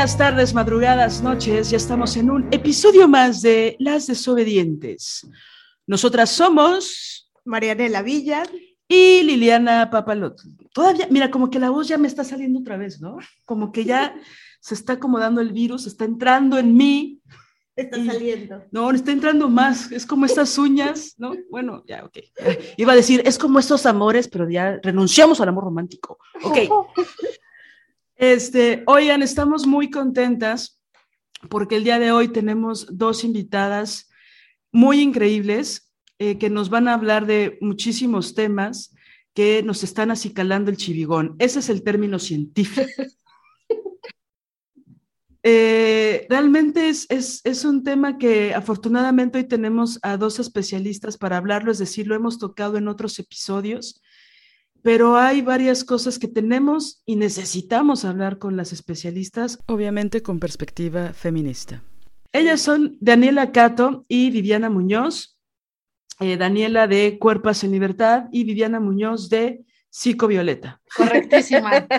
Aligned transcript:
Días, 0.00 0.16
tardes, 0.16 0.54
madrugadas, 0.54 1.20
noches. 1.20 1.68
Ya 1.68 1.76
estamos 1.76 2.16
en 2.16 2.30
un 2.30 2.48
episodio 2.50 3.06
más 3.06 3.42
de 3.42 3.76
Las 3.78 4.06
Desobedientes. 4.06 5.28
Nosotras 5.86 6.30
somos 6.30 7.30
Marianela 7.44 8.00
Villa 8.00 8.44
y 8.88 9.22
Liliana 9.24 9.90
Papalot. 9.90 10.40
Todavía, 10.72 11.06
mira, 11.10 11.30
como 11.30 11.50
que 11.50 11.58
la 11.58 11.68
voz 11.68 11.86
ya 11.86 11.98
me 11.98 12.08
está 12.08 12.24
saliendo 12.24 12.60
otra 12.60 12.78
vez, 12.78 12.98
¿no? 12.98 13.18
Como 13.44 13.72
que 13.72 13.84
ya 13.84 14.14
se 14.62 14.72
está 14.72 14.94
acomodando 14.94 15.42
el 15.42 15.52
virus, 15.52 15.86
está 15.86 16.06
entrando 16.06 16.58
en 16.58 16.74
mí. 16.74 17.20
Está 17.76 18.02
saliendo. 18.02 18.64
No, 18.70 18.90
está 18.92 19.12
entrando 19.12 19.50
más. 19.50 19.92
Es 19.92 20.06
como 20.06 20.24
estas 20.24 20.56
uñas, 20.56 21.14
¿no? 21.18 21.34
Bueno, 21.50 21.84
ya, 21.86 22.06
ok. 22.06 22.20
Iba 22.78 22.94
a 22.94 22.96
decir, 22.96 23.20
es 23.26 23.38
como 23.38 23.58
estos 23.58 23.84
amores, 23.84 24.28
pero 24.28 24.48
ya 24.48 24.80
renunciamos 24.82 25.42
al 25.42 25.50
amor 25.50 25.64
romántico. 25.64 26.18
Ok. 26.42 26.56
Este, 28.20 28.82
oigan, 28.86 29.22
estamos 29.22 29.66
muy 29.66 29.88
contentas 29.88 30.78
porque 31.48 31.76
el 31.76 31.84
día 31.84 31.98
de 31.98 32.12
hoy 32.12 32.28
tenemos 32.28 32.86
dos 32.98 33.24
invitadas 33.24 34.10
muy 34.70 35.00
increíbles 35.00 35.90
eh, 36.18 36.36
que 36.36 36.50
nos 36.50 36.68
van 36.68 36.86
a 36.86 36.92
hablar 36.92 37.24
de 37.24 37.56
muchísimos 37.62 38.34
temas 38.34 38.94
que 39.32 39.62
nos 39.62 39.82
están 39.84 40.10
acicalando 40.10 40.70
el 40.70 40.76
chivigón. 40.76 41.34
Ese 41.38 41.60
es 41.60 41.70
el 41.70 41.82
término 41.82 42.18
científico. 42.18 42.86
Eh, 45.42 46.26
realmente 46.28 46.90
es, 46.90 47.06
es, 47.08 47.40
es, 47.44 47.64
un 47.64 47.82
tema 47.82 48.18
que 48.18 48.52
afortunadamente 48.52 49.38
hoy 49.38 49.44
tenemos 49.44 49.98
a 50.02 50.18
dos 50.18 50.38
especialistas 50.38 51.16
para 51.16 51.38
hablarlo, 51.38 51.72
es 51.72 51.78
decir, 51.78 52.06
lo 52.06 52.14
hemos 52.14 52.38
tocado 52.38 52.76
en 52.76 52.88
otros 52.88 53.18
episodios 53.18 54.02
pero 54.82 55.16
hay 55.16 55.42
varias 55.42 55.84
cosas 55.84 56.18
que 56.18 56.28
tenemos 56.28 57.02
y 57.06 57.16
necesitamos 57.16 58.04
hablar 58.04 58.38
con 58.38 58.56
las 58.56 58.72
especialistas, 58.72 59.58
obviamente 59.66 60.22
con 60.22 60.38
perspectiva 60.40 61.12
feminista. 61.12 61.82
Ellas 62.32 62.60
son 62.60 62.96
Daniela 63.00 63.52
Cato 63.52 64.04
y 64.08 64.30
Viviana 64.30 64.70
Muñoz, 64.70 65.38
eh, 66.20 66.36
Daniela 66.36 66.86
de 66.86 67.18
Cuerpas 67.18 67.64
en 67.64 67.72
Libertad 67.72 68.24
y 68.30 68.44
Viviana 68.44 68.78
Muñoz 68.78 69.28
de 69.28 69.64
Psicovioleta. 69.90 70.80
Correctísima. 70.96 71.86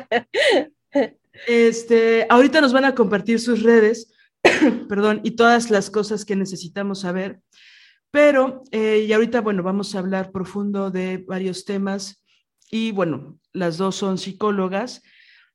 Este, 1.48 2.28
ahorita 2.30 2.62
nos 2.62 2.74
van 2.74 2.86
a 2.86 2.94
compartir 2.94 3.40
sus 3.40 3.64
redes, 3.64 4.14
perdón, 4.90 5.22
y 5.24 5.32
todas 5.32 5.72
las 5.72 5.90
cosas 5.90 6.26
que 6.26 6.36
necesitamos 6.36 7.00
saber. 7.00 7.40
Pero, 8.12 8.64
eh, 8.72 9.06
y 9.08 9.14
ahorita, 9.14 9.42
bueno, 9.42 9.64
vamos 9.64 9.96
a 9.96 10.00
hablar 10.00 10.32
profundo 10.32 10.92
de 10.92 11.24
varios 11.26 11.64
temas 11.64 12.21
y 12.72 12.94
bueno, 12.94 13.38
las 13.52 13.78
dos 13.78 13.98
son 13.98 14.18
psicólogas. 14.18 15.04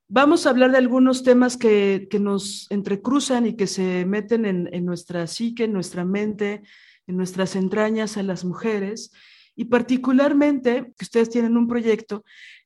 Vamos 0.06 0.46
a 0.46 0.50
hablar 0.50 0.70
de 0.70 0.78
algunos 0.78 1.24
temas 1.24 1.56
que, 1.56 2.06
nos 2.20 2.70
entrecruzan 2.70 3.46
y 3.46 3.56
que 3.56 3.66
se 3.66 4.04
meten 4.04 4.44
en, 4.44 4.84
nuestra 4.84 5.26
psique, 5.26 5.64
en 5.64 5.72
nuestra 5.72 6.04
mente, 6.04 6.62
en 7.06 7.16
nuestras 7.16 7.56
entrañas 7.56 8.18
a 8.18 8.22
las 8.22 8.44
mujeres, 8.44 9.10
y 9.56 9.64
particularmente 9.64 10.92
que 10.96 11.04
ustedes 11.04 11.30
tienen 11.30 11.56
un 11.56 11.66
proyecto 11.66 12.24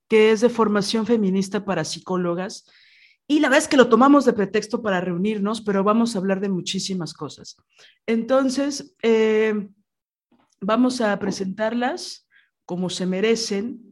que 0.09 0.33
es 0.33 0.41
de 0.41 0.51
formación 0.51 1.07
feminista 1.07 1.65
para 1.65 1.85
psicólogas. 1.85 2.69
Y 3.29 3.39
la 3.39 3.49
verdad 3.49 3.63
es 3.63 3.69
que 3.69 3.77
lo 3.77 3.89
tomamos 3.89 4.25
de 4.25 4.33
pretexto 4.33 4.83
para 4.83 5.01
reunirnos, 5.01 5.61
pero 5.61 5.85
vamos 5.85 6.15
a 6.15 6.19
hablar 6.19 6.41
de 6.41 6.49
muchísimas 6.49 7.15
cosas. 7.15 7.57
Entonces, 8.05 8.97
eh, 9.05 9.69
vamos 10.61 11.01
a 11.01 11.17
presentarlas 11.21 12.27
como 12.67 12.91
se 12.91 13.07
merecen 13.07 13.90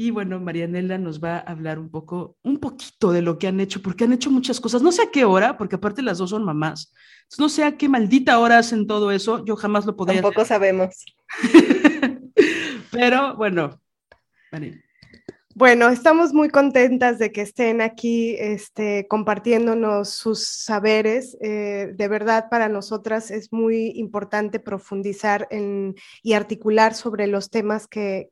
y 0.00 0.12
bueno, 0.12 0.38
Marianela 0.38 0.96
nos 0.96 1.22
va 1.22 1.38
a 1.38 1.40
hablar 1.40 1.80
un 1.80 1.90
poco, 1.90 2.36
un 2.44 2.58
poquito 2.58 3.10
de 3.10 3.20
lo 3.20 3.36
que 3.36 3.48
han 3.48 3.58
hecho, 3.58 3.82
porque 3.82 4.04
han 4.04 4.12
hecho 4.12 4.30
muchas 4.30 4.60
cosas. 4.60 4.80
No 4.80 4.92
sé 4.92 5.02
a 5.02 5.10
qué 5.10 5.24
hora, 5.24 5.58
porque 5.58 5.74
aparte 5.74 6.02
las 6.02 6.18
dos 6.18 6.30
son 6.30 6.44
mamás. 6.44 6.94
No 7.36 7.48
sé 7.48 7.64
a 7.64 7.76
qué 7.76 7.88
maldita 7.88 8.38
hora 8.38 8.58
hacen 8.58 8.86
todo 8.86 9.10
eso. 9.10 9.44
Yo 9.44 9.56
jamás 9.56 9.86
lo 9.86 9.96
podría. 9.96 10.22
Tampoco 10.22 10.44
sabemos. 10.44 11.04
Pero 12.92 13.36
bueno, 13.36 13.80
Marianela. 14.52 14.87
Bueno, 15.58 15.88
estamos 15.88 16.34
muy 16.34 16.50
contentas 16.50 17.18
de 17.18 17.32
que 17.32 17.40
estén 17.40 17.80
aquí 17.80 18.36
este, 18.38 19.08
compartiéndonos 19.08 20.08
sus 20.08 20.46
saberes. 20.46 21.36
Eh, 21.40 21.94
de 21.96 22.06
verdad, 22.06 22.48
para 22.48 22.68
nosotras 22.68 23.32
es 23.32 23.52
muy 23.52 23.88
importante 23.96 24.60
profundizar 24.60 25.48
y 26.22 26.32
articular 26.34 26.94
sobre 26.94 27.26
los 27.26 27.50
temas 27.50 27.88
que, 27.88 28.28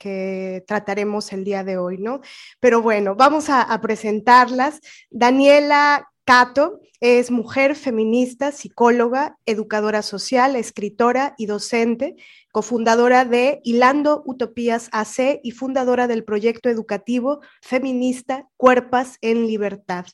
trataremos 0.69 1.33
el 1.33 1.43
día 1.43 1.65
de 1.65 1.79
hoy, 1.79 1.99
¿no? 1.99 2.21
Pero 2.61 2.81
bueno, 2.81 3.17
vamos 3.17 3.51
a 3.51 3.81
presentarlas. 3.81 4.79
Daniela 5.11 6.07
Cato 6.27 6.81
es 7.01 7.31
mujer 7.31 7.77
feminista, 7.77 8.51
psicóloga, 8.51 9.39
educadora 9.47 10.03
social, 10.03 10.57
escritora 10.57 11.37
y 11.39 11.47
docente 11.47 12.17
cofundadora 12.51 13.25
de 13.25 13.61
Hilando 13.63 14.25
Utopías 14.27 14.89
AC 14.91 15.39
y 15.45 15.53
fundadora 15.53 16.09
del 16.09 16.25
proyecto 16.25 16.69
educativo 16.69 17.43
feminista 17.63 18.49
Cuerpas 18.57 19.19
en 19.21 19.47
Libertad. 19.47 20.07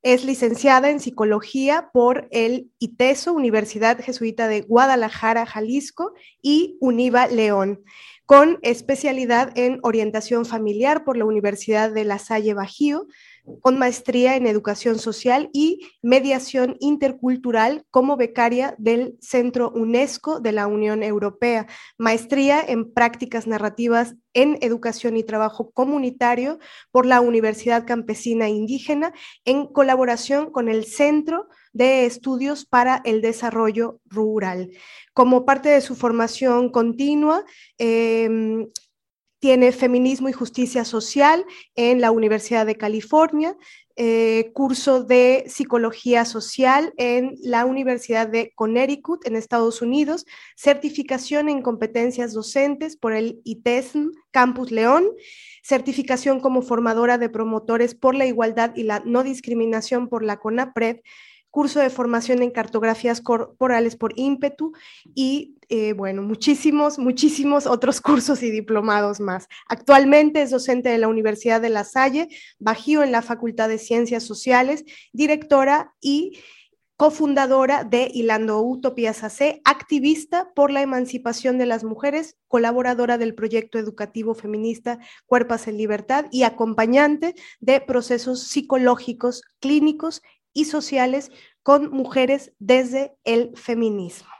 Es 0.00 0.24
licenciada 0.24 0.90
en 0.90 1.00
psicología 1.00 1.90
por 1.92 2.28
el 2.30 2.70
ITESO, 2.78 3.32
Universidad 3.32 4.00
Jesuita 4.00 4.46
de 4.46 4.60
Guadalajara, 4.60 5.44
Jalisco, 5.44 6.12
y 6.40 6.76
UNIVA 6.80 7.26
León, 7.26 7.82
con 8.26 8.60
especialidad 8.62 9.50
en 9.58 9.80
orientación 9.82 10.44
familiar 10.44 11.04
por 11.04 11.16
la 11.16 11.24
Universidad 11.24 11.90
de 11.90 12.04
La 12.04 12.20
Salle 12.20 12.54
Bajío, 12.54 13.08
con 13.60 13.78
maestría 13.78 14.36
en 14.36 14.46
educación 14.46 14.98
social 14.98 15.50
y 15.52 15.88
mediación 16.02 16.76
intercultural 16.80 17.84
como 17.90 18.16
becaria 18.16 18.74
del 18.78 19.16
Centro 19.20 19.70
UNESCO 19.70 20.40
de 20.40 20.52
la 20.52 20.66
Unión 20.66 21.02
Europea, 21.02 21.66
maestría 21.98 22.64
en 22.66 22.92
prácticas 22.92 23.46
narrativas 23.46 24.14
en 24.34 24.58
educación 24.60 25.16
y 25.16 25.24
trabajo 25.24 25.70
comunitario 25.70 26.58
por 26.90 27.06
la 27.06 27.20
Universidad 27.20 27.86
Campesina 27.86 28.48
Indígena 28.48 29.12
en 29.44 29.66
colaboración 29.66 30.50
con 30.50 30.68
el 30.68 30.84
Centro 30.84 31.48
de 31.72 32.06
Estudios 32.06 32.64
para 32.64 33.00
el 33.04 33.20
Desarrollo 33.20 34.00
Rural. 34.06 34.70
Como 35.14 35.44
parte 35.44 35.68
de 35.68 35.80
su 35.80 35.94
formación 35.94 36.70
continua, 36.70 37.44
eh, 37.78 38.28
tiene 39.38 39.72
Feminismo 39.72 40.28
y 40.28 40.32
Justicia 40.32 40.84
Social 40.84 41.44
en 41.74 42.00
la 42.00 42.10
Universidad 42.10 42.66
de 42.66 42.76
California, 42.76 43.56
eh, 43.96 44.50
curso 44.52 45.04
de 45.04 45.44
Psicología 45.48 46.24
Social 46.24 46.92
en 46.98 47.34
la 47.42 47.64
Universidad 47.64 48.28
de 48.28 48.52
Connecticut 48.54 49.26
en 49.26 49.36
Estados 49.36 49.80
Unidos, 49.80 50.26
certificación 50.54 51.48
en 51.48 51.62
competencias 51.62 52.32
docentes 52.34 52.96
por 52.96 53.12
el 53.14 53.40
ITESM 53.44 54.10
Campus 54.30 54.70
León, 54.70 55.08
certificación 55.62 56.40
como 56.40 56.62
formadora 56.62 57.16
de 57.16 57.30
promotores 57.30 57.94
por 57.94 58.14
la 58.14 58.26
igualdad 58.26 58.72
y 58.76 58.82
la 58.82 59.00
no 59.06 59.22
discriminación 59.22 60.08
por 60.08 60.22
la 60.22 60.36
CONAPRED, 60.36 61.00
curso 61.56 61.80
de 61.80 61.88
formación 61.88 62.42
en 62.42 62.50
cartografías 62.50 63.22
corporales 63.22 63.96
por 63.96 64.12
ímpetu 64.14 64.74
y, 65.14 65.56
eh, 65.70 65.94
bueno, 65.94 66.20
muchísimos, 66.20 66.98
muchísimos 66.98 67.66
otros 67.66 68.00
cursos 68.02 68.42
y 68.42 68.50
diplomados 68.50 69.20
más. 69.20 69.48
Actualmente 69.66 70.42
es 70.42 70.50
docente 70.50 70.90
de 70.90 70.98
la 70.98 71.08
Universidad 71.08 71.62
de 71.62 71.70
La 71.70 71.84
Salle, 71.84 72.28
Bajío 72.58 73.02
en 73.02 73.10
la 73.10 73.22
Facultad 73.22 73.70
de 73.70 73.78
Ciencias 73.78 74.24
Sociales, 74.24 74.84
directora 75.14 75.94
y 75.98 76.38
cofundadora 76.98 77.84
de 77.84 78.10
Hilando 78.12 78.60
Utopías 78.60 79.22
AC, 79.22 79.60
activista 79.64 80.52
por 80.54 80.70
la 80.70 80.82
emancipación 80.82 81.56
de 81.56 81.66
las 81.66 81.84
mujeres, 81.84 82.36
colaboradora 82.48 83.16
del 83.16 83.34
proyecto 83.34 83.78
educativo 83.78 84.34
feminista 84.34 84.98
Cuerpas 85.26 85.68
en 85.68 85.76
Libertad 85.78 86.26
y 86.30 86.42
acompañante 86.42 87.34
de 87.60 87.80
procesos 87.80 88.44
psicológicos, 88.44 89.42
clínicos 89.60 90.22
y 90.56 90.64
sociales 90.64 91.30
con 91.62 91.90
mujeres 91.90 92.52
desde 92.58 93.14
el 93.24 93.52
feminismo. 93.56 94.30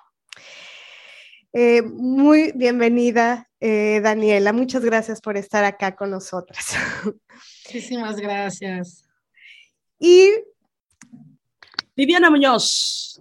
Eh, 1.52 1.82
muy 1.82 2.52
bienvenida, 2.54 3.50
eh, 3.60 4.00
Daniela. 4.02 4.54
Muchas 4.54 4.82
gracias 4.82 5.20
por 5.20 5.36
estar 5.36 5.62
acá 5.64 5.94
con 5.94 6.10
nosotras. 6.10 6.74
Muchísimas 7.66 8.16
gracias. 8.16 9.04
Y 9.98 10.30
Viviana 11.94 12.30
Muñoz. 12.30 13.20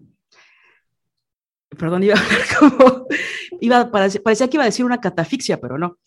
Perdón, 1.78 2.04
iba 2.04 2.16
a 2.16 2.60
como, 2.60 3.08
iba, 3.60 3.92
parecía 3.92 4.50
que 4.50 4.56
iba 4.56 4.64
a 4.64 4.68
decir 4.68 4.86
una 4.86 5.02
catafixia, 5.02 5.60
pero 5.60 5.78
no. 5.78 6.00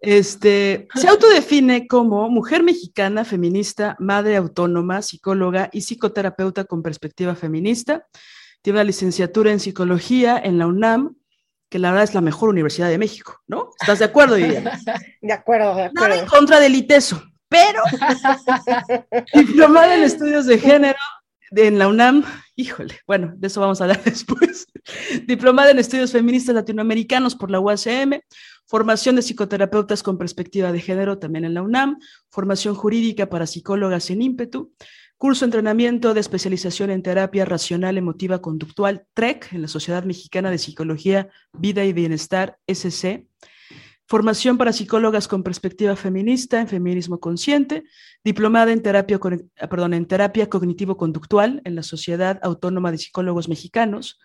Este, 0.00 0.88
se 0.94 1.08
autodefine 1.08 1.86
como 1.86 2.28
mujer 2.28 2.62
mexicana, 2.62 3.24
feminista, 3.24 3.96
madre 3.98 4.36
autónoma, 4.36 5.02
psicóloga 5.02 5.68
y 5.72 5.82
psicoterapeuta 5.82 6.64
con 6.64 6.82
perspectiva 6.82 7.34
feminista. 7.34 8.06
Tiene 8.62 8.78
una 8.78 8.84
licenciatura 8.84 9.52
en 9.52 9.60
psicología 9.60 10.38
en 10.42 10.58
la 10.58 10.66
UNAM, 10.66 11.16
que 11.68 11.78
la 11.78 11.90
verdad 11.90 12.04
es 12.04 12.14
la 12.14 12.20
mejor 12.20 12.48
universidad 12.48 12.88
de 12.88 12.98
México, 12.98 13.40
¿no? 13.46 13.70
¿Estás 13.80 14.00
de 14.00 14.04
acuerdo, 14.06 14.36
Viviana? 14.36 14.78
De 15.22 15.32
acuerdo, 15.32 15.74
de 15.76 15.84
acuerdo. 15.84 16.08
Nada 16.08 16.20
en 16.22 16.26
contra 16.26 16.60
del 16.60 16.74
ITESO, 16.74 17.22
pero 17.48 17.82
diplomada 19.34 19.94
en 19.94 20.02
estudios 20.02 20.46
de 20.46 20.58
género 20.58 20.98
en 21.50 21.78
la 21.78 21.88
UNAM, 21.88 22.24
híjole, 22.54 23.00
bueno, 23.06 23.32
de 23.36 23.46
eso 23.48 23.60
vamos 23.60 23.80
a 23.80 23.84
hablar 23.84 24.02
después. 24.04 24.66
Diplomada 25.26 25.70
en 25.70 25.78
estudios 25.78 26.12
feministas 26.12 26.54
latinoamericanos 26.54 27.34
por 27.34 27.50
la 27.50 27.60
UACM, 27.60 28.20
formación 28.70 29.16
de 29.16 29.22
psicoterapeutas 29.22 30.04
con 30.04 30.16
perspectiva 30.16 30.70
de 30.70 30.80
género 30.80 31.18
también 31.18 31.44
en 31.44 31.54
la 31.54 31.62
UNAM, 31.62 31.98
formación 32.30 32.76
jurídica 32.76 33.28
para 33.28 33.48
psicólogas 33.48 34.10
en 34.10 34.22
ímpetu, 34.22 34.72
curso 35.16 35.44
de 35.44 35.46
entrenamiento 35.48 36.14
de 36.14 36.20
especialización 36.20 36.90
en 36.90 37.02
terapia 37.02 37.44
racional 37.44 37.98
emotiva 37.98 38.40
conductual, 38.40 39.06
TREC, 39.12 39.52
en 39.54 39.62
la 39.62 39.68
Sociedad 39.68 40.04
Mexicana 40.04 40.52
de 40.52 40.58
Psicología, 40.58 41.28
Vida 41.52 41.84
y 41.84 41.92
Bienestar, 41.92 42.58
SC, 42.68 43.26
formación 44.06 44.56
para 44.56 44.72
psicólogas 44.72 45.26
con 45.26 45.42
perspectiva 45.42 45.96
feminista 45.96 46.60
en 46.60 46.68
feminismo 46.68 47.18
consciente, 47.18 47.82
diplomada 48.22 48.70
en 48.70 48.82
terapia, 48.82 49.18
perdón, 49.68 49.94
en 49.94 50.06
terapia 50.06 50.48
cognitivo-conductual 50.48 51.60
en 51.64 51.74
la 51.74 51.82
Sociedad 51.82 52.38
Autónoma 52.40 52.92
de 52.92 52.98
Psicólogos 52.98 53.48
Mexicanos. 53.48 54.20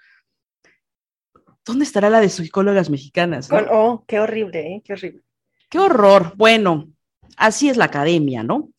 ¿Dónde 1.65 1.85
estará 1.85 2.09
la 2.09 2.21
de 2.21 2.29
psicólogas 2.29 2.89
mexicanas? 2.89 3.49
oh, 3.71 4.03
qué 4.07 4.19
horrible, 4.19 4.75
¿eh? 4.75 4.81
qué 4.85 4.93
horrible. 4.93 5.21
Qué 5.69 5.79
horror. 5.79 6.33
Bueno, 6.35 6.89
así 7.37 7.69
es 7.69 7.77
la 7.77 7.85
academia, 7.85 8.43
¿no? 8.43 8.69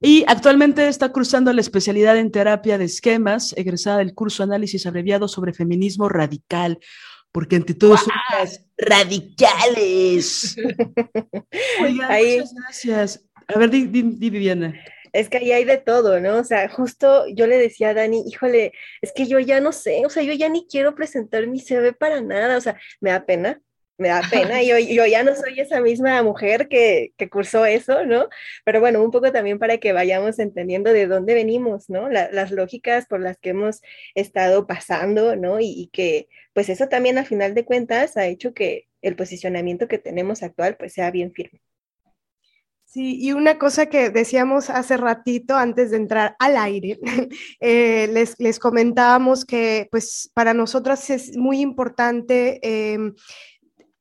Y 0.00 0.24
actualmente 0.26 0.88
está 0.88 1.12
cruzando 1.12 1.52
la 1.52 1.60
especialidad 1.60 2.16
en 2.16 2.32
terapia 2.32 2.76
de 2.76 2.86
esquemas, 2.86 3.54
egresada 3.56 3.98
del 3.98 4.14
curso 4.14 4.42
Análisis 4.42 4.84
Abreviado 4.86 5.28
sobre 5.28 5.52
Feminismo 5.52 6.08
Radical 6.08 6.80
porque 7.32 7.56
ante 7.56 7.74
todo 7.74 7.96
son 7.96 8.12
radicales. 8.76 10.54
Oigan, 11.82 12.08
muchas 12.08 12.54
gracias. 12.54 13.24
A 13.48 13.58
ver, 13.58 13.70
di, 13.70 13.86
Viviana. 13.86 14.74
Es 15.12 15.28
que 15.28 15.38
ahí 15.38 15.52
hay 15.52 15.64
de 15.64 15.78
todo, 15.78 16.20
¿no? 16.20 16.38
O 16.38 16.44
sea, 16.44 16.68
justo 16.68 17.26
yo 17.28 17.46
le 17.46 17.58
decía 17.58 17.90
a 17.90 17.94
Dani, 17.94 18.24
híjole, 18.26 18.72
es 19.02 19.12
que 19.12 19.26
yo 19.26 19.38
ya 19.40 19.60
no 19.60 19.72
sé, 19.72 20.04
o 20.06 20.10
sea, 20.10 20.22
yo 20.22 20.32
ya 20.32 20.48
ni 20.48 20.66
quiero 20.66 20.94
presentar 20.94 21.46
mi 21.46 21.60
CV 21.60 21.92
para 21.92 22.20
nada, 22.22 22.56
o 22.56 22.60
sea, 22.60 22.78
me 23.00 23.10
da 23.10 23.26
pena, 23.26 23.60
me 23.98 24.08
da 24.08 24.22
pena, 24.30 24.62
yo, 24.62 24.78
yo 24.78 25.06
ya 25.06 25.22
no 25.22 25.34
soy 25.34 25.60
esa 25.60 25.80
misma 25.80 26.22
mujer 26.22 26.68
que, 26.68 27.12
que, 27.16 27.28
cursó 27.30 27.66
eso, 27.66 28.04
¿no? 28.04 28.28
Pero 28.64 28.80
bueno, 28.80 29.02
un 29.02 29.10
poco 29.10 29.32
también 29.32 29.58
para 29.58 29.78
que 29.78 29.92
vayamos 29.92 30.38
entendiendo 30.38 30.92
de 30.92 31.06
dónde 31.06 31.34
venimos, 31.34 31.88
¿no? 31.90 32.08
las 32.08 32.50
lógicas 32.50 33.06
por 33.06 33.20
las 33.20 33.38
que 33.38 33.50
hemos 33.50 33.82
estado 34.14 34.66
pasando, 34.66 35.36
¿no? 35.36 35.60
Y, 35.60 35.66
y, 35.66 35.88
que 35.88 36.28
pues 36.54 36.68
eso 36.68 36.88
también 36.88 37.18
a 37.18 37.24
final 37.24 37.54
de 37.54 37.64
cuentas 37.64 38.16
ha 38.16 38.26
hecho 38.26 38.54
que 38.54 38.88
el 39.02 39.16
posicionamiento 39.16 39.88
que 39.88 39.98
tenemos 39.98 40.42
actual 40.42 40.76
pues 40.76 40.92
sea 40.94 41.10
bien 41.10 41.32
firme. 41.32 41.60
Sí, 42.92 43.16
y 43.18 43.32
una 43.32 43.58
cosa 43.58 43.86
que 43.86 44.10
decíamos 44.10 44.68
hace 44.68 44.98
ratito 44.98 45.56
antes 45.56 45.90
de 45.90 45.96
entrar 45.96 46.36
al 46.38 46.58
aire, 46.58 47.00
eh, 47.60 48.06
les, 48.12 48.38
les, 48.38 48.58
comentábamos 48.58 49.46
que 49.46 49.88
pues 49.90 50.30
para 50.34 50.52
nosotras 50.52 51.08
es 51.08 51.34
muy 51.34 51.60
importante 51.60 52.60
eh, 52.62 52.98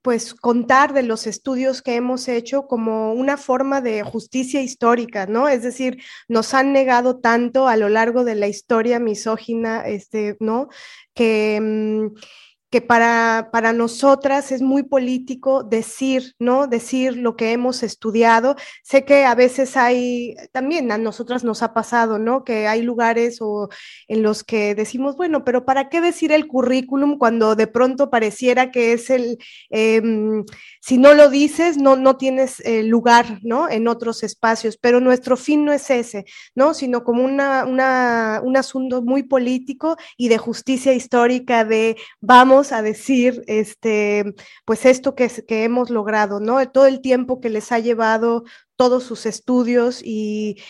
pues 0.02 0.34
contar 0.34 0.94
de 0.94 1.04
los 1.04 1.26
estudios 1.26 1.82
que 1.82 1.96
hemos 1.96 2.28
hecho 2.28 2.68
como 2.68 3.14
una 3.14 3.38
forma 3.38 3.80
de 3.80 4.04
justicia 4.04 4.62
histórica, 4.62 5.26
¿no? 5.26 5.48
Es 5.48 5.64
decir, 5.64 6.04
nos 6.28 6.54
han 6.54 6.74
negado 6.74 7.22
tanto 7.22 7.70
a 7.70 7.78
lo 7.78 7.88
largo 7.88 8.26
de 8.26 8.36
la 8.36 8.50
historia 8.50 9.00
misógina, 9.00 9.88
este, 9.88 10.36
¿no? 10.42 10.68
Que... 11.14 11.60
Mm, 11.62 12.20
que 12.72 12.80
para, 12.80 13.50
para 13.52 13.74
nosotras 13.74 14.54
es 14.54 14.62
muy 14.62 14.84
político 14.84 15.62
decir, 15.62 16.36
¿no? 16.40 16.68
Decir 16.68 17.18
lo 17.18 17.36
que 17.36 17.52
hemos 17.52 17.84
estudiado. 17.84 18.56
Sé 18.82 19.04
que 19.04 19.26
a 19.26 19.36
veces 19.36 19.76
hay, 19.76 20.36
también 20.54 20.90
a 20.94 20.98
nosotras 20.98 21.44
nos 21.44 21.64
ha 21.64 21.74
pasado, 21.74 22.18
¿no? 22.18 22.46
Que 22.46 22.68
hay 22.68 22.82
lugares 22.82 23.40
o 23.42 23.68
en 24.08 24.24
los 24.24 24.46
que 24.46 24.74
decimos, 24.74 25.18
bueno, 25.18 25.44
pero 25.44 25.66
¿para 25.66 25.90
qué 25.90 26.00
decir 26.00 26.32
el 26.32 26.48
currículum 26.48 27.18
cuando 27.18 27.58
de 27.58 27.68
pronto 27.68 28.10
pareciera 28.10 28.72
que 28.72 28.94
es 28.94 29.10
el, 29.10 29.38
em, 29.70 30.46
si 30.80 30.98
no 30.98 31.14
lo 31.14 31.30
dices, 31.30 31.78
no, 31.78 31.98
no 31.98 32.16
tienes 32.16 32.62
eh, 32.62 32.84
lugar, 32.84 33.40
¿no? 33.44 33.70
En 33.70 33.90
otros 33.90 34.24
espacios, 34.24 34.78
pero 34.78 35.02
nuestro 35.02 35.36
fin 35.36 35.66
no 35.66 35.74
es 35.74 35.90
ese, 35.90 36.24
¿no? 36.56 36.74
Sino 36.74 37.04
como 37.04 37.26
una, 37.26 37.66
una, 37.66 38.40
un 38.42 38.56
asunto 38.56 39.02
muy 39.02 39.24
político 39.24 39.98
y 40.16 40.30
de 40.30 40.38
justicia 40.38 40.94
histórica 40.94 41.66
de 41.66 41.98
vamos 42.22 42.61
a 42.72 42.82
decir, 42.82 43.44
este, 43.48 44.36
pues 44.66 44.86
esto 44.86 45.16
que, 45.16 45.30
que 45.48 45.64
hemos 45.64 45.90
logrado, 45.90 46.40
¿no? 46.40 46.66
Todo 46.70 46.86
el 46.86 47.02
tiempo 47.02 47.42
que 47.42 47.50
les 47.50 47.72
ha 47.72 47.80
llevado 47.80 48.44
todos 48.76 49.04
sus 49.04 49.26
estudios 49.26 50.02
y 50.04 50.62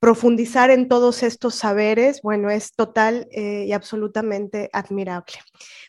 profundizar 0.00 0.70
en 0.70 0.88
todos 0.88 1.22
estos 1.22 1.54
saberes, 1.54 2.20
bueno, 2.22 2.50
es 2.50 2.74
total 2.74 3.28
eh, 3.30 3.64
y 3.66 3.72
absolutamente 3.72 4.68
admirable. 4.72 5.34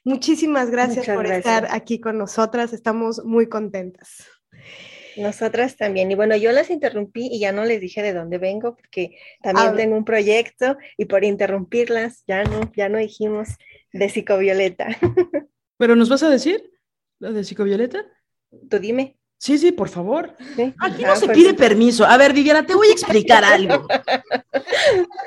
Muchísimas 0.03 0.69
gracias 0.69 1.05
por 1.07 1.25
estar 1.25 1.67
aquí 1.71 1.99
con 1.99 2.17
nosotras, 2.17 2.73
estamos 2.73 3.23
muy 3.25 3.47
contentas. 3.49 4.25
Nosotras 5.17 5.77
también. 5.77 6.11
Y 6.11 6.15
bueno, 6.15 6.35
yo 6.35 6.51
las 6.51 6.69
interrumpí 6.69 7.27
y 7.31 7.39
ya 7.39 7.51
no 7.51 7.63
les 7.63 7.79
dije 7.79 8.01
de 8.01 8.13
dónde 8.13 8.37
vengo, 8.37 8.75
porque 8.75 9.17
también 9.41 9.69
ah. 9.69 9.75
tengo 9.75 9.97
un 9.97 10.05
proyecto 10.05 10.77
y 10.97 11.05
por 11.05 11.23
interrumpirlas 11.23 12.23
ya 12.27 12.43
no, 12.43 12.71
ya 12.75 12.89
no 12.89 12.97
dijimos 12.97 13.49
de 13.93 14.09
psicovioleta. 14.09 14.87
¿Pero 15.77 15.95
nos 15.95 16.09
vas 16.09 16.23
a 16.23 16.29
decir 16.29 16.71
lo 17.19 17.33
de 17.33 17.43
psicovioleta? 17.43 18.05
Tú 18.69 18.79
dime. 18.79 19.17
Sí, 19.37 19.57
sí, 19.57 19.71
por 19.71 19.89
favor. 19.89 20.35
Aquí 20.79 21.03
no 21.03 21.11
ah, 21.11 21.15
se 21.15 21.25
pues 21.25 21.37
pide 21.37 21.53
permiso. 21.53 22.05
A 22.05 22.17
ver, 22.17 22.33
Viviana, 22.33 22.65
te 22.65 22.73
voy 22.73 22.87
a 22.87 22.93
explicar 22.93 23.43
algo. 23.43 23.87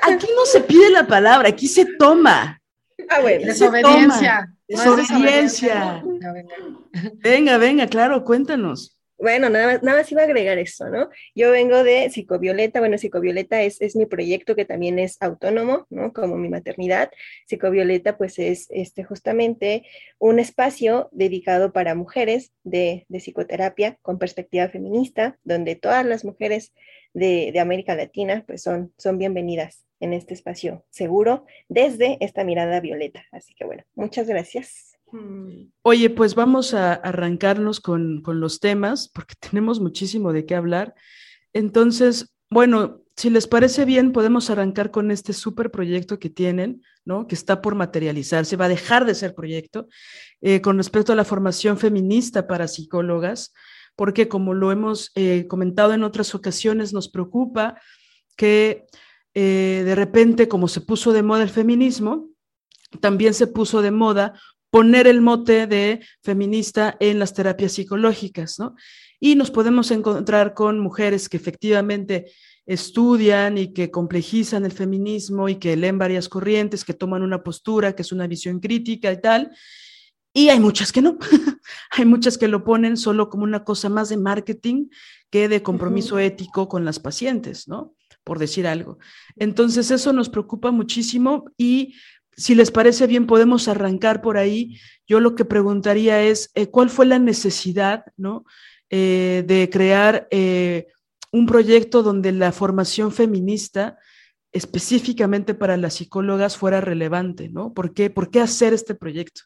Aquí 0.01 0.27
no 0.35 0.45
se 0.45 0.61
pide 0.61 0.89
la 0.89 1.07
palabra, 1.07 1.49
aquí 1.49 1.67
se 1.67 1.85
toma. 1.97 2.61
Ah, 3.07 3.21
bueno. 3.21 3.45
Desobediencia. 3.45 4.53
Desobediencia. 4.67 6.03
Venga, 7.23 7.57
venga, 7.57 7.87
claro, 7.87 8.23
cuéntanos. 8.23 8.98
Bueno, 9.19 9.49
nada 9.49 9.79
más, 9.83 10.11
iba 10.13 10.21
a 10.21 10.25
agregar 10.25 10.57
eso, 10.59 10.87
¿no? 10.89 11.09
Yo 11.35 11.51
vengo 11.51 11.83
de 11.83 12.09
Psicovioleta, 12.09 12.79
bueno, 12.79 12.97
Psicovioleta 12.97 13.61
es, 13.61 13.81
es 13.81 13.97
mi 13.97 14.05
proyecto 14.05 14.55
que 14.55 14.63
también 14.63 14.97
es 14.97 15.17
autónomo, 15.19 15.85
¿no? 15.89 16.13
Como 16.13 16.37
mi 16.37 16.47
maternidad. 16.47 17.11
Psicovioleta, 17.45 18.17
pues 18.17 18.39
es 18.39 18.67
este, 18.69 19.03
justamente 19.03 19.83
un 20.19 20.39
espacio 20.39 21.09
dedicado 21.11 21.73
para 21.73 21.95
mujeres 21.95 22.53
de, 22.63 23.05
de 23.09 23.19
psicoterapia 23.19 23.97
con 24.01 24.19
perspectiva 24.19 24.69
feminista, 24.69 25.37
donde 25.43 25.75
todas 25.75 26.05
las 26.05 26.23
mujeres 26.23 26.73
de, 27.13 27.51
de 27.51 27.59
América 27.59 27.95
Latina, 27.95 28.45
pues 28.47 28.61
son, 28.61 28.93
son 28.97 29.17
bienvenidas 29.17 29.83
en 29.99 30.13
este 30.13 30.33
espacio 30.33 30.85
seguro 30.91 31.45
desde 31.67 32.17
esta 32.21 32.45
mirada 32.45 32.79
violeta. 32.79 33.25
Así 33.33 33.53
que 33.53 33.65
bueno, 33.65 33.83
muchas 33.95 34.27
gracias. 34.27 34.88
Mm. 35.11 35.71
Oye, 35.81 36.09
pues 36.09 36.35
vamos 36.35 36.73
a 36.73 36.93
arrancarnos 36.93 37.79
con, 37.79 38.21
los 38.25 38.59
temas 38.59 39.09
porque 39.09 39.35
tenemos 39.39 39.79
muchísimo 39.79 40.33
de 40.33 40.45
qué 40.45 40.55
hablar. 40.55 40.93
Entonces, 41.53 42.33
bueno, 42.49 43.01
si 43.15 43.29
les 43.29 43.47
parece 43.47 43.85
bien, 43.85 44.11
podemos 44.11 44.49
arrancar 44.49 44.91
con 44.91 45.11
este 45.11 45.33
súper 45.33 45.71
proyecto 45.71 46.19
que 46.19 46.29
tienen, 46.29 46.83
¿no? 47.05 47.27
Que 47.27 47.35
está 47.35 47.61
por 47.61 47.75
materializarse, 47.75 48.55
va 48.55 48.65
a 48.65 48.69
dejar 48.69 49.05
de 49.05 49.15
ser 49.15 49.35
proyecto, 49.35 49.87
eh, 50.41 50.61
con 50.61 50.77
respecto 50.77 51.11
a 51.11 51.15
la 51.15 51.25
formación 51.25 51.77
feminista 51.77 52.47
para 52.47 52.67
psicólogas, 52.67 53.53
porque 53.95 54.29
como 54.29 54.53
lo 54.53 54.71
hemos 54.71 55.11
eh, 55.15 55.47
comentado 55.47 55.93
en 55.93 56.03
otras 56.03 56.33
ocasiones, 56.33 56.93
nos 56.93 57.09
preocupa 57.09 57.81
que 58.37 58.85
eh, 59.33 59.83
de 59.85 59.95
repente, 59.95 60.47
como 60.47 60.67
se 60.67 60.81
puso 60.81 61.11
de 61.11 61.23
moda 61.23 61.43
el 61.43 61.49
feminismo, 61.49 62.29
también 63.01 63.33
se 63.33 63.47
puso 63.47 63.81
de 63.81 63.91
moda 63.91 64.33
poner 64.69 65.07
el 65.07 65.21
mote 65.21 65.67
de 65.67 66.05
feminista 66.21 66.95
en 66.99 67.19
las 67.19 67.33
terapias 67.33 67.73
psicológicas, 67.73 68.59
¿no? 68.59 68.75
Y 69.19 69.35
nos 69.35 69.51
podemos 69.51 69.91
encontrar 69.91 70.53
con 70.53 70.79
mujeres 70.79 71.27
que 71.27 71.37
efectivamente 71.37 72.31
estudian 72.65 73.57
y 73.57 73.73
que 73.73 73.89
complejizan 73.89 74.63
el 74.63 74.71
feminismo 74.71 75.49
y 75.49 75.55
que 75.55 75.75
leen 75.75 75.97
varias 75.97 76.29
corrientes, 76.29 76.85
que 76.85 76.93
toman 76.93 77.23
una 77.23 77.43
postura, 77.43 77.95
que 77.95 78.03
es 78.03 78.11
una 78.11 78.27
visión 78.27 78.59
crítica 78.59 79.11
y 79.11 79.19
tal. 79.19 79.51
Y 80.33 80.49
hay 80.49 80.59
muchas 80.59 80.91
que 80.91 81.01
no. 81.01 81.17
hay 81.91 82.05
muchas 82.05 82.37
que 82.37 82.47
lo 82.47 82.63
ponen 82.63 82.95
solo 82.95 83.29
como 83.29 83.43
una 83.43 83.63
cosa 83.63 83.89
más 83.89 84.09
de 84.09 84.17
marketing 84.17 84.87
que 85.31 85.49
de 85.49 85.63
compromiso 85.63 86.19
ético 86.19 86.67
con 86.67 86.85
las 86.85 86.99
pacientes, 86.99 87.67
¿no? 87.67 87.95
Por 88.23 88.37
decir 88.37 88.67
algo. 88.67 88.99
Entonces, 89.35 89.89
eso 89.89 90.13
nos 90.13 90.29
preocupa 90.29 90.71
muchísimo 90.71 91.45
y 91.57 91.95
si 92.39 92.55
les 92.55 92.71
parece 92.71 93.05
bien, 93.05 93.27
podemos 93.27 93.67
arrancar 93.67 94.21
por 94.21 94.37
ahí. 94.37 94.79
Yo 95.05 95.19
lo 95.19 95.35
que 95.35 95.43
preguntaría 95.43 96.23
es, 96.23 96.51
eh, 96.55 96.67
¿cuál 96.67 96.89
fue 96.89 97.05
la 97.05 97.19
necesidad 97.19 98.05
¿no? 98.15 98.45
Eh, 98.89 99.43
de 99.45 99.69
crear 99.69 100.27
eh, 100.31 100.87
un 101.33 101.45
proyecto 101.45 102.01
donde 102.01 102.31
la 102.31 102.53
formación 102.53 103.11
feminista 103.11 103.97
específicamente 104.53 105.53
para 105.53 105.75
las 105.75 105.95
psicólogas 105.95 106.55
fuera 106.55 106.79
relevante? 106.79 107.49
¿no? 107.49 107.73
¿Por, 107.73 107.93
qué, 107.93 108.09
¿Por 108.09 108.31
qué 108.31 108.39
hacer 108.39 108.73
este 108.73 108.95
proyecto? 108.95 109.41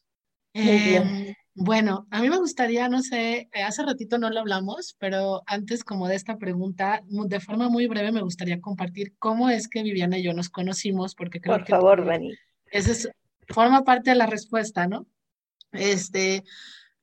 Bueno, 1.56 2.06
a 2.12 2.22
mí 2.22 2.30
me 2.30 2.38
gustaría, 2.38 2.90
no 2.90 3.02
sé, 3.02 3.50
hace 3.66 3.84
ratito 3.84 4.20
no 4.20 4.30
lo 4.30 4.40
hablamos, 4.40 4.96
pero 5.00 5.42
antes 5.48 5.84
como 5.84 6.08
de 6.08 6.16
esta 6.16 6.38
pregunta, 6.38 7.04
de 7.08 7.40
forma 7.40 7.70
muy 7.70 7.88
breve 7.88 8.12
me 8.12 8.22
gustaría 8.22 8.62
compartir 8.62 9.16
cómo 9.18 9.50
es 9.50 9.68
que 9.68 9.82
Viviana 9.82 10.20
y 10.20 10.24
yo 10.24 10.34
nos 10.34 10.50
conocimos, 10.50 11.16
porque 11.16 11.42
creo 11.42 11.56
Por 11.56 11.66
que... 11.66 11.72
favor, 11.72 12.06
Dani. 12.06 12.34
Esa 12.74 13.12
forma 13.50 13.84
parte 13.84 14.10
de 14.10 14.15
la 14.15 14.25
respuesta, 14.25 14.88
¿no? 14.88 15.06
Este, 15.72 16.44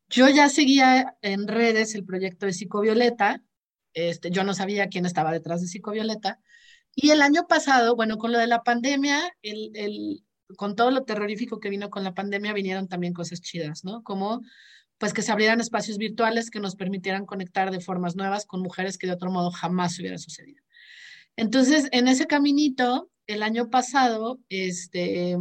yo 0.08 0.28
ya 0.28 0.48
seguía 0.48 1.16
en 1.22 1.46
redes 1.46 1.94
el 1.94 2.04
proyecto 2.04 2.46
de 2.46 2.52
Psicovioleta, 2.52 3.42
este, 3.94 4.30
yo 4.30 4.42
no 4.42 4.52
sabía 4.52 4.88
quién 4.88 5.06
estaba 5.06 5.30
detrás 5.30 5.60
de 5.60 5.68
Psicovioleta, 5.68 6.40
y 6.96 7.10
el 7.10 7.22
año 7.22 7.46
pasado, 7.46 7.94
bueno, 7.94 8.18
con 8.18 8.32
lo 8.32 8.38
de 8.38 8.48
la 8.48 8.64
pandemia, 8.64 9.32
el, 9.42 9.70
el, 9.74 10.24
con 10.56 10.74
todo 10.74 10.90
lo 10.90 11.04
terrorífico 11.04 11.60
que 11.60 11.70
vino 11.70 11.88
con 11.88 12.02
la 12.02 12.14
pandemia, 12.14 12.52
vinieron 12.52 12.88
también 12.88 13.12
cosas 13.12 13.40
chidas, 13.40 13.84
¿no? 13.84 14.02
Como 14.02 14.42
pues 14.98 15.14
que 15.14 15.22
se 15.22 15.32
abrieran 15.32 15.60
espacios 15.60 15.96
virtuales 15.96 16.50
que 16.50 16.60
nos 16.60 16.74
permitieran 16.74 17.24
conectar 17.24 17.70
de 17.70 17.80
formas 17.80 18.16
nuevas 18.16 18.44
con 18.44 18.60
mujeres 18.60 18.98
que 18.98 19.06
de 19.06 19.14
otro 19.14 19.30
modo 19.30 19.50
jamás 19.50 19.98
hubiera 19.98 20.18
sucedido. 20.18 20.62
Entonces, 21.36 21.88
en 21.92 22.06
ese 22.06 22.26
caminito, 22.26 23.10
el 23.32 23.42
año 23.42 23.70
pasado, 23.70 24.38
este, 24.48 25.36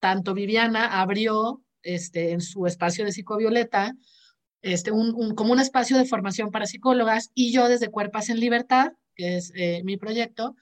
tanto 0.00 0.34
Viviana 0.34 1.00
abrió 1.00 1.62
este, 1.82 2.32
en 2.32 2.40
su 2.40 2.66
espacio 2.66 3.04
de 3.04 3.12
psicovioleta, 3.12 3.94
este, 4.62 4.92
un, 4.92 5.34
como 5.34 5.52
un 5.52 5.60
espacio 5.60 5.98
de 5.98 6.04
formación 6.04 6.50
para 6.50 6.66
psicólogas 6.66 7.30
y 7.34 7.52
yo 7.52 7.68
desde 7.68 7.90
Cuerpas 7.90 8.28
en 8.28 8.40
Libertad, 8.40 8.92
que 9.14 9.36
es 9.36 9.52
eh, 9.54 9.82
mi 9.84 9.96
proyecto, 9.96 10.56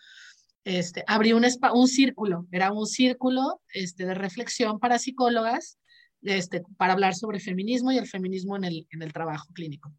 este, 0.64 1.04
abrí 1.06 1.32
un, 1.32 1.44
un 1.74 1.88
círculo, 1.88 2.46
era 2.50 2.72
un 2.72 2.86
círculo 2.86 3.60
este, 3.72 4.06
de 4.06 4.14
reflexión 4.14 4.78
para 4.78 4.98
psicólogas 4.98 5.78
este, 6.22 6.62
para 6.76 6.92
hablar 6.92 7.14
sobre 7.14 7.40
feminismo 7.40 7.92
y 7.92 7.98
el 7.98 8.06
feminismo 8.06 8.56
en 8.56 8.64
el, 8.64 8.86
en 8.90 9.02
el 9.02 9.12
trabajo 9.12 9.46
clínico. 9.54 9.92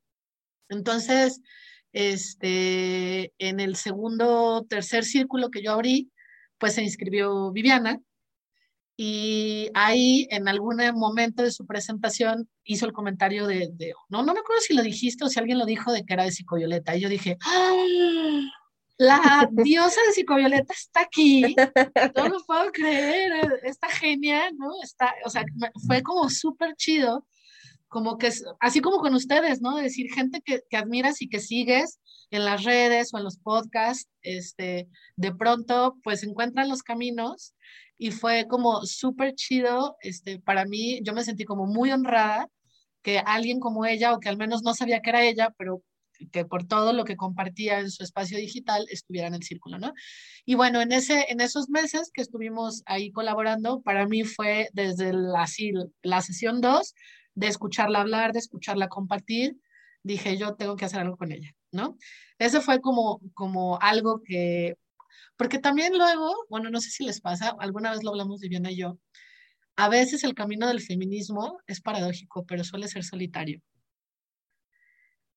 Entonces, 0.69 1.41
este, 1.93 3.33
en 3.39 3.59
el 3.59 3.75
segundo, 3.75 4.65
tercer 4.69 5.03
círculo 5.03 5.49
que 5.49 5.63
yo 5.63 5.71
abrí, 5.71 6.10
pues 6.61 6.75
se 6.75 6.83
inscribió 6.83 7.51
Viviana 7.51 7.99
y 8.95 9.69
ahí 9.73 10.27
en 10.29 10.47
algún 10.47 10.77
momento 10.93 11.41
de 11.41 11.51
su 11.51 11.65
presentación 11.65 12.47
hizo 12.63 12.85
el 12.85 12.93
comentario 12.93 13.47
de, 13.47 13.71
no, 14.09 14.21
no 14.21 14.33
me 14.33 14.41
acuerdo 14.41 14.61
si 14.61 14.75
lo 14.75 14.83
dijiste 14.83 15.25
o 15.25 15.27
si 15.27 15.39
alguien 15.39 15.57
lo 15.57 15.65
dijo 15.65 15.91
de 15.91 16.05
que 16.05 16.13
era 16.13 16.23
de 16.23 16.31
Psicovioleta. 16.31 16.95
Y 16.95 17.01
yo 17.01 17.09
dije, 17.09 17.35
¡Ah! 17.43 17.73
la 18.99 19.49
diosa 19.51 19.99
de 20.05 20.13
Psicovioleta 20.13 20.71
está 20.71 21.01
aquí, 21.01 21.41
no 22.15 22.29
lo 22.29 22.43
puedo 22.45 22.71
creer, 22.71 23.59
está 23.63 23.89
genial, 23.89 24.55
¿no? 24.55 24.69
Está, 24.83 25.15
o 25.25 25.31
sea, 25.31 25.43
fue 25.87 26.03
como 26.03 26.29
súper 26.29 26.75
chido, 26.75 27.25
como 27.91 28.17
que, 28.17 28.31
así 28.61 28.79
como 28.79 28.99
con 28.99 29.13
ustedes, 29.13 29.61
¿no? 29.61 29.75
De 29.75 29.83
decir, 29.83 30.09
gente 30.13 30.41
que, 30.41 30.61
que 30.69 30.77
admiras 30.77 31.21
y 31.21 31.27
que 31.27 31.41
sigues, 31.41 31.99
en 32.31 32.45
las 32.45 32.63
redes 32.63 33.13
o 33.13 33.17
en 33.17 33.25
los 33.25 33.37
podcasts, 33.37 34.09
este, 34.21 34.87
de 35.17 35.35
pronto 35.35 35.97
pues 36.01 36.23
encuentran 36.23 36.69
los 36.69 36.81
caminos 36.81 37.53
y 37.97 38.11
fue 38.11 38.47
como 38.47 38.85
súper 38.85 39.35
chido, 39.35 39.97
este, 40.01 40.39
para 40.39 40.65
mí 40.65 41.01
yo 41.03 41.13
me 41.13 41.25
sentí 41.25 41.43
como 41.43 41.67
muy 41.67 41.91
honrada 41.91 42.47
que 43.03 43.19
alguien 43.19 43.59
como 43.59 43.85
ella, 43.85 44.13
o 44.13 44.19
que 44.19 44.29
al 44.29 44.37
menos 44.37 44.63
no 44.63 44.73
sabía 44.73 45.01
que 45.01 45.09
era 45.09 45.23
ella, 45.23 45.53
pero 45.57 45.83
que 46.31 46.45
por 46.45 46.67
todo 46.67 46.93
lo 46.93 47.03
que 47.03 47.17
compartía 47.17 47.79
en 47.79 47.89
su 47.89 48.03
espacio 48.03 48.37
digital 48.37 48.85
estuviera 48.89 49.27
en 49.27 49.33
el 49.33 49.43
círculo, 49.43 49.79
¿no? 49.79 49.91
Y 50.45 50.53
bueno, 50.53 50.79
en, 50.81 50.91
ese, 50.91 51.25
en 51.29 51.41
esos 51.41 51.69
meses 51.69 52.11
que 52.13 52.21
estuvimos 52.21 52.83
ahí 52.85 53.11
colaborando, 53.11 53.81
para 53.81 54.07
mí 54.07 54.23
fue 54.23 54.69
desde 54.73 55.13
la, 55.13 55.47
la 56.03 56.21
sesión 56.21 56.61
2, 56.61 56.93
de 57.41 57.47
escucharla 57.47 58.01
hablar, 58.01 58.31
de 58.33 58.39
escucharla 58.39 58.87
compartir, 58.87 59.57
dije, 60.03 60.37
yo 60.37 60.55
tengo 60.55 60.75
que 60.75 60.85
hacer 60.85 60.99
algo 60.99 61.17
con 61.17 61.31
ella. 61.31 61.53
¿no? 61.71 61.97
Eso 62.37 62.61
fue 62.61 62.79
como, 62.81 63.19
como 63.33 63.79
algo 63.81 64.21
que, 64.23 64.75
porque 65.35 65.59
también 65.59 65.97
luego, 65.97 66.33
bueno, 66.49 66.69
no 66.69 66.79
sé 66.79 66.89
si 66.89 67.03
les 67.03 67.19
pasa, 67.19 67.55
alguna 67.59 67.91
vez 67.91 68.03
lo 68.03 68.11
hablamos 68.11 68.41
Viviana 68.41 68.71
y 68.71 68.77
yo, 68.77 68.99
a 69.75 69.89
veces 69.89 70.23
el 70.23 70.35
camino 70.35 70.67
del 70.67 70.81
feminismo 70.81 71.59
es 71.65 71.81
paradójico, 71.81 72.45
pero 72.45 72.63
suele 72.63 72.87
ser 72.87 73.03
solitario. 73.03 73.61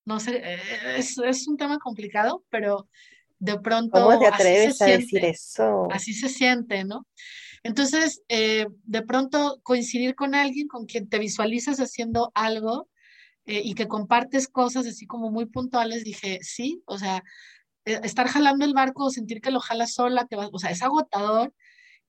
No 0.05 0.21
sé, 0.21 0.43
eh, 0.45 0.61
es, 0.99 1.17
es 1.17 1.49
un 1.49 1.57
tema 1.57 1.79
complicado, 1.79 2.45
pero 2.51 2.89
de 3.39 3.59
pronto... 3.59 4.03
¿Cómo 4.03 4.19
te 4.19 4.27
atreves 4.27 4.83
a 4.83 4.87
decir 4.87 5.25
eso? 5.25 5.89
Así 5.91 6.13
se 6.13 6.29
siente, 6.29 6.85
¿no? 6.85 7.07
Entonces, 7.65 8.23
eh, 8.29 8.67
de 8.85 9.03
pronto 9.03 9.59
coincidir 9.63 10.15
con 10.15 10.35
alguien 10.35 10.69
con 10.69 10.85
quien 10.85 11.09
te 11.09 11.19
visualizas 11.19 11.79
haciendo 11.81 12.31
algo 12.35 12.91
eh, 13.47 13.63
y 13.65 13.75
que 13.75 13.89
compartes 13.89 14.49
cosas 14.49 14.87
así 14.87 15.07
como 15.07 15.31
muy 15.31 15.47
puntuales, 15.47 16.05
dije, 16.05 16.41
sí, 16.43 16.83
o 16.87 16.99
sea, 16.99 17.25
eh, 17.87 18.01
estar 18.05 18.29
jalando 18.29 18.67
el 18.67 18.75
barco, 18.75 19.11
sentir 19.11 19.41
que 19.41 19.51
lo 19.51 19.61
jalas 19.61 19.95
sola, 19.95 20.27
que 20.29 20.37
o 20.37 20.59
sea, 20.59 20.71
es 20.71 20.83
agotador. 20.83 21.55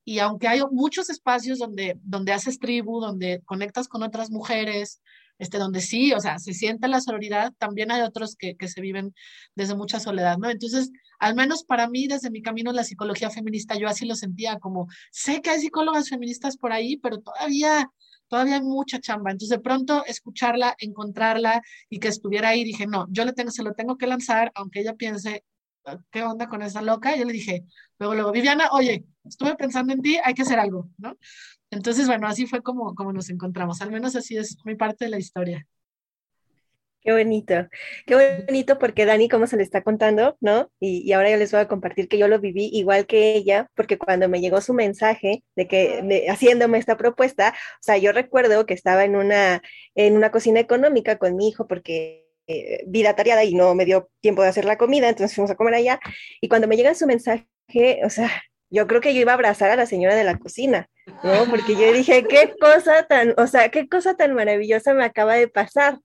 Y 0.04 0.20
aunque 0.20 0.48
hay 0.50 0.62
muchos 0.72 1.10
espacios 1.10 1.60
donde, 1.60 1.98
donde 2.04 2.34
haces 2.34 2.60
tribu, 2.60 3.00
donde 3.00 3.42
conectas 3.46 3.88
con 3.88 4.04
otras 4.04 4.32
mujeres, 4.32 5.02
este, 5.38 5.58
donde 5.58 5.82
sí, 5.82 6.14
o 6.14 6.20
sea, 6.20 6.40
se 6.40 6.54
siente 6.54 6.88
la 6.88 7.02
sororidad, 7.02 7.54
también 7.58 7.92
hay 7.92 8.02
otros 8.02 8.36
que, 8.36 8.56
que 8.56 8.68
se 8.68 8.82
viven 8.82 9.14
desde 9.56 9.76
mucha 9.76 10.00
soledad, 10.00 10.38
¿no? 10.38 10.50
Entonces, 10.50 10.92
al 11.20 11.36
menos 11.36 11.64
para 11.64 11.90
mí, 11.90 12.08
desde 12.08 12.32
mi 12.32 12.42
camino 12.42 12.70
en 12.72 12.76
la 12.78 12.84
psicología 12.84 13.30
feminista, 13.30 13.78
yo 13.78 13.88
así 13.88 14.06
lo 14.06 14.16
sentía, 14.16 14.60
como, 14.60 14.88
sé 15.12 15.42
que 15.42 15.50
hay 15.50 15.60
psicólogas 15.62 16.10
feministas 16.10 16.58
por 16.58 16.72
ahí, 16.72 16.98
pero 16.98 17.20
todavía 17.20 17.90
todavía 18.28 18.56
hay 18.56 18.62
mucha 18.62 19.00
chamba. 19.00 19.32
Entonces, 19.32 19.58
de 19.58 19.64
pronto, 19.64 20.06
escucharla, 20.06 20.76
encontrarla 20.80 21.62
y 21.90 22.00
que 22.00 22.08
estuviera 22.10 22.50
ahí, 22.50 22.64
dije, 22.64 22.88
no, 22.88 23.08
yo 23.10 23.26
le 23.26 23.34
tengo, 23.34 23.52
se 23.52 23.64
lo 23.64 23.74
tengo 23.74 23.98
que 23.98 24.08
lanzar, 24.08 24.52
aunque 24.56 24.82
ella 24.82 24.96
piense, 24.96 25.44
ah, 25.86 25.98
¿qué 26.12 26.24
onda 26.24 26.48
con 26.48 26.62
esa 26.62 26.82
loca? 26.82 27.16
Yo 27.16 27.26
le 27.26 27.34
dije, 27.34 27.64
luego, 28.00 28.16
luego, 28.16 28.32
Viviana, 28.32 28.70
oye, 28.72 29.06
estuve 29.24 29.56
pensando 29.56 29.94
en 29.94 30.02
ti, 30.02 30.18
hay 30.24 30.34
que 30.34 30.44
hacer 30.44 30.60
algo, 30.60 30.90
¿no? 30.98 31.18
Entonces, 31.76 32.08
bueno, 32.08 32.28
así 32.28 32.48
fue 32.48 32.64
como, 32.64 32.96
como 32.96 33.12
nos 33.12 33.30
encontramos, 33.30 33.82
al 33.82 33.92
menos 33.92 34.16
así 34.16 34.38
es 34.38 34.58
mi 34.66 34.76
parte 34.76 35.06
de 35.06 35.12
la 35.12 35.20
historia. 35.20 35.68
Qué 37.02 37.12
bonito, 37.12 37.54
qué 38.08 38.44
bonito 38.48 38.80
porque 38.80 39.06
Dani, 39.06 39.30
como 39.30 39.46
se 39.46 39.58
le 39.58 39.64
está 39.64 39.84
contando, 39.84 40.38
¿no? 40.40 40.72
Y, 40.80 41.12
ahora 41.12 41.30
yo 41.30 41.38
les 41.38 41.52
voy 41.52 41.62
a 41.62 41.68
compartir 41.68 42.08
que 42.08 42.18
yo 42.18 42.28
lo 42.28 42.40
viví 42.40 42.70
igual 42.74 43.06
que 43.06 43.36
ella, 43.36 43.70
porque 43.76 44.00
cuando 44.00 44.28
me 44.28 44.42
llegó 44.42 44.60
su 44.62 44.74
mensaje 44.74 45.44
de 45.56 45.68
que 45.68 46.26
haciéndome 46.30 46.80
esta 46.80 46.98
propuesta, 46.98 47.54
o 47.76 47.84
sea, 47.84 47.98
yo 47.98 48.12
recuerdo 48.12 48.66
que 48.66 48.74
estaba 48.74 49.04
en 49.04 49.16
una, 49.16 49.62
en 49.94 50.16
una 50.16 50.32
cocina 50.32 50.60
económica 50.60 51.18
con 51.18 51.36
mi 51.36 51.50
hijo 51.50 51.68
porque 51.68 52.26
eh, 52.48 52.84
vida 52.88 53.16
tareada 53.16 53.44
y 53.44 53.54
no 53.54 53.76
me 53.76 53.86
dio 53.86 54.10
tiempo 54.22 54.42
de 54.44 54.50
hacer 54.50 54.66
la 54.66 54.78
comida, 54.78 55.10
entonces 55.10 55.36
fuimos 55.36 55.52
a 55.52 55.56
comer 55.56 55.76
allá. 55.76 56.00
Y 56.42 56.48
cuando 56.48 56.68
me 56.68 56.78
llega 56.78 56.96
su 56.96 57.06
mensaje, 57.06 57.46
o 58.04 58.10
sea, 58.10 58.32
yo 58.70 58.88
creo 58.88 59.02
que 59.02 59.14
yo 59.14 59.22
iba 59.22 59.32
a 59.32 59.36
abrazar 59.36 59.70
a 59.72 59.76
la 59.76 59.86
señora 59.86 60.16
de 60.16 60.24
la 60.24 60.38
cocina, 60.38 60.90
¿no? 61.24 61.46
Porque 61.50 61.76
yo 61.76 61.92
dije, 61.94 62.26
qué 62.26 62.54
cosa 62.60 63.04
tan, 63.08 63.34
o 63.38 63.48
sea, 63.48 63.70
qué 63.70 63.88
cosa 63.88 64.16
tan 64.16 64.34
maravillosa 64.34 64.94
me 64.94 65.04
acaba 65.04 65.36
de 65.36 65.48
pasar 65.48 66.00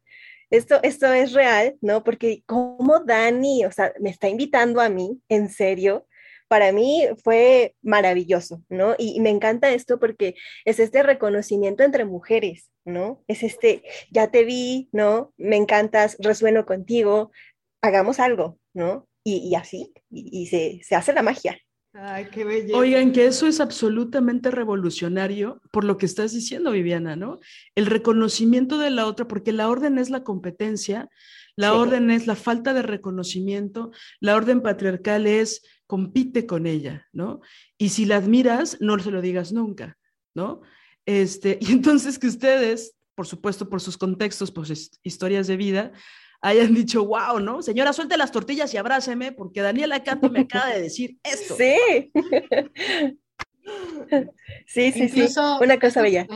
esto, 0.51 0.81
esto 0.83 1.13
es 1.13 1.33
real, 1.33 1.77
¿no? 1.81 2.03
Porque 2.05 2.43
como 2.47 3.01
Dani, 3.01 3.65
o 3.65 3.71
sea, 3.71 3.93
me 4.01 4.11
está 4.11 4.29
invitando 4.29 4.81
a 4.81 4.89
mí, 4.89 5.21
en 5.29 5.49
serio, 5.49 6.07
para 6.49 6.73
mí 6.73 7.07
fue 7.23 7.77
maravilloso, 7.81 8.63
¿no? 8.69 8.97
Y, 8.99 9.21
me 9.21 9.31
encanta 9.31 9.71
esto 9.71 10.01
porque 10.01 10.35
es 10.65 10.81
este 10.81 11.05
reconocimiento 11.05 11.85
entre 11.85 12.05
mujeres, 12.05 12.71
¿no? 12.85 13.23
Es 13.29 13.45
este, 13.45 13.85
ya 14.11 14.33
te 14.33 14.45
vi, 14.45 14.89
¿no? 14.93 15.33
Me 15.37 15.57
encantas, 15.57 16.17
resueno 16.19 16.67
contigo, 16.67 17.31
hagamos 17.83 18.19
algo, 18.19 18.59
¿no? 18.75 19.07
Y, 19.23 19.55
así, 19.55 19.93
y, 20.11 20.47
se, 20.49 20.81
se 20.83 20.97
hace 20.97 21.13
la 21.13 21.23
magia. 21.23 21.57
Ay, 21.93 22.27
qué 22.31 22.45
belleza. 22.45 22.77
Oigan, 22.77 23.13
que 23.13 23.27
eso 23.27 23.47
es 23.49 23.59
absolutamente 23.59 24.51
revolucionario 24.51 25.61
por 25.73 25.85
lo 25.85 25.97
que 25.97 26.07
estás 26.07 26.33
diciendo, 26.33 26.71
Viviana, 26.71 27.17
¿no? 27.17 27.41
El 27.75 27.87
reconocimiento 27.87 28.79
de 28.79 28.91
la 28.91 29.07
otra, 29.07 29.27
porque 29.27 29.53
la 29.53 29.69
orden 29.69 29.99
es 29.99 30.09
la 30.09 30.23
competencia, 30.23 31.09
la 31.57 31.75
orden 31.75 32.11
es 32.11 32.27
la 32.29 32.37
falta 32.37 32.75
de 32.75 32.83
reconocimiento, 32.83 33.91
la 34.21 34.37
orden 34.37 34.63
patriarcal 34.63 35.27
es 35.27 35.63
compite 35.87 36.47
con 36.47 36.67
ella, 36.67 37.09
¿no? 37.13 37.41
Y 37.77 37.89
si 37.89 38.05
la 38.05 38.17
admiras, 38.17 38.77
no 38.81 38.97
se 39.01 39.11
lo 39.11 39.21
digas 39.21 39.53
nunca, 39.53 39.99
¿no? 40.35 40.63
Este, 41.07 41.59
y 41.61 41.73
entonces 41.73 42.21
que 42.21 42.29
ustedes, 42.29 42.95
por 43.17 43.27
supuesto, 43.27 43.69
por 43.69 43.81
sus 43.81 43.99
contextos, 43.99 44.53
por 44.53 44.67
sus 44.67 44.93
historias 45.03 45.49
de 45.49 45.57
vida, 45.57 45.93
hayan 46.41 46.75
dicho, 46.75 47.05
wow, 47.05 47.39
¿no? 47.41 47.63
Señora, 47.63 47.93
suelte 47.93 48.17
las 48.17 48.33
tortillas 48.33 48.73
y 48.75 48.77
abráceme, 48.77 49.33
porque 49.33 49.61
Daniela 49.61 50.03
Cato 50.03 50.31
me 50.31 50.41
acaba 50.41 50.69
de 50.69 50.83
decir 50.83 51.19
esto. 51.23 51.57
Sí. 51.57 52.11
sí, 54.67 54.93
sí, 54.93 55.09
sí. 55.09 55.27
Una 55.61 55.79
cosa 55.79 56.03
bella. 56.03 56.27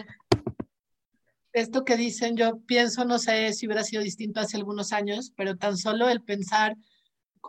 Esto 1.53 1.85
que 1.85 1.97
dicen, 1.97 2.37
yo 2.37 2.59
pienso, 2.67 3.05
no 3.05 3.19
sé 3.19 3.53
si 3.53 3.67
hubiera 3.67 3.85
sido 3.85 4.03
distinto 4.03 4.41
hace 4.41 4.57
algunos 4.57 4.93
años, 4.93 5.33
pero 5.37 5.57
tan 5.57 5.77
solo 5.77 6.09
el 6.09 6.21
pensar 6.21 6.77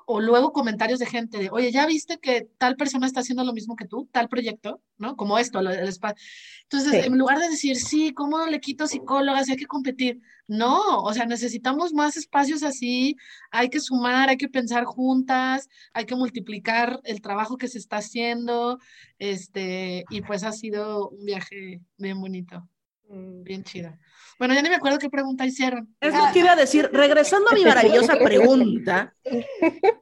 o 0.05 0.21
luego 0.21 0.51
comentarios 0.51 0.99
de 0.99 1.05
gente 1.05 1.37
de, 1.37 1.49
oye, 1.49 1.71
¿ya 1.71 1.85
viste 1.85 2.19
que 2.19 2.47
tal 2.57 2.75
persona 2.75 3.07
está 3.07 3.21
haciendo 3.21 3.43
lo 3.43 3.53
mismo 3.53 3.75
que 3.75 3.87
tú, 3.87 4.07
tal 4.11 4.29
proyecto, 4.29 4.81
¿no? 4.97 5.15
Como 5.15 5.37
esto, 5.39 5.59
el, 5.59 5.67
Entonces, 5.67 7.05
en 7.05 7.17
lugar 7.17 7.39
de 7.39 7.49
decir, 7.49 7.77
sí, 7.77 8.13
¿cómo 8.13 8.45
le 8.45 8.59
quito 8.59 8.87
psicólogas? 8.87 9.49
Hay 9.49 9.55
que 9.55 9.65
competir. 9.65 10.21
No, 10.47 10.99
o 11.01 11.13
sea, 11.13 11.25
necesitamos 11.25 11.93
más 11.93 12.17
espacios 12.17 12.61
así, 12.61 13.15
hay 13.49 13.69
que 13.69 13.79
sumar, 13.79 14.29
hay 14.29 14.37
que 14.37 14.47
pensar 14.47 14.85
juntas, 14.85 15.67
hay 15.93 16.05
que 16.05 16.15
multiplicar 16.15 16.99
el 17.03 17.21
trabajo 17.21 17.57
que 17.57 17.67
se 17.67 17.79
está 17.79 17.97
haciendo, 17.97 18.77
este, 19.17 20.05
y 20.09 20.21
pues 20.21 20.43
ha 20.43 20.51
sido 20.51 21.09
un 21.09 21.25
viaje 21.25 21.81
bien 21.97 22.21
bonito, 22.21 22.69
mm. 23.09 23.43
bien 23.43 23.63
chido. 23.63 23.97
Bueno, 24.37 24.53
ya 24.53 24.61
ni 24.61 24.69
me 24.69 24.75
acuerdo 24.75 24.99
qué 24.99 25.09
pregunta 25.09 25.45
hicieron. 25.45 25.95
Es 26.01 26.13
lo 26.13 26.31
que 26.33 26.39
iba 26.39 26.51
a 26.51 26.55
decir. 26.55 26.89
Regresando 26.91 27.49
a 27.49 27.53
mi 27.53 27.63
maravillosa 27.63 28.17
pregunta, 28.23 29.13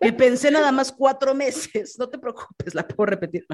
que 0.02 0.14
pensé 0.14 0.50
nada 0.50 0.72
más 0.72 0.92
cuatro 0.92 1.36
meses. 1.36 1.98
No 2.00 2.10
te 2.10 2.18
preocupes, 2.18 2.74
la 2.74 2.88
puedo 2.88 3.06
repetir. 3.06 3.46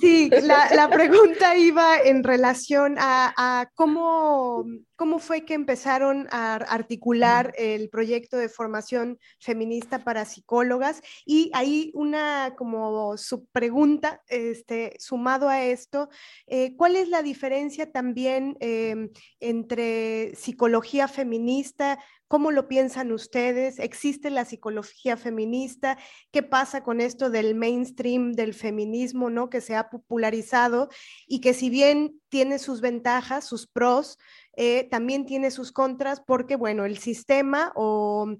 Sí, 0.00 0.30
la, 0.30 0.88
pregunta 0.90 1.56
iba 1.56 1.98
en 1.98 2.22
relación 2.22 2.96
a, 2.98 3.68
cómo, 3.74 4.64
cómo 5.00 5.18
fue 5.18 5.46
que 5.46 5.54
empezaron 5.54 6.28
a 6.30 6.56
articular 6.56 7.54
el 7.56 7.88
proyecto 7.88 8.36
de 8.36 8.50
formación 8.50 9.18
feminista 9.38 10.04
para 10.04 10.26
psicólogas. 10.26 11.00
Y 11.24 11.50
ahí 11.54 11.90
una 11.94 12.54
como 12.54 13.16
subpregunta, 13.16 14.20
este, 14.28 14.96
sumado 14.98 15.48
a 15.48 15.64
esto, 15.64 16.10
eh, 16.46 16.76
¿cuál 16.76 16.96
es 16.96 17.08
la 17.08 17.22
diferencia 17.22 17.90
también 17.90 18.58
em, 18.60 19.08
entre 19.40 20.34
psicología 20.34 21.08
feminista, 21.08 21.98
¿Cómo 22.30 22.52
lo 22.52 22.68
piensan 22.68 23.10
ustedes? 23.10 23.80
¿Existe 23.80 24.30
la 24.30 24.44
psicología 24.44 25.16
feminista? 25.16 25.98
¿Qué 26.30 26.44
pasa 26.44 26.84
con 26.84 27.00
esto 27.00 27.28
del 27.28 27.56
mainstream 27.56 28.34
del 28.34 28.54
feminismo, 28.54 29.30
¿no? 29.30 29.50
Que 29.50 29.60
se 29.60 29.74
ha 29.74 29.90
popularizado 29.90 30.90
y 31.26 31.40
que 31.40 31.54
si 31.54 31.70
bien 31.70 32.20
tiene 32.28 32.60
sus 32.60 32.80
ventajas, 32.80 33.44
sus 33.44 33.66
pros, 33.66 34.16
eh, 34.62 34.88
también 34.90 35.24
tiene 35.24 35.50
sus 35.50 35.72
contras 35.72 36.20
porque, 36.20 36.56
bueno, 36.56 36.84
el 36.84 36.98
sistema 36.98 37.72
o, 37.74 38.36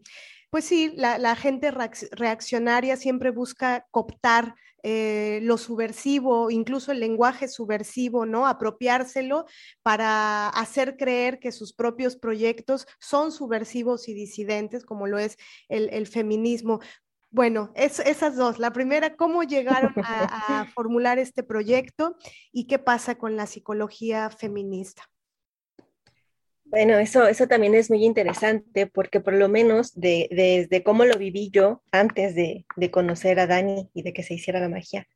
pues 0.51 0.65
sí, 0.65 0.93
la 0.95 1.35
gente 1.37 1.71
reaccionaria 1.71 2.97
siempre 2.97 3.31
busca 3.31 3.87
cooptar 3.91 4.55
eh, 4.83 5.41
lo 5.43 5.59
subversivo, 5.59 6.51
incluso 6.51 6.93
el 6.93 7.01
lenguaje 7.01 7.49
subversivo, 7.49 8.25
¿no? 8.25 8.47
Apropiárselo 8.47 9.45
para 9.83 10.49
hacer 10.49 10.97
creer 10.97 11.39
que 11.39 11.53
sus 11.53 11.75
propios 11.75 12.17
proyectos 12.17 12.87
son 12.99 13.31
subversivos 13.31 14.09
y 14.09 14.15
disidentes, 14.15 14.87
como 14.87 15.07
lo 15.07 15.19
es 15.19 15.37
el, 15.69 16.07
feminismo. 16.07 16.81
Bueno, 17.31 17.73
esas 17.75 18.37
dos. 18.37 18.59
La 18.59 18.73
primera, 18.73 19.17
¿cómo 19.17 19.43
llegaron 19.43 19.93
a 19.97 20.67
formular 20.75 21.19
este 21.19 21.43
proyecto 21.43 22.17
y 22.51 22.67
qué 22.67 22.79
pasa 22.79 23.17
con 23.17 23.37
la 23.37 23.47
psicología 23.47 24.31
feminista? 24.31 25.10
Bueno, 26.71 26.99
eso, 26.99 27.27
eso 27.27 27.49
también 27.49 27.75
es 27.75 27.91
muy 27.91 28.05
interesante 28.05 28.87
porque 28.87 29.19
por 29.19 29.35
lo 29.35 29.49
menos 29.49 29.93
de, 29.99 30.29
desde 30.31 30.85
cómo 30.85 31.05
lo 31.05 31.19
viví 31.19 31.51
yo 31.51 31.83
antes 31.91 32.37
de, 32.37 32.65
conocer 32.93 33.41
a 33.41 33.49
Dani 33.49 33.91
y 33.93 34.03
de 34.03 34.13
que 34.13 34.23
se 34.23 34.35
hiciera 34.35 34.61
la 34.61 34.69
magia, 34.69 35.09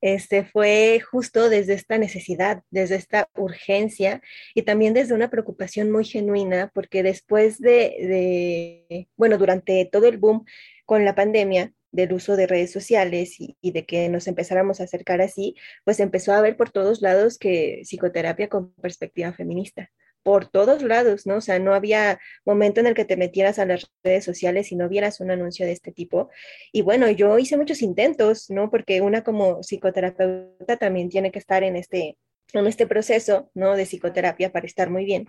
este, 0.00 0.44
fue 0.44 1.00
justo 1.00 1.48
desde 1.48 1.74
esta 1.74 1.98
necesidad, 1.98 2.62
desde 2.70 2.94
esta 2.94 3.28
urgencia 3.34 4.22
y 4.54 4.62
también 4.62 4.94
desde 4.94 5.14
una 5.14 5.28
preocupación 5.28 5.90
muy 5.90 6.04
genuina 6.04 6.70
porque 6.72 7.02
después 7.02 7.58
de, 7.58 9.08
bueno, 9.16 9.38
durante 9.38 9.84
todo 9.90 10.06
el 10.06 10.18
boom 10.18 10.44
con 10.86 11.04
la 11.04 11.16
pandemia, 11.16 11.72
del 11.90 12.12
uso 12.12 12.36
de 12.36 12.46
redes 12.46 12.72
sociales 12.72 13.38
y, 13.40 13.56
y, 13.60 13.72
de 13.72 13.84
que 13.84 14.08
nos 14.08 14.26
empezáramos 14.26 14.80
a 14.80 14.84
acercar 14.84 15.20
así, 15.20 15.56
pues 15.84 16.00
empezó 16.00 16.32
a 16.32 16.40
ver 16.40 16.56
por 16.56 16.70
todos 16.70 17.02
lados 17.02 17.38
que 17.38 17.82
psicoterapia 17.84 18.48
con 18.48 18.72
perspectiva 18.74 19.32
feminista 19.34 19.90
por 20.22 20.46
todos 20.46 20.82
lados, 20.82 21.26
¿no? 21.26 21.36
O 21.36 21.40
sea, 21.40 21.58
no 21.58 21.74
había 21.74 22.20
momento 22.44 22.80
en 22.80 22.86
el 22.86 22.94
que 22.94 23.04
te 23.04 23.16
metieras 23.16 23.58
a 23.58 23.66
las 23.66 23.90
redes 24.02 24.24
sociales 24.24 24.72
y 24.72 24.76
no 24.76 24.88
vieras 24.88 25.20
un 25.20 25.30
anuncio 25.30 25.66
de 25.66 25.72
este 25.72 25.92
tipo. 25.92 26.30
Y 26.72 26.82
bueno, 26.82 27.10
yo 27.10 27.38
hice 27.38 27.56
muchos 27.56 27.82
intentos, 27.82 28.50
¿no? 28.50 28.70
Porque 28.70 29.00
una 29.00 29.22
como 29.24 29.62
psicoterapeuta 29.62 30.76
también 30.76 31.08
tiene 31.08 31.30
que 31.32 31.38
estar 31.38 31.62
en 31.64 31.76
este, 31.76 32.18
en 32.52 32.66
este 32.66 32.86
proceso, 32.86 33.50
¿no? 33.54 33.76
De 33.76 33.86
psicoterapia 33.86 34.52
para 34.52 34.66
estar 34.66 34.90
muy 34.90 35.04
bien. 35.04 35.28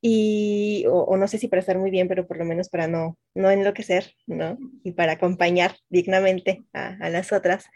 Y, 0.00 0.84
o, 0.88 1.16
no 1.16 1.26
sé 1.28 1.38
si 1.38 1.48
para 1.48 1.60
estar 1.60 1.78
muy 1.78 1.90
bien, 1.90 2.08
pero 2.08 2.26
por 2.26 2.36
lo 2.36 2.44
menos 2.44 2.68
para 2.68 2.86
no, 2.86 3.16
no 3.34 3.50
enloquecer, 3.50 4.14
¿no? 4.26 4.58
Y 4.82 4.92
para 4.92 5.12
acompañar 5.12 5.76
dignamente 5.88 6.64
a, 6.74 6.98
a 7.00 7.08
las 7.08 7.32
otras. 7.32 7.66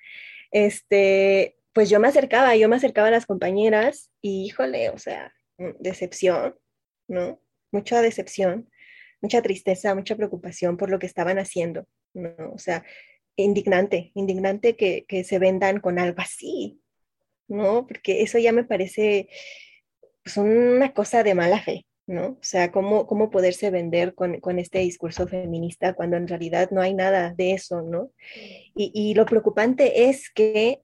Este, 0.51 1.57
pues 1.73 1.89
yo 1.89 2.01
me 2.01 2.09
acercaba, 2.09 2.55
yo 2.57 2.69
me 2.69 2.77
acercaba 2.77 3.09
a 3.09 3.13
las 3.13 3.25
compañeras 3.25 4.11
y 4.21 4.45
híjole, 4.45 4.91
o 4.91 4.99
sea, 4.99 5.33
decepción, 5.79 6.57
¿no? 7.09 7.41
Mucha 7.71 8.01
decepción, 8.01 8.71
mucha 9.21 9.43
tristeza, 9.43 9.95
mucha 9.95 10.17
preocupación 10.17 10.77
por 10.77 10.91
lo 10.91 10.99
que 10.99 11.07
estaban 11.07 11.39
haciendo, 11.39 11.87
¿no? 12.15 12.35
O 12.53 12.59
sea, 12.59 12.85
indignante, 13.37 14.11
indignante 14.15 14.77
que, 14.77 15.25
se 15.25 15.39
vendan 15.39 15.81
con 15.81 15.99
algo 15.99 16.21
así, 16.21 16.81
¿no? 17.49 17.87
Porque 17.87 18.23
eso 18.23 18.39
ya 18.39 18.53
me 18.53 18.65
parece 18.65 19.29
pues, 20.23 20.37
una 20.37 20.93
cosa 20.93 21.23
de 21.23 21.35
mala 21.35 21.61
fe, 21.61 21.87
¿no? 22.07 22.27
O 22.29 22.43
sea, 22.43 22.71
cómo, 22.73 23.07
cómo 23.07 23.31
poderse 23.31 23.71
vender 23.71 24.15
con, 24.15 24.59
este 24.59 24.81
discurso 24.81 25.27
feminista 25.27 25.95
cuando 25.95 26.17
en 26.17 26.29
realidad 26.29 26.71
no 26.71 26.81
hay 26.81 26.95
nada 26.95 27.35
de 27.37 27.53
eso, 27.53 27.83
¿no? 27.83 28.13
Y, 28.75 28.91
y 28.95 29.15
lo 29.15 29.27
preocupante 29.27 30.09
es 30.09 30.31
que 30.31 30.83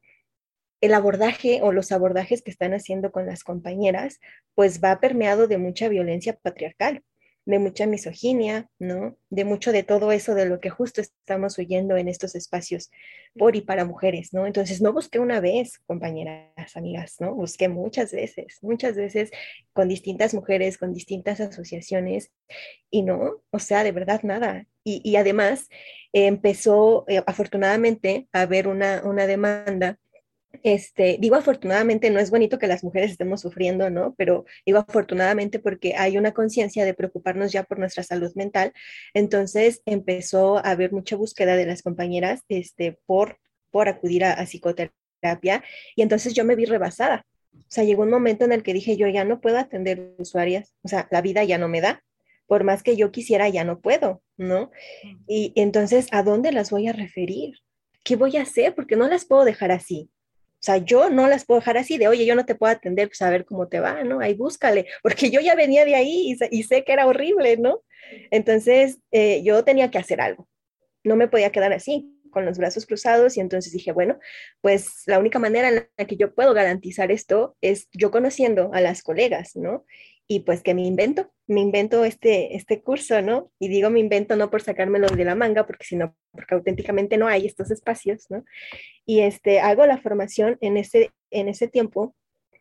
el 0.84 0.92
abordaje 0.92 1.60
o 1.62 1.72
los 1.72 1.92
abordajes 1.92 2.42
que 2.42 2.50
están 2.50 2.74
haciendo 2.74 3.10
con 3.10 3.24
las 3.24 3.42
compañeras, 3.42 4.20
pues 4.54 4.82
va 4.84 5.00
permeado 5.00 5.48
de 5.48 5.56
mucha 5.56 5.88
violencia 5.88 6.36
patriarcal, 6.36 7.02
de 7.46 7.58
mucha 7.58 7.86
misoginia, 7.86 8.68
¿no? 8.78 9.16
De 9.30 9.46
mucho 9.46 9.72
de 9.72 9.82
todo 9.82 10.12
eso 10.12 10.34
de 10.34 10.44
lo 10.44 10.60
que 10.60 10.68
justo 10.68 11.00
estamos 11.00 11.58
oyendo 11.58 11.96
en 11.96 12.08
estos 12.08 12.34
espacios 12.34 12.90
por 13.34 13.56
y 13.56 13.62
para 13.62 13.86
mujeres, 13.86 14.34
¿no? 14.34 14.46
Entonces, 14.46 14.82
no 14.82 14.92
busqué 14.92 15.18
una 15.18 15.40
vez, 15.40 15.78
compañeras, 15.86 16.76
amigas, 16.76 17.16
¿no? 17.18 17.34
Busqué 17.34 17.68
muchas 17.68 18.12
veces, 18.12 18.58
muchas 18.60 18.94
veces 18.94 19.30
con 19.72 19.88
distintas 19.88 20.34
mujeres, 20.34 20.76
con 20.76 20.92
distintas 20.92 21.40
asociaciones 21.40 22.30
y 22.90 23.02
no, 23.02 23.42
o 23.50 23.58
sea, 23.58 23.84
de 23.84 23.92
verdad 23.92 24.20
nada. 24.22 24.66
Y, 24.86 25.16
además 25.16 25.70
empezó, 26.12 27.06
eh, 27.08 27.22
afortunadamente, 27.26 28.28
a 28.32 28.42
haber 28.42 28.68
una, 28.68 29.00
una 29.02 29.26
demanda 29.26 29.98
este, 30.62 31.16
digo 31.20 31.36
afortunadamente, 31.36 32.10
no 32.10 32.20
es 32.20 32.30
bonito 32.30 32.58
que 32.58 32.66
las 32.66 32.84
mujeres 32.84 33.10
estemos 33.10 33.40
sufriendo, 33.40 33.90
¿no? 33.90 34.14
Pero 34.16 34.44
digo 34.64 34.78
afortunadamente 34.78 35.58
porque 35.58 35.94
hay 35.96 36.18
una 36.18 36.32
conciencia 36.32 36.84
de 36.84 36.94
preocuparnos 36.94 37.52
ya 37.52 37.64
por 37.64 37.78
nuestra 37.78 38.02
salud 38.02 38.32
mental. 38.34 38.72
Entonces 39.14 39.82
empezó 39.86 40.58
a 40.58 40.70
haber 40.70 40.92
mucha 40.92 41.16
búsqueda 41.16 41.56
de 41.56 41.66
las 41.66 41.82
compañeras 41.82 42.42
este, 42.48 42.98
por, 43.06 43.38
por 43.70 43.88
acudir 43.88 44.24
a, 44.24 44.44
psicoterapia 44.46 45.64
y 45.96 46.02
entonces 46.02 46.34
yo 46.34 46.44
me 46.44 46.56
vi 46.56 46.64
rebasada. 46.64 47.26
O 47.52 47.66
sea, 47.68 47.84
llegó 47.84 48.02
un 48.02 48.10
momento 48.10 48.44
en 48.44 48.52
el 48.52 48.62
que 48.62 48.74
dije, 48.74 48.96
yo 48.96 49.08
ya 49.08 49.24
no 49.24 49.40
puedo 49.40 49.58
atender 49.58 50.14
usuarias, 50.18 50.74
o 50.82 50.88
sea, 50.88 51.08
la 51.10 51.22
vida 51.22 51.44
ya 51.44 51.56
no 51.56 51.68
me 51.68 51.80
da, 51.80 52.02
por 52.46 52.64
más 52.64 52.82
que 52.82 52.96
yo 52.96 53.10
quisiera, 53.12 53.48
ya 53.48 53.64
no 53.64 53.80
puedo, 53.80 54.22
¿no? 54.36 54.70
Y 55.26 55.52
entonces, 55.56 56.08
¿a 56.10 56.22
dónde 56.22 56.52
las 56.52 56.70
voy 56.70 56.88
a 56.88 56.92
referir? 56.92 57.54
¿qué 58.04 58.16
voy 58.16 58.36
a 58.36 58.42
hacer? 58.42 58.74
Porque 58.74 58.94
no 58.94 59.08
las 59.08 59.24
puedo 59.24 59.44
dejar 59.44 59.72
así. 59.72 60.10
O 60.64 60.66
sea, 60.66 60.78
yo 60.78 61.10
no 61.10 61.28
las 61.28 61.44
puedo 61.44 61.60
dejar 61.60 61.76
así 61.76 61.98
de, 61.98 62.08
oye, 62.08 62.24
yo 62.24 62.34
no 62.34 62.46
te 62.46 62.54
puedo 62.54 62.72
atender, 62.72 63.08
pues 63.08 63.20
a 63.20 63.28
ver 63.28 63.44
cómo 63.44 63.68
te 63.68 63.80
va, 63.80 64.02
¿no? 64.02 64.20
Ahí 64.20 64.32
búscale, 64.32 64.86
porque 65.02 65.30
yo 65.30 65.42
ya 65.42 65.54
venía 65.54 65.84
de 65.84 65.94
ahí 65.94 66.34
y, 66.50 66.62
sé 66.62 66.84
que 66.84 66.92
era 66.94 67.06
horrible, 67.06 67.58
¿no? 67.58 67.82
Entonces, 68.30 68.98
eh, 69.12 69.42
yo 69.44 69.62
tenía 69.62 69.90
que 69.90 69.98
hacer 69.98 70.22
algo. 70.22 70.48
No 71.02 71.16
me 71.16 71.28
podía 71.28 71.52
quedar 71.52 71.74
así, 71.74 72.18
con 72.30 72.46
los 72.46 72.56
brazos 72.56 72.86
cruzados, 72.86 73.36
y 73.36 73.40
entonces 73.40 73.74
dije, 73.74 73.92
bueno, 73.92 74.18
pues 74.62 75.02
la 75.04 75.18
única 75.18 75.38
manera 75.38 75.68
en 75.68 75.86
la 75.98 76.06
que 76.06 76.16
yo 76.16 76.34
puedo 76.34 76.54
garantizar 76.54 77.12
esto 77.12 77.58
es 77.60 77.88
yo 77.92 78.10
conociendo 78.10 78.70
a 78.72 78.80
las 78.80 79.02
colegas, 79.02 79.56
¿no? 79.56 79.84
Y 80.26 80.40
pues 80.40 80.62
que 80.62 80.74
me 80.74 80.82
invento, 80.82 81.30
me 81.46 81.60
invento 81.60 82.04
este, 82.04 82.56
este 82.56 82.82
curso, 82.82 83.20
¿no? 83.20 83.50
Y 83.58 83.68
digo 83.68 83.90
me 83.90 84.00
invento 84.00 84.36
no 84.36 84.50
por 84.50 84.62
sacármelo 84.62 85.08
de 85.08 85.24
la 85.24 85.34
manga, 85.34 85.66
porque 85.66 85.84
sino 85.84 86.16
porque 86.32 86.54
auténticamente 86.54 87.16
no 87.18 87.28
hay 87.28 87.46
estos 87.46 87.70
espacios, 87.70 88.30
¿no? 88.30 88.44
Y 89.04 89.20
este, 89.20 89.60
hago 89.60 89.86
la 89.86 89.98
formación 89.98 90.56
en 90.60 90.76
ese, 90.76 91.10
en 91.30 91.48
ese 91.48 91.68
tiempo, 91.68 92.14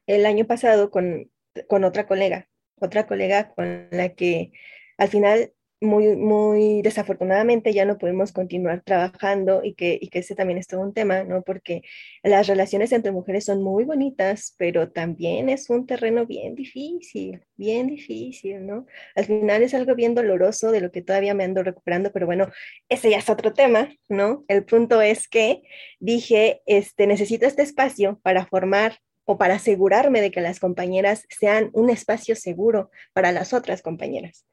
el 0.07 0.25
año 0.25 0.45
pasado, 0.45 0.91
con, 0.91 1.31
con 1.67 1.83
otra 1.85 2.05
colega, 2.07 2.49
otra 2.79 3.07
colega 3.07 3.53
con 3.53 3.87
la 3.91 4.09
que 4.09 4.51
al 4.97 5.07
final 5.07 5.53
muy, 5.83 6.15
muy 6.15 6.81
desafortunadamente 6.81 7.73
ya 7.73 7.85
no 7.85 7.97
pudimos 7.97 8.31
continuar 8.31 8.81
trabajando 8.81 9.61
y 9.63 9.75
que, 9.75 9.97
y 10.01 10.09
que 10.09 10.19
ese 10.19 10.33
también 10.35 10.57
es 10.57 10.67
todo 10.67 10.81
un 10.81 10.93
tema, 10.93 11.23
¿no? 11.23 11.43
Porque 11.43 11.83
las 12.23 12.47
relaciones 12.47 12.91
entre 12.91 13.11
mujeres 13.11 13.45
son 13.45 13.61
muy 13.61 13.83
bonitas, 13.83 14.55
pero 14.57 14.91
también 14.91 15.49
es 15.49 15.69
un 15.69 15.85
terreno 15.85 16.25
bien 16.25 16.55
difícil, 16.55 17.45
bien 17.55 17.87
difícil, 17.87 18.65
¿no? 18.65 18.85
Al 19.15 19.25
final 19.25 19.61
es 19.61 19.73
algo 19.73 19.93
bien 19.95 20.15
doloroso 20.15 20.71
de 20.71 20.81
lo 20.81 20.91
que 20.91 21.01
todavía 21.01 21.33
me 21.33 21.43
ando 21.43 21.63
recuperando, 21.63 22.11
pero 22.11 22.25
bueno, 22.25 22.47
ese 22.89 23.09
ya 23.09 23.17
es 23.17 23.29
otro 23.29 23.53
tema, 23.53 23.93
¿no? 24.09 24.45
El 24.47 24.65
punto 24.65 25.01
es 25.01 25.27
que 25.27 25.61
dije, 25.99 26.61
este, 26.65 27.07
necesito 27.07 27.45
este 27.45 27.61
espacio 27.61 28.19
para 28.23 28.45
formar 28.45 28.97
o 29.25 29.37
para 29.37 29.55
asegurarme 29.55 30.21
de 30.21 30.31
que 30.31 30.41
las 30.41 30.59
compañeras 30.59 31.25
sean 31.29 31.69
un 31.73 31.89
espacio 31.89 32.35
seguro 32.35 32.89
para 33.13 33.31
las 33.31 33.53
otras 33.53 33.81
compañeras. 33.81 34.45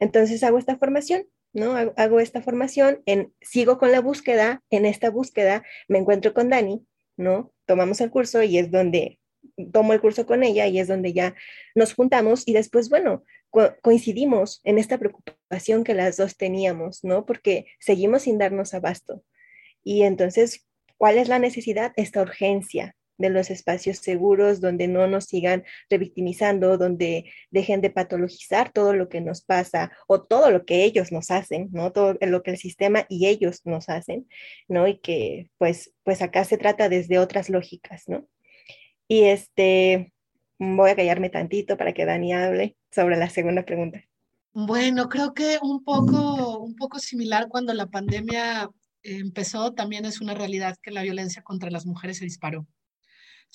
Entonces 0.00 0.42
hago 0.42 0.58
esta 0.58 0.76
formación, 0.76 1.24
¿no? 1.52 1.74
Hago 1.96 2.20
esta 2.20 2.42
formación, 2.42 3.02
en, 3.06 3.32
sigo 3.40 3.78
con 3.78 3.92
la 3.92 4.00
búsqueda, 4.00 4.62
en 4.70 4.86
esta 4.86 5.10
búsqueda 5.10 5.64
me 5.88 5.98
encuentro 5.98 6.34
con 6.34 6.50
Dani, 6.50 6.86
¿no? 7.16 7.52
Tomamos 7.66 8.00
el 8.00 8.10
curso 8.10 8.42
y 8.42 8.58
es 8.58 8.70
donde 8.70 9.18
tomo 9.72 9.92
el 9.92 10.00
curso 10.00 10.26
con 10.26 10.42
ella 10.42 10.66
y 10.66 10.78
es 10.78 10.88
donde 10.88 11.12
ya 11.12 11.34
nos 11.74 11.94
juntamos 11.94 12.46
y 12.46 12.52
después, 12.52 12.88
bueno, 12.88 13.24
coincidimos 13.82 14.60
en 14.64 14.78
esta 14.78 14.98
preocupación 14.98 15.84
que 15.84 15.94
las 15.94 16.16
dos 16.16 16.36
teníamos, 16.36 17.02
¿no? 17.02 17.24
Porque 17.24 17.66
seguimos 17.80 18.22
sin 18.22 18.38
darnos 18.38 18.74
abasto. 18.74 19.24
Y 19.82 20.02
entonces, 20.02 20.66
¿cuál 20.96 21.18
es 21.18 21.28
la 21.28 21.38
necesidad? 21.38 21.92
Esta 21.96 22.22
urgencia, 22.22 22.94
de 23.18 23.30
los 23.30 23.50
espacios 23.50 23.98
seguros, 23.98 24.60
donde 24.60 24.88
no 24.88 25.06
nos 25.06 25.24
sigan 25.24 25.64
revictimizando, 25.90 26.78
donde 26.78 27.30
dejen 27.50 27.80
de 27.80 27.90
patologizar 27.90 28.72
todo 28.72 28.94
lo 28.94 29.08
que 29.08 29.20
nos 29.20 29.42
pasa 29.42 29.92
o 30.06 30.22
todo 30.22 30.50
lo 30.50 30.64
que 30.64 30.84
ellos 30.84 31.12
nos 31.12 31.30
hacen, 31.30 31.68
¿no? 31.72 31.92
Todo 31.92 32.16
lo 32.20 32.42
que 32.42 32.52
el 32.52 32.56
sistema 32.56 33.04
y 33.08 33.26
ellos 33.26 33.60
nos 33.64 33.88
hacen, 33.88 34.28
¿no? 34.68 34.86
Y 34.86 34.98
que 34.98 35.50
pues, 35.58 35.92
pues 36.04 36.22
acá 36.22 36.44
se 36.44 36.58
trata 36.58 36.88
desde 36.88 37.18
otras 37.18 37.50
lógicas, 37.50 38.04
¿no? 38.06 38.26
Y 39.08 39.24
este, 39.24 40.12
voy 40.58 40.90
a 40.90 40.96
callarme 40.96 41.30
tantito 41.30 41.76
para 41.76 41.92
que 41.92 42.04
Dani 42.04 42.32
hable 42.32 42.76
sobre 42.92 43.16
la 43.16 43.28
segunda 43.28 43.64
pregunta. 43.64 44.02
Bueno, 44.52 45.08
creo 45.08 45.34
que 45.34 45.58
un 45.62 45.84
poco, 45.84 46.58
un 46.58 46.74
poco 46.76 46.98
similar 46.98 47.48
cuando 47.48 47.74
la 47.74 47.86
pandemia 47.86 48.70
empezó, 49.02 49.72
también 49.74 50.04
es 50.04 50.20
una 50.20 50.34
realidad 50.34 50.76
que 50.82 50.90
la 50.90 51.02
violencia 51.02 51.42
contra 51.42 51.70
las 51.70 51.86
mujeres 51.86 52.18
se 52.18 52.24
disparó 52.24 52.66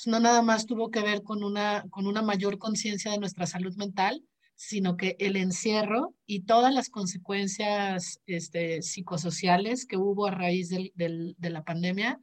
no 0.06 0.19
nada 0.19 0.41
más 0.41 0.65
tuvo 0.65 0.89
que 0.91 1.01
ver 1.01 1.23
con 1.23 1.43
una, 1.43 1.86
con 1.89 2.08
una 2.08 2.21
mayor 2.21 2.58
conciencia 2.58 3.12
de 3.12 3.19
nuestra 3.19 3.45
salud 3.45 3.75
mental, 3.75 4.23
sino 4.56 4.97
que 4.97 5.15
el 5.19 5.36
encierro 5.36 6.13
y 6.25 6.41
todas 6.41 6.73
las 6.73 6.89
consecuencias 6.89 8.19
este, 8.25 8.82
psicosociales 8.82 9.86
que 9.86 9.97
hubo 9.97 10.27
a 10.27 10.32
raíz 10.32 10.69
de 10.69 11.49
la 11.49 11.63
pandemia 11.63 12.19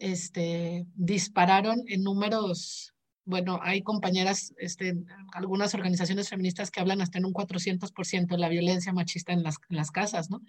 este, 0.00 0.86
dispararon 0.94 1.82
en 1.86 2.02
números, 2.02 2.94
bueno, 3.24 3.60
hay 3.62 3.82
compañeras, 3.82 4.54
este, 4.58 4.94
algunas 5.32 5.74
organizaciones 5.74 6.30
feministas 6.30 6.70
que 6.70 6.80
hablan 6.80 7.02
hasta 7.02 7.18
en 7.18 7.26
un 7.26 7.34
400% 7.34 8.26
de 8.26 8.38
la 8.38 8.48
violencia 8.48 8.92
machista 8.92 9.32
en 9.32 9.42
las, 9.42 9.56
en 9.68 9.76
las 9.76 9.90
casas, 9.90 10.30
¿no? 10.30 10.40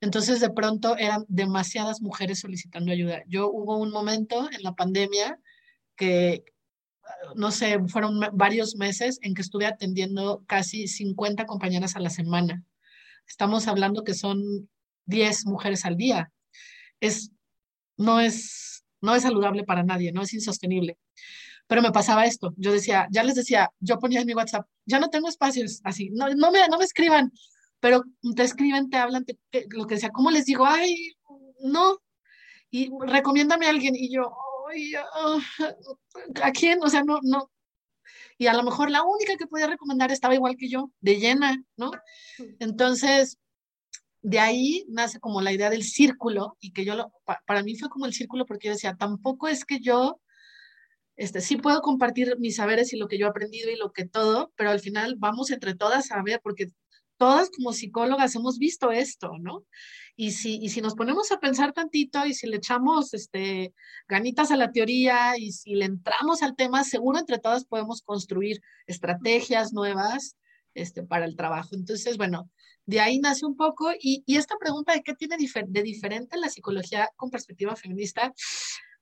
Entonces, 0.00 0.38
de 0.38 0.50
pronto 0.50 0.96
eran 0.96 1.24
demasiadas 1.28 2.00
mujeres 2.00 2.38
solicitando 2.38 2.92
ayuda. 2.92 3.24
Yo 3.26 3.50
hubo 3.50 3.76
un 3.78 3.90
momento 3.90 4.48
en 4.52 4.62
la 4.62 4.76
pandemia 4.76 5.40
que, 5.98 6.44
no 7.34 7.50
sé, 7.50 7.78
fueron 7.88 8.20
varios 8.32 8.76
meses 8.76 9.18
en 9.20 9.34
que 9.34 9.42
estuve 9.42 9.66
atendiendo 9.66 10.42
casi 10.46 10.88
50 10.88 11.44
compañeras 11.44 11.96
a 11.96 12.00
la 12.00 12.08
semana. 12.08 12.64
Estamos 13.26 13.68
hablando 13.68 14.04
que 14.04 14.14
son 14.14 14.70
10 15.04 15.46
mujeres 15.46 15.84
al 15.84 15.96
día. 15.96 16.32
Es, 17.00 17.32
no, 17.98 18.20
es, 18.20 18.84
no 19.02 19.14
es 19.14 19.22
saludable 19.24 19.64
para 19.64 19.82
nadie, 19.82 20.12
no 20.12 20.22
es 20.22 20.32
insostenible. 20.32 20.96
Pero 21.66 21.82
me 21.82 21.92
pasaba 21.92 22.24
esto, 22.24 22.54
yo 22.56 22.72
decía, 22.72 23.06
ya 23.10 23.22
les 23.22 23.34
decía, 23.34 23.70
yo 23.78 23.98
ponía 23.98 24.20
en 24.20 24.26
mi 24.26 24.32
WhatsApp, 24.32 24.66
ya 24.86 24.98
no 24.98 25.10
tengo 25.10 25.28
espacios 25.28 25.82
así, 25.84 26.08
no, 26.10 26.26
no, 26.30 26.50
me, 26.50 26.66
no 26.66 26.78
me 26.78 26.84
escriban, 26.84 27.30
pero 27.78 28.04
te 28.34 28.42
escriben, 28.42 28.88
te 28.88 28.96
hablan, 28.96 29.26
lo 29.70 29.86
que 29.86 29.98
sea, 29.98 30.08
¿cómo 30.08 30.30
les 30.30 30.46
digo? 30.46 30.64
Ay, 30.64 31.12
no, 31.60 31.98
y 32.70 32.90
recomiéndame 33.06 33.66
a 33.66 33.70
alguien, 33.70 33.94
y 33.94 34.10
yo, 34.10 34.34
Ah, 35.14 35.38
¿a 36.42 36.52
quién? 36.52 36.78
O 36.82 36.88
sea, 36.88 37.02
no, 37.02 37.20
no. 37.22 37.50
Y 38.38 38.46
a 38.46 38.54
lo 38.54 38.62
mejor 38.62 38.90
la 38.90 39.02
única 39.02 39.36
que 39.36 39.46
podía 39.46 39.66
recomendar 39.66 40.10
estaba 40.10 40.34
igual 40.34 40.56
que 40.56 40.68
yo, 40.68 40.90
de 41.00 41.16
llena, 41.16 41.62
¿no? 41.76 41.90
Entonces, 42.60 43.38
de 44.22 44.38
ahí 44.38 44.84
nace 44.88 45.20
como 45.20 45.40
la 45.40 45.52
idea 45.52 45.70
del 45.70 45.82
círculo 45.82 46.56
y 46.60 46.72
que 46.72 46.84
yo 46.84 46.94
lo, 46.94 47.12
para 47.46 47.62
mí 47.62 47.76
fue 47.76 47.88
como 47.88 48.06
el 48.06 48.12
círculo 48.12 48.46
porque 48.46 48.68
yo 48.68 48.74
decía, 48.74 48.96
tampoco 48.96 49.48
es 49.48 49.64
que 49.64 49.80
yo, 49.80 50.20
este, 51.16 51.40
sí 51.40 51.56
puedo 51.56 51.80
compartir 51.82 52.36
mis 52.38 52.56
saberes 52.56 52.92
y 52.92 52.96
lo 52.96 53.08
que 53.08 53.18
yo 53.18 53.26
he 53.26 53.30
aprendido 53.30 53.70
y 53.70 53.76
lo 53.76 53.92
que 53.92 54.06
todo, 54.06 54.52
pero 54.56 54.70
al 54.70 54.80
final 54.80 55.16
vamos 55.18 55.50
entre 55.50 55.74
todas 55.74 56.10
a 56.12 56.22
ver, 56.22 56.40
porque 56.42 56.68
todas 57.18 57.50
como 57.50 57.72
psicólogas 57.72 58.34
hemos 58.34 58.58
visto 58.58 58.90
esto, 58.90 59.32
¿no? 59.40 59.64
Y 60.16 60.32
si, 60.32 60.56
y 60.56 60.70
si 60.70 60.80
nos 60.80 60.94
ponemos 60.94 61.30
a 61.30 61.38
pensar 61.38 61.72
tantito 61.72 62.24
y 62.26 62.34
si 62.34 62.46
le 62.48 62.56
echamos 62.56 63.14
este, 63.14 63.72
ganitas 64.08 64.50
a 64.50 64.56
la 64.56 64.72
teoría 64.72 65.36
y 65.36 65.52
si 65.52 65.74
le 65.74 65.84
entramos 65.84 66.42
al 66.42 66.56
tema, 66.56 66.82
seguro 66.82 67.18
entre 67.18 67.38
todas 67.38 67.64
podemos 67.64 68.02
construir 68.02 68.60
estrategias 68.86 69.72
nuevas 69.72 70.36
este, 70.74 71.02
para 71.02 71.24
el 71.24 71.36
trabajo. 71.36 71.74
Entonces, 71.74 72.16
bueno, 72.16 72.50
de 72.86 73.00
ahí 73.00 73.18
nace 73.18 73.44
un 73.44 73.56
poco. 73.56 73.92
Y, 74.00 74.22
y 74.26 74.36
esta 74.36 74.56
pregunta 74.58 74.92
de 74.92 75.02
qué 75.02 75.14
tiene 75.14 75.36
de 75.36 75.82
diferente 75.82 76.38
la 76.38 76.48
psicología 76.48 77.10
con 77.16 77.30
perspectiva 77.30 77.76
feminista, 77.76 78.32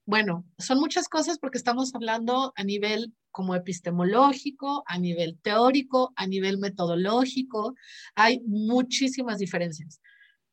bueno, 0.06 0.46
son 0.58 0.78
muchas 0.78 1.08
cosas 1.08 1.38
porque 1.38 1.58
estamos 1.58 1.94
hablando 1.94 2.52
a 2.56 2.64
nivel 2.64 3.14
como 3.30 3.54
epistemológico, 3.54 4.82
a 4.86 4.98
nivel 4.98 5.38
teórico, 5.42 6.12
a 6.16 6.26
nivel 6.26 6.58
metodológico. 6.58 7.74
Hay 8.14 8.40
muchísimas 8.46 9.38
diferencias 9.38 10.00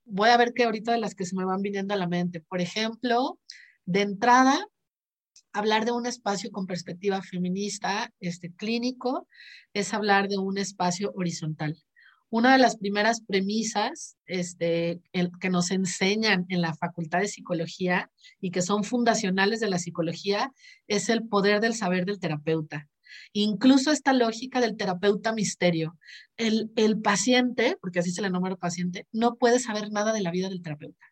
voy 0.05 0.29
a 0.29 0.37
ver 0.37 0.53
qué 0.53 0.63
ahorita 0.63 0.91
de 0.91 0.99
las 0.99 1.15
que 1.15 1.25
se 1.25 1.35
me 1.35 1.45
van 1.45 1.61
viniendo 1.61 1.93
a 1.93 1.97
la 1.97 2.07
mente. 2.07 2.41
Por 2.41 2.61
ejemplo, 2.61 3.39
de 3.85 4.01
entrada, 4.01 4.67
hablar 5.51 5.85
de 5.85 5.91
un 5.91 6.05
espacio 6.05 6.51
con 6.51 6.67
perspectiva 6.67 7.21
feminista, 7.21 8.11
este 8.19 8.53
clínico, 8.53 9.27
es 9.73 9.93
hablar 9.93 10.27
de 10.27 10.37
un 10.37 10.57
espacio 10.57 11.11
horizontal. 11.15 11.77
Una 12.34 12.54
de 12.54 12.58
las 12.58 12.78
primeras 12.78 13.22
premisas 13.22 14.17
este, 14.26 15.00
que 15.39 15.52
nos 15.52 15.69
enseñan 15.69 16.48
en 16.50 16.62
la 16.62 16.74
Facultad 16.74 17.19
de 17.19 17.28
Psicología 17.28 18.10
y 18.41 18.50
que 18.50 18.63
son 18.63 18.84
fundacionales 18.84 19.60
de 19.60 19.69
la 19.69 19.78
psicología 19.78 20.52
es 20.88 21.10
el 21.10 21.28
poder 21.28 21.62
del 21.62 21.76
saber 21.76 22.06
del 22.06 22.19
terapeuta. 22.19 22.89
Incluso 23.34 23.91
esta 23.91 24.13
lógica 24.13 24.62
del 24.62 24.78
terapeuta 24.78 25.32
misterio. 25.32 25.96
El, 26.36 26.72
paciente, 27.04 27.78
porque 27.80 28.00
así 28.00 28.10
se 28.10 28.24
le 28.24 28.32
nombra 28.32 28.56
paciente, 28.56 29.06
no 29.12 29.36
puede 29.36 29.60
saber 29.60 29.91
nada 29.91 30.12
de 30.12 30.22
la 30.22 30.32
vida 30.32 30.50
del 30.50 30.63
terapeuta. 30.63 31.06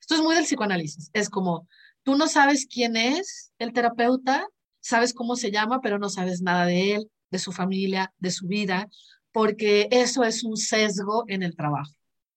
Esto 0.00 0.14
es 0.14 0.20
muy 0.20 0.36
del 0.36 0.44
psicoanálisis. 0.44 1.10
Es 1.12 1.28
como, 1.28 1.66
tú 2.04 2.14
no 2.14 2.28
sabes 2.28 2.68
quién 2.72 2.96
es 2.96 3.52
el 3.58 3.72
terapeuta, 3.72 4.46
sabes 4.78 5.12
cómo 5.12 5.34
se 5.34 5.50
llama, 5.50 5.80
pero 5.80 5.98
no 5.98 6.08
sabes 6.08 6.40
nada 6.40 6.66
de 6.66 6.94
él, 6.94 7.10
de 7.32 7.40
su 7.40 7.50
familia, 7.50 8.14
de 8.18 8.30
su 8.30 8.46
vida, 8.46 8.88
porque 9.32 9.88
eso 9.90 10.24
es 10.24 10.44
un 10.44 10.56
sesgo 10.56 11.24
en 11.28 11.42
el 11.42 11.56
trabajo. 11.56 11.92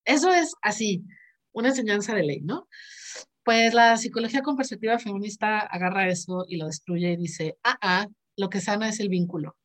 Eso 0.05 0.33
es 0.33 0.53
así, 0.61 1.03
una 1.51 1.69
enseñanza 1.69 2.13
de 2.13 2.23
ley, 2.23 2.41
¿no? 2.41 2.67
Pues 3.43 3.73
la 3.73 3.97
psicología 3.97 4.41
con 4.41 4.55
perspectiva 4.55 4.97
feminista 4.97 5.59
agarra 5.59 6.09
eso 6.09 6.45
y 6.47 6.57
lo 6.57 6.67
destruye 6.67 7.11
y 7.11 7.17
dice, 7.17 7.57
ah, 7.63 7.77
ah, 7.81 8.07
lo 8.37 8.49
que 8.49 8.61
sana 8.61 8.89
es 8.89 8.99
el 8.99 9.09
vínculo. 9.09 9.55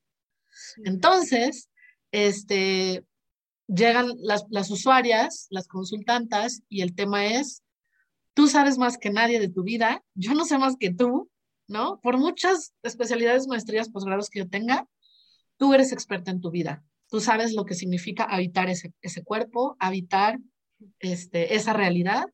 Entonces, 0.85 1.71
este, 2.13 3.05
llegan 3.67 4.13
las, 4.19 4.45
las 4.51 4.71
usuarias, 4.71 5.47
las 5.51 5.69
consultantas, 5.69 6.63
y 6.69 6.83
el 6.83 6.95
tema 6.95 7.27
es, 7.27 7.63
tú 8.35 8.49
sabes 8.49 8.79
más 8.79 8.99
que 8.99 9.11
nadie 9.11 9.41
de 9.41 9.49
tu 9.49 9.63
vida, 9.63 10.03
yo 10.15 10.35
no 10.35 10.45
sé 10.45 10.59
más 10.59 10.77
que 10.79 10.93
tú, 10.93 11.31
¿no? 11.69 12.01
Por 12.03 12.19
muchas 12.19 12.75
especialidades, 12.83 13.47
maestrías, 13.47 13.89
posgrados 13.89 14.29
que 14.29 14.41
yo 14.41 14.49
tenga, 14.49 14.87
tú 15.57 15.73
eres 15.73 15.93
experta 15.93 16.31
en 16.31 16.41
tu 16.41 16.51
vida. 16.51 16.85
Tú 17.11 17.21
sabes 17.21 17.53
lo 17.53 17.65
que 17.65 17.75
significa 17.75 18.25
habitar 18.25 18.71
ese, 18.71 18.93
ese 19.03 19.23
cuerpo, 19.23 19.77
habitar 19.79 20.39
este, 21.01 21.55
esa 21.55 21.73
realidad 21.73 22.25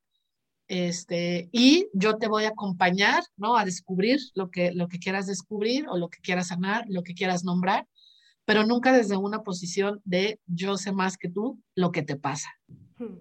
este, 0.68 1.48
y 1.52 1.88
yo 1.92 2.16
te 2.16 2.28
voy 2.28 2.44
a 2.44 2.48
acompañar, 2.48 3.22
¿no? 3.36 3.56
A 3.56 3.64
descubrir 3.64 4.18
lo 4.34 4.50
que, 4.50 4.72
lo 4.72 4.88
que 4.88 4.98
quieras 4.98 5.26
descubrir 5.26 5.86
o 5.88 5.96
lo 5.96 6.08
que 6.08 6.18
quieras 6.20 6.48
sanar, 6.48 6.84
lo 6.88 7.02
que 7.02 7.14
quieras 7.14 7.44
nombrar, 7.44 7.86
pero 8.44 8.66
nunca 8.66 8.92
desde 8.92 9.16
una 9.16 9.42
posición 9.42 10.00
de 10.04 10.40
yo 10.46 10.76
sé 10.76 10.92
más 10.92 11.18
que 11.18 11.28
tú 11.28 11.60
lo 11.74 11.92
que 11.92 12.02
te 12.02 12.16
pasa. 12.16 12.50
Hmm. 12.98 13.18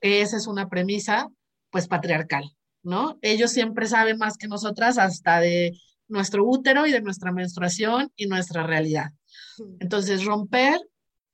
Esa 0.00 0.36
es 0.36 0.46
una 0.46 0.68
premisa, 0.68 1.28
pues, 1.70 1.88
patriarcal, 1.88 2.44
¿no? 2.82 3.18
Ellos 3.22 3.52
siempre 3.52 3.86
saben 3.86 4.18
más 4.18 4.36
que 4.36 4.48
nosotras 4.48 4.98
hasta 4.98 5.40
de 5.40 5.72
nuestro 6.08 6.44
útero 6.44 6.86
y 6.86 6.92
de 6.92 7.00
nuestra 7.00 7.32
menstruación 7.32 8.12
y 8.16 8.26
nuestra 8.26 8.66
realidad. 8.66 9.12
Hmm. 9.56 9.76
Entonces, 9.80 10.24
romper 10.26 10.78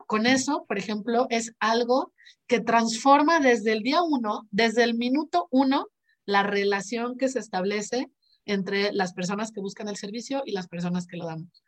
con 0.09 0.25
eso, 0.25 0.65
por 0.67 0.79
ejemplo, 0.79 1.27
es 1.29 1.53
algo 1.61 2.15
que 2.47 2.61
transforma 2.61 3.41
desde 3.41 3.73
el 3.73 3.83
día 3.83 4.03
uno, 4.03 4.49
desde 4.51 4.83
el 4.83 4.95
minuto 4.95 5.49
uno, 5.51 5.89
la 6.25 6.43
relación 6.43 7.19
que 7.19 7.29
se 7.29 7.39
establece 7.39 8.11
entre 8.47 8.91
las 8.95 9.13
personas 9.13 9.53
que 9.53 9.61
buscan 9.61 9.87
el 9.87 9.97
servicio 9.97 10.43
y 10.47 10.53
las 10.53 10.67
personas 10.67 11.07
que 11.07 11.19
lo 11.19 11.27
damos. 11.27 11.63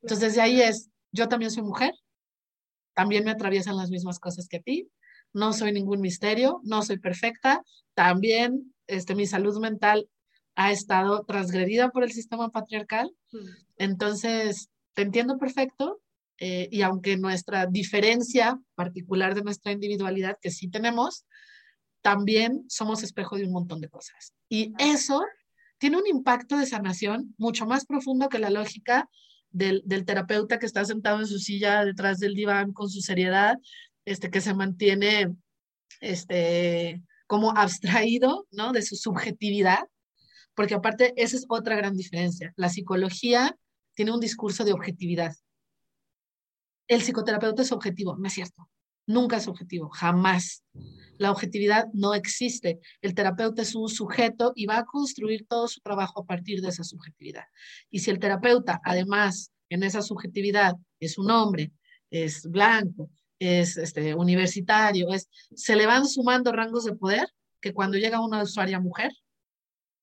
Entonces, 0.00 0.34
de 0.34 0.40
ahí 0.40 0.62
es, 0.62 0.88
yo 1.12 1.28
también 1.28 1.50
soy 1.50 1.62
mujer, 1.62 1.92
también 2.94 3.22
me 3.22 3.32
atraviesan 3.32 3.76
las 3.76 3.90
mismas 3.90 4.18
cosas 4.18 4.48
que 4.48 4.56
a 4.56 4.62
ti, 4.62 4.88
no 5.34 5.52
soy 5.52 5.70
ningún 5.70 6.00
misterio, 6.00 6.62
no 6.64 6.80
soy 6.80 6.98
perfecta, 6.98 7.62
también 7.92 8.74
este, 8.86 9.14
mi 9.14 9.26
salud 9.26 9.60
mental 9.60 10.08
ha 10.54 10.72
estado 10.72 11.22
transgredida 11.26 11.90
por 11.90 12.02
el 12.02 12.12
sistema 12.12 12.48
patriarcal. 12.48 13.14
Mm. 13.30 13.38
Entonces, 13.76 14.70
te 14.94 15.02
entiendo 15.02 15.36
perfecto, 15.36 16.00
eh, 16.38 16.68
y 16.70 16.82
aunque 16.82 17.16
nuestra 17.16 17.66
diferencia 17.66 18.58
particular 18.74 19.34
de 19.34 19.42
nuestra 19.42 19.72
individualidad, 19.72 20.38
que 20.40 20.50
sí 20.50 20.68
tenemos, 20.68 21.26
también 22.02 22.64
somos 22.68 23.02
espejo 23.02 23.36
de 23.36 23.44
un 23.44 23.52
montón 23.52 23.80
de 23.80 23.88
cosas. 23.88 24.34
Y 24.48 24.72
eso 24.78 25.22
tiene 25.78 25.96
un 25.96 26.06
impacto 26.06 26.58
de 26.58 26.66
sanación 26.66 27.34
mucho 27.38 27.66
más 27.66 27.86
profundo 27.86 28.28
que 28.28 28.38
la 28.38 28.50
lógica 28.50 29.08
del, 29.50 29.82
del, 29.84 30.04
terapeuta 30.04 30.58
que 30.58 30.66
está 30.66 30.84
sentado 30.84 31.20
en 31.20 31.26
su 31.26 31.38
silla 31.38 31.84
detrás 31.84 32.18
del 32.18 32.34
diván 32.34 32.72
con 32.72 32.90
su 32.90 33.00
seriedad, 33.00 33.56
este, 34.04 34.30
que 34.30 34.40
se 34.40 34.54
mantiene 34.54 35.34
este, 36.00 37.02
como 37.26 37.52
abstraído 37.56 38.46
¿no? 38.50 38.72
de 38.72 38.82
su 38.82 38.96
subjetividad, 38.96 39.84
porque 40.54 40.74
aparte 40.74 41.14
esa 41.16 41.36
es 41.36 41.46
otra 41.48 41.76
gran 41.76 41.96
diferencia. 41.96 42.52
La 42.56 42.68
psicología 42.68 43.56
tiene 43.94 44.12
un 44.12 44.20
discurso 44.20 44.64
de 44.64 44.72
objetividad 44.72 45.32
el 46.88 47.00
psicoterapeuta 47.00 47.62
es 47.62 47.72
objetivo, 47.72 48.16
no 48.16 48.26
es 48.26 48.34
cierto. 48.34 48.68
Nunca 49.06 49.36
es 49.36 49.48
objetivo, 49.48 49.90
jamás. 49.90 50.64
La 51.18 51.30
objetividad 51.30 51.86
no 51.92 52.14
existe. 52.14 52.80
El 53.02 53.14
terapeuta 53.14 53.62
es 53.62 53.74
un 53.74 53.88
sujeto 53.88 54.52
y 54.54 54.66
va 54.66 54.78
a 54.78 54.84
construir 54.84 55.46
todo 55.46 55.68
su 55.68 55.80
trabajo 55.80 56.22
a 56.22 56.24
partir 56.24 56.62
de 56.62 56.68
esa 56.68 56.84
subjetividad. 56.84 57.44
Y 57.90 58.00
si 58.00 58.10
el 58.10 58.18
terapeuta, 58.18 58.80
además, 58.82 59.52
en 59.68 59.82
esa 59.82 60.00
subjetividad 60.00 60.74
es 61.00 61.18
un 61.18 61.30
hombre, 61.30 61.72
es 62.10 62.48
blanco, 62.50 63.10
es 63.38 63.76
este, 63.76 64.14
universitario, 64.14 65.12
es, 65.12 65.28
se 65.54 65.76
le 65.76 65.86
van 65.86 66.06
sumando 66.06 66.52
rangos 66.52 66.84
de 66.84 66.94
poder 66.94 67.28
que 67.60 67.72
cuando 67.72 67.98
llega 67.98 68.24
una 68.24 68.42
usuaria 68.42 68.80
mujer, 68.80 69.10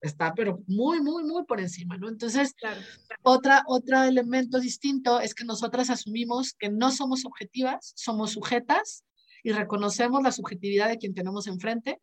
está 0.01 0.33
pero 0.33 0.61
muy, 0.67 1.01
muy, 1.01 1.23
muy 1.23 1.45
por 1.45 1.59
encima, 1.59 1.97
¿no? 1.97 2.09
Entonces, 2.09 2.53
otra, 3.21 3.63
otro 3.67 4.03
elemento 4.03 4.59
distinto 4.59 5.19
es 5.19 5.33
que 5.33 5.45
nosotras 5.45 5.89
asumimos 5.89 6.53
que 6.53 6.69
no 6.69 6.91
somos 6.91 7.25
objetivas, 7.25 7.93
somos 7.95 8.31
sujetas 8.31 9.03
y 9.43 9.51
reconocemos 9.51 10.23
la 10.23 10.31
subjetividad 10.31 10.89
de 10.89 10.97
quien 10.97 11.13
tenemos 11.13 11.47
enfrente, 11.47 11.99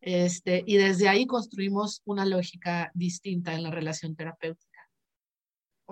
este, 0.00 0.62
y 0.66 0.76
desde 0.76 1.08
ahí 1.08 1.26
construimos 1.26 2.02
una 2.04 2.24
lógica 2.24 2.90
distinta 2.94 3.54
en 3.54 3.62
la 3.64 3.70
relación 3.70 4.14
terapéutica. 4.14 4.67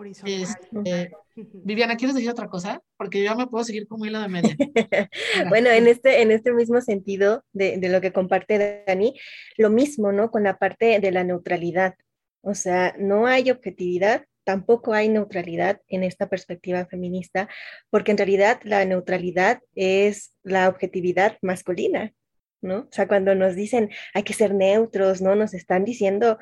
Este, 0.04 1.10
Viviana, 1.34 1.96
¿quieres 1.96 2.14
decir 2.14 2.28
otra 2.28 2.48
cosa? 2.48 2.82
Porque 2.98 3.18
yo 3.18 3.24
ya 3.24 3.34
me 3.34 3.46
puedo 3.46 3.64
seguir 3.64 3.88
como 3.88 4.04
hilo 4.04 4.20
de 4.20 4.28
media. 4.28 4.54
bueno, 5.48 5.70
en 5.70 5.86
este, 5.86 6.20
en 6.20 6.30
este 6.30 6.52
mismo 6.52 6.82
sentido 6.82 7.44
de, 7.52 7.78
de, 7.78 7.88
lo 7.88 8.02
que 8.02 8.12
comparte 8.12 8.84
Dani, 8.86 9.18
lo 9.56 9.70
mismo, 9.70 10.12
¿no? 10.12 10.30
Con 10.30 10.42
la 10.42 10.58
parte 10.58 11.00
de 11.00 11.12
la 11.12 11.24
neutralidad. 11.24 11.94
O 12.42 12.54
sea, 12.54 12.94
no 12.98 13.26
hay 13.26 13.50
objetividad, 13.50 14.26
tampoco 14.44 14.92
hay 14.92 15.08
neutralidad 15.08 15.80
en 15.88 16.04
esta 16.04 16.28
perspectiva 16.28 16.84
feminista, 16.84 17.48
porque 17.88 18.10
en 18.10 18.18
realidad 18.18 18.60
la 18.64 18.84
neutralidad 18.84 19.60
es 19.74 20.34
la 20.42 20.68
objetividad 20.68 21.38
masculina, 21.40 22.12
¿no? 22.60 22.80
O 22.80 22.92
sea, 22.92 23.08
cuando 23.08 23.34
nos 23.34 23.54
dicen 23.54 23.90
hay 24.12 24.24
que 24.24 24.34
ser 24.34 24.54
neutros, 24.54 25.22
¿no? 25.22 25.34
Nos 25.34 25.54
están 25.54 25.84
diciendo 25.86 26.38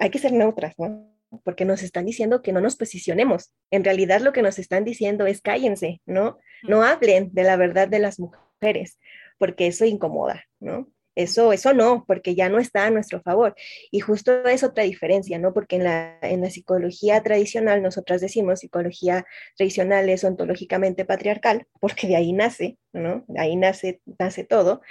hay 0.00 0.10
que 0.10 0.18
ser 0.18 0.32
neutras, 0.32 0.74
¿no? 0.76 1.15
Porque 1.44 1.64
nos 1.64 1.82
están 1.82 2.06
diciendo 2.06 2.42
que 2.42 2.52
no 2.52 2.60
nos 2.60 2.76
posicionemos. 2.76 3.52
En 3.70 3.84
realidad 3.84 4.20
lo 4.20 4.32
que 4.32 4.42
nos 4.42 4.58
están 4.58 4.84
diciendo 4.84 5.26
es 5.26 5.40
cállense, 5.40 6.00
¿no? 6.06 6.38
No 6.62 6.82
hablen 6.82 7.30
de 7.32 7.42
la 7.44 7.56
verdad 7.56 7.88
de 7.88 7.98
las 7.98 8.18
mujeres, 8.18 8.98
porque 9.38 9.66
eso 9.66 9.84
incomoda, 9.84 10.44
¿no? 10.60 10.90
Eso, 11.16 11.54
eso 11.54 11.72
no, 11.72 12.04
porque 12.06 12.34
ya 12.34 12.50
no 12.50 12.58
está 12.58 12.84
a 12.84 12.90
nuestro 12.90 13.22
favor. 13.22 13.54
Y 13.90 14.00
justo 14.00 14.46
es 14.46 14.62
otra 14.62 14.84
diferencia, 14.84 15.38
¿no? 15.38 15.54
Porque 15.54 15.76
en 15.76 15.84
la, 15.84 16.18
en 16.20 16.42
la 16.42 16.50
psicología 16.50 17.22
tradicional, 17.22 17.82
nosotras 17.82 18.20
decimos, 18.20 18.60
psicología 18.60 19.24
tradicional 19.56 20.10
es 20.10 20.24
ontológicamente 20.24 21.06
patriarcal, 21.06 21.66
porque 21.80 22.06
de 22.06 22.16
ahí 22.16 22.34
nace, 22.34 22.76
¿no? 22.92 23.24
De 23.28 23.40
ahí 23.40 23.56
nace, 23.56 24.02
nace 24.18 24.44
todo. 24.44 24.82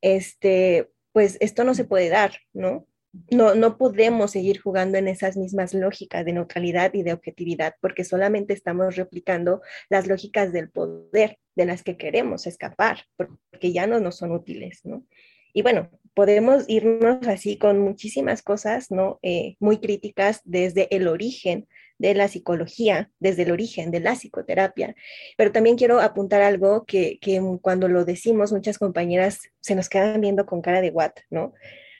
Este, 0.00 0.88
pues 1.10 1.36
esto 1.40 1.64
no 1.64 1.74
se 1.74 1.84
puede 1.84 2.08
dar, 2.10 2.38
¿no? 2.52 2.86
No, 3.30 3.54
no 3.54 3.76
podemos 3.76 4.30
seguir 4.30 4.60
jugando 4.60 4.98
en 4.98 5.08
esas 5.08 5.36
mismas 5.36 5.74
lógicas 5.74 6.24
de 6.24 6.32
neutralidad 6.32 6.94
y 6.94 7.02
de 7.02 7.12
objetividad, 7.12 7.74
porque 7.80 8.04
solamente 8.04 8.54
estamos 8.54 8.96
replicando 8.96 9.60
las 9.90 10.06
lógicas 10.06 10.52
del 10.52 10.70
poder 10.70 11.38
de 11.54 11.66
las 11.66 11.82
que 11.82 11.96
queremos 11.96 12.46
escapar, 12.46 13.04
porque 13.16 13.72
ya 13.72 13.86
no 13.86 14.00
nos 14.00 14.16
son 14.16 14.32
útiles, 14.32 14.80
¿no? 14.84 15.04
Y 15.52 15.60
bueno, 15.60 15.90
podemos 16.14 16.64
irnos 16.68 17.26
así 17.26 17.58
con 17.58 17.78
muchísimas 17.78 18.42
cosas, 18.42 18.90
¿no? 18.90 19.18
Eh, 19.22 19.56
muy 19.60 19.78
críticas 19.78 20.40
desde 20.44 20.94
el 20.94 21.08
origen 21.08 21.68
de 21.98 22.14
la 22.14 22.28
psicología, 22.28 23.10
desde 23.20 23.42
el 23.42 23.52
origen 23.52 23.90
de 23.90 24.00
la 24.00 24.14
psicoterapia. 24.14 24.94
Pero 25.36 25.52
también 25.52 25.76
quiero 25.76 26.00
apuntar 26.00 26.40
algo 26.40 26.84
que, 26.86 27.18
que 27.20 27.40
cuando 27.60 27.88
lo 27.88 28.06
decimos, 28.06 28.52
muchas 28.52 28.78
compañeras 28.78 29.40
se 29.60 29.74
nos 29.74 29.90
quedan 29.90 30.20
viendo 30.20 30.46
con 30.46 30.62
cara 30.62 30.80
de 30.80 30.90
what, 30.90 31.12
¿no? 31.28 31.52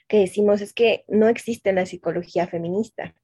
Que 0.07 0.19
decimos 0.19 0.61
es 0.61 0.73
que 0.73 1.03
no 1.07 1.27
existe 1.27 1.73
la 1.73 1.85
psicología 1.85 2.47
feminista. 2.47 3.15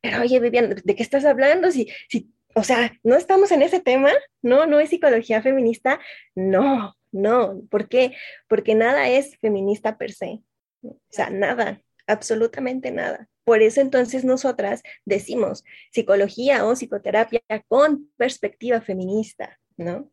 Pero 0.00 0.22
oye, 0.22 0.40
Vivian, 0.40 0.76
¿de 0.84 0.94
qué 0.94 1.02
estás 1.02 1.24
hablando? 1.24 1.70
Si, 1.72 1.88
si, 2.08 2.30
o 2.54 2.62
sea, 2.62 2.92
¿no 3.02 3.16
estamos 3.16 3.50
en 3.52 3.62
ese 3.62 3.80
tema? 3.80 4.10
No, 4.42 4.66
no 4.66 4.80
es 4.80 4.90
psicología 4.90 5.42
feminista. 5.42 6.00
No, 6.34 6.94
no. 7.12 7.62
¿Por 7.70 7.88
qué? 7.88 8.14
Porque 8.48 8.74
nada 8.74 9.08
es 9.08 9.36
feminista 9.38 9.98
per 9.98 10.12
se. 10.12 10.40
O 10.82 10.96
sea, 11.10 11.30
nada, 11.30 11.82
absolutamente 12.06 12.90
nada. 12.90 13.28
Por 13.44 13.62
eso 13.62 13.80
entonces 13.80 14.24
nosotras 14.24 14.82
decimos 15.04 15.64
psicología 15.90 16.66
o 16.66 16.74
psicoterapia 16.74 17.42
con 17.66 18.10
perspectiva 18.16 18.80
feminista, 18.80 19.58
¿no? 19.76 20.10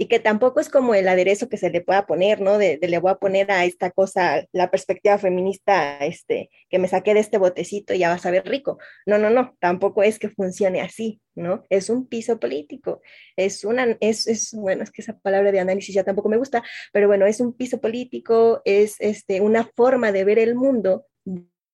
Y 0.00 0.06
que 0.06 0.18
tampoco 0.18 0.60
es 0.60 0.70
como 0.70 0.94
el 0.94 1.06
aderezo 1.08 1.50
que 1.50 1.58
se 1.58 1.68
le 1.68 1.82
pueda 1.82 2.06
poner, 2.06 2.40
¿no? 2.40 2.56
De, 2.56 2.78
le 2.80 2.98
voy 3.00 3.10
a 3.10 3.16
poner 3.16 3.50
a 3.50 3.66
esta 3.66 3.90
cosa 3.90 4.46
la 4.50 4.70
perspectiva 4.70 5.18
feminista, 5.18 5.98
este, 5.98 6.48
que 6.70 6.78
me 6.78 6.88
saqué 6.88 7.12
de 7.12 7.20
este 7.20 7.36
botecito 7.36 7.92
y 7.92 7.98
ya 7.98 8.08
vas 8.08 8.24
a 8.24 8.30
ver 8.30 8.48
rico. 8.48 8.78
No, 9.04 9.18
no, 9.18 9.28
no, 9.28 9.54
tampoco 9.60 10.02
es 10.02 10.18
que 10.18 10.30
funcione 10.30 10.80
así, 10.80 11.20
¿no? 11.34 11.66
Es 11.68 11.90
un 11.90 12.06
piso 12.08 12.40
político, 12.40 13.02
es 13.36 13.62
una, 13.62 13.98
es, 14.00 14.26
es, 14.26 14.54
bueno, 14.54 14.84
es 14.84 14.90
que 14.90 15.02
esa 15.02 15.18
palabra 15.18 15.52
de 15.52 15.60
análisis 15.60 15.94
ya 15.94 16.02
tampoco 16.02 16.30
me 16.30 16.38
gusta, 16.38 16.62
pero 16.94 17.06
bueno, 17.06 17.26
es 17.26 17.38
un 17.40 17.52
piso 17.52 17.78
político, 17.78 18.62
es 18.64 18.96
este, 19.00 19.42
una 19.42 19.64
forma 19.76 20.12
de 20.12 20.24
ver 20.24 20.38
el 20.38 20.54
mundo 20.54 21.08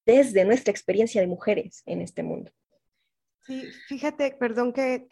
desde 0.04 0.44
nuestra 0.44 0.72
experiencia 0.72 1.20
de 1.20 1.28
mujeres 1.28 1.84
en 1.86 2.00
este 2.00 2.24
mundo. 2.24 2.50
Sí, 3.46 3.62
fíjate, 3.86 4.32
perdón 4.32 4.72
que, 4.72 5.06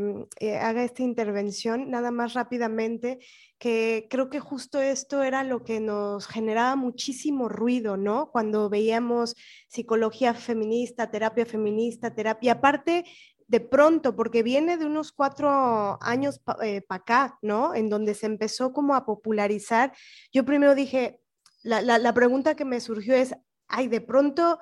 mm, 0.00 0.22
eh, 0.40 0.56
haga 0.56 0.82
esta 0.82 1.02
intervención, 1.02 1.90
nada 1.90 2.10
más 2.10 2.32
rápidamente, 2.32 3.18
que 3.58 4.06
creo 4.08 4.30
que 4.30 4.40
justo 4.40 4.80
esto 4.80 5.22
era 5.22 5.44
lo 5.44 5.62
que 5.62 5.78
nos 5.80 6.26
generaba 6.26 6.74
muchísimo 6.76 7.50
ruido, 7.50 7.98
¿no? 7.98 8.30
Cuando 8.30 8.70
veíamos 8.70 9.34
psicología 9.68 10.32
feminista, 10.32 11.10
terapia 11.10 11.44
feminista, 11.44 12.14
terapia, 12.14 12.52
aparte 12.52 13.04
de 13.46 13.60
pronto, 13.60 14.16
porque 14.16 14.42
viene 14.42 14.78
de 14.78 14.86
unos 14.86 15.12
cuatro 15.12 15.98
años 16.02 16.38
para 16.38 16.66
eh, 16.66 16.82
acá, 16.88 17.38
¿no? 17.42 17.74
En 17.74 17.90
donde 17.90 18.14
se 18.14 18.24
empezó 18.24 18.72
como 18.72 18.94
a 18.94 19.04
popularizar. 19.04 19.92
Yo 20.32 20.46
primero 20.46 20.74
dije, 20.74 21.20
la, 21.62 21.82
la 21.82 22.14
pregunta 22.14 22.56
que 22.56 22.64
me 22.64 22.80
surgió 22.80 23.14
es, 23.14 23.34
ay, 23.68 23.88
de 23.88 24.00
pronto, 24.00 24.58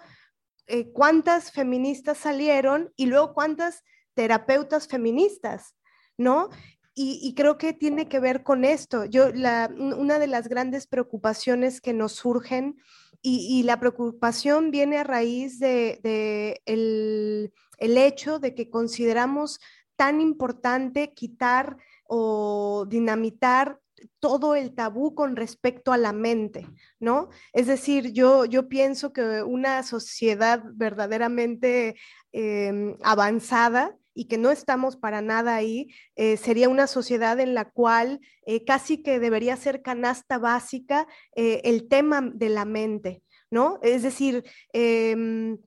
eh, 0.66 0.90
¿cuántas 0.92 1.52
feministas 1.52 2.18
salieron 2.18 2.92
y 2.96 3.06
luego 3.06 3.34
cuántas 3.34 3.82
terapeutas 4.14 4.88
feministas? 4.88 5.76
¿No? 6.16 6.48
Y, 6.96 7.34
creo 7.34 7.58
que 7.58 7.72
tiene 7.72 8.08
que 8.08 8.20
ver 8.20 8.44
con 8.44 8.64
esto. 8.64 9.04
Yo, 9.04 9.26
una 9.28 10.20
de 10.20 10.28
las 10.28 10.46
grandes 10.46 10.86
preocupaciones 10.86 11.80
que 11.80 11.92
nos 11.92 12.12
surgen, 12.12 12.76
y, 13.20 13.64
la 13.64 13.80
preocupación 13.80 14.70
viene 14.70 14.98
a 14.98 15.02
raíz 15.02 15.58
de, 15.58 16.60
el 16.64 17.98
hecho 17.98 18.38
de 18.38 18.54
que 18.54 18.70
consideramos 18.70 19.58
tan 19.96 20.20
importante 20.20 21.14
quitar 21.14 21.78
o 22.06 22.86
dinamitar 22.88 23.80
todo 24.18 24.54
el 24.54 24.74
tabú 24.74 25.14
con 25.14 25.36
respecto 25.36 25.92
a 25.92 25.98
la 25.98 26.12
mente, 26.12 26.66
¿no? 27.00 27.28
Es 27.52 27.66
decir, 27.66 28.12
yo, 28.12 28.44
yo 28.44 28.68
pienso 28.68 29.12
que 29.12 29.42
una 29.42 29.82
sociedad 29.82 30.62
verdaderamente 30.74 31.96
em, 32.32 32.96
avanzada 33.02 33.96
y 34.14 34.26
que 34.26 34.38
no 34.38 34.50
estamos 34.50 34.96
para 34.96 35.20
nada 35.20 35.56
ahí, 35.56 35.92
eh, 36.14 36.36
sería 36.36 36.68
una 36.68 36.86
sociedad 36.86 37.38
en 37.40 37.54
la 37.54 37.70
cual 37.70 38.20
eh, 38.46 38.64
casi 38.64 39.02
que 39.02 39.18
debería 39.18 39.56
ser 39.56 39.82
canasta 39.82 40.38
básica 40.38 41.06
eh, 41.34 41.60
el 41.64 41.88
tema 41.88 42.20
de 42.22 42.48
la 42.48 42.64
mente, 42.64 43.22
¿no? 43.50 43.80
Es 43.82 44.04
decir, 44.04 44.44
em, 44.72 45.58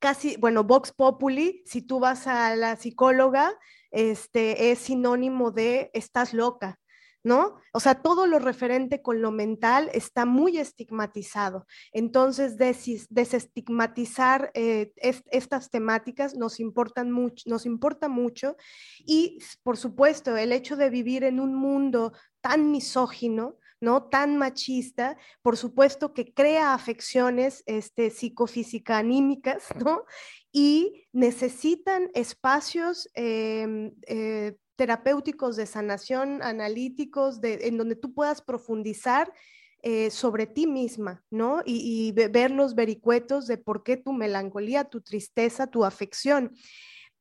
casi, 0.00 0.36
bueno, 0.36 0.64
Vox 0.64 0.92
Populi, 0.92 1.62
si 1.64 1.82
tú 1.82 2.00
vas 2.00 2.26
a 2.26 2.56
la 2.56 2.76
psicóloga, 2.76 3.56
este, 3.92 4.72
es 4.72 4.80
sinónimo 4.80 5.52
de 5.52 5.90
estás 5.94 6.34
loca, 6.34 6.80
¿no? 7.24 7.56
O 7.72 7.80
sea, 7.80 8.02
todo 8.02 8.26
lo 8.26 8.38
referente 8.38 9.00
con 9.00 9.22
lo 9.22 9.30
mental 9.30 9.90
está 9.92 10.26
muy 10.26 10.58
estigmatizado. 10.58 11.66
Entonces, 11.92 12.56
desestigmatizar 12.56 14.50
eh, 14.54 14.92
estas 15.30 15.70
temáticas 15.70 16.34
nos, 16.34 16.58
importan 16.58 17.12
mucho, 17.12 17.48
nos 17.48 17.64
importa 17.66 18.08
mucho 18.08 18.56
y, 18.98 19.38
por 19.62 19.76
supuesto, 19.76 20.36
el 20.36 20.52
hecho 20.52 20.76
de 20.76 20.90
vivir 20.90 21.24
en 21.24 21.38
un 21.38 21.54
mundo 21.54 22.12
tan 22.40 22.70
misógino, 22.70 23.58
¿no? 23.80 24.04
Tan 24.04 24.36
machista, 24.36 25.16
por 25.42 25.56
supuesto 25.56 26.14
que 26.14 26.32
crea 26.32 26.74
afecciones 26.74 27.62
este, 27.66 28.10
psicofísica 28.10 28.98
anímicas, 28.98 29.64
¿no? 29.84 30.04
Y 30.52 31.06
necesitan 31.12 32.10
espacios 32.14 33.08
em, 33.14 33.92
eh, 34.06 34.56
terapéuticos 34.82 35.54
de 35.54 35.66
sanación, 35.66 36.42
analíticos, 36.42 37.38
en 37.40 37.78
donde 37.78 37.94
tú 37.94 38.12
puedas 38.12 38.42
profundizar 38.42 39.32
eh, 39.84 40.10
sobre 40.10 40.48
ti 40.48 40.66
misma, 40.66 41.22
¿no? 41.30 41.62
Y, 41.64 42.08
y, 42.08 42.28
ver 42.28 42.50
los 42.50 42.74
vericuetos 42.74 43.46
de 43.46 43.58
por 43.58 43.84
qué 43.84 43.96
tu 43.96 44.12
melancolía, 44.12 44.82
tu 44.82 45.00
tristeza, 45.00 45.68
tu 45.68 45.84
afección. 45.84 46.50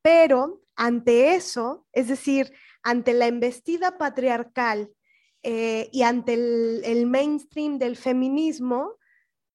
Pero 0.01 0.63
ante 0.75 1.35
eso, 1.35 1.85
es 1.91 2.07
decir, 2.07 2.51
ante 2.81 3.13
la 3.13 3.27
embestida 3.27 3.99
patriarcal 3.99 4.89
eh, 5.43 5.87
y 5.91 6.01
ante 6.01 6.33
el, 6.33 7.05
mainstream 7.05 7.77
del 7.77 7.95
feminismo, 7.95 8.95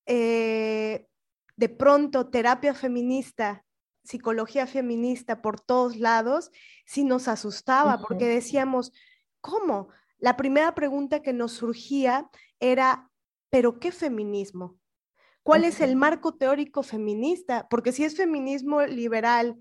eh, 0.07 1.09
de 1.57 1.69
pronto 1.69 2.31
terapia 2.31 2.73
feminista, 2.73 3.66
psicología 4.07 4.67
feminista 4.67 5.43
por 5.43 5.61
todos 5.61 5.97
lados, 5.97 6.51
sí 6.85 7.05
nos 7.05 7.29
asustaba 7.29 7.99
porque 7.99 8.27
decíamos, 8.27 8.93
¿cómo? 9.41 9.89
La 10.19 10.37
primera 10.37 10.75
pregunta 10.75 11.21
que 11.21 11.33
nos 11.33 11.53
surgía 11.53 12.31
era, 12.61 13.11
¿pero 13.51 13.79
qué 13.79 13.93
feminismo? 13.93 14.79
¿Cuál 15.43 15.65
es 15.65 15.81
el 15.81 15.97
marco 15.97 16.35
teórico 16.35 16.83
feminista? 16.83 17.69
Porque 17.69 17.93
si 17.93 18.05
es 18.05 18.17
feminismo 18.17 18.83
liberal, 18.83 19.57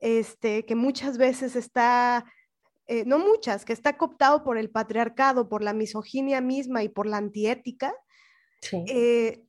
este, 0.00 0.64
que 0.64 0.74
muchas 0.74 1.18
veces 1.18 1.56
está 1.56 2.24
eh, 2.90 3.04
no 3.04 3.18
muchas, 3.18 3.66
que 3.66 3.74
está 3.74 3.98
cooptado 3.98 4.42
por 4.42 4.56
el 4.56 4.70
patriarcado, 4.70 5.50
por 5.50 5.62
la 5.62 5.74
misoginia 5.74 6.40
misma 6.40 6.82
y 6.82 6.88
por 6.88 7.06
la 7.06 7.18
antiética, 7.18 7.94
eh, 8.72 9.44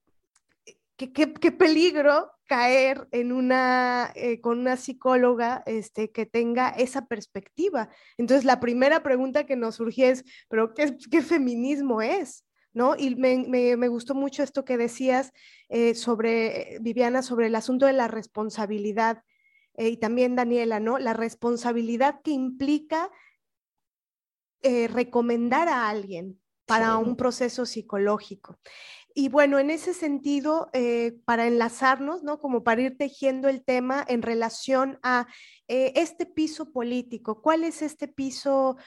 qué, 1.07 1.51
peligro 1.51 2.31
caer 2.45 3.07
en 3.11 3.31
una, 3.31 4.11
eh, 4.15 4.41
con 4.41 4.59
una 4.59 4.75
psicóloga 4.75 5.63
este, 5.65 6.11
que 6.11 6.25
tenga 6.25 6.69
esa 6.69 7.05
perspectiva. 7.05 7.89
Entonces, 8.17 8.45
la 8.45 8.59
primera 8.59 9.01
pregunta 9.01 9.45
que 9.45 9.55
nos 9.55 9.75
surgió 9.75 10.07
es, 10.07 10.25
¿pero 10.49 10.73
qué, 10.73 10.97
qué 11.09 11.21
feminismo 11.21 12.01
es? 12.01 12.45
¿No? 12.73 12.95
Y 12.95 13.15
me, 13.15 13.87
gustó 13.87 14.13
mucho 14.13 14.43
esto 14.43 14.63
que 14.63 14.77
decías 14.77 15.31
sobre, 15.95 16.77
Viviana, 16.81 17.23
sobre 17.23 17.47
el 17.47 17.55
asunto 17.55 17.87
de 17.87 17.93
la 17.93 18.07
responsabilidad. 18.07 19.23
y 19.75 19.97
también 19.97 20.35
Daniela, 20.35 20.79
¿no? 20.79 20.99
La 20.99 21.13
responsabilidad 21.13 22.21
que 22.23 22.31
implica 22.31 23.09
eh, 24.61 24.89
recomendar 24.89 25.69
a 25.69 25.87
alguien 25.87 26.37
para 26.65 26.97
un 26.97 27.15
proceso 27.15 27.65
psicológico. 27.65 28.59
Y 29.19 29.27
bueno, 29.27 29.59
en 29.59 29.69
ese 29.69 29.93
sentido, 29.93 30.69
eh, 30.71 31.19
para 31.25 31.45
enlazarnos, 31.45 32.23
¿no? 32.23 32.39
Como 32.39 32.63
para 32.63 32.83
ir 32.83 32.97
tejiendo 32.97 33.49
el 33.49 33.65
tema 33.65 34.05
en 34.07 34.21
relación 34.21 34.97
a 35.03 35.27
eh, 35.67 35.91
este 35.95 36.25
piso 36.25 36.71
político, 36.71 37.41
¿cuál 37.41 37.65
es 37.65 37.81
este 37.81 38.07
piso 38.07 38.77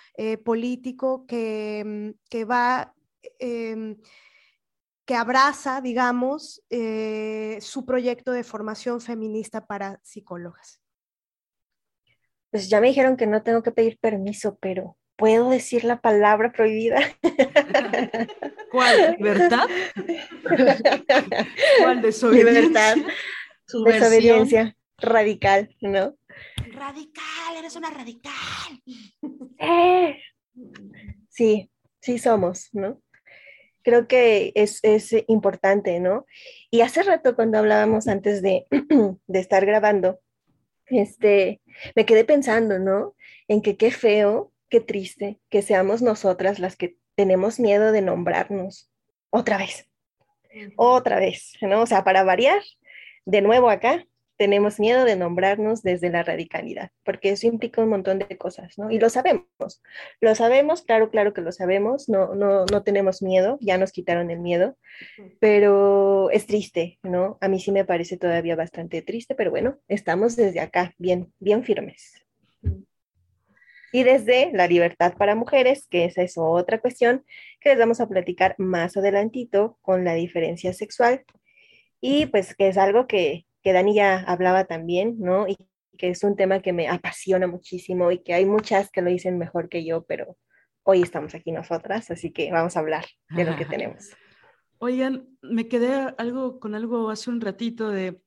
político 0.42 1.27
que, 1.27 1.83
mm, 1.85 2.11
que 2.31 2.47
va, 2.47 2.95
em, 3.38 3.99
que 5.05 5.14
abraza, 5.16 5.83
digamos, 5.83 6.62
su 7.61 7.85
proyecto 7.85 8.33
de 8.33 8.42
formación 8.42 9.03
feminista 9.03 9.66
para 9.66 10.01
psicólogas? 10.03 10.81
Pues 12.51 12.71
ya 12.71 12.81
me 12.81 12.88
dijeron 12.88 13.18
que 13.18 13.27
no 13.27 13.42
tengo 13.42 13.62
que 13.62 13.73
pedir 13.73 13.99
permiso, 13.99 14.57
pero 14.62 14.97
¿Puedo 15.22 15.50
decir 15.50 15.85
la 15.85 16.00
palabra 16.00 16.50
prohibida? 16.50 16.98
¿Cuál? 18.72 19.14
¿Libertad? 19.18 19.68
¿Cuál? 21.80 22.02
¿Desobediencia? 22.02 22.61
Libertad. 22.61 22.96
Desobediencia 23.68 24.76
radical, 24.98 25.76
¿no? 25.80 26.16
Radical, 26.72 27.56
eres 27.56 27.76
una 27.76 27.90
radical. 27.90 28.82
Eh. 29.61 30.16
Sí, 31.28 31.70
sí 32.00 32.18
somos, 32.18 32.70
¿no? 32.72 33.00
Creo 33.85 34.08
que 34.08 34.50
es, 34.56 34.80
es, 34.82 35.14
importante, 35.28 36.00
¿no? 36.00 36.26
Y 36.68 36.80
hace 36.80 37.04
rato 37.04 37.37
cuando 37.37 37.58
hablábamos 37.58 38.08
antes 38.08 38.42
de, 38.42 38.66
de 39.28 39.38
estar 39.38 39.64
grabando, 39.66 40.18
este, 40.87 41.61
me 41.94 42.06
quedé 42.06 42.24
pensando, 42.24 42.80
¿no? 42.80 43.14
En 43.46 43.62
que 43.62 43.76
qué 43.76 43.92
feo 43.92 44.52
qué 44.72 44.80
triste 44.80 45.38
que 45.50 45.61
seamos 45.61 46.00
nosotras 46.00 46.58
las 46.58 46.76
que 46.76 46.96
tenemos 47.14 47.61
miedo 47.61 47.92
de 47.92 48.00
nombrarnos 48.00 48.90
otra 49.28 49.58
vez, 49.58 49.87
otra 50.76 51.20
vez, 51.20 51.52
¿no? 51.61 51.82
O 51.82 51.87
sea, 51.87 52.04
para 52.04 52.24
variar, 52.24 52.62
de 53.26 53.42
nuevo 53.42 53.68
acá, 53.68 54.06
tenemos 54.38 54.80
miedo 54.80 55.04
de 55.04 55.14
nombrarnos 55.14 55.82
desde 55.82 56.08
la 56.08 56.22
radicalidad, 56.22 56.90
porque 57.04 57.28
eso 57.28 57.46
implica 57.46 57.82
un 57.82 57.90
montón 57.90 58.18
de 58.18 58.38
cosas, 58.38 58.78
¿no? 58.78 58.90
Y 58.90 58.98
lo 58.98 59.11
sabemos, 59.11 59.82
lo 60.22 60.35
sabemos, 60.35 60.80
claro, 60.80 61.11
claro 61.11 61.35
que 61.35 61.42
lo 61.42 61.52
sabemos, 61.52 62.08
no, 62.08 62.35
no, 62.35 62.64
no 62.64 62.82
tenemos 62.82 63.20
miedo, 63.20 63.58
ya 63.61 63.76
nos 63.76 63.92
quitaron 63.92 64.30
el 64.30 64.40
miedo, 64.40 64.78
pero 65.38 66.30
es 66.30 66.46
triste, 66.46 66.98
¿no? 67.02 67.37
A 67.42 67.48
mí 67.48 67.61
sí 67.61 67.72
me 67.72 67.85
parece 67.85 68.16
todavía 68.16 68.56
bastante 68.56 69.02
triste, 69.02 69.35
pero 69.35 69.50
bueno, 69.50 69.76
estamos 69.87 70.35
desde 70.35 70.61
acá, 70.61 70.94
bien, 70.96 71.30
bien 71.40 71.62
firmes. 71.62 72.21
Y 73.92 74.05
desde 74.05 74.50
la 74.52 74.66
libertad 74.66 75.14
para 75.16 75.35
mujeres, 75.35 75.87
que 75.88 76.07
esa 76.07 76.22
es 76.22 76.35
otra 76.37 76.81
cuestión 76.81 77.24
que 77.61 77.68
les 77.68 77.78
vamos 77.78 78.00
a 78.00 78.09
platicar 78.09 78.55
más 78.59 78.96
adelantito 78.96 79.78
con 79.83 80.05
la 80.05 80.14
diferencia 80.14 80.72
sexual. 80.72 81.24
Y 82.00 82.27
pues 82.27 82.54
que 82.56 82.69
es 82.69 82.79
algo 82.79 83.06
que, 83.06 83.46
que 83.62 83.73
Dani 83.73 83.94
ya 83.94 84.21
hablaba 84.21 84.64
también, 84.64 85.17
¿no? 85.19 85.46
Y 85.46 85.56
que 85.98 86.08
es 86.08 86.25
un 86.25 86.37
tema 86.37 86.60
que 86.60 86.73
me 86.73 86.88
apasiona 86.88 87.46
muchísimo 87.46 88.10
y 88.10 88.23
que 88.23 88.35
hay 88.35 88.46
muchas 88.46 88.90
que 88.90 89.02
lo 89.02 89.10
dicen 89.10 89.38
mejor 89.38 89.69
que 89.69 89.85
yo, 89.85 90.04
pero 90.04 90.37
hoy 90.85 91.02
estamos 91.02 91.35
aquí 91.35 91.52
nosotras, 91.52 92.10
así 92.10 92.33
que 92.33 92.50
vamos 92.50 92.77
a 92.77 92.81
hablar 92.81 93.04
de 93.31 93.44
lo 93.44 93.56
que 93.56 93.64
tenemos. 93.67 94.10
Oigan, 94.79 95.29
me 95.42 95.69
quedé 95.69 96.12
algo 96.19 96.58
con 96.58 96.75
algo 96.75 97.10
hace 97.10 97.31
un 97.31 97.40
ratito 97.40 97.90
de, 97.90 98.21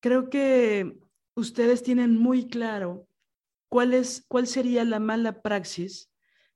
creo 0.00 0.30
que 0.30 0.94
ustedes 1.34 1.82
tienen 1.82 2.16
muy 2.16 2.48
claro 2.48 3.06
¿cuál, 3.72 3.94
es, 3.94 4.26
cuál 4.28 4.46
sería 4.46 4.84
la 4.84 5.00
mala 5.00 5.40
praxis 5.40 6.12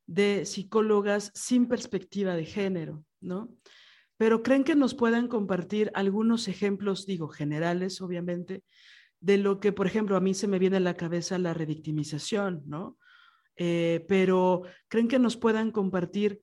de 0.06 0.44
psicólogas 0.44 1.32
sin 1.34 1.66
perspectiva 1.66 2.36
de 2.36 2.44
género, 2.44 3.06
¿no? 3.22 3.56
Pero 4.18 4.42
creen 4.42 4.64
que 4.64 4.74
nos 4.74 4.94
puedan 4.94 5.26
compartir 5.26 5.90
algunos 5.94 6.46
ejemplos, 6.46 7.06
digo, 7.06 7.28
generales, 7.28 8.02
obviamente, 8.02 8.64
de 9.20 9.38
lo 9.38 9.60
que, 9.60 9.72
por 9.72 9.86
ejemplo, 9.86 10.14
a 10.18 10.20
mí 10.20 10.34
se 10.34 10.46
me 10.46 10.58
viene 10.58 10.76
a 10.76 10.80
la 10.80 10.92
cabeza 10.92 11.38
la 11.38 11.54
revictimización, 11.54 12.64
¿no? 12.66 12.98
Eh, 13.56 14.04
pero 14.06 14.64
creen 14.88 15.08
que 15.08 15.18
nos 15.18 15.38
puedan 15.38 15.70
compartir 15.70 16.42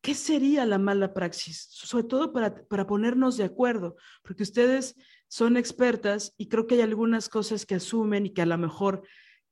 ¿qué 0.00 0.14
sería 0.14 0.64
la 0.64 0.78
mala 0.78 1.12
praxis? 1.12 1.66
Sobre 1.70 2.04
todo 2.04 2.32
para, 2.32 2.66
para 2.66 2.86
ponernos 2.86 3.36
de 3.36 3.44
acuerdo, 3.44 3.96
porque 4.22 4.42
ustedes 4.42 4.96
son 5.28 5.56
expertas 5.56 6.34
y 6.36 6.48
creo 6.48 6.66
que 6.66 6.76
hay 6.76 6.82
algunas 6.82 7.30
cosas 7.30 7.64
que 7.64 7.74
asumen 7.74 8.26
y 8.26 8.30
que 8.30 8.42
a 8.42 8.46
lo 8.46 8.58
mejor 8.58 9.02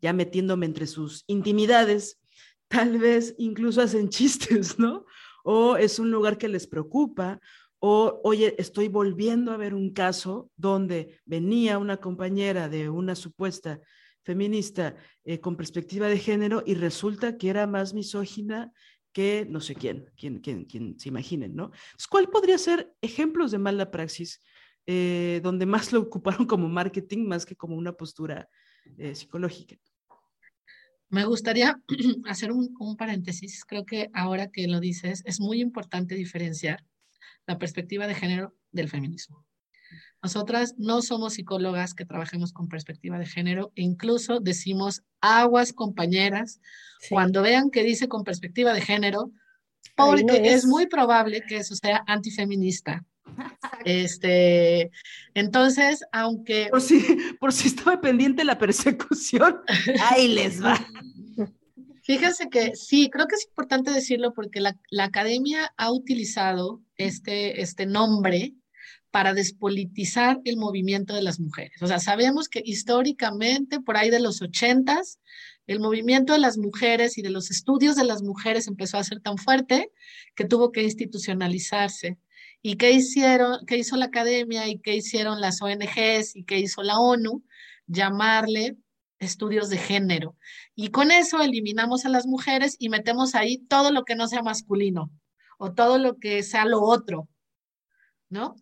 ya 0.03 0.13
metiéndome 0.13 0.67
entre 0.67 0.87
sus 0.87 1.25
intimidades, 1.27 2.21
tal 2.69 2.99
vez 2.99 3.35
incluso 3.39 3.81
hacen 3.81 4.09
chistes, 4.11 4.79
¿no? 4.79 5.07
O 5.45 5.77
es 5.77 5.99
un 5.99 6.11
lugar 6.11 6.37
que 6.37 6.49
les 6.49 6.67
preocupa, 6.67 7.41
o 7.79 8.21
oye, 8.23 8.55
estoy 8.59 8.89
volviendo 8.89 9.51
a 9.51 9.57
ver 9.57 9.75
un 9.75 9.93
caso 9.93 10.51
donde 10.57 11.21
venía 11.25 11.79
una 11.79 11.97
compañera 11.97 12.69
de 12.69 12.89
una 12.89 13.15
supuesta 13.15 13.81
feminista 14.23 14.95
eh, 15.25 15.41
con 15.41 15.57
perspectiva 15.57 16.07
de 16.07 16.19
género 16.19 16.63
y 16.65 16.75
resulta 16.75 17.37
que 17.37 17.49
era 17.49 17.67
más 17.67 17.93
misógina 17.93 18.73
que 19.13 19.47
no 19.49 19.61
sé 19.61 19.75
quién, 19.75 20.11
quién, 20.17 20.39
quién, 20.39 20.65
quién 20.65 20.99
se 20.99 21.09
imaginen, 21.09 21.55
¿no? 21.55 21.71
¿Cuál 22.09 22.29
podría 22.29 22.57
ser 22.57 22.95
ejemplos 23.03 23.51
de 23.51 23.59
mala 23.59 23.91
praxis 23.91 24.41
eh, 24.87 25.41
donde 25.43 25.67
más 25.67 25.93
lo 25.93 26.01
ocuparon 26.01 26.47
como 26.47 26.69
marketing 26.69 27.27
más 27.27 27.45
que 27.45 27.57
como 27.57 27.77
una 27.77 27.93
postura 27.93 28.49
eh, 28.97 29.15
psicológica? 29.15 29.77
Me 31.13 31.27
gustaría 31.27 31.79
hacer 32.27 32.51
un, 32.53 32.75
un, 32.81 32.97
paréntesis. 32.97 33.65
Creo 33.67 33.85
que 33.85 34.09
ahora 34.15 34.51
que 34.51 34.67
lo 34.67 34.81
dices, 34.81 35.23
es 35.27 35.41
muy 35.41 35.61
importante 35.61 36.15
diferenciar 36.15 36.85
la 37.47 37.59
perspectiva 37.59 38.07
de 38.07 38.15
género 38.15 38.55
del 38.71 38.89
feminismo. 38.89 39.45
Nosotras 40.23 40.75
no 40.79 41.03
somos 41.03 41.35
psicólogas 41.35 41.93
que 41.93 42.07
trabajemos 42.07 42.55
con 42.55 42.69
perspectiva 42.69 43.19
de 43.19 43.27
género, 43.27 43.73
e 43.75 43.83
incluso 43.83 44.41
decimos 44.41 45.03
aguas 45.21 45.75
compañeras, 45.75 46.61
cuando 47.11 47.43
vean 47.43 47.71
que 47.71 47.85
dice 47.85 48.09
con 48.09 48.25
perspectiva 48.25 48.73
de 48.73 48.81
género, 48.81 49.33
porque 49.97 50.55
es. 50.55 50.65
muy 50.65 50.87
probable 50.87 51.43
que 51.47 51.59
eso 51.59 51.75
sea 51.75 52.05
antifeminista. 52.07 53.05
Este, 53.85 54.91
entonces, 55.35 56.05
aunque... 56.13 56.69
Por 56.71 56.81
si, 56.81 57.05
por 57.41 57.53
si 57.53 57.69
estaba 57.69 58.01
pendiente 58.01 58.45
la 58.45 58.59
persecución, 58.59 59.61
ahí 60.11 60.29
les 60.29 60.63
va. 60.63 60.79
Fíjense 62.05 62.49
que 62.49 62.75
sí, 62.75 63.11
creo 63.11 63.27
que 63.27 63.37
es 63.37 63.47
importante 63.47 63.91
decirlo 63.91 64.35
porque 64.35 64.61
la, 64.61 64.77
la 64.91 65.05
academia 65.05 65.73
ha 65.77 65.91
utilizado 65.93 66.81
este, 66.97 67.63
este 67.63 67.87
nombre 67.87 68.55
para 69.13 69.35
despolitizar 69.35 70.41
el 70.45 70.57
movimiento 70.57 71.15
de 71.15 71.23
las 71.23 71.39
mujeres. 71.39 71.81
O 71.83 71.87
sea, 71.87 72.01
sabemos 72.01 72.49
que 72.49 72.63
históricamente, 72.65 73.79
por 73.81 73.97
ahí 73.97 74.11
de 74.11 74.21
los 74.21 74.43
ochentas, 74.43 75.21
el 75.67 75.81
movimiento 75.81 76.33
de 76.33 76.39
las 76.41 76.59
mujeres 76.59 77.19
y 77.19 77.23
de 77.23 77.31
los 77.31 77.51
estudios 77.51 77.95
de 77.95 78.05
las 78.05 78.23
mujeres 78.23 78.67
empezó 78.67 78.99
a 78.99 79.05
ser 79.05 79.21
tan 79.21 79.39
fuerte 79.39 79.91
que 80.35 80.45
tuvo 80.45 80.73
que 80.73 80.83
institucionalizarse. 80.83 82.19
¿Y 82.63 82.77
qué 82.77 82.93
hicieron, 82.93 83.67
qué 83.67 83.77
hizo 83.77 83.97
la 83.97 84.07
academia 84.07 84.69
y 84.69 84.79
qué 84.79 84.95
hicieron 84.95 85.41
las 85.41 85.61
ONGs 85.61 86.37
y 86.37 86.45
qué 86.45 86.61
hizo 86.61 86.83
la 86.83 86.99
ONU? 86.99 87.45
Llamarle 87.87 88.77
estudios 89.19 89.69
de 89.69 89.79
género. 89.79 90.37
Y 90.75 90.91
con 90.91 91.11
eso 91.11 91.43
eliminamos 91.43 92.05
a 92.05 92.09
las 92.09 92.27
mujeres 92.27 92.77
y 92.79 92.89
metemos 92.89 93.35
ahí 93.35 93.59
todo 93.59 93.91
lo 93.91 94.05
que 94.05 94.15
no 94.15 94.29
sea 94.29 94.43
masculino 94.43 95.11
o 95.59 95.73
todo 95.73 95.99
lo 95.99 96.19
que 96.19 96.43
sea 96.43 96.65
lo 96.65 96.83
otro, 96.83 97.29
¿no? 98.29 98.57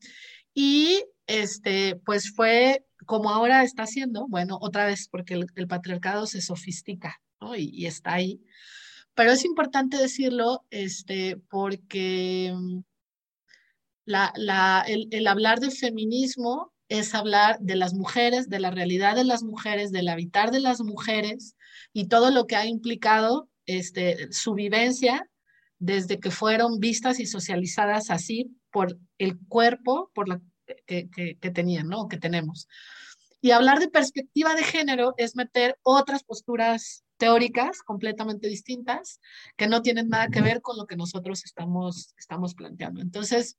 Y 0.55 1.05
este, 1.27 1.97
pues 2.05 2.33
fue 2.35 2.85
como 3.07 3.31
ahora 3.31 3.63
está 3.63 3.85
haciendo, 3.85 4.27
bueno, 4.29 4.59
otra 4.61 4.87
vez 4.87 5.09
porque 5.11 5.35
el, 5.35 5.67
patriarcado 5.69 6.27
se 6.27 6.41
sofistica, 6.43 7.21
¿no? 7.41 7.57
Y, 7.57 7.87
está 7.87 8.15
ahí. 8.15 8.43
Pero 9.15 9.33
es 9.33 9.45
importante 9.45 9.97
decirlo, 9.97 10.65
este, 10.71 11.37
porque 11.49 12.53
mm, 12.55 12.81
el 14.87 15.27
hablar 15.27 15.61
de 15.61 15.71
feminismo 15.71 16.73
es 16.89 17.15
hablar 17.15 17.59
de 17.61 17.77
las 17.77 17.95
mujeres, 17.95 18.49
de 18.49 18.59
la 18.59 18.71
realidad 18.71 19.15
de 19.15 19.25
las 19.25 19.43
mujeres, 19.43 19.93
del 19.93 20.09
habitar 20.09 20.51
de 20.51 20.61
las 20.61 20.81
mujeres 20.81 21.57
y 21.93 22.09
todo 22.09 22.31
lo 22.31 22.47
que 22.47 22.57
ha 22.57 22.67
implicado 22.67 23.49
este, 23.67 24.33
su 24.33 24.55
vivencia 24.55 25.29
desde 25.79 26.19
que 26.19 26.31
fueron 26.31 26.81
vistas 26.81 27.21
y 27.21 27.27
socializadas 27.27 28.11
así 28.11 28.57
por 28.71 28.99
el 29.19 29.39
cuerpo 29.49 30.11
por 30.15 30.29
la, 30.29 30.41
que, 30.87 31.09
que, 31.09 31.51
tenían, 31.51 31.89
¿no? 31.89 32.09
Que 32.09 32.19
tenemos. 32.19 32.69
Y 33.41 33.53
hablar 33.53 33.79
de 33.79 33.89
perspectiva 33.89 34.55
de 34.55 34.65
género 34.65 35.15
es 35.17 35.37
meter 35.37 35.79
otras 35.83 36.25
posturas 36.25 37.05
teóricas 37.21 37.83
completamente 37.83 38.49
distintas 38.49 39.21
que 39.59 39.69
no 39.69 39.83
tienen 39.83 40.09
nada 40.09 40.29
que 40.29 40.41
ver 40.41 40.63
con 40.63 40.79
lo 40.79 40.87
que 40.87 40.97
nosotros 40.97 41.45
estamos, 41.45 42.15
estamos 42.19 42.55
planteando. 42.55 43.03
Entonces, 43.03 43.59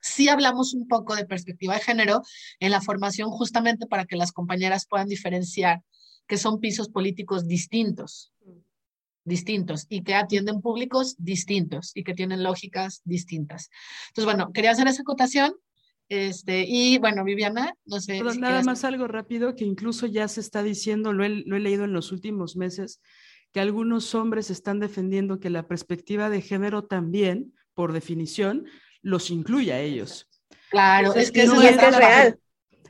sí 0.00 0.30
hablamos 0.30 0.72
un 0.72 0.88
poco 0.88 1.14
de 1.14 1.26
perspectiva 1.26 1.74
de 1.74 1.80
género 1.80 2.22
en 2.58 2.70
la 2.70 2.80
formación 2.80 3.30
justamente 3.30 3.86
para 3.86 4.06
que 4.06 4.16
las 4.16 4.32
compañeras 4.32 4.86
puedan 4.88 5.08
diferenciar 5.08 5.82
que 6.26 6.38
son 6.38 6.58
pisos 6.58 6.88
políticos 6.88 7.46
distintos 7.46 8.32
distintos 9.24 9.86
y 9.88 10.02
que 10.02 10.14
atienden 10.14 10.60
públicos 10.60 11.16
distintos 11.18 11.90
y 11.94 12.04
que 12.04 12.14
tienen 12.14 12.44
lógicas 12.44 13.02
distintas. 13.04 13.70
Entonces, 14.08 14.24
bueno, 14.24 14.52
quería 14.52 14.70
hacer 14.70 14.86
esa 14.86 15.02
acotación. 15.02 15.52
Este, 16.08 16.64
y 16.68 16.98
bueno, 16.98 17.24
Viviana, 17.24 17.74
no 17.84 18.00
sé. 18.00 18.22
nada 18.38 18.62
más 18.62 18.84
algo 18.84 19.08
rápido 19.08 19.56
que 19.56 19.64
incluso 19.64 20.06
ya 20.06 20.28
se 20.28 20.40
está 20.40 20.62
diciendo, 20.62 21.12
lo 21.12 21.24
he, 21.24 21.28
lo 21.28 21.56
he 21.56 21.60
leído 21.60 21.84
en 21.84 21.92
los 21.92 22.12
últimos 22.12 22.56
meses, 22.56 23.00
que 23.52 23.60
algunos 23.60 24.14
hombres 24.14 24.50
están 24.50 24.78
defendiendo 24.78 25.40
que 25.40 25.50
la 25.50 25.66
perspectiva 25.66 26.30
de 26.30 26.42
género 26.42 26.84
también, 26.84 27.54
por 27.74 27.92
definición, 27.92 28.66
los 29.02 29.30
incluye 29.30 29.72
a 29.72 29.80
ellos. 29.80 30.28
Claro, 30.70 31.14
es 31.14 31.32
que 31.32 31.42
eso 31.42 31.60
es, 31.60 31.76
es 31.76 31.96
real. 31.96 32.38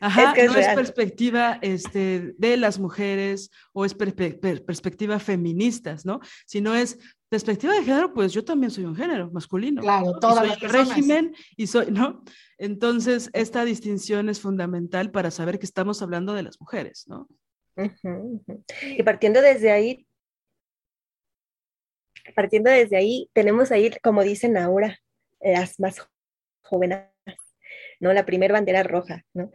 Ajá, 0.01 0.35
no 0.35 0.57
es 0.57 0.69
perspectiva 0.75 1.59
este, 1.63 2.35
de 2.39 2.57
las 2.57 2.79
mujeres 2.79 3.51
o 3.73 3.85
es 3.85 3.95
perspectiva 3.95 5.19
feministas, 5.19 6.05
¿no? 6.05 6.21
Sino 6.47 6.75
es 6.75 6.99
perspectiva 7.29 7.75
de 7.75 7.85
género, 7.85 8.13
pues 8.13 8.33
yo 8.33 8.45
también 8.45 8.71
soy 8.71 8.85
un 8.85 8.97
género 8.97 9.31
masculino. 9.31 9.83
Claro, 9.83 10.19
todo 10.21 10.43
el 10.43 10.61
régimen 10.61 11.35
y 11.57 11.67
soy, 11.67 11.91
¿no? 11.91 12.23
Entonces, 12.59 13.31
esta 13.33 13.65
distinción 13.65 14.29
es 14.29 14.41
fundamental 14.41 15.11
para 15.11 15.31
saber 15.31 15.59
que 15.59 15.67
estamos 15.67 16.03
hablando 16.03 16.35
de 16.35 16.43
las 16.43 16.61
mujeres, 16.61 17.05
¿no? 17.09 17.29
Y 18.83 19.03
partiendo 19.03 19.43
desde 19.43 19.71
ahí, 19.71 20.07
partiendo 22.35 22.71
desde 22.71 22.97
ahí, 22.97 23.29
tenemos 23.35 23.71
ahí, 23.71 23.91
como 24.03 24.23
dicen 24.23 24.57
ahora, 24.57 24.99
las 25.41 25.79
más 25.79 26.09
jóvenes, 26.63 27.05
¿no? 28.01 28.13
La 28.13 28.25
primera 28.25 28.55
bandera 28.55 28.83
roja, 28.83 29.25
¿no? 29.35 29.51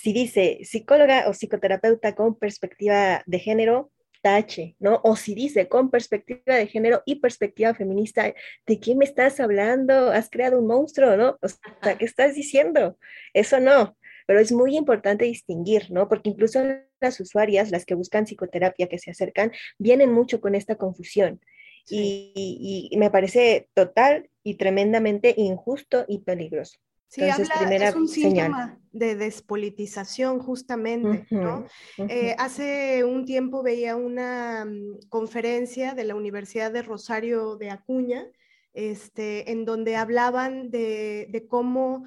si 0.00 0.14
dice 0.14 0.60
psicóloga 0.62 1.28
o 1.28 1.34
psicoterapeuta 1.34 2.14
con 2.14 2.34
perspectiva 2.34 3.22
de 3.26 3.38
género, 3.38 3.92
tache, 4.20 4.76
¿no? 4.78 5.00
O 5.04 5.16
si 5.16 5.34
dice 5.34 5.68
con 5.68 5.90
perspectiva 5.90 6.56
de 6.56 6.66
género 6.66 7.02
y 7.06 7.16
perspectiva 7.16 7.74
feminista, 7.74 8.32
¿de 8.66 8.78
quién 8.78 8.98
me 8.98 9.04
estás 9.04 9.40
hablando? 9.40 10.10
¿Has 10.10 10.30
creado 10.30 10.58
un 10.58 10.66
monstruo, 10.66 11.16
no? 11.16 11.38
O 11.40 11.48
sea, 11.48 11.96
¿qué 11.98 12.04
estás 12.04 12.34
diciendo? 12.34 12.98
Eso 13.34 13.60
no, 13.60 13.96
pero 14.26 14.40
es 14.40 14.52
muy 14.52 14.76
importante 14.76 15.24
distinguir, 15.24 15.90
¿no? 15.90 16.08
Porque 16.08 16.30
incluso 16.30 16.60
las 17.00 17.20
usuarias, 17.20 17.70
las 17.70 17.84
que 17.84 17.94
buscan 17.94 18.26
psicoterapia, 18.26 18.88
que 18.88 18.98
se 18.98 19.10
acercan, 19.10 19.52
vienen 19.78 20.12
mucho 20.12 20.40
con 20.40 20.54
esta 20.54 20.76
confusión. 20.76 21.40
Y, 21.88 22.88
y 22.92 22.96
me 22.98 23.10
parece 23.10 23.68
total 23.74 24.30
y 24.44 24.54
tremendamente 24.54 25.34
injusto 25.36 26.04
y 26.06 26.20
peligroso. 26.20 26.78
Sí, 27.10 27.28
habla, 27.28 27.88
es 27.88 27.94
un 27.96 28.06
síntoma 28.06 28.78
de 28.92 29.16
despolitización 29.16 30.38
justamente, 30.38 31.26
¿no? 31.30 31.66
Eh, 31.98 32.36
hace 32.38 33.02
un 33.02 33.24
tiempo 33.24 33.64
veía 33.64 33.96
una 33.96 34.64
mm, 34.64 35.08
conferencia 35.08 35.94
de 35.94 36.04
la 36.04 36.14
Universidad 36.14 36.70
de 36.70 36.82
Rosario 36.82 37.56
de 37.56 37.70
Acuña, 37.70 38.26
este, 38.74 39.50
en 39.50 39.64
donde 39.64 39.96
hablaban 39.96 40.70
de, 40.70 41.46
cómo 41.48 42.04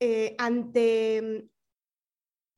eh, 0.00 0.34
ante 0.36 1.22
mm, 1.22 1.48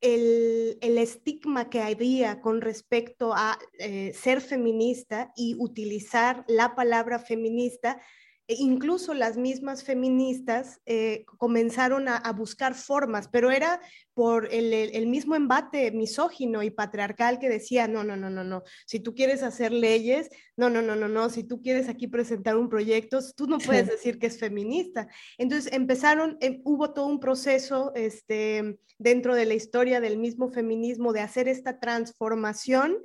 el, 0.01 0.77
el, 0.81 0.97
estigma 0.97 1.69
que 1.69 1.79
había 1.79 2.41
con 2.41 2.59
respecto 2.59 3.33
a 3.33 3.57
eh, 3.79 4.11
ser 4.13 4.41
feminista 4.41 5.31
y 5.37 5.55
utilizar 5.57 6.43
la 6.49 6.75
palabra 6.75 7.19
feminista, 7.19 8.01
e 8.47 8.55
incluso 8.59 9.13
las 9.13 9.37
mismas 9.37 9.83
feministas 9.83 10.79
eh, 10.85 11.25
comenzaron 11.37 12.07
a, 12.07 12.31
buscar 12.33 12.75
formas, 12.75 13.27
pero 13.27 13.49
era 13.49 13.81
por 14.13 14.47
el, 14.51 15.07
mismo 15.07 15.35
embate 15.35 15.91
misógino 15.91 16.61
y 16.61 16.69
patriarcal 16.69 17.39
que 17.39 17.49
decía, 17.49 17.87
no, 17.87 18.03
no, 18.03 18.15
no, 18.15 18.29
no, 18.29 18.43
no, 18.43 18.63
si 18.85 18.99
tú 18.99 19.15
quieres 19.15 19.41
hacer 19.41 19.71
leyes, 19.71 20.29
no, 20.55 20.69
no, 20.69 20.81
no, 20.81 20.95
no, 20.95 21.07
no, 21.07 21.29
si 21.29 21.43
tú 21.43 21.61
quieres 21.61 21.89
aquí 21.89 22.07
presentar 22.07 22.55
un 22.55 22.69
proyecto, 22.69 23.19
tú 23.35 23.47
no 23.47 23.57
puedes 23.57 23.87
decir 23.87 24.19
que 24.19 24.27
es 24.27 24.37
feminista. 24.37 25.07
Entonces 25.37 25.73
empezaron, 25.73 26.37
em, 26.39 26.61
hubo 26.65 26.93
todo 26.93 27.07
un 27.07 27.19
proceso 27.19 27.93
este, 27.95 28.77
dentro 28.99 29.35
de 29.35 29.45
la 29.45 29.55
historia 29.55 30.01
del 30.01 30.17
mismo 30.17 30.49
feminismo 30.49 31.13
de 31.13 31.21
hacer 31.21 31.47
esta 31.47 31.79
transformación 31.79 32.97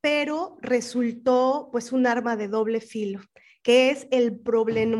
pero 0.00 0.58
resultó 0.60 1.70
pues 1.72 1.90
un 1.90 2.06
arma 2.06 2.36
de 2.36 2.48
doble 2.48 2.82
filo 2.82 3.22
que 3.64 3.88
es 3.88 4.06
el 4.10 4.38
problema 4.38 4.94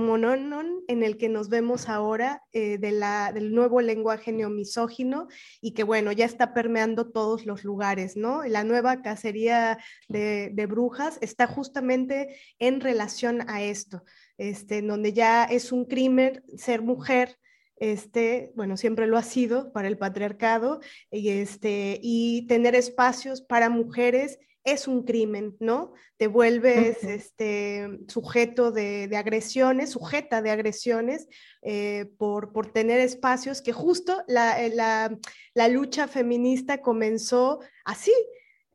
en 0.88 1.02
el 1.02 1.18
que 1.18 1.28
nos 1.28 1.50
vemos 1.50 1.90
ahora 1.90 2.42
eh, 2.52 2.78
de 2.78 2.92
la, 2.92 3.30
del 3.30 3.54
nuevo 3.54 3.82
lenguaje 3.82 4.32
neomisógino 4.32 5.28
y 5.60 5.72
que, 5.72 5.84
bueno, 5.84 6.12
ya 6.12 6.24
está 6.24 6.54
permeando 6.54 7.10
todos 7.12 7.44
los 7.44 7.62
lugares, 7.62 8.16
¿no? 8.16 8.42
La 8.44 8.64
nueva 8.64 9.02
cacería 9.02 9.78
de, 10.08 10.50
de 10.54 10.66
brujas 10.66 11.18
está 11.20 11.46
justamente 11.46 12.36
en 12.58 12.80
relación 12.80 13.48
a 13.50 13.62
esto, 13.62 14.02
este, 14.38 14.80
donde 14.80 15.12
ya 15.12 15.44
es 15.44 15.70
un 15.70 15.84
crimen 15.84 16.42
ser 16.56 16.80
mujer, 16.80 17.36
este, 17.76 18.50
bueno, 18.56 18.78
siempre 18.78 19.06
lo 19.06 19.18
ha 19.18 19.22
sido 19.22 19.74
para 19.74 19.88
el 19.88 19.98
patriarcado, 19.98 20.80
y, 21.10 21.28
este, 21.28 22.00
y 22.02 22.46
tener 22.46 22.74
espacios 22.74 23.42
para 23.42 23.68
mujeres 23.68 24.38
es 24.64 24.88
un 24.88 25.04
crimen, 25.04 25.56
¿no? 25.60 25.92
Te 26.16 26.26
vuelves 26.26 27.04
este, 27.04 28.00
sujeto 28.08 28.72
de, 28.72 29.14
agresiones, 29.14 29.90
sujeta 29.90 30.40
de 30.40 30.50
agresiones 30.50 31.28
eh, 31.62 32.10
por, 32.18 32.52
por, 32.52 32.72
tener 32.72 32.98
espacios 33.00 33.60
que 33.60 33.72
justo 33.72 34.24
la, 34.26 34.62
eh, 34.62 34.74
la, 34.74 35.16
la 35.52 35.68
lucha 35.68 36.08
feminista 36.08 36.80
comenzó 36.80 37.60
así, 37.84 38.12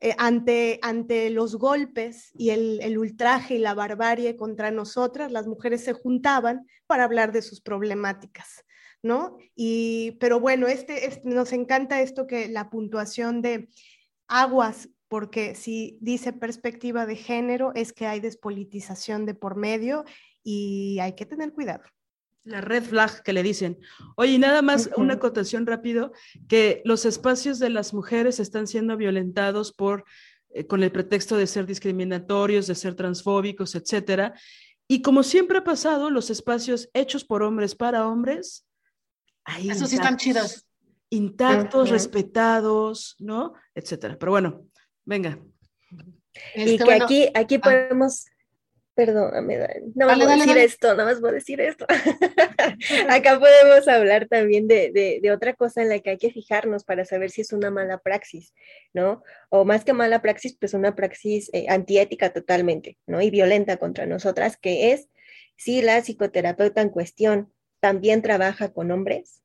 eh, 0.02 0.16
ante, 0.18 0.80
ante 0.82 1.30
los 1.32 1.56
golpes 1.56 2.32
y 2.36 2.52
el, 2.52 2.80
el, 2.82 2.98
ultraje 2.98 3.56
y 3.56 3.60
la 3.60 3.74
barbarie 3.74 4.38
contra 4.38 4.72
nosotras, 4.72 5.32
las 5.32 5.48
mujeres 5.48 5.84
se 5.84 5.94
juntaban 5.94 6.68
para 6.88 7.04
hablar 7.04 7.32
de 7.32 7.42
sus 7.42 7.62
problemáticas. 7.62 8.64
¿No? 9.02 9.38
Y, 9.56 10.18
pero 10.20 10.42
bueno, 10.42 10.68
este, 10.68 11.06
este 11.08 11.30
nos 11.30 11.54
encanta 11.54 12.02
esto 12.02 12.28
que 12.28 12.50
la 12.50 12.70
puntuación 12.70 13.42
de 13.42 13.70
aguas 14.28 14.90
porque 15.10 15.56
si 15.56 15.98
dice 16.00 16.32
perspectiva 16.32 17.06
de 17.06 17.16
género 17.16 17.74
es 17.76 17.92
que 17.92 18.06
hay 18.06 18.20
despolitización 18.20 19.26
de 19.26 19.34
por 19.34 19.56
medio 19.56 20.06
y 20.44 21.00
hay 21.00 21.14
que 21.14 21.26
tener 21.26 21.52
cuidado. 21.52 21.84
La 22.44 22.62
red 22.62 22.84
flag 22.84 23.22
que 23.24 23.34
le 23.34 23.44
dicen. 23.44 23.80
Oye, 24.16 24.40
nada 24.40 24.62
más 24.62 24.90
una 24.96 25.16
acotación 25.16 25.66
rápido, 25.66 26.14
que 26.48 26.82
los 26.86 27.06
espacios 27.06 27.60
de 27.60 27.70
las 27.70 27.94
mujeres 27.94 28.40
están 28.40 28.66
siendo 28.68 28.96
violentados 28.96 29.74
por, 29.74 30.06
eh, 30.52 30.66
con 30.66 30.82
el 30.84 30.92
pretexto 30.92 31.36
de 31.36 31.48
ser 31.48 31.66
discriminatorios, 31.66 32.68
de 32.68 32.76
ser 32.76 32.96
transfóbicos, 32.96 33.76
etcétera. 33.76 34.34
Y 34.88 35.02
como 35.02 35.24
siempre 35.24 35.58
ha 35.58 35.64
pasado, 35.64 36.10
los 36.10 36.30
espacios 36.30 36.90
hechos 36.94 37.26
por 37.26 37.44
hombres 37.44 37.76
para 37.76 38.08
hombres, 38.08 38.66
ahí 39.44 39.70
Esos 39.70 39.90
sí 39.90 39.96
están 39.96 40.18
chidos. 40.18 40.66
Intactos, 41.12 41.90
respetados, 41.90 43.16
¿no? 43.20 43.54
Etcétera. 43.74 44.18
Pero 44.18 44.32
bueno, 44.32 44.69
Venga. 45.10 45.40
y 46.54 46.76
este, 46.76 46.86
que 46.86 46.94
aquí, 46.94 47.30
aquí 47.34 47.56
ah. 47.56 47.62
podemos, 47.64 48.28
perdóname, 48.94 49.58
no 49.96 50.06
vale, 50.06 50.24
a 50.26 50.38
decir 50.38 50.58
esto, 50.60 50.90
nada 50.90 51.06
más 51.06 51.20
voy 51.20 51.32
a 51.32 51.34
decir 51.34 51.60
esto. 51.62 51.88
Acá 53.10 53.40
podemos 53.40 53.88
hablar 53.88 54.28
también 54.28 54.68
de, 54.68 55.20
de, 55.20 55.32
otra 55.32 55.56
cosa 55.56 55.82
en 55.82 55.90
la 55.90 55.98
que 55.98 56.12
hay 56.12 56.18
que 56.20 56.30
fijarnos 56.30 56.84
para 56.84 57.06
saber 57.06 57.32
si 57.32 57.42
es 57.42 57.54
una 57.54 57.72
mala 57.72 57.98
praxis, 57.98 58.54
¿no? 58.94 59.24
O 59.50 59.66
más 59.66 59.84
que 59.84 59.94
mala 59.94 60.22
praxis, 60.22 60.56
pues 60.60 60.76
una 60.76 60.94
praxis 60.96 61.50
eh, 61.54 61.66
antiética 61.70 62.32
totalmente, 62.32 63.00
¿no? 63.08 63.20
Y 63.20 63.32
violenta 63.32 63.78
contra 63.78 64.06
nosotras, 64.06 64.58
que 64.58 64.92
es 64.92 65.10
si 65.56 65.82
la 65.82 66.00
psicoterapeuta 66.04 66.82
en 66.82 66.90
cuestión 66.90 67.52
también 67.80 68.22
trabaja 68.22 68.74
con 68.74 68.92
hombres, 68.92 69.42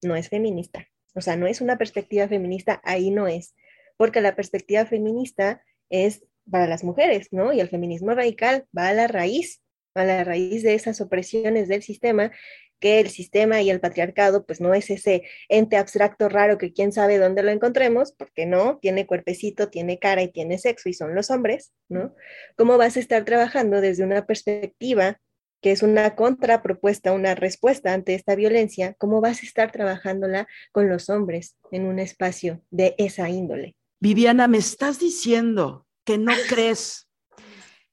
no 0.00 0.16
es 0.16 0.30
feminista. 0.30 0.88
O 1.14 1.20
sea, 1.20 1.36
no 1.36 1.46
es 1.46 1.60
una 1.60 1.76
perspectiva 1.76 2.28
feminista, 2.28 2.80
ahí 2.82 3.10
no 3.10 3.28
es 3.28 3.54
porque 4.00 4.22
la 4.22 4.34
perspectiva 4.34 4.86
feminista 4.86 5.62
es 5.90 6.24
para 6.50 6.66
las 6.66 6.84
mujeres, 6.84 7.28
¿no? 7.32 7.52
Y 7.52 7.60
el 7.60 7.68
feminismo 7.68 8.14
radical 8.14 8.64
va 8.74 8.88
a 8.88 8.94
la 8.94 9.08
raíz, 9.08 9.60
a 9.94 10.06
la 10.06 10.24
raíz 10.24 10.62
de 10.62 10.72
esas 10.72 11.02
opresiones 11.02 11.68
del 11.68 11.82
sistema, 11.82 12.32
que 12.78 12.98
el 12.98 13.10
sistema 13.10 13.60
y 13.60 13.68
el 13.68 13.78
patriarcado, 13.78 14.46
pues 14.46 14.58
no 14.58 14.72
es 14.72 14.88
ese 14.88 15.24
ente 15.50 15.76
abstracto 15.76 16.30
raro 16.30 16.56
que 16.56 16.72
quién 16.72 16.92
sabe 16.92 17.18
dónde 17.18 17.42
lo 17.42 17.50
encontremos, 17.50 18.12
porque 18.12 18.46
no, 18.46 18.78
tiene 18.78 19.06
cuerpecito, 19.06 19.68
tiene 19.68 19.98
cara 19.98 20.22
y 20.22 20.28
tiene 20.28 20.56
sexo 20.56 20.88
y 20.88 20.94
son 20.94 21.14
los 21.14 21.30
hombres, 21.30 21.74
¿no? 21.90 22.14
¿Cómo 22.56 22.78
vas 22.78 22.96
a 22.96 23.00
estar 23.00 23.26
trabajando 23.26 23.82
desde 23.82 24.02
una 24.02 24.24
perspectiva 24.24 25.20
que 25.60 25.72
es 25.72 25.82
una 25.82 26.16
contrapropuesta, 26.16 27.12
una 27.12 27.34
respuesta 27.34 27.92
ante 27.92 28.14
esta 28.14 28.34
violencia? 28.34 28.94
¿Cómo 28.96 29.20
vas 29.20 29.42
a 29.42 29.46
estar 29.46 29.70
trabajándola 29.70 30.48
con 30.72 30.88
los 30.88 31.10
hombres 31.10 31.58
en 31.70 31.84
un 31.84 31.98
espacio 31.98 32.62
de 32.70 32.94
esa 32.96 33.28
índole? 33.28 33.76
Viviana, 34.00 34.48
me 34.48 34.56
estás 34.56 34.98
diciendo 34.98 35.86
que 36.04 36.16
no 36.16 36.32
crees 36.48 37.06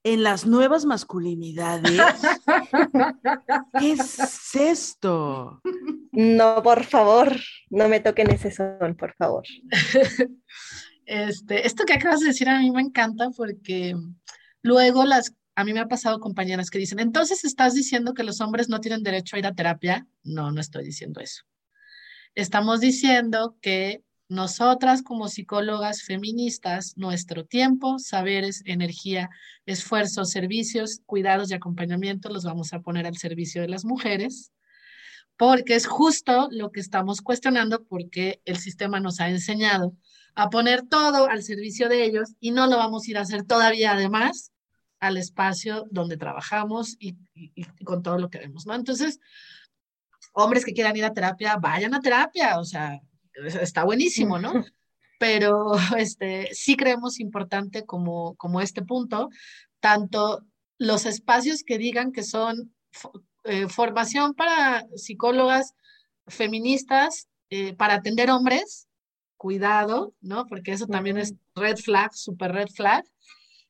en 0.04 0.24
las 0.24 0.46
nuevas 0.46 0.86
masculinidades. 0.86 2.00
¿Qué 3.78 3.92
es 3.92 4.56
esto? 4.56 5.62
No, 6.14 6.64
por 6.64 6.86
favor, 6.86 7.36
no 7.70 7.90
me 7.90 8.00
toquen 8.00 8.32
ese 8.32 8.52
son, 8.52 8.96
por 8.96 9.14
favor. 9.16 9.44
Este, 11.06 11.66
esto 11.66 11.86
que 11.86 11.94
acabas 11.94 12.20
de 12.20 12.28
decir 12.28 12.50
a 12.50 12.60
mí 12.60 12.70
me 12.70 12.82
encanta 12.82 13.30
porque 13.30 13.96
luego 14.62 15.06
las, 15.06 15.34
a 15.56 15.64
mí 15.64 15.72
me 15.72 15.80
ha 15.80 15.88
pasado 15.88 16.20
compañeras 16.20 16.70
que 16.70 16.80
dicen, 16.80 17.00
entonces 17.00 17.46
estás 17.46 17.76
diciendo 17.76 18.14
que 18.14 18.24
los 18.24 18.42
hombres 18.42 18.68
no 18.68 18.82
tienen 18.82 19.04
derecho 19.04 19.36
a 19.36 19.40
ir 19.40 19.48
a 19.48 19.56
terapia. 19.56 20.06
No, 20.24 20.52
no 20.52 20.60
estoy 20.60 20.84
diciendo 20.84 21.22
eso. 21.22 21.44
Estamos 22.36 22.82
diciendo 22.82 23.58
que 23.62 24.04
nosotras 24.30 25.04
como 25.04 25.30
psicólogas 25.30 26.04
feministas, 26.04 26.98
nuestro 26.98 27.46
tiempo, 27.46 27.98
saberes, 27.98 28.62
energía, 28.66 29.30
esfuerzo, 29.66 30.26
servicios, 30.26 31.02
cuidados 31.06 31.50
y 31.50 31.54
acompañamiento 31.54 32.30
los 32.30 32.44
vamos 32.44 32.74
a 32.74 32.82
poner 32.82 33.06
al 33.08 33.18
servicio 33.18 33.62
de 33.62 33.70
las 33.70 33.86
mujeres, 33.86 34.52
porque 35.38 35.76
es 35.76 35.88
justo 35.88 36.50
lo 36.52 36.72
que 36.72 36.80
estamos 36.80 37.22
cuestionando, 37.22 37.86
porque 37.86 38.42
el 38.46 38.58
sistema 38.58 39.00
nos 39.00 39.20
ha 39.20 39.30
enseñado 39.30 39.94
a 40.36 40.50
poner 40.50 40.84
todo 40.84 41.30
al 41.30 41.42
servicio 41.44 41.90
de 41.90 42.04
ellos 42.04 42.34
y 42.40 42.52
no 42.52 42.68
lo 42.68 42.78
vamos 42.78 43.08
a 43.08 43.12
ir 43.12 43.18
a 43.18 43.22
hacer 43.22 43.44
todavía 43.44 43.94
además 43.94 44.52
al 45.00 45.18
espacio 45.18 45.86
donde 45.90 46.18
trabajamos 46.18 46.96
y, 47.00 47.16
con 47.84 48.04
todo 48.04 48.18
lo 48.18 48.30
que 48.30 48.40
vemos, 48.40 48.66
¿no? 48.66 48.74
Entonces, 48.76 49.20
hombres 50.34 50.66
que 50.66 50.74
quieran 50.74 50.98
ir 50.98 51.06
a 51.06 51.14
terapia, 51.14 51.58
vayan 51.58 51.94
a 51.94 52.02
terapia, 52.02 52.60
o 52.60 52.66
sea, 52.66 53.00
está 53.46 53.84
buenísimo, 53.84 54.40
¿no? 54.40 54.66
Pero 55.20 55.74
este, 55.98 56.50
sí 56.54 56.76
creemos 56.76 57.20
importante 57.20 57.86
como, 57.86 58.36
como 58.36 58.62
este 58.62 58.82
punto, 58.82 59.30
tanto 59.80 60.44
los 60.78 61.06
espacios 61.06 61.64
que 61.64 61.78
digan 61.78 62.12
que 62.12 62.24
son 62.24 62.74
eh, 63.44 63.68
formación 63.68 64.34
para 64.34 64.86
psicólogas 64.96 65.74
feministas 66.28 67.28
eh, 67.50 67.74
para 67.74 67.96
atender 67.96 68.30
hombres, 68.30 68.88
cuidado, 69.38 70.14
¿no? 70.20 70.46
Porque 70.48 70.72
eso 70.72 70.88
también 70.88 71.18
es 71.18 71.34
red 71.56 71.78
flag, 71.78 72.14
super 72.14 72.52
red 72.52 72.68
flag 72.68 73.06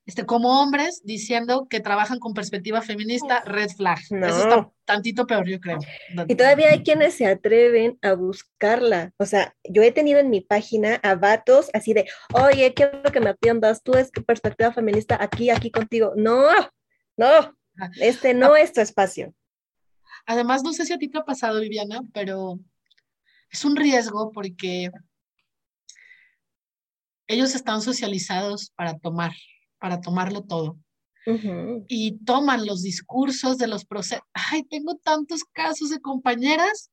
este, 0.08 0.24
como 0.24 0.62
hombres 0.62 1.02
diciendo 1.04 1.66
que 1.68 1.80
trabajan 1.80 2.18
con 2.18 2.32
perspectiva 2.32 2.80
feminista, 2.80 3.42
red 3.44 3.68
flag. 3.68 3.98
Eso 3.98 4.38
está 4.38 4.72
tantito 4.86 5.26
peor, 5.26 5.46
yo 5.46 5.60
creo. 5.60 5.78
Y 6.26 6.34
todavía 6.34 6.70
hay 6.70 6.82
quienes 6.82 7.12
se 7.12 7.26
atreven 7.26 7.98
a 8.00 8.14
buscarla. 8.14 9.12
O 9.18 9.26
sea, 9.26 9.54
yo 9.64 9.82
he 9.82 9.92
tenido 9.92 10.18
en 10.18 10.30
mi 10.30 10.40
página 10.40 10.94
a 11.02 11.14
vatos 11.14 11.68
así 11.74 11.92
de, 11.92 12.08
oye, 12.32 12.72
quiero 12.72 13.02
que 13.12 13.20
me 13.20 13.28
atiendas, 13.28 13.82
tú 13.82 13.92
es 13.98 14.10
perspectiva 14.26 14.72
feminista 14.72 15.22
aquí, 15.22 15.50
aquí 15.50 15.70
contigo. 15.70 16.14
No, 16.16 16.42
no, 17.18 17.54
este 18.00 18.32
no 18.32 18.56
es 18.56 18.72
tu 18.72 18.80
espacio. 18.80 19.34
Además, 20.24 20.62
no 20.62 20.72
sé 20.72 20.86
si 20.86 20.94
a 20.94 20.98
ti 20.98 21.08
te 21.08 21.18
ha 21.18 21.24
pasado, 21.26 21.60
Viviana, 21.60 22.00
pero 22.14 22.58
es 23.50 23.62
un 23.62 23.76
riesgo 23.76 24.32
porque 24.32 24.90
ellos 27.26 27.54
están 27.54 27.82
socializados 27.82 28.70
para 28.74 28.98
tomar 28.98 29.32
para 29.78 30.00
tomarlo 30.00 30.42
todo. 30.42 30.78
Y 31.88 32.24
toman 32.24 32.64
los 32.64 32.82
discursos 32.82 33.58
de 33.58 33.66
los 33.66 33.84
procesos. 33.84 34.24
Ay, 34.32 34.62
tengo 34.62 34.94
tantos 34.96 35.44
casos 35.44 35.90
de 35.90 36.00
compañeras 36.00 36.90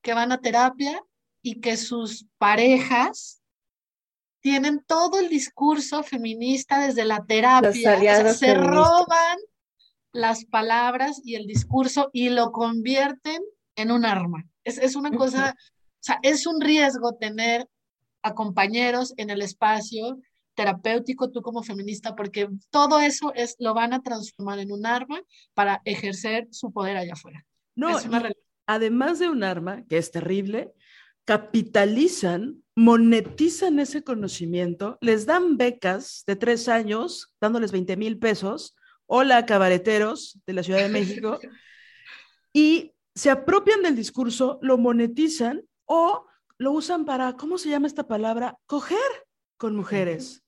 que 0.00 0.14
van 0.14 0.32
a 0.32 0.40
terapia 0.40 1.02
y 1.42 1.60
que 1.60 1.76
sus 1.76 2.26
parejas 2.38 3.42
tienen 4.40 4.82
todo 4.86 5.20
el 5.20 5.28
discurso 5.28 6.02
feminista 6.02 6.86
desde 6.86 7.04
la 7.04 7.26
terapia. 7.26 8.32
se 8.32 8.54
roban 8.54 9.38
las 10.12 10.46
palabras 10.46 11.20
y 11.22 11.34
el 11.34 11.46
discurso 11.46 12.08
y 12.12 12.30
lo 12.30 12.52
convierten 12.52 13.42
en 13.76 13.90
un 13.90 14.06
arma. 14.06 14.46
Es, 14.62 14.78
es 14.78 14.96
una 14.96 15.10
cosa, 15.10 15.56
o 15.58 16.00
sea, 16.00 16.20
es 16.22 16.46
un 16.46 16.60
riesgo 16.60 17.16
tener 17.16 17.68
a 18.22 18.34
compañeros 18.34 19.12
en 19.18 19.28
el 19.28 19.42
espacio 19.42 20.18
terapéutico 20.54 21.30
tú 21.30 21.42
como 21.42 21.62
feminista, 21.62 22.14
porque 22.14 22.48
todo 22.70 23.00
eso 23.00 23.32
es, 23.34 23.56
lo 23.58 23.74
van 23.74 23.92
a 23.92 24.02
transformar 24.02 24.58
en 24.58 24.72
un 24.72 24.86
arma 24.86 25.20
para 25.54 25.82
ejercer 25.84 26.48
su 26.50 26.72
poder 26.72 26.96
allá 26.96 27.14
afuera. 27.14 27.44
No, 27.74 27.98
además 28.66 29.18
de 29.18 29.28
un 29.28 29.42
arma, 29.42 29.84
que 29.88 29.98
es 29.98 30.10
terrible, 30.10 30.72
capitalizan, 31.24 32.62
monetizan 32.76 33.78
ese 33.78 34.02
conocimiento, 34.02 34.98
les 35.00 35.26
dan 35.26 35.56
becas 35.56 36.24
de 36.26 36.36
tres 36.36 36.68
años, 36.68 37.34
dándoles 37.40 37.72
20 37.72 37.96
mil 37.96 38.18
pesos, 38.18 38.76
hola 39.06 39.46
cabareteros 39.46 40.38
de 40.46 40.52
la 40.52 40.62
Ciudad 40.62 40.80
de 40.80 40.88
México, 40.88 41.38
y 42.52 42.92
se 43.14 43.30
apropian 43.30 43.82
del 43.82 43.96
discurso, 43.96 44.58
lo 44.62 44.76
monetizan 44.76 45.62
o 45.86 46.26
lo 46.58 46.72
usan 46.72 47.04
para, 47.04 47.34
¿cómo 47.34 47.58
se 47.58 47.68
llama 47.68 47.86
esta 47.86 48.06
palabra? 48.06 48.58
Coger 48.66 48.98
con 49.56 49.76
mujeres. 49.76 50.43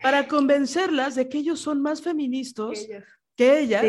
Para 0.00 0.28
convencerlas 0.28 1.14
de 1.14 1.28
que 1.28 1.38
ellos 1.38 1.60
son 1.60 1.80
más 1.80 2.02
feministas 2.02 2.86
que 3.36 3.60
ellas. 3.60 3.84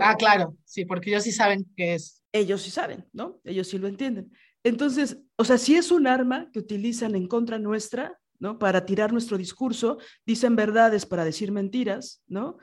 Ah, 0.00 0.14
claro, 0.16 0.56
sí, 0.64 0.84
porque 0.84 1.10
ellos 1.10 1.24
sí 1.24 1.32
saben 1.32 1.66
qué 1.76 1.94
es. 1.94 2.22
Ellos 2.32 2.62
sí 2.62 2.70
saben, 2.70 3.06
¿no? 3.12 3.40
Ellos 3.44 3.68
sí 3.68 3.78
lo 3.78 3.88
entienden. 3.88 4.32
Entonces, 4.62 5.18
o 5.36 5.44
sea, 5.44 5.58
si 5.58 5.76
es 5.76 5.90
un 5.90 6.06
arma 6.06 6.50
que 6.52 6.58
utilizan 6.58 7.14
en 7.14 7.28
contra 7.28 7.58
nuestra, 7.58 8.18
¿no? 8.38 8.58
Para 8.58 8.84
tirar 8.84 9.12
nuestro 9.12 9.38
discurso, 9.38 9.98
dicen 10.26 10.56
verdades 10.56 11.06
para 11.06 11.24
decir 11.24 11.52
mentiras, 11.52 12.22
¿no? 12.26 12.58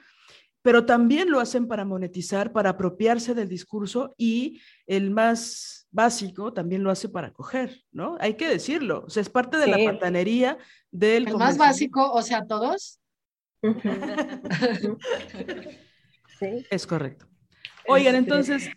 Pero 0.63 0.85
también 0.85 1.29
lo 1.29 1.39
hacen 1.39 1.67
para 1.67 1.85
monetizar, 1.85 2.51
para 2.51 2.71
apropiarse 2.71 3.35
del 3.35 3.47
discurso 3.47 4.15
y 4.17 4.59
el 4.87 5.11
más 5.11 5.87
básico 5.91 6.51
también 6.51 6.83
lo 6.83 6.89
hace 6.89 7.09
para 7.09 7.31
coger, 7.31 7.83
¿no? 7.91 8.17
Hay 8.19 8.33
que 8.33 8.49
decirlo, 8.49 9.03
o 9.05 9.09
sea, 9.11 9.21
es 9.21 9.29
parte 9.29 9.57
de 9.57 9.67
la 9.67 9.77
patanería 9.91 10.57
del... 10.89 11.27
El 11.27 11.37
más 11.37 11.57
básico, 11.57 12.11
o 12.11 12.23
sea, 12.23 12.47
todos. 12.47 12.99
sí. 16.39 16.65
Es 16.71 16.87
correcto. 16.87 17.27
Oigan, 17.87 18.15
este, 18.15 18.17
entonces, 18.17 18.69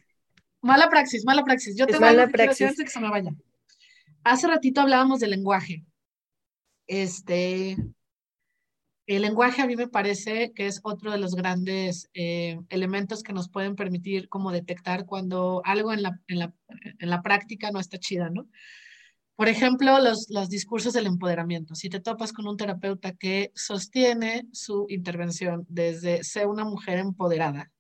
Mala 0.66 0.88
praxis, 0.88 1.24
mala 1.24 1.44
praxis. 1.44 1.76
Yo 1.76 1.86
tengo 1.86 2.00
mala 2.00 2.26
praxis. 2.26 2.76
que 2.76 2.88
se 2.88 3.00
me 3.00 3.08
vaya. 3.08 3.30
Hace 4.24 4.48
ratito 4.48 4.80
hablábamos 4.80 5.20
del 5.20 5.30
lenguaje. 5.30 5.84
Este, 6.88 7.76
el 9.06 9.22
lenguaje 9.22 9.62
a 9.62 9.66
mí 9.66 9.76
me 9.76 9.88
parece 9.88 10.52
que 10.52 10.66
es 10.66 10.80
otro 10.82 11.12
de 11.12 11.18
los 11.18 11.34
grandes 11.34 12.10
eh, 12.14 12.58
elementos 12.68 13.22
que 13.22 13.32
nos 13.32 13.48
pueden 13.48 13.76
permitir 13.76 14.28
como 14.28 14.50
detectar 14.50 15.06
cuando 15.06 15.62
algo 15.64 15.92
en 15.92 16.02
la, 16.02 16.20
en 16.26 16.40
la, 16.40 16.52
en 16.68 17.10
la 17.10 17.22
práctica 17.22 17.70
no 17.70 17.78
está 17.78 17.98
chida, 17.98 18.30
¿no? 18.30 18.48
Por 19.36 19.48
ejemplo, 19.48 19.98
los, 20.00 20.28
los, 20.30 20.48
discursos 20.48 20.94
del 20.94 21.06
empoderamiento. 21.06 21.74
Si 21.74 21.90
te 21.90 22.00
topas 22.00 22.32
con 22.32 22.48
un 22.48 22.56
terapeuta 22.56 23.12
que 23.12 23.52
sostiene 23.54 24.48
su 24.52 24.86
intervención 24.88 25.66
desde 25.68 26.24
ser 26.24 26.46
una 26.46 26.64
mujer 26.64 26.98
empoderada, 26.98 27.70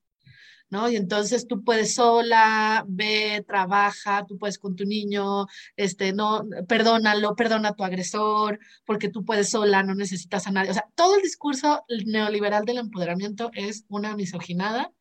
¿no? 0.68 0.88
Y 0.88 0.96
entonces 0.96 1.46
tú 1.46 1.62
puedes 1.62 1.94
sola, 1.94 2.84
ve, 2.88 3.44
trabaja, 3.46 4.26
tú 4.26 4.38
puedes 4.38 4.58
con 4.58 4.74
tu 4.74 4.84
niño, 4.84 5.46
este, 5.76 6.12
no, 6.12 6.44
perdónalo, 6.68 7.36
perdona 7.36 7.70
a 7.70 7.74
tu 7.74 7.84
agresor, 7.84 8.58
porque 8.84 9.08
tú 9.08 9.24
puedes 9.24 9.50
sola, 9.50 9.82
no 9.82 9.94
necesitas 9.94 10.46
a 10.46 10.50
nadie. 10.50 10.70
O 10.70 10.74
sea, 10.74 10.88
todo 10.94 11.16
el 11.16 11.22
discurso 11.22 11.84
neoliberal 12.06 12.64
del 12.64 12.78
empoderamiento 12.78 13.50
es 13.54 13.84
una 13.88 14.16
misoginada 14.16 14.92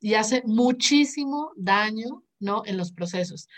y 0.00 0.14
hace 0.14 0.42
muchísimo 0.46 1.52
daño, 1.56 2.24
¿no? 2.38 2.62
En 2.64 2.76
los 2.76 2.92
procesos. 2.92 3.48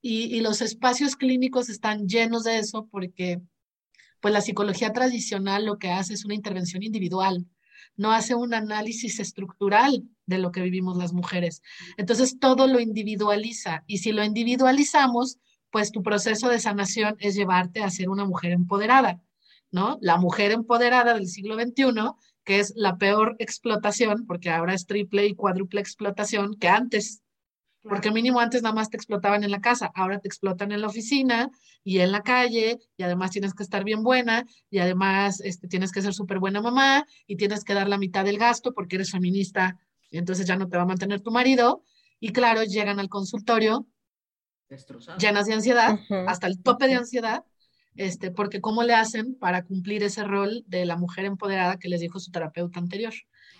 Y, 0.00 0.36
y 0.36 0.40
los 0.40 0.60
espacios 0.62 1.16
clínicos 1.16 1.68
están 1.68 2.06
llenos 2.06 2.44
de 2.44 2.58
eso 2.58 2.86
porque, 2.90 3.40
pues 4.20 4.32
la 4.34 4.40
psicología 4.42 4.92
tradicional 4.92 5.64
lo 5.64 5.78
que 5.78 5.90
hace 5.90 6.14
es 6.14 6.24
una 6.24 6.34
intervención 6.34 6.82
individual, 6.82 7.46
no 7.96 8.12
hace 8.12 8.34
un 8.34 8.54
análisis 8.54 9.18
estructural 9.18 10.04
de 10.28 10.38
lo 10.38 10.52
que 10.52 10.60
vivimos 10.60 10.96
las 10.96 11.12
mujeres. 11.12 11.62
Entonces, 11.96 12.38
todo 12.38 12.66
lo 12.66 12.78
individualiza 12.78 13.82
y 13.86 13.98
si 13.98 14.12
lo 14.12 14.22
individualizamos, 14.22 15.38
pues 15.70 15.90
tu 15.90 16.02
proceso 16.02 16.48
de 16.48 16.60
sanación 16.60 17.16
es 17.18 17.34
llevarte 17.34 17.82
a 17.82 17.90
ser 17.90 18.10
una 18.10 18.24
mujer 18.24 18.52
empoderada, 18.52 19.20
¿no? 19.70 19.98
La 20.00 20.18
mujer 20.18 20.52
empoderada 20.52 21.14
del 21.14 21.28
siglo 21.28 21.56
XXI, 21.56 22.12
que 22.44 22.60
es 22.60 22.74
la 22.76 22.96
peor 22.98 23.36
explotación, 23.38 24.26
porque 24.26 24.50
ahora 24.50 24.74
es 24.74 24.86
triple 24.86 25.26
y 25.26 25.34
cuádruple 25.34 25.80
explotación 25.80 26.56
que 26.58 26.68
antes, 26.68 27.22
porque 27.82 28.10
mínimo 28.10 28.40
antes 28.40 28.62
nada 28.62 28.74
más 28.74 28.90
te 28.90 28.96
explotaban 28.96 29.44
en 29.44 29.50
la 29.50 29.60
casa, 29.60 29.90
ahora 29.94 30.18
te 30.18 30.28
explotan 30.28 30.72
en 30.72 30.80
la 30.82 30.88
oficina 30.88 31.50
y 31.84 32.00
en 32.00 32.12
la 32.12 32.22
calle, 32.22 32.78
y 32.96 33.02
además 33.02 33.30
tienes 33.30 33.54
que 33.54 33.62
estar 33.62 33.84
bien 33.84 34.02
buena, 34.02 34.44
y 34.70 34.78
además 34.78 35.40
este, 35.40 35.68
tienes 35.68 35.92
que 35.92 36.02
ser 36.02 36.12
súper 36.12 36.38
buena 36.38 36.60
mamá, 36.60 37.06
y 37.26 37.36
tienes 37.36 37.64
que 37.64 37.74
dar 37.74 37.88
la 37.88 37.98
mitad 37.98 38.24
del 38.24 38.38
gasto 38.38 38.74
porque 38.74 38.96
eres 38.96 39.10
feminista, 39.10 39.78
entonces 40.16 40.46
ya 40.46 40.56
no 40.56 40.68
te 40.68 40.76
va 40.76 40.84
a 40.84 40.86
mantener 40.86 41.20
tu 41.20 41.30
marido. 41.30 41.82
Y 42.18 42.32
claro, 42.32 42.64
llegan 42.64 42.98
al 42.98 43.08
consultorio 43.08 43.86
llenas 45.18 45.46
de 45.46 45.54
ansiedad, 45.54 45.98
hasta 46.26 46.46
el 46.46 46.62
tope 46.62 46.86
de 46.86 46.94
ansiedad, 46.94 47.44
este, 47.96 48.30
porque 48.30 48.60
¿cómo 48.60 48.82
le 48.82 48.94
hacen 48.94 49.34
para 49.34 49.64
cumplir 49.64 50.02
ese 50.02 50.24
rol 50.24 50.62
de 50.66 50.84
la 50.84 50.96
mujer 50.96 51.24
empoderada 51.24 51.78
que 51.78 51.88
les 51.88 52.00
dijo 52.00 52.20
su 52.20 52.30
terapeuta 52.30 52.78
anterior? 52.78 53.14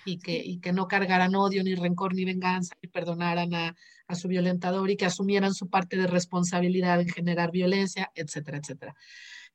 Y 0.05 0.18
que, 0.18 0.36
y 0.36 0.61
que 0.61 0.72
no 0.72 0.86
cargaran 0.86 1.34
odio, 1.34 1.62
ni 1.64 1.74
rencor, 1.74 2.14
ni 2.14 2.24
venganza, 2.24 2.74
y 2.80 2.86
perdonaran 2.86 3.55
a, 3.55 3.76
a 4.07 4.14
su 4.14 4.28
violentador 4.28 4.90
y 4.90 4.96
que 4.96 5.07
asumieran 5.07 5.55
su 5.55 5.68
parte 5.68 5.96
de 5.96 6.07
responsabilidad 6.07 7.01
en 7.01 7.09
generar 7.09 7.51
violencia, 7.51 8.11
etcétera, 8.14 8.59
etcétera. 8.59 8.94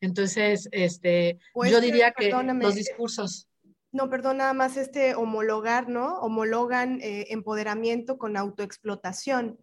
Entonces, 0.02 0.68
este, 0.72 1.40
yo 1.56 1.82
diría 1.82 2.12
que 2.12 2.30
los 2.32 2.76
discursos... 2.76 3.48
No, 3.94 4.10
perdón, 4.10 4.38
nada 4.38 4.54
más 4.54 4.76
este 4.76 5.14
homologar, 5.14 5.88
¿no? 5.88 6.20
Homologan 6.20 7.00
eh, 7.02 7.28
empoderamiento 7.30 8.18
con 8.18 8.36
autoexplotación. 8.36 9.60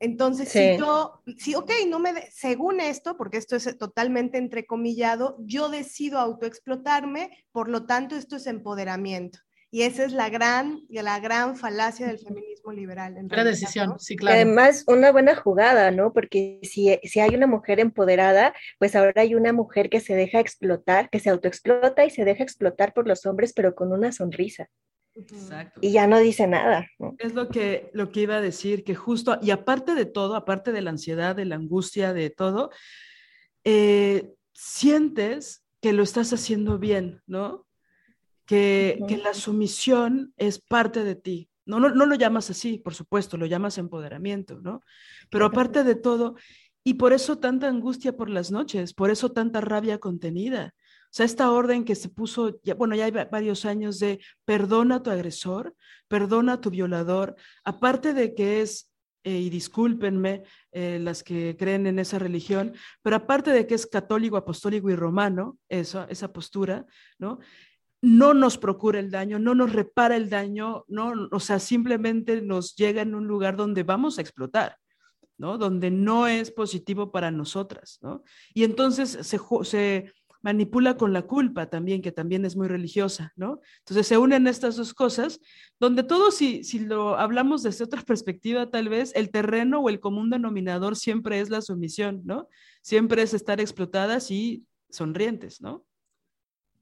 Entonces, 0.00 0.48
si 0.48 0.78
yo, 0.78 1.22
sí, 1.36 1.54
ok, 1.54 1.70
no 1.86 2.00
me, 2.00 2.28
según 2.32 2.80
esto, 2.80 3.16
porque 3.16 3.36
esto 3.36 3.54
es 3.54 3.78
totalmente 3.78 4.38
entrecomillado, 4.38 5.36
yo 5.38 5.68
decido 5.68 6.18
autoexplotarme, 6.18 7.46
por 7.52 7.68
lo 7.68 7.84
tanto, 7.84 8.16
esto 8.16 8.36
es 8.36 8.46
empoderamiento. 8.46 9.38
Y 9.74 9.84
esa 9.84 10.04
es 10.04 10.12
la 10.12 10.28
gran, 10.28 10.82
la 10.90 11.18
gran 11.18 11.56
falacia 11.56 12.06
del 12.06 12.18
feminismo 12.18 12.72
liberal. 12.72 13.16
Una 13.18 13.42
decisión, 13.42 13.98
sí, 13.98 14.16
claro. 14.16 14.36
Además, 14.36 14.84
una 14.86 15.10
buena 15.12 15.34
jugada, 15.34 15.90
¿no? 15.90 16.12
Porque 16.12 16.60
si, 16.62 16.98
si 17.04 17.20
hay 17.20 17.34
una 17.34 17.46
mujer 17.46 17.80
empoderada, 17.80 18.54
pues 18.78 18.94
ahora 18.94 19.22
hay 19.22 19.34
una 19.34 19.54
mujer 19.54 19.88
que 19.88 20.00
se 20.00 20.14
deja 20.14 20.40
explotar, 20.40 21.08
que 21.08 21.20
se 21.20 21.30
autoexplota 21.30 22.04
y 22.04 22.10
se 22.10 22.26
deja 22.26 22.42
explotar 22.42 22.92
por 22.92 23.08
los 23.08 23.24
hombres, 23.24 23.54
pero 23.54 23.74
con 23.74 23.92
una 23.92 24.12
sonrisa. 24.12 24.68
Exacto. 25.14 25.80
Y 25.82 25.92
ya 25.92 26.06
no 26.06 26.18
dice 26.18 26.46
nada. 26.46 26.86
Es 27.16 27.32
lo 27.32 27.48
que, 27.48 27.88
lo 27.94 28.10
que 28.10 28.20
iba 28.20 28.36
a 28.36 28.40
decir, 28.42 28.84
que 28.84 28.94
justo, 28.94 29.38
y 29.40 29.52
aparte 29.52 29.94
de 29.94 30.04
todo, 30.04 30.36
aparte 30.36 30.72
de 30.72 30.82
la 30.82 30.90
ansiedad, 30.90 31.34
de 31.34 31.46
la 31.46 31.54
angustia, 31.54 32.12
de 32.12 32.28
todo, 32.28 32.68
eh, 33.64 34.34
sientes 34.52 35.64
que 35.80 35.94
lo 35.94 36.02
estás 36.02 36.34
haciendo 36.34 36.78
bien, 36.78 37.22
¿no? 37.26 37.66
Que, 38.46 38.98
la 39.22 39.34
sumisión 39.34 40.32
es 40.36 40.60
parte 40.60 41.04
de 41.04 41.14
ti. 41.14 41.48
No, 41.64 41.78
no, 41.78 41.90
no 41.90 42.06
lo 42.06 42.16
llamas 42.16 42.50
así, 42.50 42.78
por 42.78 42.94
supuesto, 42.94 43.36
lo 43.36 43.46
llamas 43.46 43.78
empoderamiento, 43.78 44.60
¿no? 44.60 44.80
Pero 45.30 45.46
aparte 45.46 45.84
de 45.84 45.94
todo, 45.94 46.34
y 46.84 46.94
por 46.94 47.12
eso 47.12 47.38
tanta 47.38 47.68
angustia 47.68 48.16
por 48.16 48.28
las 48.28 48.50
noches, 48.50 48.94
por 48.94 49.10
eso 49.10 49.30
tanta 49.30 49.60
rabia 49.60 49.98
contenida. 49.98 50.74
O 51.12 51.14
sea, 51.14 51.26
esta 51.26 51.50
orden 51.50 51.84
que 51.84 51.94
se 51.94 52.08
puso, 52.08 52.58
ya, 52.62 52.74
bueno, 52.74 52.94
ya 52.96 53.04
hay 53.04 53.10
varios 53.10 53.66
años 53.66 53.98
de 53.98 54.18
perdona 54.46 54.96
a 54.96 55.02
tu 55.02 55.10
agresor, 55.10 55.76
perdona 56.08 56.54
a 56.54 56.60
tu 56.60 56.70
violador, 56.70 57.36
aparte 57.64 58.14
de 58.14 58.34
que 58.34 58.62
es, 58.62 58.90
eh, 59.22 59.38
y 59.38 59.50
discúlpenme 59.50 60.42
eh, 60.72 60.98
las 61.00 61.22
que 61.22 61.54
creen 61.58 61.86
en 61.86 61.98
esa 61.98 62.18
religión, 62.18 62.72
pero 63.02 63.16
aparte 63.16 63.50
de 63.50 63.66
que 63.66 63.74
es 63.74 63.86
católico, 63.86 64.38
apostólico 64.38 64.90
y 64.90 64.96
romano, 64.96 65.58
eso, 65.68 66.06
esa 66.08 66.32
postura, 66.32 66.86
¿no? 67.18 67.38
No 68.02 68.34
nos 68.34 68.58
procura 68.58 68.98
el 68.98 69.12
daño, 69.12 69.38
no 69.38 69.54
nos 69.54 69.72
repara 69.72 70.16
el 70.16 70.28
daño, 70.28 70.84
no, 70.88 71.28
o 71.30 71.40
sea, 71.40 71.60
simplemente 71.60 72.42
nos 72.42 72.74
llega 72.74 73.00
en 73.00 73.14
un 73.14 73.28
lugar 73.28 73.56
donde 73.56 73.84
vamos 73.84 74.18
a 74.18 74.22
explotar, 74.22 74.76
¿no? 75.38 75.56
Donde 75.56 75.92
no 75.92 76.26
es 76.26 76.50
positivo 76.50 77.12
para 77.12 77.30
nosotras, 77.30 78.00
¿no? 78.02 78.24
Y 78.54 78.64
entonces 78.64 79.18
se, 79.22 79.38
se 79.62 80.12
manipula 80.42 80.96
con 80.96 81.12
la 81.12 81.22
culpa 81.22 81.70
también, 81.70 82.02
que 82.02 82.10
también 82.10 82.44
es 82.44 82.56
muy 82.56 82.66
religiosa, 82.66 83.32
¿no? 83.36 83.60
Entonces 83.78 84.08
se 84.08 84.18
unen 84.18 84.48
estas 84.48 84.74
dos 84.74 84.94
cosas, 84.94 85.40
donde 85.78 86.02
todo, 86.02 86.32
si, 86.32 86.64
si 86.64 86.80
lo 86.80 87.16
hablamos 87.16 87.62
desde 87.62 87.84
otra 87.84 88.02
perspectiva, 88.06 88.68
tal 88.68 88.88
vez 88.88 89.12
el 89.14 89.30
terreno 89.30 89.78
o 89.78 89.88
el 89.88 90.00
común 90.00 90.28
denominador 90.28 90.96
siempre 90.96 91.38
es 91.38 91.50
la 91.50 91.62
sumisión, 91.62 92.22
¿no? 92.24 92.48
Siempre 92.82 93.22
es 93.22 93.32
estar 93.32 93.60
explotadas 93.60 94.32
y 94.32 94.66
sonrientes, 94.90 95.60
¿no? 95.60 95.84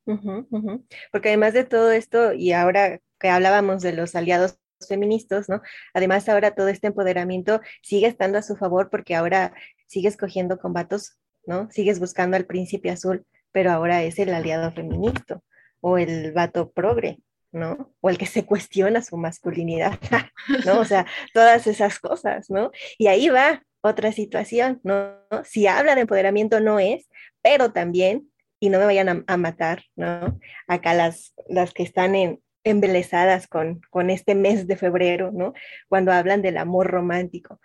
Porque 0.05 1.29
además 1.29 1.55
de 1.55 1.65
todo 1.65 1.93
esto, 1.93 2.33
y 2.33 2.53
ahora 2.53 3.01
que 3.19 3.29
hablábamos 3.29 3.83
de 3.83 3.93
los 3.93 4.15
aliados 4.15 4.59
feministas, 4.87 5.49
¿no? 5.49 5.61
Además 5.95 6.29
ahora 6.29 6.55
todo 6.55 6.69
este 6.69 6.87
empoderamiento 6.89 7.61
sigue 7.83 8.07
estando 8.07 8.39
a 8.39 8.43
su 8.43 8.57
favor 8.57 8.91
porque 8.91 9.15
ahora 9.15 9.53
sigues 9.87 10.17
cogiendo 10.17 10.59
combatos, 10.59 11.19
¿no? 11.47 11.71
Sigues 11.71 12.01
buscando 12.01 12.37
al 12.37 12.47
príncipe 12.47 12.91
azul, 12.91 13.27
pero 13.53 13.71
ahora 13.71 14.03
es 14.03 14.19
el 14.19 14.33
aliado 14.33 14.73
feminista 14.73 15.41
o 15.81 15.99
el 15.99 16.33
vato 16.33 16.71
progre, 16.71 17.19
¿no? 17.53 17.93
O 18.01 18.11
el 18.11 18.19
que 18.19 18.27
se 18.27 18.45
cuestiona 18.45 19.03
su 19.03 19.17
masculinidad, 19.17 19.99
¿no? 20.67 20.81
O 20.81 20.85
sea, 20.85 21.07
todas 21.35 21.67
esas 21.67 21.99
cosas, 21.99 22.51
¿no? 22.51 22.71
Y 22.99 23.09
ahí 23.09 23.29
va, 23.29 23.63
otra 23.83 24.13
situación, 24.13 24.81
¿no? 24.83 25.15
Si 25.45 25.67
habla 25.67 25.95
de 25.95 26.03
empoderamiento 26.03 26.61
no 26.61 26.79
es, 26.79 27.09
pero 27.43 27.73
también, 27.73 28.30
y 28.61 28.69
no 28.69 28.79
me 28.79 28.85
vayan 28.85 29.25
a, 29.27 29.37
matar, 29.39 29.85
¿no? 29.97 30.39
Acá 30.69 30.93
las, 30.95 31.35
las 31.49 31.73
que 31.73 31.83
están 31.83 32.15
en, 32.15 32.43
embelesadas 32.63 33.49
con, 33.49 33.81
con 33.91 34.11
este 34.11 34.35
mes 34.35 34.67
de 34.67 34.77
febrero, 34.77 35.33
¿no? 35.33 35.55
Cuando 35.89 36.13
hablan 36.13 36.43
del 36.43 36.59
amor 36.59 36.89
romántico. 36.89 37.61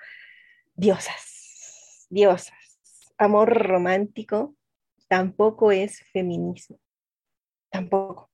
Diosas, 0.74 2.08
diosas. 2.10 2.54
Amor 3.18 3.54
romántico 3.68 4.56
tampoco 5.08 5.72
es 5.72 6.00
feminismo. 6.12 6.80
Tampoco. 7.70 8.32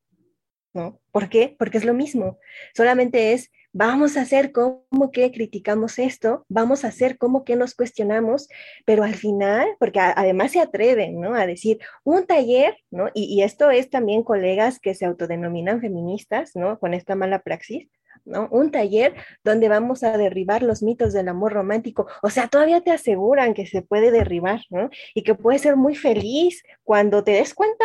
¿No? 0.74 1.02
¿Por 1.12 1.30
qué? 1.30 1.56
Porque 1.58 1.78
es 1.78 1.84
lo 1.84 1.94
mismo. 1.94 2.40
Solamente 2.74 3.34
es 3.34 3.52
vamos 3.74 4.18
a 4.18 4.22
hacer 4.22 4.52
como 4.52 5.12
que 5.12 5.32
criticamos 5.32 6.00
esto, 6.00 6.46
vamos 6.50 6.84
a 6.84 6.90
hacer 6.90 7.18
como 7.18 7.44
que 7.44 7.56
nos 7.56 7.76
cuestionamos, 7.76 8.48
pero 8.86 9.04
al 9.04 9.16
final, 9.16 9.68
porque 9.80 10.00
además 10.00 10.52
se 10.52 10.60
atreven, 10.60 11.20
¿no? 11.20 11.36
A 11.36 11.46
decir 11.46 11.80
un 12.04 12.26
taller, 12.26 12.76
¿no? 12.90 13.10
Y, 13.14 13.42
esto 13.42 13.72
es 13.72 13.90
también 13.90 14.24
colegas 14.24 14.80
que 14.80 14.94
se 14.94 15.06
autodenominan 15.06 15.82
feministas, 15.82 16.52
¿no? 16.56 16.80
Con 16.80 16.94
esta 16.94 17.16
mala 17.16 17.40
praxis. 17.40 17.90
¿no? 18.24 18.48
Un 18.52 18.70
taller 18.70 19.16
donde 19.44 19.68
vamos 19.68 20.04
a 20.04 20.16
derribar 20.16 20.62
los 20.62 20.84
mitos 20.84 21.12
del 21.12 21.28
amor 21.28 21.54
romántico. 21.54 22.06
O 22.22 22.30
sea, 22.30 22.48
todavía 22.48 22.82
te 22.82 22.92
aseguran 22.92 23.56
que 23.56 23.66
se 23.66 23.82
puede 23.82 24.12
derribar, 24.12 24.62
¿no? 24.70 24.92
Y 25.16 25.24
que 25.24 25.34
puedes 25.34 25.62
ser 25.62 25.76
muy 25.76 25.96
feliz 25.96 26.62
cuando 26.84 27.24
te 27.24 27.32
des 27.32 27.56
cuenta, 27.56 27.84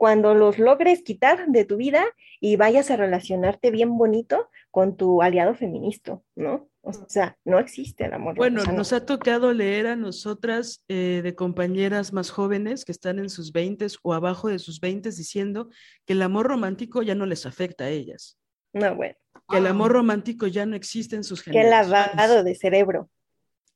cuando 0.00 0.34
los 0.34 0.58
logres 0.58 1.02
quitar 1.02 1.48
de 1.48 1.66
tu 1.66 1.76
vida 1.76 2.06
y 2.40 2.56
vayas 2.56 2.90
a 2.90 2.96
relacionarte 2.96 3.70
bien 3.70 3.98
bonito 3.98 4.48
con 4.70 4.96
tu 4.96 5.20
aliado 5.20 5.54
feminista, 5.54 6.22
¿no? 6.34 6.70
O 6.80 6.94
sea, 7.06 7.36
no 7.44 7.58
existe 7.58 8.06
el 8.06 8.14
amor. 8.14 8.34
Bueno, 8.34 8.64
nos 8.64 8.94
ha 8.94 9.04
tocado 9.04 9.52
leer 9.52 9.86
a 9.86 9.96
nosotras 9.96 10.82
eh, 10.88 11.20
de 11.22 11.34
compañeras 11.34 12.14
más 12.14 12.30
jóvenes 12.30 12.86
que 12.86 12.92
están 12.92 13.18
en 13.18 13.28
sus 13.28 13.52
20 13.52 13.88
o 14.02 14.14
abajo 14.14 14.48
de 14.48 14.58
sus 14.58 14.80
20 14.80 15.10
diciendo 15.10 15.68
que 16.06 16.14
el 16.14 16.22
amor 16.22 16.46
romántico 16.46 17.02
ya 17.02 17.14
no 17.14 17.26
les 17.26 17.44
afecta 17.44 17.84
a 17.84 17.90
ellas. 17.90 18.38
No, 18.72 18.96
bueno. 18.96 19.16
Que 19.50 19.58
el 19.58 19.66
amor 19.66 19.92
romántico 19.92 20.46
ya 20.46 20.64
no 20.64 20.76
existe 20.76 21.14
en 21.14 21.24
sus 21.24 21.42
generaciones. 21.42 21.88
Qué 21.88 21.92
lavado 21.92 22.42
de 22.42 22.54
cerebro. 22.54 23.10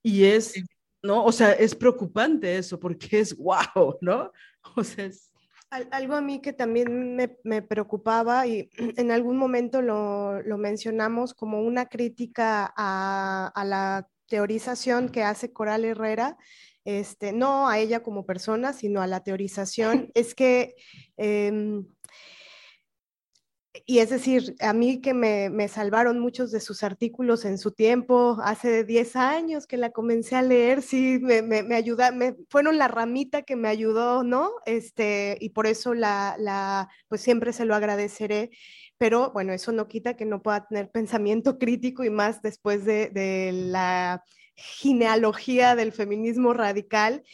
Y 0.03 0.25
es, 0.25 0.55
¿no? 1.03 1.23
O 1.23 1.33
sea, 1.33 1.53
es 1.53 1.75
preocupante 1.75 2.57
eso 2.57 2.81
porque 2.81 3.21
es 3.21 3.37
wow, 3.37 3.99
¿no? 4.01 4.33
O 4.75 4.83
sea, 4.83 5.05
es 5.05 5.34
algo 5.91 6.15
a 6.15 6.21
mí 6.21 6.41
que 6.41 6.53
también 6.53 7.17
me, 7.17 7.63
preocupaba 7.63 8.47
y 8.47 8.71
en 8.97 9.11
algún 9.11 9.37
momento 9.37 9.83
lo, 9.83 10.43
mencionamos 10.59 11.35
como 11.35 11.61
una 11.61 11.87
crítica 11.87 12.73
a, 12.77 13.65
la 13.67 14.09
teorización 14.27 15.11
que 15.11 15.23
hace 15.23 15.53
Coral 15.53 15.85
Herrera, 15.85 16.37
este, 16.85 17.33
no 17.33 17.69
a 17.69 17.79
ella 17.79 18.03
como 18.03 18.27
persona, 18.27 18.73
sino 18.73 19.03
a 19.03 19.07
la 19.07 19.23
teorización, 19.23 20.11
es 20.15 20.35
que 20.35 20.75
em, 21.17 21.87
y 23.87 23.99
es 23.99 24.09
decir, 24.09 24.57
a 24.61 24.73
mí 24.73 25.03
que 25.03 25.13
me, 25.13 25.51
me, 25.51 25.69
salvaron 25.69 26.19
muchos 26.19 26.51
de 26.51 26.61
sus 26.61 26.83
artículos 26.83 27.45
en 27.45 27.59
su 27.59 27.73
tiempo, 27.73 28.39
hace 28.43 28.83
10 28.83 29.17
años 29.17 29.67
que 29.67 29.77
la 29.77 29.91
comencé 29.91 30.37
a 30.37 30.43
leer, 30.43 30.81
sí, 30.81 31.19
me, 31.21 31.43
me, 31.43 31.63
me 31.63 32.37
fueron 32.49 32.79
la 32.79 32.89
ramita 32.89 33.43
que 33.43 33.57
me 33.57 33.69
ayudó, 33.69 34.25
¿no? 34.25 34.53
Este, 34.65 35.37
y 35.41 35.51
por 35.51 35.67
eso 35.67 35.93
la, 35.93 36.35
la, 36.39 36.89
pues 37.09 37.21
siempre 37.21 37.53
se 37.53 37.67
lo 37.67 37.75
agradeceré. 37.75 38.51
Pero 38.97 39.33
bueno, 39.33 39.53
eso 39.53 39.71
no 39.73 39.87
quita 39.87 40.17
que 40.17 40.25
no 40.25 40.41
pueda 40.41 40.67
tener 40.67 40.91
pensamiento 40.91 41.59
crítico 41.59 42.05
y 42.05 42.11
más 42.11 42.41
después 42.41 42.87
de, 42.87 43.11
de 43.11 43.53
la 43.53 44.25
genealogía 44.57 45.75
del 45.75 45.93
feminismo 45.93 46.55
radical 46.55 47.25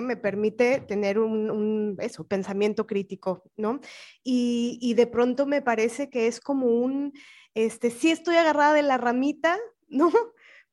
me 0.00 0.16
permite 0.16 0.80
tener 0.80 1.18
un, 1.18 1.96
eso, 2.00 2.26
pensamiento 2.26 2.86
crítico, 2.86 3.42
¿no? 3.56 3.80
Y, 4.22 4.94
de 4.94 5.06
pronto 5.06 5.46
me 5.46 5.62
parece 5.62 6.10
que 6.10 6.26
es 6.26 6.40
como 6.40 6.66
un, 6.66 7.12
este, 7.54 7.90
sí 7.90 8.10
estoy 8.10 8.36
agarrada 8.36 8.74
de 8.74 8.82
la 8.82 8.98
ramita, 8.98 9.58
¿no? 9.88 10.10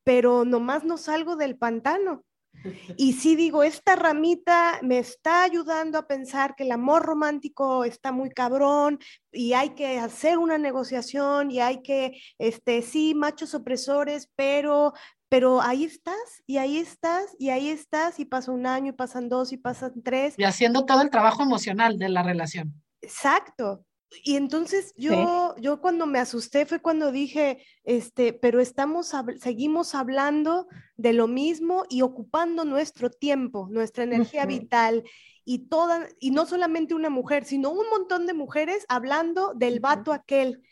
Pero 0.04 0.44
nomás 0.44 0.84
no 0.84 0.96
salgo 0.96 1.36
del 1.36 1.56
pantano. 1.56 2.24
Y 2.96 3.12
sí 3.12 3.36
digo, 3.36 3.62
esta 3.62 3.94
ramita 3.94 4.80
me 4.82 4.98
está 4.98 5.44
ayudando 5.44 5.96
a 5.98 6.08
pensar 6.08 6.56
que 6.56 6.64
el 6.64 6.72
amor 6.72 7.04
romántico 7.04 7.84
está 7.84 8.10
muy 8.10 8.30
cabrón 8.30 8.98
y 9.30 9.52
hay 9.52 9.70
que 9.70 9.98
hacer 9.98 10.38
una 10.38 10.58
negociación 10.58 11.50
y 11.50 11.60
hay 11.60 11.82
que, 11.82 12.20
este, 12.38 12.82
sí, 12.82 13.14
machos 13.14 13.54
opresores, 13.54 14.28
pero 14.34 14.92
pero 15.28 15.60
ahí 15.60 15.84
estás 15.84 16.42
y 16.46 16.58
ahí 16.58 16.78
estás 16.78 17.36
y 17.38 17.50
ahí 17.50 17.68
estás 17.68 18.18
y 18.18 18.24
pasa 18.24 18.52
un 18.52 18.66
año 18.66 18.90
y 18.90 18.96
pasan 18.96 19.28
dos 19.28 19.52
y 19.52 19.56
pasan 19.56 20.02
tres. 20.02 20.34
Y 20.38 20.44
haciendo 20.44 20.84
todo 20.86 21.02
el 21.02 21.10
trabajo 21.10 21.42
emocional 21.42 21.98
de 21.98 22.08
la 22.08 22.22
relación. 22.22 22.72
Exacto. 23.02 23.84
Y 24.24 24.36
entonces 24.36 24.94
yo, 24.96 25.54
yo 25.58 25.82
cuando 25.82 26.06
me 26.06 26.18
asusté 26.18 26.64
fue 26.64 26.80
cuando 26.80 27.12
dije, 27.12 27.62
este, 27.84 28.32
pero 28.32 28.58
estamos, 28.60 29.12
seguimos 29.38 29.94
hablando 29.94 30.66
de 30.96 31.12
lo 31.12 31.28
mismo 31.28 31.84
y 31.90 32.00
ocupando 32.00 32.64
nuestro 32.64 33.10
tiempo, 33.10 33.68
nuestra 33.70 34.04
energía 34.04 34.46
vital 34.46 35.04
y 35.44 35.68
toda, 35.68 36.08
y 36.20 36.30
no 36.30 36.46
solamente 36.46 36.94
una 36.94 37.10
mujer, 37.10 37.44
sino 37.44 37.70
un 37.70 37.88
montón 37.90 38.26
de 38.26 38.32
mujeres 38.32 38.86
hablando 38.88 39.52
del 39.54 39.78
vato 39.80 40.12
aquel 40.12 40.62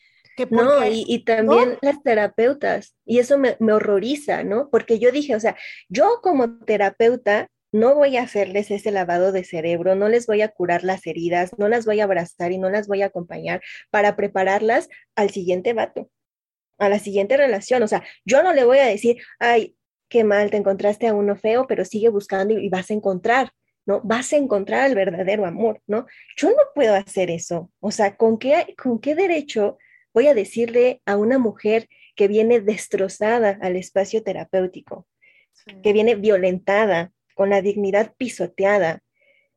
no, 0.50 0.86
y, 0.86 1.24
también 1.24 1.78
las 1.82 2.02
terapeutas, 2.02 2.96
y 3.04 3.18
eso 3.18 3.38
me, 3.38 3.56
horroriza, 3.72 4.44
¿no? 4.44 4.68
Porque 4.70 4.98
yo 4.98 5.10
dije, 5.12 5.34
o 5.34 5.40
sea, 5.40 5.56
yo 5.88 6.20
como 6.22 6.58
terapeuta 6.64 7.48
no 7.72 7.94
voy 7.94 8.16
a 8.16 8.22
hacerles 8.22 8.70
ese 8.70 8.90
lavado 8.90 9.32
de 9.32 9.44
cerebro, 9.44 9.94
no 9.94 10.08
les 10.08 10.26
voy 10.26 10.42
a 10.42 10.48
curar 10.48 10.84
las 10.84 11.06
heridas, 11.06 11.58
no 11.58 11.68
las 11.68 11.84
voy 11.84 12.00
a 12.00 12.04
abrazar 12.04 12.52
y 12.52 12.58
no 12.58 12.70
las 12.70 12.86
voy 12.86 13.02
a 13.02 13.06
acompañar 13.06 13.60
para 13.90 14.16
prepararlas 14.16 14.88
al 15.14 15.30
siguiente 15.30 15.72
vato, 15.72 16.10
a 16.78 16.88
la 16.88 16.98
siguiente 16.98 17.36
relación. 17.36 17.82
O 17.82 17.88
sea, 17.88 18.02
yo 18.24 18.42
no 18.42 18.52
le 18.52 18.64
voy 18.64 18.78
a 18.78 18.86
decir, 18.86 19.18
ay, 19.38 19.76
qué 20.08 20.24
mal, 20.24 20.50
te 20.50 20.56
encontraste 20.56 21.06
a 21.06 21.14
uno 21.14 21.36
feo, 21.36 21.66
pero 21.66 21.84
sigue 21.84 22.08
buscando 22.08 22.54
y, 22.54 22.66
y 22.66 22.68
vas 22.68 22.90
a 22.90 22.94
encontrar. 22.94 23.50
¿no? 23.86 24.00
Vas 24.02 24.32
a 24.32 24.36
encontrar 24.36 24.88
el 24.88 24.96
verdadero 24.96 25.46
amor, 25.46 25.80
¿no? 25.86 26.06
Yo 26.36 26.50
no 26.50 26.62
puedo 26.74 26.94
hacer 26.94 27.30
eso. 27.30 27.70
O 27.80 27.92
sea, 27.92 28.16
¿con 28.16 28.36
qué, 28.36 28.74
con 28.76 28.98
qué 28.98 29.14
derecho 29.14 29.78
voy 30.16 30.28
a 30.28 30.34
decirle 30.34 31.02
a 31.04 31.18
una 31.18 31.38
mujer 31.38 31.90
que 32.14 32.26
viene 32.26 32.60
destrozada 32.60 33.58
al 33.60 33.76
espacio 33.76 34.22
terapéutico, 34.22 35.06
que 35.82 35.92
viene 35.92 36.14
violentada, 36.14 37.12
con 37.34 37.50
la 37.50 37.60
dignidad 37.60 38.14
pisoteada, 38.16 39.02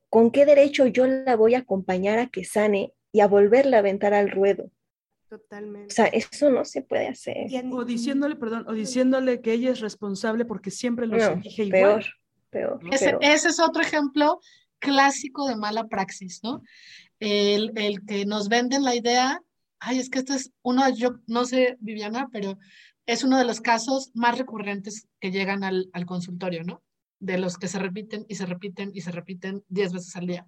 ¿con 0.09 0.31
qué 0.31 0.45
derecho 0.45 0.85
yo 0.85 1.07
la 1.07 1.37
voy 1.37 1.55
a 1.55 1.59
acompañar 1.59 2.19
a 2.19 2.27
que 2.27 2.43
sane 2.43 2.91
y 3.13 3.21
a 3.21 3.27
volverla 3.27 3.77
a 3.77 3.79
aventar 3.79 4.13
al 4.13 4.29
ruedo? 4.29 4.69
Totalmente. 5.29 5.87
O 5.87 5.95
sea, 5.95 6.07
eso 6.07 6.49
no 6.49 6.65
se 6.65 6.81
puede 6.81 7.07
hacer. 7.07 7.47
O 7.71 7.85
diciéndole, 7.85 8.35
perdón, 8.35 8.65
o 8.67 8.73
diciéndole 8.73 9.39
que 9.39 9.53
ella 9.53 9.71
es 9.71 9.79
responsable 9.79 10.43
porque 10.43 10.71
siempre 10.71 11.07
lo 11.07 11.15
no, 11.15 11.41
igual. 11.41 11.71
Peor, 11.71 12.05
peor. 12.49 12.79
Ese, 12.91 13.15
ese, 13.21 13.47
es 13.47 13.61
otro 13.61 13.81
ejemplo 13.81 14.41
clásico 14.79 15.47
de 15.47 15.55
mala 15.55 15.87
praxis, 15.87 16.43
¿no? 16.43 16.63
El, 17.21 17.71
el 17.77 18.05
que 18.05 18.25
nos 18.25 18.49
venden 18.49 18.83
la 18.83 18.95
idea 18.95 19.41
ay, 19.79 19.99
es 19.99 20.09
que 20.09 20.19
esto 20.19 20.33
es 20.33 20.51
uno, 20.61 20.89
yo 20.89 21.19
no 21.27 21.45
sé, 21.45 21.77
Viviana, 21.79 22.29
pero 22.31 22.57
es 23.05 23.23
uno 23.23 23.37
de 23.37 23.45
los 23.45 23.61
casos 23.61 24.11
más 24.13 24.37
recurrentes 24.37 25.07
que 25.19 25.31
llegan 25.31 25.63
al, 25.63 25.89
consultorio, 26.05 26.63
¿no? 26.63 26.83
De 27.19 27.37
los 27.37 27.57
que 27.57 27.67
se 27.67 27.79
repiten 27.79 28.25
y 28.29 28.35
se 28.35 28.45
repiten 28.45 28.91
y 28.93 29.01
se 29.01 29.11
repiten 29.11 29.63
diez 29.67 29.91
veces 29.91 30.15
al 30.15 30.27
día. 30.27 30.47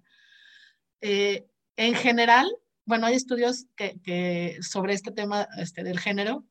Eh, 1.00 1.46
en 1.76 1.94
general, 1.94 2.48
bueno, 2.84 3.06
hay 3.06 3.14
estudios 3.14 3.66
que, 3.76 4.58
sobre 4.60 4.94
este 4.94 5.12
tema 5.12 5.48
este, 5.58 5.82
del 5.82 5.98
género. 5.98 6.44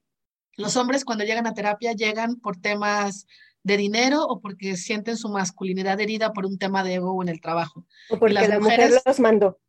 Los 0.57 0.75
hombres 0.75 1.05
cuando 1.05 1.23
llegan 1.23 1.47
a 1.47 1.53
terapia 1.53 1.93
llegan 1.93 2.35
por 2.35 2.57
temas 2.57 3.25
de 3.63 3.77
dinero 3.77 4.23
o 4.25 4.41
porque 4.41 4.75
sienten 4.75 5.17
su 5.17 5.29
masculinidad 5.29 5.99
herida 5.99 6.33
por 6.33 6.45
un 6.45 6.57
tema 6.57 6.83
de 6.83 6.95
ego 6.95 7.21
en 7.21 7.29
el 7.29 7.39
trabajo. 7.39 7.85
O 8.09 8.19
porque 8.19 8.33
las 8.33 8.49
la 8.49 8.59
mujeres, 8.59 8.89
mujer 8.89 9.03
los 9.05 9.19
mandó. 9.19 9.59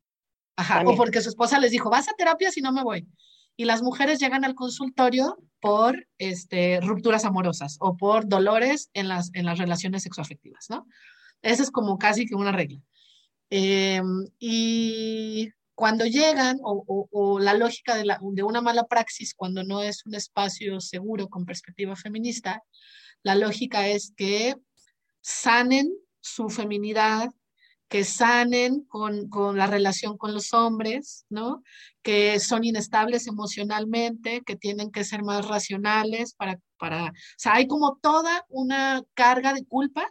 Ajá, 0.56 0.82
o 0.86 0.96
porque 0.96 1.20
su 1.20 1.28
esposa 1.28 1.58
les 1.58 1.70
dijo, 1.70 1.90
vas 1.90 2.08
a 2.08 2.14
terapia 2.14 2.50
si 2.50 2.60
no 2.60 2.72
me 2.72 2.82
voy. 2.82 3.06
Y 3.56 3.64
las 3.64 3.82
mujeres 3.82 4.18
llegan 4.18 4.44
al 4.44 4.54
consultorio 4.54 5.38
por 5.60 6.06
este, 6.18 6.80
rupturas 6.80 7.24
amorosas 7.24 7.76
o 7.80 7.96
por 7.96 8.26
dolores 8.26 8.90
en 8.94 9.08
las, 9.08 9.30
en 9.34 9.46
las 9.46 9.58
relaciones 9.58 10.02
sexoafectivas, 10.02 10.66
¿no? 10.70 10.86
Esa 11.42 11.62
es 11.62 11.70
como 11.70 11.98
casi 11.98 12.26
que 12.26 12.34
una 12.34 12.52
regla. 12.52 12.80
Em, 13.50 14.26
y 14.38 15.50
cuando 15.74 16.06
llegan, 16.06 16.58
o, 16.62 17.08
o, 17.10 17.38
la 17.38 17.54
lógica 17.54 17.96
de, 17.96 18.04
la, 18.04 18.18
de 18.20 18.42
una 18.42 18.60
mala 18.60 18.86
praxis, 18.86 19.34
cuando 19.34 19.64
no 19.64 19.82
es 19.82 20.06
un 20.06 20.14
espacio 20.14 20.80
seguro 20.80 21.28
con 21.28 21.44
perspectiva 21.44 21.96
feminista, 21.96 22.62
la 23.22 23.34
lógica 23.34 23.88
es 23.88 24.12
que 24.16 24.56
sanen 25.20 25.92
su 26.20 26.48
feminidad, 26.48 27.30
que 27.92 28.04
sanen 28.04 28.84
con, 28.84 29.28
la 29.54 29.66
relación 29.66 30.16
con 30.16 30.32
los 30.32 30.54
hombres, 30.54 31.26
¿no? 31.28 31.62
Que 32.00 32.40
son 32.40 32.64
inestables 32.64 33.26
emocionalmente, 33.26 34.40
que 34.46 34.56
tienen 34.56 34.90
que 34.90 35.04
ser 35.04 35.22
más 35.22 35.46
racionales 35.46 36.32
para, 36.32 36.58
para, 36.78 37.08
o 37.08 37.12
sea, 37.36 37.56
hay 37.56 37.66
como 37.66 37.98
toda 38.00 38.46
una 38.48 39.02
carga 39.12 39.52
de 39.52 39.66
culpa 39.66 40.10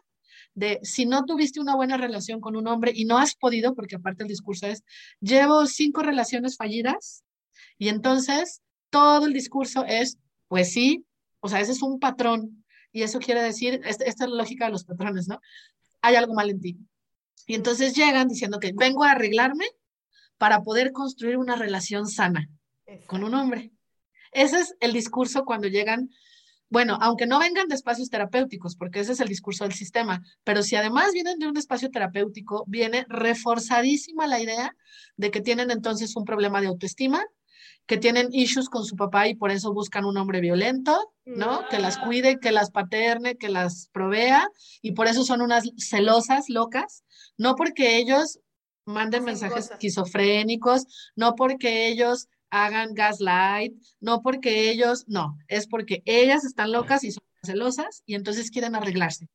de 0.54 0.80
si 0.84 1.08
no 1.08 1.26
tuviste 1.26 1.60
una 1.60 1.76
buena 1.76 1.98
relación 1.98 2.40
con 2.40 2.56
un 2.56 2.68
hombre 2.68 2.92
y 2.94 3.06
no 3.06 3.18
has 3.18 3.34
podido, 3.34 3.74
porque 3.74 3.96
aparte 3.96 4.22
el 4.22 4.30
discurso 4.30 4.68
es, 4.68 4.84
llevo 5.20 5.66
cinco 5.66 6.04
relaciones 6.04 6.58
fallidas 6.58 7.24
y 7.80 7.90
entonces 7.90 8.62
todo 8.92 9.26
el 9.26 9.34
discurso 9.34 9.86
es, 9.88 10.20
pues 10.50 10.72
sí, 10.72 11.04
o 11.40 11.50
sea, 11.50 11.62
ese 11.62 11.72
es 11.72 11.82
un 11.82 12.00
patrón 12.00 12.64
y 12.92 13.02
eso 13.02 13.18
quiere 13.18 13.42
decir, 13.42 13.82
esta, 13.86 14.04
esta 14.04 14.26
es 14.26 14.30
la 14.30 14.38
lógica 14.38 14.66
de 14.66 14.72
los 14.72 14.84
patrones, 14.84 15.28
¿no? 15.28 15.40
Hay 16.04 16.14
algo 16.14 16.36
mal 16.36 16.52
en 16.52 16.62
ti. 16.62 16.78
Y 17.48 17.56
entonces 17.56 17.96
llegan 17.96 18.28
diciendo 18.28 18.60
que 18.60 18.74
vengo 18.76 19.04
a 19.04 19.12
arreglarme 19.12 19.66
para 20.38 20.62
poder 20.62 20.92
construir 20.92 21.38
una 21.38 21.56
relación 21.56 22.08
sana 22.08 22.50
con 23.08 23.24
un 23.24 23.34
hombre. 23.34 23.72
Ese 24.32 24.60
es 24.60 24.76
el 24.80 24.94
discurso 24.94 25.44
cuando 25.46 25.68
llegan, 25.68 26.10
bueno, 26.70 26.98
aunque 27.02 27.28
no 27.28 27.40
vengan 27.40 27.68
de 27.68 27.76
espacios 27.76 28.10
terapéuticos, 28.10 28.76
porque 28.76 29.02
ese 29.02 29.12
es 29.12 29.20
el 29.20 29.28
discurso 29.28 29.66
del 29.66 29.74
sistema, 29.74 30.22
pero 30.44 30.64
si 30.64 30.76
además 30.76 31.12
vienen 31.14 31.38
de 31.38 31.48
un 31.48 31.58
espacio 31.58 31.90
terapéutico, 31.90 32.64
viene 32.68 33.06
reforzadísima 33.10 34.28
la 34.28 34.40
idea 34.40 34.76
de 35.18 35.32
que 35.32 35.42
tienen 35.42 35.70
entonces 35.70 36.16
un 36.16 36.26
problema 36.26 36.62
de 36.62 36.68
autoestima, 36.68 37.26
que 37.86 37.98
tienen 37.98 38.30
issues 38.32 38.70
con 38.70 38.86
su 38.86 38.96
papá 38.96 39.28
y 39.28 39.36
por 39.36 39.52
eso 39.52 39.74
buscan 39.74 40.06
un 40.06 40.18
hombre 40.18 40.40
violento, 40.40 41.14
¿no? 41.26 41.68
Que 41.70 41.80
las 41.80 41.98
cuide, 41.98 42.40
que 42.40 42.52
las 42.52 42.72
paterne, 42.72 43.38
que 43.38 43.50
las 43.50 43.90
provea 43.92 44.50
y 44.82 44.94
por 44.94 45.08
eso 45.08 45.24
son 45.24 45.42
unas 45.42 45.70
celosas 45.78 46.50
locas, 46.50 47.04
no 47.38 47.56
porque 47.56 47.98
ellos 47.98 48.40
manden 48.86 49.24
mensajes 49.24 49.72
esquizofrénicos, 49.72 51.12
no 51.16 51.36
porque 51.36 51.88
ellos 51.88 52.28
hagan 52.50 52.94
gaslight, 52.94 53.74
no 54.00 54.22
porque 54.22 54.70
ellos, 54.70 55.06
no, 55.08 55.38
es 55.48 55.68
porque 55.68 56.04
ellas 56.06 56.44
están 56.44 56.72
locas 56.72 57.04
y 57.04 57.12
son 57.12 57.24
celosas 57.44 58.04
y 58.06 58.16
entonces 58.16 58.52
quieren 58.52 58.76
arreglarse. 58.76 59.28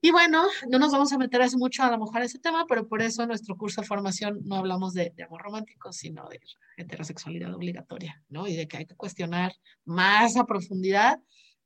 Y 0.00 0.10
bueno, 0.10 0.44
no 0.68 0.78
nos 0.78 0.92
vamos 0.92 1.12
a 1.12 1.18
meter 1.18 1.42
hace 1.42 1.56
mucho 1.56 1.82
a 1.82 1.90
lo 1.90 1.98
mejor 1.98 2.22
ese 2.22 2.38
tema, 2.38 2.66
pero 2.68 2.86
por 2.86 3.02
eso 3.02 3.22
en 3.22 3.28
nuestro 3.28 3.56
curso 3.56 3.80
de 3.80 3.86
formación 3.86 4.40
no 4.44 4.56
hablamos 4.56 4.92
de, 4.92 5.12
amor 5.24 5.42
romántico, 5.42 5.92
sino 5.92 6.28
de 6.28 6.40
heterosexualidad 6.76 7.54
obligatoria, 7.54 8.22
¿no? 8.28 8.46
Y 8.46 8.56
de 8.56 8.68
que 8.68 8.76
hay 8.76 8.86
que 8.86 8.94
cuestionar 8.94 9.52
más 9.84 10.36
a 10.36 10.44
profundidad 10.44 11.18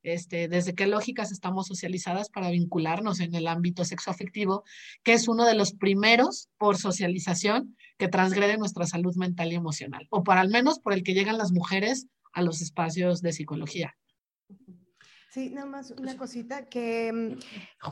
este, 0.03 0.47
desde 0.47 0.73
qué 0.73 0.87
lógicas 0.87 1.31
estamos 1.31 1.67
socializadas 1.67 2.29
para 2.29 2.49
vincularnos 2.49 3.19
en 3.19 3.35
el 3.35 3.47
ámbito 3.47 3.85
sexoafectivo, 3.85 4.63
que 5.03 5.13
es 5.13 5.27
uno 5.27 5.45
de 5.45 5.53
los 5.53 5.73
primeros 5.73 6.49
por 6.57 6.77
socialización 6.77 7.77
que 7.97 8.07
transgrede 8.07 8.57
nuestra 8.57 8.87
salud 8.87 9.15
mental 9.15 9.51
y 9.51 9.55
emocional, 9.55 10.07
o 10.09 10.23
para 10.23 10.41
al 10.41 10.49
menos 10.49 10.79
por 10.79 10.93
el 10.93 11.03
que 11.03 11.13
llegan 11.13 11.37
las 11.37 11.51
mujeres 11.51 12.07
a 12.33 12.41
los 12.41 12.61
espacios 12.61 13.21
de 13.21 13.33
psicología. 13.33 13.95
Sí, 15.33 15.49
nada 15.49 15.65
más 15.65 15.91
una 15.91 16.17
cosita 16.17 16.67
que 16.67 17.09
mm, 17.09 17.39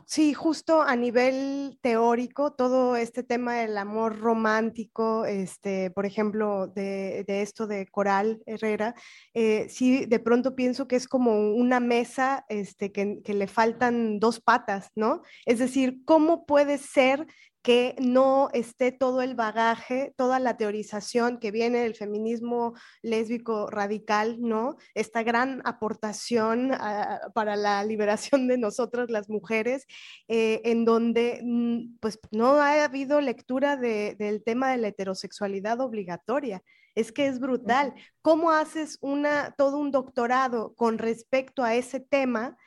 sí, 0.06 0.34
justo 0.34 0.82
a 0.82 0.94
nivel 0.98 1.80
teórico, 1.82 2.52
todo 2.52 2.98
este 2.98 3.24
tema 3.24 3.56
del 3.56 3.78
amor 3.78 4.20
romántico, 4.20 5.24
este, 5.24 5.90
por 5.90 6.06
ejemplo, 6.06 6.68
de, 6.68 7.24
esto 7.26 7.66
de 7.66 7.88
Coral 7.88 8.44
Herrera, 8.46 8.94
eh, 9.34 9.68
sí, 9.70 10.06
de 10.06 10.20
pronto 10.20 10.54
pienso 10.54 10.86
que 10.90 10.98
es 10.98 11.08
como 11.08 11.54
una 11.54 11.80
mesa 11.80 12.44
este, 12.50 12.92
que, 12.92 13.22
que 13.24 13.34
le 13.34 13.48
faltan 13.48 14.20
dos 14.20 14.42
patas, 14.42 14.90
¿no? 14.96 15.22
Es 15.46 15.60
decir, 15.60 16.02
¿cómo 16.04 16.46
puede 16.46 16.78
ser 16.78 17.26
que 17.62 17.96
no 18.00 18.50
esté 18.54 18.92
todo 18.92 19.22
el 19.22 19.36
bagaje, 19.36 20.14
toda 20.16 20.40
la 20.40 20.56
teorización 20.56 21.40
que 21.40 21.52
viene 21.52 21.80
del 21.80 21.96
feminismo 21.96 22.74
lésbico 23.02 23.68
radical, 23.68 24.38
¿no? 24.40 24.78
Esta 24.94 25.24
gran 25.24 25.62
aportación 25.66 26.72
ah, 26.74 27.20
para 27.34 27.56
la 27.58 27.84
liberación 27.84 28.48
de 28.48 28.58
nosotras 28.58 29.10
las 29.10 29.30
mujeres, 29.30 29.88
eh, 30.28 30.62
en 30.64 30.86
donde 30.86 31.42
mm, 31.44 31.98
pues 32.00 32.20
no 32.32 32.54
ha 32.62 32.84
habido 32.84 33.20
lectura 33.20 33.76
del 33.76 34.44
tema 34.44 34.72
de 34.72 34.78
la 34.78 34.88
heterosexualidad 34.88 35.82
obligatoria. 35.82 36.64
Es 36.96 37.12
que 37.12 37.28
es 37.28 37.40
brutal. 37.40 37.94
¿Cómo 38.22 38.52
haces 38.52 38.98
una, 39.02 39.54
todo 39.58 39.78
un 39.78 39.92
doctorado 39.92 40.74
con 40.76 40.98
respecto 40.98 41.64
a 41.64 41.76
ese 41.76 42.00
tema 42.00 42.58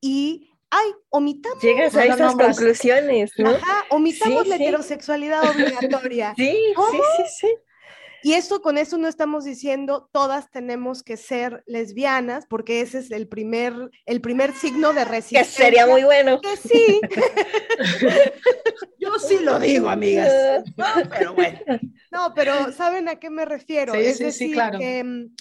y 0.00 0.55
ay, 0.70 0.92
omitamos. 1.10 1.62
Llegas 1.62 1.96
a 1.96 2.04
esas 2.04 2.34
conclusiones, 2.34 3.32
¿no? 3.38 3.50
Ajá, 3.50 3.84
omitamos 3.90 4.46
la 4.46 4.56
heterosexualidad 4.56 5.42
obligatoria. 5.50 6.34
Sí, 6.36 6.50
sí, 6.50 6.98
sí, 7.16 7.22
sí. 7.40 7.48
Y 8.22 8.32
esto 8.34 8.60
con 8.60 8.76
eso 8.76 8.98
no 8.98 9.06
estamos 9.06 9.44
diciendo 9.44 10.08
todas 10.12 10.50
tenemos 10.50 11.04
que 11.04 11.16
ser 11.16 11.62
lesbianas, 11.66 12.44
porque 12.46 12.80
ese 12.80 12.98
es 12.98 13.12
el 13.12 13.28
primer, 13.28 13.72
el 14.04 14.20
primer 14.20 14.52
signo 14.52 14.92
de 14.92 15.04
resistencia. 15.04 15.42
Que 15.42 15.64
sería 15.64 15.86
muy 15.86 16.02
bueno. 16.02 16.40
Que 16.40 16.56
sí. 16.56 17.00
Yo 18.98 19.16
sí 19.20 19.38
lo 19.44 19.60
digo, 19.60 19.88
amigas. 19.88 20.64
pero 21.10 21.34
bueno. 21.34 21.60
No, 22.10 22.32
pero 22.34 22.72
¿saben 22.72 23.08
a 23.08 23.20
qué 23.20 23.30
me 23.30 23.44
refiero? 23.44 23.92
Sí, 23.94 24.00
es 24.00 24.16
sí, 24.16 24.24
decir, 24.24 24.48
sí, 24.48 24.54
claro. 24.54 24.78
que 24.80 25.04
mm, 25.04 25.34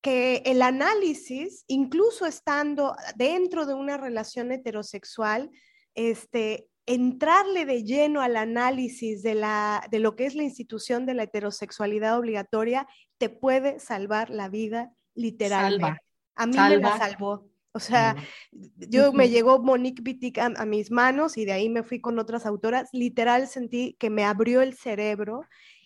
que 0.00 0.42
el 0.46 0.62
análisis, 0.62 1.64
incluso 1.66 2.26
estando 2.26 2.96
dentro 3.16 3.66
de 3.66 3.74
una 3.74 3.96
relación 3.96 4.50
heterosexual, 4.52 5.50
este, 5.94 6.68
entrarle 6.86 7.66
de 7.66 7.84
lleno 7.84 8.22
al 8.22 8.36
análisis 8.36 9.22
de, 9.22 9.34
la, 9.34 9.86
de 9.90 9.98
lo 9.98 10.16
que 10.16 10.26
es 10.26 10.34
la 10.34 10.42
institución 10.42 11.06
de 11.06 11.14
la 11.14 11.24
heterosexualidad 11.24 12.18
obligatoria, 12.18 12.86
te 13.18 13.28
puede 13.28 13.78
salvar 13.78 14.30
la 14.30 14.48
vida 14.48 14.92
literalmente. 15.14 16.00
A 16.34 16.46
mí 16.46 16.56
me 16.56 16.78
la 16.78 16.96
salvó. 16.96 17.48
O 17.72 17.78
sea, 17.78 18.16
yo 18.50 19.12
me 19.12 19.28
llegó 19.28 19.62
Monique 19.62 20.02
Wittig 20.04 20.40
a, 20.40 20.46
a, 20.46 20.64
mis 20.64 20.90
manos 20.90 21.36
y 21.36 21.44
de 21.44 21.52
ahí 21.52 21.68
me 21.68 21.84
fui 21.84 22.00
con 22.00 22.18
otras 22.18 22.44
autoras. 22.44 22.88
Literal 22.92 23.46
sentí 23.46 23.96
que 24.00 24.10
me 24.10 24.24
abrió 24.24 24.60
el 24.60 24.74
cerebro 24.74 25.42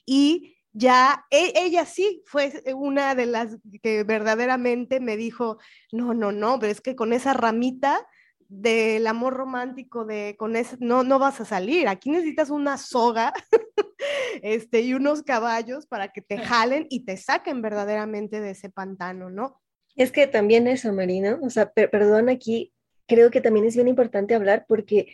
y 0.07 0.54
ya 0.75 1.25
e, 1.31 1.53
ella 1.55 1.87
sí 1.87 2.23
fue 2.27 2.53
una 2.75 3.15
de 3.15 3.27
las 3.27 3.57
que 3.83 4.03
verdaderamente 4.03 5.01
me 5.01 5.17
dijo, 5.17 5.59
no, 5.93 6.13
no, 6.13 6.33
no, 6.33 6.59
pero 6.59 6.73
es 6.73 6.81
que 6.81 6.97
con 6.97 7.13
esa 7.13 7.33
ramita 7.33 8.07
del 8.49 9.07
amor 9.07 9.35
romántico, 9.35 10.05
de 10.05 10.37
con 10.37 10.57
ese, 10.57 10.77
no, 10.81 11.05
no 11.05 11.19
vas 11.19 11.41
a 11.41 11.45
salir, 11.45 11.89
aquí 11.89 12.11
necesitas 12.11 12.51
una 12.51 12.77
soga 12.77 13.33
este, 14.43 14.81
y 14.81 14.95
unos 14.95 15.23
caballos 15.23 15.87
para 15.87 16.09
que 16.09 16.21
te 16.21 16.39
jalen 16.39 16.87
y 16.91 17.05
te 17.05 17.17
saquen 17.17 17.63
verdaderamente 17.63 18.41
de 18.41 18.51
ese 18.51 18.69
pantano, 18.69 19.31
¿no? 19.31 19.61
Es 19.97 20.11
que 20.11 20.27
también 20.27 20.67
eso, 20.67 20.93
Marina, 20.93 21.39
o 21.41 21.51
sea, 21.51 21.73
perdón 21.73 22.29
aquí, 22.29 22.73
creo 23.07 23.31
que 23.31 23.41
también 23.41 23.65
es 23.65 23.77
bien 23.77 23.87
importante 23.87 24.35
hablar 24.35 24.67
porque 24.67 25.07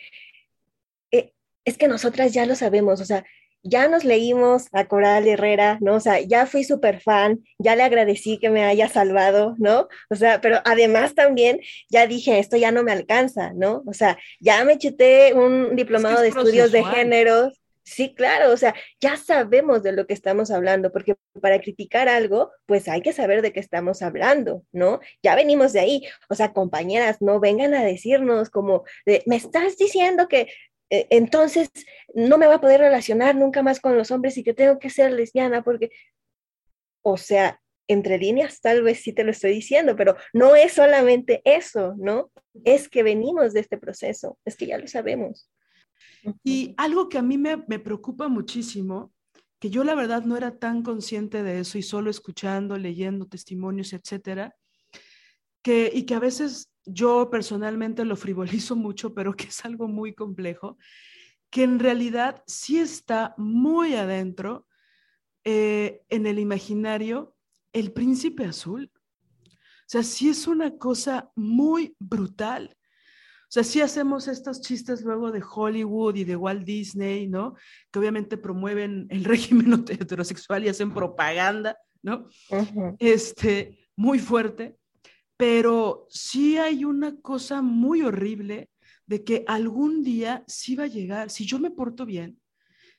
eh, 1.11 1.33
es 1.65 1.77
que 1.77 1.87
nosotras 1.87 2.33
ya 2.33 2.47
lo 2.47 2.55
sabemos, 2.55 2.99
o 2.99 3.05
sea, 3.05 3.23
ya 3.63 3.87
nos 3.87 4.03
leímos 4.03 4.67
a 4.71 4.87
Coral 4.87 5.27
Herrera, 5.27 5.77
¿no? 5.81 5.95
O 5.95 5.99
sea, 5.99 6.19
ya 6.19 6.45
fui 6.45 6.63
súper 6.63 7.01
fan, 7.01 7.43
ya 7.59 7.75
le 7.75 7.83
agradecí 7.83 8.37
que 8.37 8.49
me 8.49 8.63
haya 8.65 8.89
salvado, 8.89 9.55
¿no? 9.59 9.87
O 10.09 10.15
sea, 10.15 10.41
pero 10.41 10.61
además 10.65 11.15
también 11.15 11.59
ya 11.89 12.07
dije, 12.07 12.39
esto 12.39 12.57
ya 12.57 12.71
no 12.71 12.83
me 12.83 12.91
alcanza, 12.91 13.53
¿no? 13.53 13.83
O 13.85 13.93
sea, 13.93 14.17
ya 14.39 14.63
me 14.63 14.77
chuté 14.77 15.33
un 15.33 15.75
diplomado 15.75 16.21
de 16.21 16.29
estudios 16.29 16.71
de 16.71 16.83
género. 16.83 17.51
Sí, 17.83 18.13
claro, 18.13 18.53
o 18.53 18.57
sea, 18.57 18.75
ya 19.01 19.17
sabemos 19.17 19.81
de 19.83 19.91
lo 19.91 20.05
que 20.05 20.13
estamos 20.13 20.51
hablando, 20.51 20.91
porque 20.91 21.15
para 21.41 21.59
criticar 21.59 22.07
algo, 22.07 22.51
pues 22.65 22.87
hay 22.87 23.01
que 23.01 23.11
saber 23.11 23.41
de 23.41 23.51
qué 23.51 23.59
estamos 23.59 24.01
hablando, 24.01 24.63
¿no? 24.71 24.99
Ya 25.23 25.35
venimos 25.35 25.73
de 25.73 25.79
ahí, 25.81 26.07
o 26.29 26.35
sea, 26.35 26.53
compañeras, 26.53 27.17
no 27.21 27.39
vengan 27.39 27.73
a 27.73 27.83
decirnos 27.83 28.49
como, 28.49 28.83
me 29.25 29.35
estás 29.35 29.77
diciendo 29.77 30.27
que 30.27 30.47
entonces 30.91 31.69
no 32.13 32.37
me 32.37 32.47
va 32.47 32.55
a 32.55 32.61
poder 32.61 32.81
relacionar 32.81 33.35
nunca 33.35 33.63
más 33.63 33.79
con 33.79 33.97
los 33.97 34.11
hombres 34.11 34.37
y 34.37 34.43
que 34.43 34.53
tengo 34.53 34.77
que 34.77 34.89
ser 34.89 35.13
lesbiana 35.13 35.63
porque, 35.63 35.89
o 37.01 37.15
sea, 37.17 37.61
entre 37.87 38.17
líneas 38.17 38.59
tal 38.61 38.83
vez 38.83 39.01
sí 39.01 39.13
te 39.13 39.23
lo 39.23 39.31
estoy 39.31 39.53
diciendo, 39.53 39.95
pero 39.95 40.15
no 40.33 40.55
es 40.55 40.73
solamente 40.73 41.41
eso, 41.45 41.95
¿no? 41.97 42.31
Es 42.65 42.89
que 42.89 43.03
venimos 43.03 43.53
de 43.53 43.61
este 43.61 43.77
proceso, 43.77 44.37
es 44.45 44.55
que 44.55 44.67
ya 44.67 44.77
lo 44.77 44.87
sabemos. 44.87 45.49
Y 46.43 46.73
algo 46.77 47.09
que 47.09 47.17
a 47.17 47.21
mí 47.21 47.37
me, 47.37 47.57
me 47.67 47.79
preocupa 47.79 48.27
muchísimo, 48.27 49.13
que 49.59 49.69
yo 49.69 49.83
la 49.83 49.95
verdad 49.95 50.23
no 50.23 50.35
era 50.37 50.57
tan 50.57 50.83
consciente 50.83 51.43
de 51.43 51.59
eso 51.59 51.77
y 51.77 51.83
solo 51.83 52.09
escuchando, 52.09 52.77
leyendo 52.77 53.27
testimonios, 53.27 53.93
etcétera, 53.93 54.55
que, 55.61 55.91
y 55.93 56.03
que 56.03 56.15
a 56.15 56.19
veces 56.19 56.70
yo 56.85 57.29
personalmente 57.29 58.05
lo 58.05 58.15
frivolizo 58.15 58.75
mucho, 58.75 59.13
pero 59.13 59.33
que 59.33 59.45
es 59.45 59.65
algo 59.65 59.87
muy 59.87 60.13
complejo, 60.13 60.77
que 61.49 61.63
en 61.63 61.79
realidad 61.79 62.43
sí 62.47 62.79
está 62.79 63.33
muy 63.37 63.95
adentro 63.95 64.67
eh, 65.43 66.01
en 66.09 66.25
el 66.25 66.39
imaginario 66.39 67.35
el 67.73 67.91
príncipe 67.91 68.45
azul. 68.45 68.91
O 69.45 69.91
sea, 69.91 70.03
sí 70.03 70.29
es 70.29 70.47
una 70.47 70.77
cosa 70.77 71.31
muy 71.35 71.95
brutal. 71.99 72.77
O 73.51 73.53
sea, 73.53 73.65
sí 73.65 73.81
hacemos 73.81 74.29
estos 74.29 74.61
chistes 74.61 75.01
luego 75.01 75.29
de 75.29 75.43
Hollywood 75.43 76.15
y 76.15 76.23
de 76.23 76.37
Walt 76.37 76.63
Disney, 76.63 77.27
¿no? 77.27 77.55
Que 77.91 77.99
obviamente 77.99 78.37
promueven 78.37 79.07
el 79.09 79.23
régimen 79.25 79.73
heterosexual 79.89 80.63
y 80.63 80.69
hacen 80.69 80.93
propaganda, 80.93 81.77
¿no? 82.01 82.29
Este, 82.97 83.89
muy 83.97 84.19
fuerte, 84.19 84.77
pero 85.41 86.05
sí 86.07 86.59
hay 86.59 86.85
una 86.85 87.19
cosa 87.19 87.63
muy 87.63 88.03
horrible 88.03 88.69
de 89.07 89.23
que 89.23 89.43
algún 89.47 90.03
día 90.03 90.43
sí 90.45 90.75
va 90.75 90.83
a 90.83 90.87
llegar, 90.87 91.31
si 91.31 91.47
yo 91.47 91.57
me 91.57 91.71
porto 91.71 92.05
bien, 92.05 92.39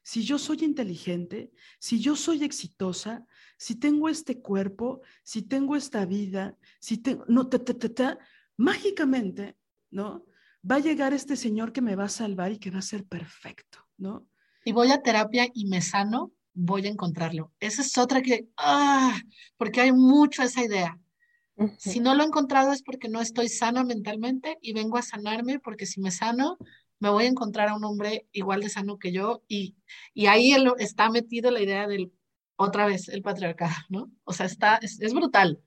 si 0.02 0.24
yo 0.24 0.38
soy 0.38 0.64
inteligente, 0.64 1.52
si 1.78 2.00
yo 2.00 2.16
soy 2.16 2.42
exitosa, 2.42 3.24
si 3.56 3.76
tengo 3.76 4.08
este 4.08 4.40
cuerpo, 4.40 5.02
si 5.22 5.42
tengo 5.42 5.76
esta 5.76 6.04
vida, 6.04 6.58
si 6.80 6.98
tengo, 6.98 7.24
no, 7.28 7.46
ta, 7.46 7.60
ta, 7.60 7.74
ta, 7.74 8.18
mágicamente, 8.56 9.56
¿no? 9.92 10.26
Va 10.68 10.76
a 10.76 10.80
llegar 10.80 11.14
este 11.14 11.36
señor 11.36 11.72
que 11.72 11.80
me 11.80 11.94
va 11.94 12.06
a 12.06 12.08
salvar 12.08 12.50
y 12.50 12.58
que 12.58 12.72
va 12.72 12.80
a 12.80 12.82
ser 12.82 13.04
perfecto, 13.04 13.78
¿no? 13.98 14.26
Y 14.64 14.72
voy 14.72 14.90
a 14.90 15.00
terapia 15.00 15.46
y 15.54 15.66
me 15.66 15.80
sano, 15.80 16.32
voy 16.54 16.86
a 16.86 16.90
encontrarlo. 16.90 17.52
Esa 17.60 17.82
es 17.82 17.96
otra 17.98 18.20
que, 18.20 18.48
ah, 18.56 19.16
porque 19.56 19.80
hay 19.80 19.92
mucho 19.92 20.42
esa 20.42 20.64
idea. 20.64 20.98
Si 21.78 22.00
no 22.00 22.14
lo 22.14 22.22
he 22.22 22.26
encontrado 22.26 22.72
es 22.72 22.82
porque 22.82 23.08
no 23.08 23.20
estoy 23.20 23.48
sana 23.48 23.84
mentalmente 23.84 24.58
y 24.60 24.72
vengo 24.72 24.96
a 24.96 25.02
sanarme 25.02 25.60
porque 25.60 25.86
si 25.86 26.00
me 26.00 26.10
sano, 26.10 26.56
me 26.98 27.10
voy 27.10 27.24
a 27.24 27.28
encontrar 27.28 27.68
a 27.68 27.76
un 27.76 27.84
hombre 27.84 28.26
igual 28.32 28.60
de 28.60 28.68
sano 28.68 28.98
que 28.98 29.12
yo 29.12 29.42
y, 29.48 29.76
y 30.14 30.26
ahí 30.26 30.54
está 30.78 31.10
metido 31.10 31.50
la 31.50 31.60
idea 31.60 31.86
del, 31.86 32.12
otra 32.56 32.86
vez, 32.86 33.08
el 33.08 33.22
patriarcado, 33.22 33.74
¿no? 33.88 34.10
O 34.24 34.32
sea, 34.32 34.46
está, 34.46 34.76
es, 34.76 35.12
brutal. 35.12 35.60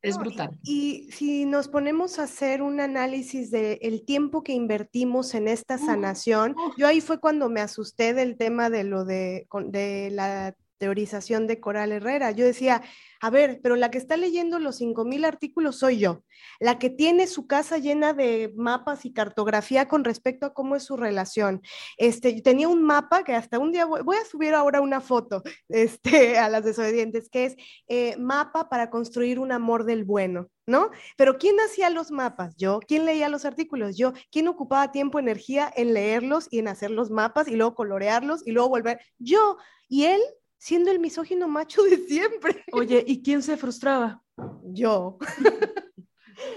Es 0.00 0.16
brutal. 0.16 0.58
Y, 0.62 1.08
si 1.12 1.44
nos 1.44 1.68
ponemos 1.68 2.18
a 2.18 2.24
hacer 2.24 2.62
un 2.62 2.80
análisis 2.80 3.50
del 3.50 3.78
el 3.82 4.04
tiempo 4.04 4.42
que 4.42 4.52
invertimos 4.52 5.34
en 5.34 5.48
esta 5.48 5.78
sanación, 5.78 6.56
yo 6.76 6.86
ahí 6.86 7.00
fue 7.00 7.20
cuando 7.20 7.48
me 7.48 7.60
asusté 7.60 8.14
del 8.14 8.36
tema 8.36 8.70
de 8.70 8.84
lo 8.84 9.04
de, 9.04 9.46
de 9.66 10.10
la 10.12 10.56
teorización 10.82 11.46
de 11.46 11.60
Coral 11.60 11.92
Herrera. 11.92 12.32
Yo 12.32 12.44
decía, 12.44 12.82
a 13.20 13.30
ver, 13.30 13.60
pero 13.62 13.76
la 13.76 13.92
que 13.92 13.98
está 13.98 14.16
leyendo 14.16 14.58
los 14.58 14.80
5.000 14.80 15.24
artículos 15.24 15.76
soy 15.76 16.00
yo, 16.00 16.24
la 16.58 16.80
que 16.80 16.90
tiene 16.90 17.28
su 17.28 17.46
casa 17.46 17.78
llena 17.78 18.14
de 18.14 18.52
mapas 18.56 19.04
y 19.04 19.12
cartografía 19.12 19.86
con 19.86 20.02
respecto 20.02 20.44
a 20.44 20.54
cómo 20.54 20.74
es 20.74 20.82
su 20.82 20.96
relación. 20.96 21.62
Este, 21.98 22.42
tenía 22.42 22.66
un 22.66 22.82
mapa 22.82 23.22
que 23.22 23.36
hasta 23.36 23.60
un 23.60 23.70
día, 23.70 23.84
voy, 23.84 24.16
a 24.16 24.28
subir 24.28 24.54
ahora 24.54 24.80
una 24.80 25.00
foto 25.00 25.44
este, 25.68 26.36
a 26.36 26.48
las 26.48 26.64
desobedientes, 26.64 27.30
que 27.30 27.44
es 27.44 27.56
eh, 27.86 28.16
mapa 28.16 28.68
para 28.68 28.90
construir 28.90 29.38
un 29.38 29.52
amor 29.52 29.84
del 29.84 30.02
bueno. 30.02 30.48
¿no? 30.66 30.90
Pero 31.16 31.38
¿quién 31.38 31.56
hacía 31.60 31.90
los 31.90 32.10
mapas? 32.10 32.56
Yo. 32.56 32.80
¿Quién 32.80 33.04
leía 33.04 33.28
los 33.28 33.44
artículos? 33.44 33.96
Yo. 33.96 34.14
¿Quién 34.32 34.48
ocupaba 34.48 34.90
tiempo, 34.90 35.20
energía 35.20 35.72
en 35.76 35.94
leerlos 35.94 36.48
y 36.50 36.58
en 36.58 36.66
hacer 36.66 36.90
los 36.90 37.10
mapas 37.10 37.46
y 37.46 37.54
luego 37.54 37.76
colorearlos 37.76 38.44
y 38.44 38.50
luego 38.50 38.68
volver? 38.68 39.00
Yo. 39.18 39.58
Y 39.88 40.04
él 40.04 40.20
siendo 40.62 40.92
el 40.92 41.00
misógino 41.00 41.48
macho 41.48 41.82
de 41.82 41.96
siempre. 42.06 42.64
Oye, 42.70 43.02
¿y 43.04 43.20
quién 43.20 43.42
se 43.42 43.56
frustraba? 43.56 44.22
Yo. 44.62 45.18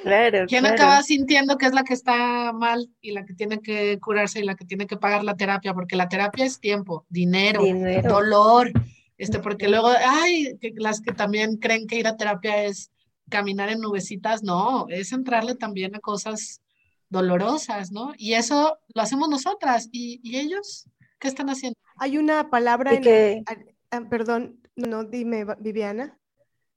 Claro. 0.04 0.46
¿Quién 0.48 0.66
acaba 0.66 1.02
sintiendo 1.04 1.58
que 1.58 1.66
es 1.66 1.74
la 1.74 1.84
que 1.84 1.94
está 1.94 2.52
mal 2.54 2.88
y 3.02 3.12
la 3.12 3.26
que 3.26 3.34
tiene 3.34 3.62
que 3.62 4.00
curarse 4.00 4.40
y 4.40 4.44
la 4.44 4.56
que 4.56 4.66
tiene 4.66 4.86
que 4.88 4.98
pagar 4.98 5.24
la 5.24 5.36
terapia? 5.36 5.74
Porque 5.74 5.96
la 5.96 6.08
terapia 6.08 6.46
es 6.46 6.60
tiempo, 6.60 7.06
dinero, 7.10 7.62
dolor. 8.08 8.72
Este, 9.18 9.40
porque 9.40 9.68
luego, 9.68 9.90
ay, 9.90 10.58
que 10.60 10.74
las 10.76 11.02
que 11.02 11.12
también 11.12 11.58
creen 11.58 11.88
que 11.88 11.98
ir 11.98 12.08
a 12.08 12.18
terapia 12.18 12.64
es 12.64 12.92
caminar 13.30 13.70
en 13.70 13.80
nubecitas, 13.80 14.44
no, 14.44 14.86
es 14.90 15.12
entrarle 15.12 15.56
también 15.56 15.96
a 15.96 16.00
cosas 16.00 16.62
dolorosas, 17.10 17.92
¿no? 17.92 18.14
Y 18.18 18.34
eso 18.34 18.78
lo 18.94 19.02
hacemos 19.02 19.30
nosotras. 19.30 19.90
¿Y, 19.92 20.38
ellos 20.38 20.88
qué 21.20 21.28
están 21.28 21.50
haciendo? 21.50 21.80
Hay 21.98 22.18
una 22.18 22.50
palabra 22.50 22.94
en, 22.94 23.02
que... 23.02 23.44
Ah, 23.92 24.02
perdón, 24.10 24.60
no, 24.76 25.04
dime, 25.04 25.46
Viviana. 25.60 26.18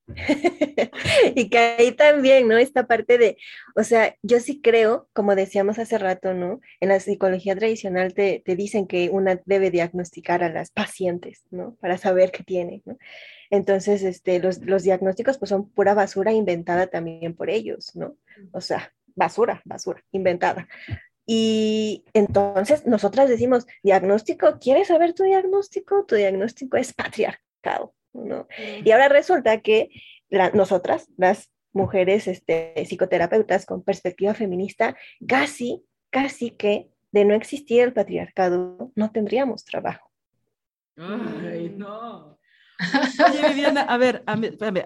y 1.35 1.51
que 1.51 1.59
ahí 1.59 1.93
también, 1.93 2.49
¿no? 2.49 2.57
Esta 2.57 2.87
parte 2.87 3.19
de, 3.19 3.37
o 3.77 3.85
sea, 3.85 4.17
yo 4.23 4.41
sí 4.41 4.61
creo, 4.63 5.09
como 5.13 5.35
decíamos 5.35 5.79
hace 5.79 5.99
rato, 5.99 6.35
¿no? 6.35 6.61
En 6.81 6.89
la 6.89 7.01
psicología 7.01 7.55
tradicional 7.55 8.15
te, 8.15 8.43
dicen 8.47 8.87
que 8.87 9.11
una 9.11 9.41
debe 9.45 9.71
diagnosticar 9.71 10.43
a 10.43 10.49
las 10.49 10.71
pacientes, 10.71 11.43
¿no? 11.51 11.75
Para 11.81 11.99
saber 11.99 12.31
qué 12.31 12.43
tiene, 12.43 12.83
¿no? 12.87 12.97
Entonces, 13.51 14.03
este, 14.03 14.41
los, 14.41 14.61
los 14.63 14.83
diagnósticos 14.83 15.39
pues 15.39 15.51
son 15.51 15.71
pura 15.71 15.95
basura 15.95 16.33
inventada 16.33 16.87
también 16.87 17.35
por 17.35 17.51
ellos, 17.51 17.95
¿no? 17.95 18.17
O 18.53 18.61
sea, 18.61 18.93
basura, 19.15 19.61
basura, 19.65 20.03
inventada. 20.13 20.69
Y 21.31 22.07
entonces 22.15 22.87
nosotras 22.87 23.29
decimos, 23.29 23.67
diagnóstico, 23.83 24.59
¿quieres 24.59 24.89
saber 24.89 25.13
tu 25.13 25.25
diagnóstico? 25.25 26.07
Tu 26.07 26.15
diagnóstico 26.15 26.79
es 26.79 26.95
patriarcado, 26.95 27.95
¿no? 28.15 28.49
Y 28.83 28.91
ahora 28.93 29.11
resulta 29.11 29.61
que 29.61 29.91
nosotras, 30.55 31.11
las 31.19 31.53
mujeres 31.75 32.29
este, 32.29 32.73
psicoterapeutas 32.87 33.67
con 33.67 33.83
perspectiva 33.83 34.33
feminista, 34.33 34.97
casi, 35.27 35.85
casi 36.09 36.53
que 36.53 36.89
de 37.13 37.27
no 37.27 37.35
existir 37.35 37.83
el 37.83 37.93
patriarcado, 37.93 38.91
no 38.95 39.13
tendríamos 39.13 39.67
trabajo. 39.67 40.11
Ay, 40.97 41.75
no. 41.77 42.38
Oye, 42.79 43.49
Viviana, 43.49 43.83
a 43.83 43.97
ver, 43.97 44.25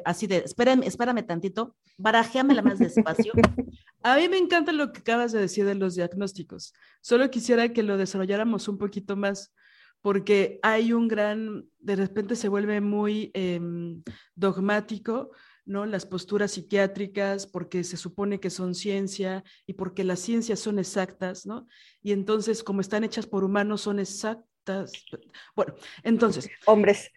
así 0.04 0.26
de, 0.26 0.38
espérame, 0.38 0.82
espérame 0.84 1.26
tantito, 1.26 1.76
barajéamela 1.98 2.62
más 2.62 2.78
despacio. 2.78 3.32
A 4.04 4.16
mí 4.16 4.28
me 4.28 4.38
encanta 4.38 4.72
lo 4.72 4.92
que 4.92 5.00
acabas 5.00 5.30
de 5.30 5.40
decir 5.40 5.64
de 5.64 5.76
los 5.76 5.94
diagnósticos. 5.94 6.74
Solo 7.00 7.30
quisiera 7.30 7.72
que 7.72 7.84
lo 7.84 7.96
desarrolláramos 7.96 8.66
un 8.66 8.76
poquito 8.76 9.14
más, 9.14 9.54
porque 10.00 10.58
hay 10.62 10.92
un 10.92 11.06
gran, 11.06 11.66
de 11.78 11.96
repente 11.96 12.34
se 12.34 12.48
vuelve 12.48 12.80
muy 12.80 13.30
em, 13.34 14.02
dogmático, 14.34 15.30
¿no? 15.64 15.86
Las 15.86 16.04
posturas 16.04 16.52
psiquiátricas, 16.52 17.46
porque 17.46 17.84
se 17.84 17.96
supone 17.96 18.40
que 18.40 18.50
son 18.50 18.74
ciencia 18.74 19.44
y 19.66 19.74
porque 19.74 20.02
las 20.02 20.18
ciencias 20.18 20.58
son 20.58 20.80
exactas, 20.80 21.46
¿no? 21.46 21.68
Y 22.02 22.10
entonces, 22.10 22.64
como 22.64 22.80
están 22.80 23.04
hechas 23.04 23.26
por 23.28 23.44
humanos, 23.44 23.82
son 23.82 24.00
exactas. 24.00 24.92
Bueno, 25.54 25.74
entonces. 26.02 26.50
Hombres. 26.66 27.12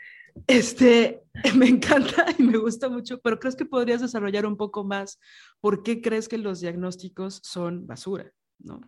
Este, 0.47 1.23
me 1.55 1.67
encanta 1.67 2.25
y 2.37 2.43
me 2.43 2.57
gusta 2.57 2.89
mucho, 2.89 3.19
pero 3.21 3.39
¿crees 3.39 3.55
que 3.55 3.65
podrías 3.65 4.01
desarrollar 4.01 4.45
un 4.45 4.57
poco 4.57 4.83
más 4.83 5.19
por 5.61 5.83
qué 5.83 6.01
crees 6.01 6.27
que 6.27 6.37
los 6.37 6.59
diagnósticos 6.59 7.41
son 7.43 7.87
basura? 7.87 8.31
¿no? 8.59 8.81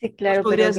Sí, 0.00 0.14
claro, 0.14 0.42
pero 0.48 0.72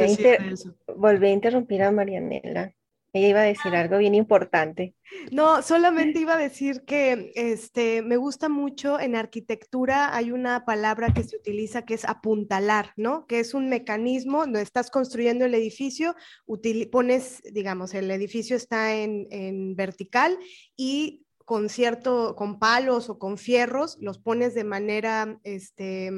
volví 0.96 1.28
a 1.28 1.32
interrumpir 1.32 1.84
a 1.84 1.92
Marianela. 1.92 2.74
Ella 3.14 3.28
iba 3.28 3.42
a 3.42 3.44
decir 3.44 3.76
algo 3.76 3.98
bien 3.98 4.16
importante. 4.16 4.96
No, 5.32 5.62
solamente 5.62 6.20
iba 6.22 6.36
a 6.36 6.38
decir 6.38 6.84
que 6.86 7.32
este, 7.36 8.02
me 8.02 8.18
gusta 8.18 8.48
mucho 8.48 9.00
en 9.00 9.16
arquitectura, 9.16 10.16
hay 10.16 10.32
una 10.32 10.66
palabra 10.66 11.14
que 11.14 11.24
se 11.24 11.36
utiliza 11.36 11.84
que 11.84 11.94
es 11.94 12.06
apuntalar, 12.06 12.94
¿no? 12.96 13.26
Que 13.28 13.40
es 13.40 13.54
un 13.54 13.70
mecanismo, 13.70 14.46
no 14.46 14.60
estás 14.60 14.90
construyendo 14.90 15.46
el 15.46 15.56
edificio, 15.56 16.16
pones, 16.92 17.42
digamos, 17.52 17.94
el 17.94 18.10
edificio 18.12 18.56
está 18.56 18.96
en, 18.96 19.28
en 19.30 19.76
vertical 19.76 20.38
y 20.78 21.26
con 21.44 21.68
cierto, 21.68 22.36
con 22.38 22.60
palos 22.60 23.10
o 23.10 23.20
con 23.20 23.38
fierros, 23.38 23.98
los 24.00 24.20
pones 24.20 24.54
de 24.54 24.64
manera, 24.64 25.38
este, 25.44 26.10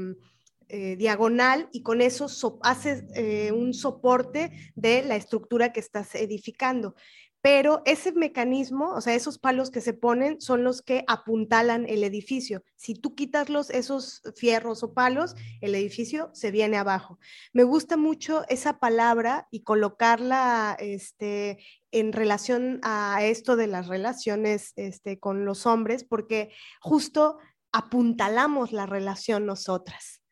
eh, 0.69 0.95
diagonal 0.95 1.69
y 1.71 1.83
con 1.83 2.01
eso 2.01 2.27
haces 2.61 3.03
eh, 3.15 3.51
un 3.51 3.73
soporte 3.73 4.51
de 4.75 5.03
la 5.03 5.15
estructura 5.15 5.73
que 5.73 5.79
estás 5.79 6.15
edificando. 6.15 6.95
Pero 7.43 7.81
ese 7.83 8.13
mecanismo, 8.13 8.93
o 8.93 9.01
sea, 9.01 9.15
esos 9.15 9.37
palos 9.37 9.69
que 9.69 9.81
se 9.81 9.91
ponen 9.91 10.39
son 10.39 10.63
los 10.63 10.81
que 10.81 11.03
apuntalan 11.07 11.85
el 11.89 12.05
edificio. 12.05 12.63
Si 12.77 12.95
tú 12.95 13.15
quitas 13.15 13.49
los, 13.49 13.69
esos 13.69 14.21
fierros 14.37 14.81
o 14.81 14.93
palos, 14.93 15.35
el 15.59 15.75
edificio 15.75 16.29
se 16.33 16.51
viene 16.51 16.77
abajo. 16.77 17.19
Me 17.51 17.65
gusta 17.65 17.97
mucho 17.97 18.45
esa 18.47 18.79
palabra 18.79 19.49
y 19.51 19.63
colocarla 19.63 20.77
este, 20.79 21.57
en 21.91 22.13
relación 22.13 22.79
a 22.81 23.21
esto 23.25 23.57
de 23.57 23.67
las 23.67 23.87
relaciones 23.87 24.71
este, 24.77 25.19
con 25.19 25.43
los 25.43 25.65
hombres, 25.65 26.05
porque 26.05 26.49
justo 26.79 27.39
apuntalamos 27.73 28.71
la 28.71 28.85
relación 28.85 29.45
nosotras 29.45 30.22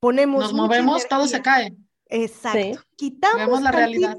ponemos. 0.00 0.42
Nos 0.42 0.52
movemos, 0.54 1.06
todo 1.08 1.26
se 1.26 1.40
cae. 1.40 1.76
Exacto. 2.06 2.80
Quitamos 2.96 3.62
la 3.62 3.70
realidad. 3.70 4.18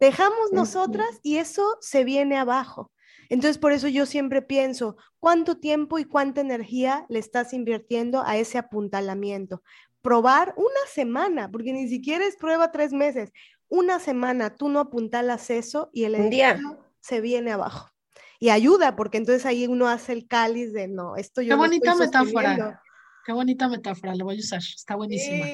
Dejamos 0.00 0.52
nosotras 0.52 1.20
y 1.22 1.36
eso 1.36 1.76
se 1.80 2.04
viene 2.04 2.38
abajo. 2.38 2.92
Entonces, 3.28 3.58
por 3.58 3.72
eso 3.72 3.88
yo 3.88 4.06
siempre 4.06 4.40
pienso, 4.40 4.96
¿cuánto 5.18 5.58
tiempo 5.58 5.98
y 5.98 6.04
cuánta 6.04 6.40
energía 6.40 7.06
le 7.08 7.18
estás 7.18 7.52
invirtiendo 7.52 8.22
a 8.24 8.36
ese 8.36 8.56
apuntalamiento? 8.56 9.62
Probar 10.00 10.54
una 10.56 10.80
semana, 10.92 11.50
porque 11.50 11.72
ni 11.72 11.88
siquiera 11.88 12.24
es 12.24 12.36
prueba 12.36 12.70
tres 12.70 12.92
meses. 12.92 13.32
Una 13.68 13.98
semana 13.98 14.54
tú 14.54 14.68
no 14.68 14.78
apuntalas 14.78 15.50
eso 15.50 15.90
y 15.92 16.04
el 16.04 16.14
edificio 16.14 16.78
se 17.00 17.20
viene 17.20 17.50
abajo. 17.50 17.90
Y 18.38 18.50
ayuda, 18.50 18.94
porque 18.94 19.18
entonces 19.18 19.44
ahí 19.44 19.66
uno 19.66 19.88
hace 19.88 20.12
el 20.12 20.28
cáliz 20.28 20.72
de 20.72 20.86
no, 20.86 21.16
esto 21.16 21.42
yo. 21.42 21.48
Qué 21.48 21.56
bonita 21.56 21.94
metáfora. 21.96 22.80
Qué 23.26 23.32
bonita 23.32 23.68
metáfora, 23.68 24.14
la 24.14 24.22
voy 24.22 24.36
a 24.36 24.38
usar, 24.38 24.60
está 24.60 24.94
buenísima. 24.94 25.44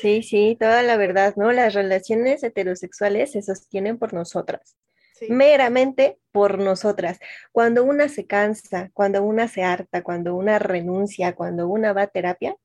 Sí. 0.00 0.22
sí, 0.22 0.56
toda 0.58 0.82
la 0.82 0.96
verdad, 0.96 1.34
¿no? 1.36 1.50
Las 1.50 1.74
relaciones 1.74 2.42
heterosexuales 2.44 3.32
se 3.32 3.42
sostienen 3.42 3.98
por 3.98 4.14
nosotras. 4.14 4.76
meramente 5.28 6.18
por 6.30 6.58
nosotras. 6.58 7.18
Cuando 7.52 7.84
una 7.84 8.08
se 8.08 8.26
cansa, 8.26 8.90
cuando 8.94 9.22
una 9.22 9.48
se 9.48 9.64
harta, 9.64 10.02
cuando 10.02 10.34
una 10.34 10.58
renuncia, 10.58 11.34
cuando 11.34 11.68
una 11.68 11.92
va 11.92 12.02
a 12.02 12.06
terapia, 12.06 12.56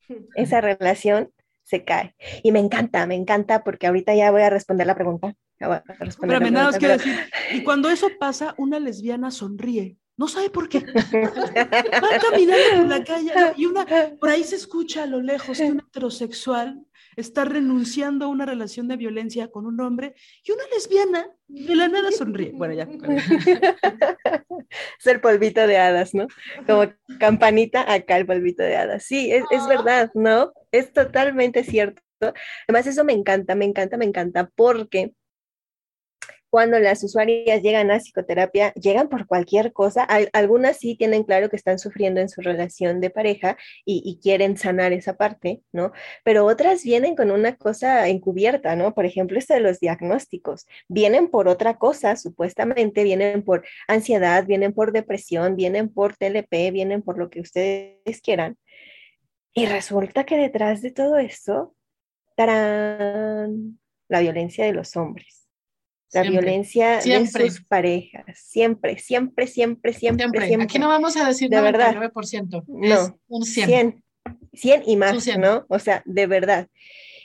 esa 0.36 0.60
relación 0.60 1.32
se 1.64 1.82
cae. 1.82 2.14
Y 2.42 2.52
me 2.52 2.60
encanta, 2.60 3.06
me 3.06 3.14
encanta 3.14 3.64
porque 3.64 3.86
ahorita 3.86 4.14
ya 4.14 4.30
voy 4.30 4.42
a 4.42 4.50
responder 4.50 4.86
la 4.86 4.94
pregunta. 4.94 5.34
Pero 5.58 6.40
me 6.40 6.50
nada 6.50 6.78
que 6.78 6.88
decir, 6.88 7.16
y 7.52 7.64
cuando 7.64 7.88
eso 7.88 8.08
pasa, 8.20 8.54
una 8.58 8.78
lesbiana 8.78 9.30
sonríe. 9.30 9.96
No 10.16 10.28
sabe 10.28 10.48
por 10.50 10.68
qué. 10.68 10.78
Va 10.80 12.18
caminando 12.20 12.76
por 12.76 12.86
la 12.86 13.04
calle 13.04 13.32
y 13.56 13.66
una, 13.66 13.86
por 14.18 14.28
ahí 14.28 14.44
se 14.44 14.56
escucha 14.56 15.02
a 15.02 15.06
lo 15.06 15.20
lejos 15.20 15.58
que 15.58 15.64
un 15.64 15.80
heterosexual 15.80 16.84
está 17.16 17.44
renunciando 17.44 18.24
a 18.24 18.28
una 18.28 18.46
relación 18.46 18.88
de 18.88 18.96
violencia 18.96 19.48
con 19.50 19.66
un 19.66 19.80
hombre 19.80 20.14
y 20.44 20.52
una 20.52 20.64
lesbiana 20.72 21.28
de 21.46 21.76
la 21.76 21.88
nada 21.88 22.10
sonríe. 22.12 22.52
Bueno, 22.54 22.74
ya. 22.74 22.88
Es 24.98 25.06
el 25.06 25.20
polvito 25.20 25.66
de 25.66 25.78
hadas, 25.78 26.14
¿no? 26.14 26.26
Como 26.66 26.92
campanita 27.18 27.92
acá 27.92 28.16
el 28.16 28.26
polvito 28.26 28.62
de 28.62 28.76
hadas. 28.76 29.04
Sí, 29.04 29.32
es, 29.32 29.44
es 29.50 29.66
verdad, 29.68 30.10
¿no? 30.14 30.52
Es 30.72 30.92
totalmente 30.92 31.64
cierto. 31.64 32.02
Además, 32.66 32.86
eso 32.86 33.04
me 33.04 33.12
encanta, 33.12 33.54
me 33.54 33.64
encanta, 33.64 33.96
me 33.96 34.04
encanta, 34.04 34.50
porque 34.54 35.12
cuando 36.54 36.78
las 36.78 37.02
usuarias 37.02 37.62
llegan 37.62 37.90
a 37.90 37.98
psicoterapia, 37.98 38.72
llegan 38.74 39.08
por 39.08 39.26
cualquier 39.26 39.72
cosa. 39.72 40.06
algunas 40.32 40.76
sí 40.76 40.94
tienen 40.94 41.24
claro 41.24 41.50
que 41.50 41.56
están 41.56 41.80
sufriendo 41.80 42.20
en 42.20 42.28
su 42.28 42.42
relación 42.42 43.00
de 43.00 43.10
pareja 43.10 43.56
y, 43.84 44.20
quieren 44.22 44.56
sanar 44.56 44.92
esa 44.92 45.16
parte, 45.16 45.62
¿no? 45.72 45.90
Pero 46.22 46.46
otras 46.46 46.84
vienen 46.84 47.16
con 47.16 47.32
una 47.32 47.56
cosa 47.56 48.06
encubierta, 48.06 48.76
¿no? 48.76 48.94
Por 48.94 49.04
ejemplo, 49.04 49.36
esto 49.36 49.54
de 49.54 49.58
los 49.58 49.80
diagnósticos. 49.80 50.68
Vienen 50.86 51.26
por 51.26 51.48
otra 51.48 51.76
cosa, 51.76 52.14
supuestamente, 52.14 53.02
vienen 53.02 53.42
por 53.42 53.64
ansiedad, 53.88 54.46
vienen 54.46 54.72
por 54.72 54.92
depresión, 54.92 55.56
vienen 55.56 55.88
por 55.92 56.14
TLP, 56.16 56.70
vienen 56.70 57.02
por 57.02 57.18
lo 57.18 57.30
que 57.30 57.40
ustedes 57.40 58.20
quieran. 58.22 58.56
Y 59.54 59.66
resulta 59.66 60.22
que 60.24 60.36
detrás 60.36 60.82
de 60.82 60.92
todo 60.92 61.16
esto, 61.16 61.74
tarán, 62.36 63.80
la 64.08 64.20
violencia 64.20 64.64
de 64.64 64.72
los 64.72 64.94
hombres 64.96 65.43
la 66.14 66.22
violencia 66.22 66.98
de 66.98 67.26
sus 67.26 67.64
parejas. 67.64 68.24
Siempre, 68.34 68.98
siempre, 68.98 69.46
siempre, 69.46 69.92
siempre, 69.92 70.46
siempre. 70.46 70.62
Aquí 70.62 70.78
no 70.78 70.88
vamos 70.88 71.16
a 71.16 71.26
decir 71.26 71.50
de 71.50 71.58
99%, 71.58 72.64
no, 72.66 73.20
un 73.28 73.44
100. 73.44 74.02
100, 74.52 74.82
y 74.86 74.96
más, 74.96 75.26
¿no? 75.36 75.66
O 75.68 75.78
sea, 75.78 76.02
de 76.06 76.26
verdad. 76.26 76.68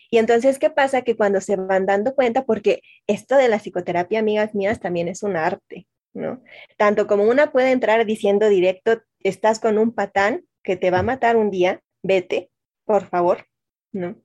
Y 0.10 0.18
entonces, 0.18 0.58
¿qué 0.58 0.70
pasa? 0.70 1.04
Que 1.04 1.16
cuando 1.16 1.40
se 1.40 1.56
van 1.56 1.86
dando 1.86 2.16
cuenta, 2.16 2.46
porque 2.46 2.82
esto 3.08 3.36
de 3.36 3.48
la 3.48 3.60
psicoterapia, 3.60 4.20
amigas 4.20 4.56
mías, 4.56 4.80
también 4.80 5.08
es 5.08 5.22
un 5.22 5.38
arte, 5.38 5.88
¿no? 6.14 6.42
Tanto 6.78 7.06
como 7.06 7.24
una 7.24 7.52
puede 7.52 7.72
entrar 7.72 8.06
diciendo 8.06 8.50
directo, 8.50 9.02
estás 9.20 9.60
con 9.60 9.78
un 9.78 9.94
patán 9.94 10.46
que 10.64 10.76
te 10.76 10.92
va 10.92 11.00
a 11.00 11.04
matar 11.04 11.38
un 11.38 11.52
día, 11.52 11.82
vete, 12.02 12.50
por 12.86 13.08
favor, 13.08 13.46
¿no? 13.92 14.16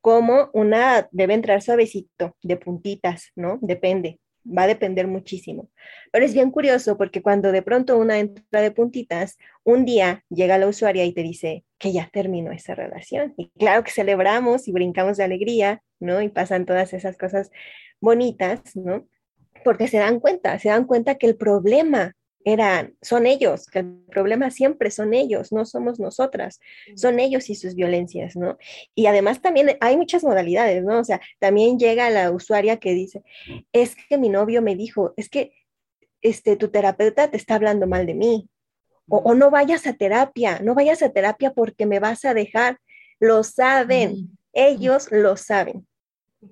Como 0.00 0.50
una 0.52 1.08
debe 1.12 1.34
entrar 1.34 1.62
suavecito, 1.62 2.36
de 2.42 2.56
puntitas, 2.56 3.32
¿no? 3.36 3.58
Depende, 3.62 4.20
va 4.46 4.62
a 4.62 4.66
depender 4.66 5.06
muchísimo. 5.06 5.70
Pero 6.12 6.24
es 6.24 6.34
bien 6.34 6.50
curioso 6.50 6.96
porque 6.96 7.22
cuando 7.22 7.52
de 7.52 7.62
pronto 7.62 7.96
una 7.98 8.18
entra 8.18 8.60
de 8.60 8.70
puntitas, 8.70 9.38
un 9.64 9.84
día 9.84 10.24
llega 10.28 10.58
la 10.58 10.68
usuaria 10.68 11.04
y 11.04 11.12
te 11.12 11.22
dice 11.22 11.64
que 11.78 11.92
ya 11.92 12.08
terminó 12.12 12.52
esa 12.52 12.74
relación. 12.74 13.34
Y 13.36 13.50
claro 13.50 13.82
que 13.84 13.90
celebramos 13.90 14.68
y 14.68 14.72
brincamos 14.72 15.16
de 15.16 15.24
alegría, 15.24 15.82
¿no? 16.00 16.20
Y 16.22 16.28
pasan 16.28 16.66
todas 16.66 16.92
esas 16.92 17.16
cosas 17.16 17.50
bonitas, 18.00 18.60
¿no? 18.76 19.06
Porque 19.64 19.88
se 19.88 19.98
dan 19.98 20.20
cuenta, 20.20 20.58
se 20.58 20.68
dan 20.68 20.84
cuenta 20.84 21.16
que 21.16 21.26
el 21.26 21.36
problema 21.36 22.14
eran, 22.44 22.94
son 23.00 23.26
ellos, 23.26 23.66
que 23.66 23.80
el 23.80 24.04
problema 24.10 24.50
siempre 24.50 24.90
son 24.90 25.14
ellos, 25.14 25.50
no 25.50 25.64
somos 25.64 25.98
nosotras, 25.98 26.60
son 26.94 27.18
ellos 27.18 27.48
y 27.48 27.54
sus 27.54 27.74
violencias, 27.74 28.36
¿no? 28.36 28.58
Y 28.94 29.06
además 29.06 29.40
también 29.40 29.76
hay 29.80 29.96
muchas 29.96 30.22
modalidades, 30.22 30.84
¿no? 30.84 31.00
O 31.00 31.04
sea, 31.04 31.20
también 31.38 31.78
llega 31.78 32.10
la 32.10 32.30
usuaria 32.30 32.76
que 32.78 32.92
dice, 32.92 33.22
es 33.72 33.96
que 33.96 34.18
mi 34.18 34.28
novio 34.28 34.60
me 34.60 34.76
dijo, 34.76 35.14
es 35.16 35.30
que 35.30 35.52
este, 36.20 36.56
tu 36.56 36.68
terapeuta 36.68 37.30
te 37.30 37.38
está 37.38 37.54
hablando 37.54 37.86
mal 37.86 38.06
de 38.06 38.14
mí, 38.14 38.48
o, 39.08 39.18
o 39.18 39.34
no 39.34 39.50
vayas 39.50 39.86
a 39.86 39.94
terapia, 39.94 40.60
no 40.60 40.74
vayas 40.74 41.02
a 41.02 41.10
terapia 41.10 41.52
porque 41.52 41.86
me 41.86 41.98
vas 41.98 42.24
a 42.26 42.34
dejar, 42.34 42.78
lo 43.20 43.42
saben, 43.42 44.38
ellos 44.52 45.08
lo 45.10 45.36
saben, 45.38 45.86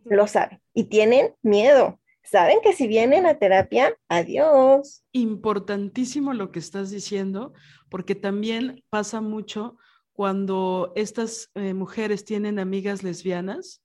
lo 0.05 0.26
saben, 0.26 0.61
y 0.72 0.84
tienen 0.84 1.34
miedo, 1.43 2.01
saben 2.22 2.58
que 2.62 2.72
si 2.72 2.86
vienen 2.86 3.26
a 3.26 3.38
terapia, 3.38 3.96
adiós. 4.08 5.04
Importantísimo 5.12 6.32
lo 6.34 6.50
que 6.50 6.58
estás 6.58 6.90
diciendo, 6.90 7.52
porque 7.88 8.14
también 8.14 8.84
pasa 8.90 9.20
mucho 9.20 9.76
cuando 10.12 10.92
estas 10.94 11.50
eh, 11.54 11.74
mujeres 11.74 12.24
tienen 12.24 12.58
amigas 12.58 13.02
lesbianas 13.02 13.82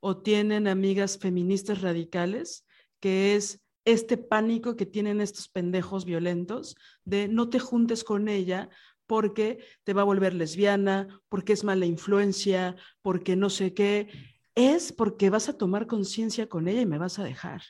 o 0.00 0.18
tienen 0.18 0.68
amigas 0.68 1.18
feministas 1.18 1.80
radicales, 1.80 2.66
que 3.00 3.34
es 3.36 3.60
este 3.84 4.16
pánico 4.16 4.76
que 4.76 4.86
tienen 4.86 5.20
estos 5.20 5.48
pendejos 5.48 6.04
violentos 6.04 6.76
de 7.04 7.28
no 7.28 7.48
te 7.48 7.58
juntes 7.58 8.04
con 8.04 8.28
ella 8.28 8.68
porque 9.06 9.58
te 9.84 9.92
va 9.92 10.02
a 10.02 10.06
volver 10.06 10.34
lesbiana, 10.34 11.20
porque 11.28 11.52
es 11.52 11.64
mala 11.64 11.86
influencia, 11.86 12.76
porque 13.02 13.36
no 13.36 13.50
sé 13.50 13.74
qué 13.74 14.08
es 14.54 14.92
porque 14.92 15.30
vas 15.30 15.48
a 15.48 15.56
tomar 15.56 15.86
conciencia 15.86 16.48
con 16.48 16.68
ella 16.68 16.82
y 16.82 16.86
me 16.86 16.98
vas 16.98 17.18
a 17.18 17.24
dejar. 17.24 17.62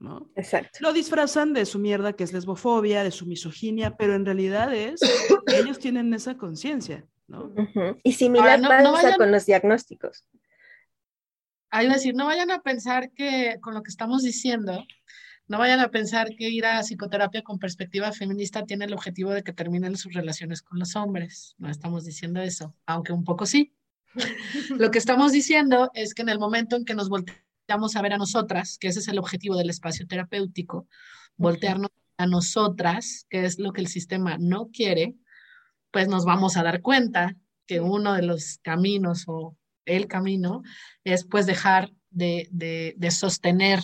¿no? 0.00 0.30
Exacto. 0.36 0.78
Lo 0.80 0.92
disfrazan 0.92 1.52
de 1.52 1.66
su 1.66 1.78
mierda 1.78 2.12
que 2.12 2.24
es 2.24 2.32
lesbofobia, 2.32 3.02
de 3.04 3.10
su 3.10 3.26
misoginia, 3.26 3.96
pero 3.96 4.14
en 4.14 4.24
realidad 4.24 4.74
es 4.74 5.00
ellos 5.46 5.78
tienen 5.78 6.12
esa 6.14 6.36
conciencia, 6.36 7.04
¿no? 7.26 7.52
Y 8.02 8.12
similar 8.12 8.60
pasa 8.60 9.16
con 9.16 9.32
los 9.32 9.46
diagnósticos. 9.46 10.24
Hay 11.70 11.88
decir, 11.88 12.14
no 12.14 12.26
vayan 12.26 12.50
a 12.50 12.62
pensar 12.62 13.10
que 13.10 13.58
con 13.60 13.74
lo 13.74 13.82
que 13.82 13.90
estamos 13.90 14.22
diciendo, 14.22 14.86
no 15.48 15.58
vayan 15.58 15.80
a 15.80 15.90
pensar 15.90 16.34
que 16.34 16.48
ir 16.48 16.64
a 16.64 16.82
psicoterapia 16.82 17.42
con 17.42 17.58
perspectiva 17.58 18.12
feminista 18.12 18.64
tiene 18.64 18.86
el 18.86 18.94
objetivo 18.94 19.32
de 19.32 19.42
que 19.42 19.52
terminen 19.52 19.96
sus 19.96 20.14
relaciones 20.14 20.62
con 20.62 20.78
los 20.78 20.96
hombres. 20.96 21.54
No 21.58 21.68
estamos 21.68 22.04
diciendo 22.04 22.40
eso, 22.40 22.74
aunque 22.86 23.12
un 23.12 23.24
poco 23.24 23.44
sí. 23.44 23.74
Lo 24.78 24.90
que 24.90 24.98
estamos 24.98 25.32
diciendo 25.32 25.90
es 25.94 26.14
que 26.14 26.22
en 26.22 26.28
el 26.28 26.38
momento 26.38 26.76
en 26.76 26.84
que 26.84 26.94
nos 26.94 27.08
volteamos 27.08 27.96
a 27.96 28.02
ver 28.02 28.14
a 28.14 28.18
nosotras, 28.18 28.78
que 28.78 28.88
ese 28.88 29.00
es 29.00 29.08
el 29.08 29.18
objetivo 29.18 29.56
del 29.56 29.70
espacio 29.70 30.06
terapéutico, 30.06 30.88
voltearnos 31.36 31.90
a 32.16 32.26
nosotras, 32.26 33.26
que 33.30 33.44
es 33.44 33.58
lo 33.58 33.72
que 33.72 33.80
el 33.80 33.88
sistema 33.88 34.36
no 34.38 34.70
quiere, 34.72 35.14
pues 35.90 36.08
nos 36.08 36.24
vamos 36.24 36.56
a 36.56 36.62
dar 36.62 36.82
cuenta 36.82 37.36
que 37.66 37.80
uno 37.80 38.14
de 38.14 38.22
los 38.22 38.58
caminos 38.62 39.24
o 39.26 39.56
el 39.84 40.06
camino 40.06 40.62
es 41.04 41.24
pues 41.24 41.46
dejar 41.46 41.92
de, 42.10 42.48
de, 42.50 43.10
sostener 43.10 43.80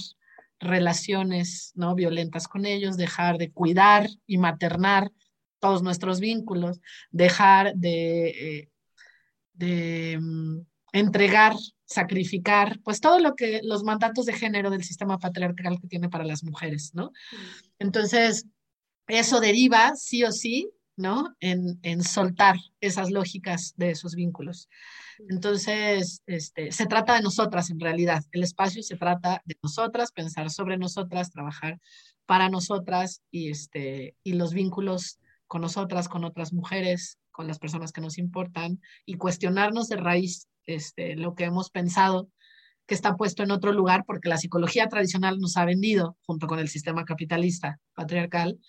relaciones 0.59 1.73
no 1.75 1.95
violentas 1.95 2.49
con 2.49 2.67
ellos, 2.67 2.97
dejar 2.97 3.39
de 3.39 3.53
cuidar 3.53 4.09
y 4.27 4.39
maternar 4.39 5.13
todos 5.61 5.83
nuestros 5.83 6.21
vínculos, 6.21 6.81
dejar 7.11 7.75
de 7.75 8.29
eh, 8.29 8.71
de 9.55 10.19
mm, 10.21 10.61
entregar, 10.93 11.55
sacrificar, 11.85 12.79
pues 12.85 13.01
todo 13.01 13.19
lo 13.19 13.35
que 13.35 13.61
los 13.63 13.83
mandatos 13.83 14.27
de 14.27 14.33
género 14.33 14.71
del 14.71 14.85
sistema 14.85 15.19
patriarcal 15.19 15.81
que 15.81 15.89
tiene 15.89 16.09
para 16.09 16.25
las 16.25 16.45
mujeres, 16.45 16.93
¿no? 16.95 17.13
Entonces, 17.79 18.47
eso 19.09 19.41
deriva 19.41 19.95
sí 19.97 20.25
o 20.25 20.33
sí, 20.33 20.71
¿no? 20.97 21.35
En, 21.41 21.79
en 21.83 22.03
soltar 22.03 22.57
esas 22.81 23.11
lógicas 23.11 23.75
de 23.77 23.91
esos 23.91 24.15
vínculos. 24.15 24.69
Entonces, 25.29 26.23
este, 26.27 26.73
se 26.73 26.87
trata 26.87 27.15
de 27.15 27.23
nosotras 27.23 27.71
en 27.71 27.81
realidad. 27.81 28.25
El 28.33 28.43
espacio 28.43 28.83
se 28.83 28.97
trata 28.97 29.43
de 29.45 29.57
nosotras, 29.63 30.13
pensar 30.13 30.51
sobre 30.51 30.77
nosotras, 30.77 31.31
trabajar 31.31 31.81
para 32.27 32.49
nosotras 32.49 33.23
y, 33.31 33.51
este, 33.51 34.17
y 34.23 34.35
los 34.35 34.55
vínculos 34.55 35.19
con 35.47 35.61
nosotras, 35.61 36.09
con 36.09 36.25
otras 36.25 36.53
mujeres, 36.53 37.19
con 37.35 37.49
las 37.49 37.59
personas 37.59 37.91
que 37.91 38.01
nos 38.01 38.17
importan 38.17 38.81
y 39.05 39.17
cuestionarnos 39.17 39.89
de 39.89 39.97
raíz 39.97 40.49
este, 40.67 41.17
lo 41.17 41.35
que 41.35 41.45
hemos 41.45 41.69
pensado 41.69 42.31
que 42.87 42.95
está 42.95 43.17
puesto 43.17 43.43
en 43.43 43.51
otro 43.51 43.73
lugar 43.73 44.05
porque 44.07 44.29
la 44.29 44.39
psicología 44.39 44.89
tradicional 44.89 45.41
nos 45.41 45.57
ha 45.57 45.65
vendido 45.65 46.17
junto 46.23 46.47
con 46.47 46.61
el 46.61 46.69
sistema 46.69 47.05
capitalista, 47.05 47.81
patriarcal 47.95 48.61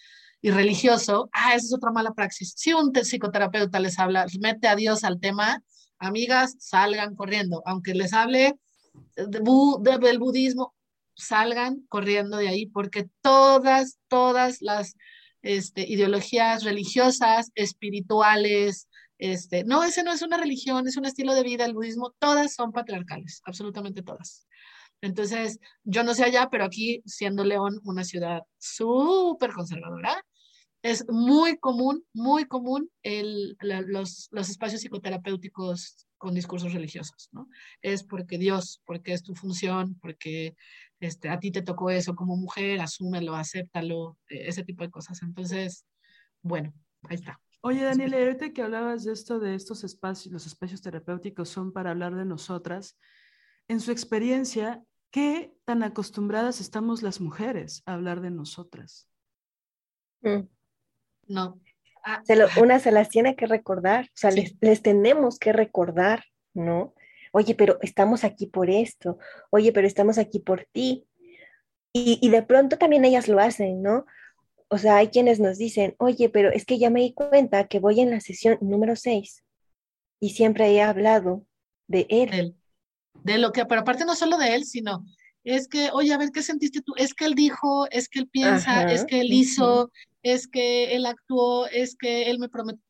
y 0.41 0.49
religioso. 0.49 1.29
Ah, 1.31 1.53
esa 1.53 1.65
es 1.67 1.73
otra 1.73 1.91
mala 1.91 2.13
praxis. 2.13 2.53
Si 2.57 2.73
un 2.73 2.91
psicoterapeuta 2.91 3.79
les 3.79 3.99
habla, 3.99 4.25
mete 4.39 4.67
a 4.67 4.75
Dios 4.75 5.03
al 5.03 5.19
tema, 5.19 5.61
amigas, 5.99 6.55
salgan 6.59 7.15
corriendo. 7.15 7.61
Aunque 7.67 7.93
les 7.93 8.13
hable 8.13 8.57
del 9.15 10.19
budismo, 10.19 10.73
salgan 11.13 11.85
corriendo 11.87 12.37
de 12.37 12.47
ahí 12.47 12.65
porque 12.65 13.09
todas, 13.21 13.99
todas 14.07 14.61
las 14.61 14.95
este, 15.45 15.87
ideologías 15.87 16.63
religiosas, 16.63 17.51
espirituales, 17.55 18.87
Este, 19.17 19.63
no, 19.63 19.83
ese 19.83 20.03
no 20.03 20.11
es 20.11 20.21
una 20.23 20.37
religión, 20.37 20.87
es 20.87 20.97
un 20.97 21.05
estilo 21.05 21.33
de 21.35 21.43
vida, 21.43 21.65
el 21.65 21.73
budismo, 21.73 22.13
todas 22.19 22.53
son 22.53 22.73
patriarcales, 22.73 23.41
absolutamente 23.45 24.01
todas. 24.01 24.47
Entonces, 25.01 25.59
yo 25.83 26.03
no 26.03 26.13
sé 26.15 26.23
allá, 26.25 26.49
pero 26.51 26.65
aquí, 26.65 27.01
siendo 27.05 27.43
León 27.45 27.79
una 27.83 28.03
ciudad 28.03 28.41
súper 28.57 29.53
conservadora, 29.53 30.21
es 30.81 31.05
muy 31.09 31.57
común, 31.57 32.03
muy 32.13 32.45
común 32.45 32.89
el, 33.03 33.55
los, 33.59 34.27
los, 34.31 34.49
espacios 34.49 34.81
psicoterapéuticos 34.81 36.07
con 36.17 36.33
discursos 36.33 36.73
religiosos, 36.73 37.29
¿no? 37.31 37.47
Es 37.81 38.03
porque 38.03 38.37
Dios, 38.37 38.81
porque 38.85 39.13
es 39.13 39.23
tu 39.23 39.35
función, 39.35 39.97
porque 40.01 40.55
este, 40.99 41.29
a 41.29 41.39
ti 41.39 41.51
te 41.51 41.61
tocó 41.61 41.89
eso 41.89 42.15
como 42.15 42.35
mujer, 42.37 42.81
asúmelo, 42.81 43.35
acéptalo, 43.35 44.17
e, 44.29 44.47
ese 44.47 44.63
tipo 44.63 44.83
de 44.83 44.91
cosas. 44.91 45.21
Entonces, 45.21 45.85
bueno, 46.41 46.73
ahí 47.03 47.15
está. 47.15 47.39
Oye, 47.61 47.83
Daniela, 47.83 48.17
ahorita 48.17 48.51
que 48.53 48.61
hablabas 48.61 49.03
de 49.03 49.13
esto, 49.13 49.39
de 49.39 49.55
estos 49.55 49.83
espacios, 49.83 50.31
los 50.31 50.45
espacios 50.45 50.81
terapéuticos 50.81 51.49
son 51.49 51.73
para 51.73 51.91
hablar 51.91 52.15
de 52.15 52.25
nosotras, 52.25 52.97
en 53.67 53.79
su 53.79 53.91
experiencia, 53.91 54.83
¿qué 55.09 55.55
tan 55.65 55.81
acostumbradas 55.81 56.61
estamos 56.61 57.01
las 57.01 57.19
mujeres 57.19 57.81
a 57.85 57.93
hablar 57.93 58.21
de 58.21 58.29
nosotras? 58.29 59.09
Mm. 60.21 60.47
No. 61.27 61.59
Ah. 62.03 62.21
una 62.61 62.79
se 62.79 62.91
las 62.91 63.09
tiene 63.09 63.35
que 63.35 63.47
recordar, 63.47 64.05
o 64.05 64.17
sea, 64.17 64.29
les, 64.29 64.55
les 64.61 64.83
tenemos 64.83 65.39
que 65.39 65.51
recordar, 65.51 66.23
¿no? 66.53 66.93
Oye, 67.35 67.53
pero 67.53 67.77
estamos 67.81 68.23
aquí 68.23 68.47
por 68.47 68.69
esto, 68.69 69.17
oye, 69.49 69.73
pero 69.73 69.85
estamos 69.85 70.17
aquí 70.17 70.39
por 70.39 70.65
ti. 70.71 71.05
Y, 71.91 72.29
de 72.29 72.43
pronto 72.43 72.77
también 72.77 73.03
ellas 73.05 73.27
lo 73.27 73.39
hacen, 73.39 73.81
¿no? 73.81 74.05
O 74.69 74.77
sea, 74.77 74.97
hay 74.97 75.09
quienes 75.09 75.39
nos 75.39 75.57
dicen, 75.57 75.95
oye, 75.97 76.29
pero 76.29 76.49
es 76.49 76.65
que 76.65 76.77
ya 76.77 76.89
me 76.89 77.01
di 77.01 77.13
cuenta 77.13 77.67
que 77.67 77.79
voy 77.79 77.99
en 77.99 78.11
la 78.11 78.21
sesión 78.21 78.57
número 78.61 78.95
6 78.95 79.43
y 80.21 80.29
siempre 80.29 80.71
he 80.71 80.81
hablado 80.81 81.45
de 81.87 82.05
él. 82.09 82.55
De 83.23 83.37
lo 83.37 83.51
que, 83.51 83.65
pero 83.65 83.81
aparte 83.81 84.05
no 84.05 84.15
solo 84.15 84.37
de 84.37 84.55
él, 84.55 84.65
sino 84.65 85.05
es 85.43 85.67
que, 85.67 85.89
oye, 85.91 86.13
a 86.13 86.17
ver, 86.17 86.31
¿qué 86.31 86.41
sentiste 86.41 86.81
tú? 86.81 86.93
Es 86.97 87.13
que 87.13 87.25
él 87.25 87.35
dijo, 87.35 87.87
es 87.91 88.07
que 88.07 88.19
él 88.19 88.29
piensa, 88.29 88.91
es 88.91 89.05
que 89.05 89.21
él 89.21 89.31
hizo, 89.31 89.91
es 90.23 90.47
que 90.47 90.95
él 90.95 91.05
actuó, 91.05 91.67
es 91.67 91.97
que 91.97 92.29
él 92.29 92.39
me 92.39 92.49
prometió. 92.49 92.81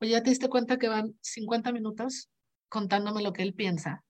Oye, 0.00 0.10
¿ya 0.10 0.22
te 0.22 0.30
diste 0.30 0.48
cuenta 0.48 0.78
que 0.78 0.88
van 0.88 1.16
50 1.20 1.72
minutos 1.72 2.28
contándome 2.72 3.22
lo 3.22 3.34
que 3.34 3.42
él 3.42 3.52
piensa. 3.52 4.02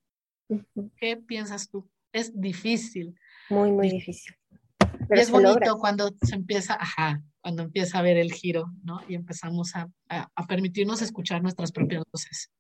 ¿Qué 0.97 1.17
piensas 1.17 1.69
tú? 1.69 1.91
Es 2.13 2.41
difícil. 2.41 3.19
Muy, 3.51 3.73
muy 3.73 3.91
difícil. 3.91 4.37
Pero 5.09 5.21
es 5.21 5.31
bonito 5.31 5.79
cuando 5.79 6.15
se 6.23 6.37
empieza, 6.37 6.75
ajá, 6.75 7.21
cuando 7.41 7.65
empieza 7.65 7.99
a 7.99 8.03
ver 8.03 8.19
el 8.19 8.33
giro, 8.33 8.67
¿no? 8.85 9.01
Y 9.09 9.17
empezamos 9.17 9.75
a, 9.75 9.91
a 10.09 10.47
permitirnos 10.47 11.03
escuchar 11.03 11.43
nuestras 11.43 11.73
propias 11.73 12.05
voces. 12.13 12.53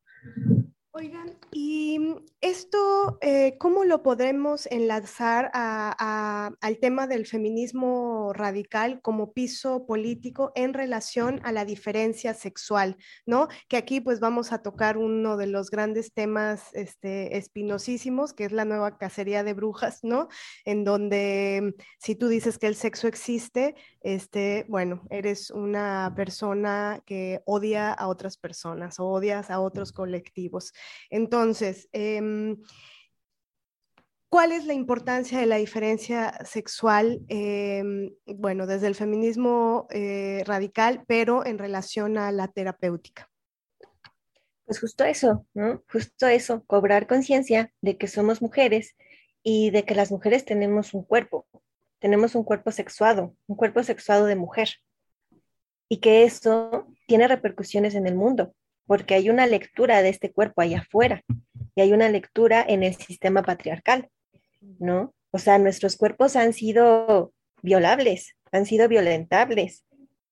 Oigan, 0.95 1.39
y 1.53 1.99
esto, 2.43 3.17
eh, 3.23 3.57
¿cómo 3.59 3.85
lo 3.85 4.03
podremos 4.03 4.67
enlazar 4.67 5.51
al 5.55 6.79
tema 6.81 7.07
del 7.07 7.25
feminismo 7.25 8.35
radical 8.35 9.01
como 9.01 9.33
piso 9.33 9.87
político 9.87 10.53
en 10.55 10.75
relación 10.75 11.41
a 11.45 11.53
la 11.53 11.65
diferencia 11.65 12.35
sexual, 12.35 12.99
¿no? 13.25 13.49
Que 13.69 13.79
aquí 13.79 14.03
pues 14.03 14.21
vamos 14.21 14.53
a 14.53 14.61
tocar 14.61 14.99
uno 14.99 15.39
de 15.39 15.47
los 15.47 15.71
grandes 15.71 16.13
temas 16.13 16.75
este, 16.75 17.39
espinosísimos, 17.39 18.35
que 18.35 18.45
es 18.45 18.53
la 18.53 18.67
nueva 18.67 18.99
cacería 18.99 19.45
de 19.45 19.55
brujas, 19.55 20.01
¿no? 20.03 20.29
En 20.67 20.85
donde 20.85 21.75
si 22.01 22.17
tú 22.17 22.29
dices 22.29 22.59
que 22.59 22.67
el 22.67 22.75
sexo 22.75 23.09
existe, 23.09 23.77
este, 24.03 24.67
bueno, 24.69 25.05
eres 25.09 25.51
una 25.51 26.13
persona 26.15 27.03
que 27.07 27.41
odia 27.47 27.93
a 27.95 28.09
otras 28.09 28.37
personas, 28.37 29.01
o 29.01 29.07
odias 29.07 29.51
a 29.51 29.59
otros 29.61 29.93
colectivos. 29.93 30.75
Entonces, 31.11 31.89
em, 31.93 32.63
¿cuál 34.29 34.53
es 34.53 34.65
la 34.65 34.75
importancia 34.75 35.39
de 35.39 35.47
la 35.47 35.57
diferencia 35.57 36.39
sexual? 36.45 37.21
Em, 37.29 38.15
bueno, 38.27 38.67
desde 38.67 38.87
el 38.87 38.95
feminismo 38.95 39.87
eh, 39.91 40.43
radical, 40.47 41.05
pero 41.07 41.45
en 41.45 41.59
relación 41.59 42.19
a 42.19 42.33
la 42.33 42.49
terapéutica. 42.49 43.29
Pues 44.65 44.81
justo 44.81 45.05
eso, 45.05 45.47
¿no? 45.55 45.83
Justo 45.91 46.27
eso, 46.29 46.65
cobrar 46.65 47.07
conciencia 47.07 47.73
de 47.81 47.99
que 47.99 48.09
somos 48.09 48.41
mujeres 48.41 48.97
y 49.43 49.71
de 49.71 49.85
que 49.85 49.95
las 49.95 50.11
mujeres 50.11 50.45
tenemos 50.45 50.95
un 50.95 51.05
cuerpo, 51.05 51.47
tenemos 51.99 52.35
un 52.35 52.45
cuerpo 52.45 52.71
sexuado, 52.71 53.37
un 53.47 53.57
cuerpo 53.57 53.83
sexuado 53.83 54.27
de 54.27 54.37
mujer, 54.37 54.71
y 55.89 55.99
que 55.99 56.25
eso 56.25 56.87
tiene 57.07 57.29
repercusiones 57.29 57.95
en 57.95 58.07
el 58.07 58.15
mundo, 58.15 58.55
porque 58.87 59.15
hay 59.15 59.31
una 59.31 59.47
lectura 59.47 60.03
de 60.03 60.09
este 60.09 60.33
cuerpo 60.33 60.61
allá 60.61 60.81
afuera 60.81 61.23
y 61.75 61.81
hay 61.81 61.93
una 61.93 62.09
lectura 62.09 62.65
en 62.67 62.83
el 62.83 62.95
sistema 62.95 63.43
patriarcal, 63.43 64.09
¿no? 64.79 65.15
O 65.31 65.39
sea, 65.39 65.59
nuestros 65.59 65.97
cuerpos 65.97 66.37
han 66.37 66.53
sido 66.53 67.33
violables, 67.63 68.37
han 68.51 68.67
sido 68.67 68.89
violentables, 68.89 69.85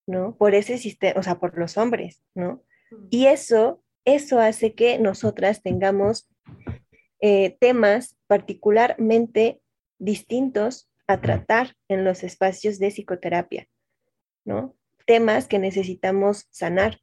¿no? 0.06 0.36
Por 0.36 0.54
ese 0.54 0.78
sistema, 0.78 1.18
o 1.18 1.22
sea, 1.22 1.38
por 1.38 1.56
los 1.58 1.78
hombres, 1.78 2.22
¿no? 2.34 2.62
Y 3.08 3.26
eso, 3.26 3.82
eso 4.04 4.40
hace 4.40 4.74
que 4.74 4.98
nosotras 4.98 5.62
tengamos 5.62 6.28
eh, 7.20 7.56
temas 7.60 8.16
particularmente 8.26 9.60
distintos 9.98 10.90
a 11.06 11.20
tratar 11.20 11.76
en 11.88 12.04
los 12.04 12.22
espacios 12.22 12.78
de 12.78 12.90
psicoterapia, 12.90 13.68
¿no? 14.44 14.76
Temas 15.06 15.48
que 15.48 15.58
necesitamos 15.58 16.46
sanar, 16.50 17.00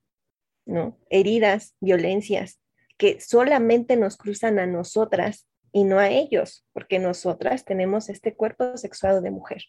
¿no? 0.68 1.00
Heridas, 1.10 1.76
violencias, 1.80 2.60
que 2.98 3.20
solamente 3.20 3.96
nos 3.96 4.18
cruzan 4.18 4.60
a 4.60 4.68
nosotras 4.68 5.48
y 5.72 5.84
no 5.84 6.00
a 6.00 6.10
ellos, 6.10 6.66
porque 6.74 7.00
nosotras 7.00 7.66
tenemos 7.66 8.10
este 8.10 8.36
cuerpo 8.36 8.78
sexuado 8.78 9.22
de 9.22 9.32
mujer. 9.32 9.64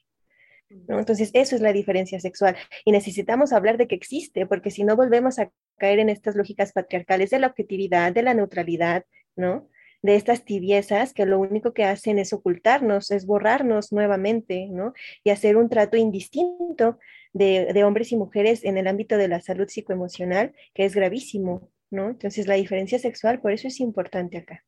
¿no? 0.87 0.99
Entonces, 0.99 1.31
eso 1.33 1.55
es 1.55 1.62
la 1.62 1.73
diferencia 1.73 2.20
sexual. 2.20 2.57
Y 2.85 2.93
necesitamos 2.93 3.53
hablar 3.53 3.79
de 3.79 3.87
que 3.87 3.95
existe, 3.95 4.47
porque 4.47 4.70
si 4.70 4.85
no 4.85 4.97
volvemos 4.97 5.39
a 5.39 5.51
caer 5.79 5.99
en 5.99 6.11
estas 6.11 6.37
lógicas 6.37 6.73
patriarcales 6.73 7.31
de 7.31 7.39
la 7.39 7.47
objetividad, 7.47 8.12
de 8.12 8.23
la 8.23 8.35
neutralidad, 8.35 9.05
¿no? 9.37 9.69
de 10.03 10.15
estas 10.15 10.45
tibiezas 10.45 11.12
que 11.12 11.27
lo 11.27 11.41
único 11.41 11.73
que 11.73 11.85
hacen 11.85 12.19
es 12.19 12.33
ocultarnos, 12.33 13.11
es 13.11 13.27
borrarnos 13.27 13.93
nuevamente, 13.93 14.69
¿no? 14.70 14.93
Y 15.25 15.31
hacer 15.31 15.57
un 15.57 15.69
trato 15.69 15.97
indistinto 15.97 16.99
de, 17.33 17.85
hombres 17.85 18.13
y 18.13 18.17
mujeres 18.17 18.65
en 18.65 18.79
el 18.79 18.87
ámbito 18.87 19.17
de 19.17 19.29
la 19.29 19.41
salud 19.41 19.69
psicoemocional, 19.69 20.55
que 20.75 20.85
es 20.85 20.95
gravísimo, 20.95 21.71
¿no? 21.91 22.11
Entonces, 22.11 22.47
la 22.47 22.55
diferencia 22.55 22.99
sexual, 22.99 23.41
por 23.41 23.53
eso 23.53 23.69
es 23.69 23.81
importante 23.81 24.39
acá. 24.39 24.65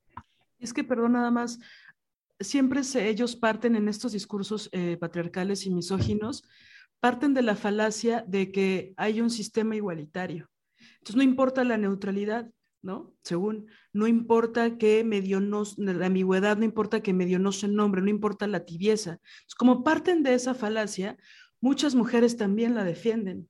Es 0.59 0.73
que, 0.73 0.85
perdón, 0.85 1.13
nada 1.13 1.31
más, 1.31 1.59
siempre 2.39 2.83
ellos 2.95 3.37
parten 3.37 3.77
en 3.77 3.89
estos 3.89 4.13
discursos 4.13 4.69
eh, 4.73 4.97
patriarcales 4.99 5.67
y 5.67 5.71
misóginos, 5.71 6.45
parten 7.01 7.35
de 7.35 7.43
la 7.43 7.57
falacia 7.57 8.25
de 8.27 8.53
que 8.53 8.93
hay 8.97 9.21
un 9.21 9.31
sistema 9.31 9.77
igualitario. 9.77 10.51
Entonces, 10.95 11.17
no 11.17 11.23
importa 11.23 11.65
la 11.65 11.79
neutralidad, 11.79 12.51
¿no? 12.83 13.13
Según, 13.23 13.67
no 13.93 14.07
importa 14.07 14.79
que 14.79 15.05
medio 15.05 15.41
no, 15.41 15.65
la 15.77 16.07
ambigüedad, 16.07 16.57
no 16.57 16.65
importa 16.65 17.03
que 17.03 17.13
medio 17.13 17.39
no 17.39 17.53
se 17.53 17.69
nombre, 17.69 18.03
no 18.03 18.09
importa 18.09 18.47
la 18.47 18.65
tibieza. 18.65 19.19
como 19.57 19.85
parten 19.85 20.23
de 20.23 20.35
esa 20.35 20.55
falacia, 20.55 21.17
muchas 21.61 21.95
mujeres 21.95 22.37
también 22.37 22.75
la 22.75 22.85
defienden, 22.85 23.49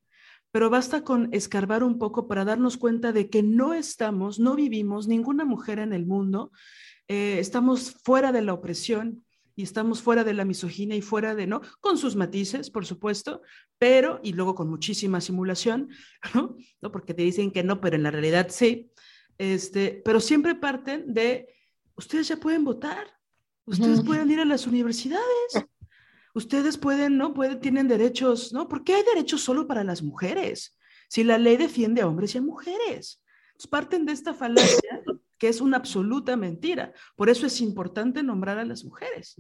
pero 0.51 0.71
basta 0.71 1.05
con 1.05 1.29
escarbar 1.33 1.85
un 1.85 1.99
poco 1.99 2.27
para 2.27 2.45
darnos 2.45 2.77
cuenta 2.77 3.13
de 3.13 3.31
que 3.31 3.43
no 3.43 3.75
estamos, 3.75 4.39
no 4.39 4.57
vivimos, 4.57 5.07
ninguna 5.07 5.45
mujer 5.45 5.79
en 5.79 5.93
el 5.93 6.07
mundo, 6.07 6.51
eh, 7.09 7.39
estamos 7.39 7.93
fuera 8.03 8.33
de 8.33 8.43
la 8.43 8.55
opresión, 8.55 9.25
y 9.61 9.63
estamos 9.63 10.01
fuera 10.01 10.25
de 10.25 10.33
la 10.33 10.47
misoginia 10.47 10.97
y 10.97 11.03
fuera 11.03 11.35
de, 11.35 11.47
¿no? 11.47 11.61
Con 11.81 11.99
sus 11.99 12.17
matices, 12.17 12.71
por 12.71 12.87
supuesto, 12.87 13.43
pero, 13.79 14.19
y 14.23 14.33
luego 14.33 14.55
con 14.55 14.71
muchísima 14.71 15.21
simulación, 15.21 15.91
¿no? 16.35 16.57
¿no? 16.81 16.91
Porque 16.91 17.13
te 17.13 17.23
dicen 17.23 17.51
que 17.51 17.63
no, 17.63 17.79
pero 17.79 17.97
en 17.97 18.05
la 18.05 18.11
realidad 18.11 18.49
sí. 18.49 18.91
Este, 19.37 20.01
pero 20.03 20.19
siempre 20.21 20.55
parten 20.55 21.13
de, 21.13 21.55
ustedes 21.95 22.29
ya 22.29 22.39
pueden 22.39 22.65
votar, 22.65 23.07
ustedes 23.67 24.03
pueden 24.03 24.31
ir 24.31 24.41
a 24.41 24.47
las 24.47 24.67
universidades, 24.67 25.67
ustedes 26.35 26.79
pueden, 26.79 27.17
¿no? 27.17 27.35
Pueden, 27.35 27.61
tienen 27.61 27.89
derechos, 27.89 28.53
¿no? 28.53 28.69
¿Por 28.69 28.85
qué 28.85 28.95
hay 28.95 29.03
derechos 29.03 29.43
solo 29.43 29.67
para 29.67 29.85
las 29.85 30.03
mujeres? 30.03 30.77
Si 31.09 31.25
la 31.25 31.39
ley 31.39 31.57
defiende 31.57 32.03
a 32.03 32.07
hombres 32.07 32.35
y 32.35 32.39
a 32.39 32.43
mujeres. 32.43 33.23
parten 33.71 34.07
de 34.07 34.13
esta 34.13 34.33
falacia 34.33 35.03
que 35.41 35.49
es 35.49 35.61
una 35.61 35.79
absoluta 35.79 36.37
mentira. 36.37 36.93
Por 37.17 37.31
eso 37.31 37.47
es 37.47 37.61
importante 37.61 38.23
nombrar 38.23 38.59
a 38.59 38.65
las 38.65 38.85
mujeres. 38.85 39.37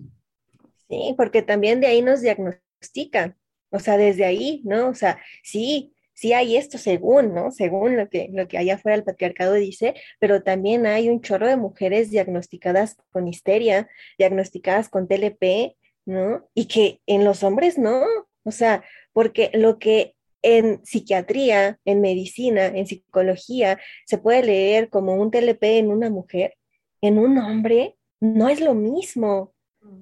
Sí, 0.89 1.15
porque 1.17 1.43
también 1.43 1.81
de 1.81 1.87
ahí 1.87 2.03
nos 2.03 2.23
diagnostican, 2.23 3.37
o 3.71 3.79
sea, 3.79 3.97
desde 3.99 4.25
ahí, 4.25 4.63
¿no? 4.65 4.89
O 4.89 4.95
sea, 4.95 5.21
sí, 5.45 5.95
sí 6.15 6.33
hay 6.33 6.57
esto 6.57 6.79
según, 6.79 7.35
¿no? 7.35 7.51
Según 7.51 7.97
lo 7.97 8.09
que, 8.09 8.31
lo 8.33 8.49
que 8.49 8.59
allá 8.59 8.75
afuera 8.75 8.97
el 8.97 9.05
patriarcado 9.05 9.55
dice, 9.55 9.95
pero 10.19 10.43
también 10.43 10.87
hay 10.87 11.11
un 11.11 11.21
chorro 11.21 11.47
de 11.47 11.57
mujeres 11.57 12.11
diagnosticadas 12.11 12.97
con 13.11 13.29
histeria, 13.29 13.89
diagnosticadas 14.19 14.89
con 14.89 15.07
TLP, 15.07 15.77
¿no? 16.07 16.49
Y 16.55 16.67
que 16.67 17.01
en 17.07 17.25
los 17.25 17.43
hombres 17.43 17.79
no, 17.79 18.03
o 18.45 18.51
sea, 18.51 18.85
porque 19.13 19.51
lo 19.55 19.79
que 19.79 20.15
en 20.43 20.85
psiquiatría, 20.85 21.79
en 21.85 22.01
medicina, 22.01 22.67
en 22.67 22.87
psicología, 22.87 23.79
se 24.07 24.19
puede 24.19 24.43
leer 24.43 24.89
como 24.89 25.15
un 25.15 25.31
TLP 25.31 25.63
en 25.63 25.91
una 25.91 26.11
mujer, 26.11 26.55
en 27.01 27.19
un 27.19 27.39
hombre, 27.39 27.97
no 28.21 28.49
es 28.49 28.61
lo 28.61 28.75
mismo, 28.75 29.53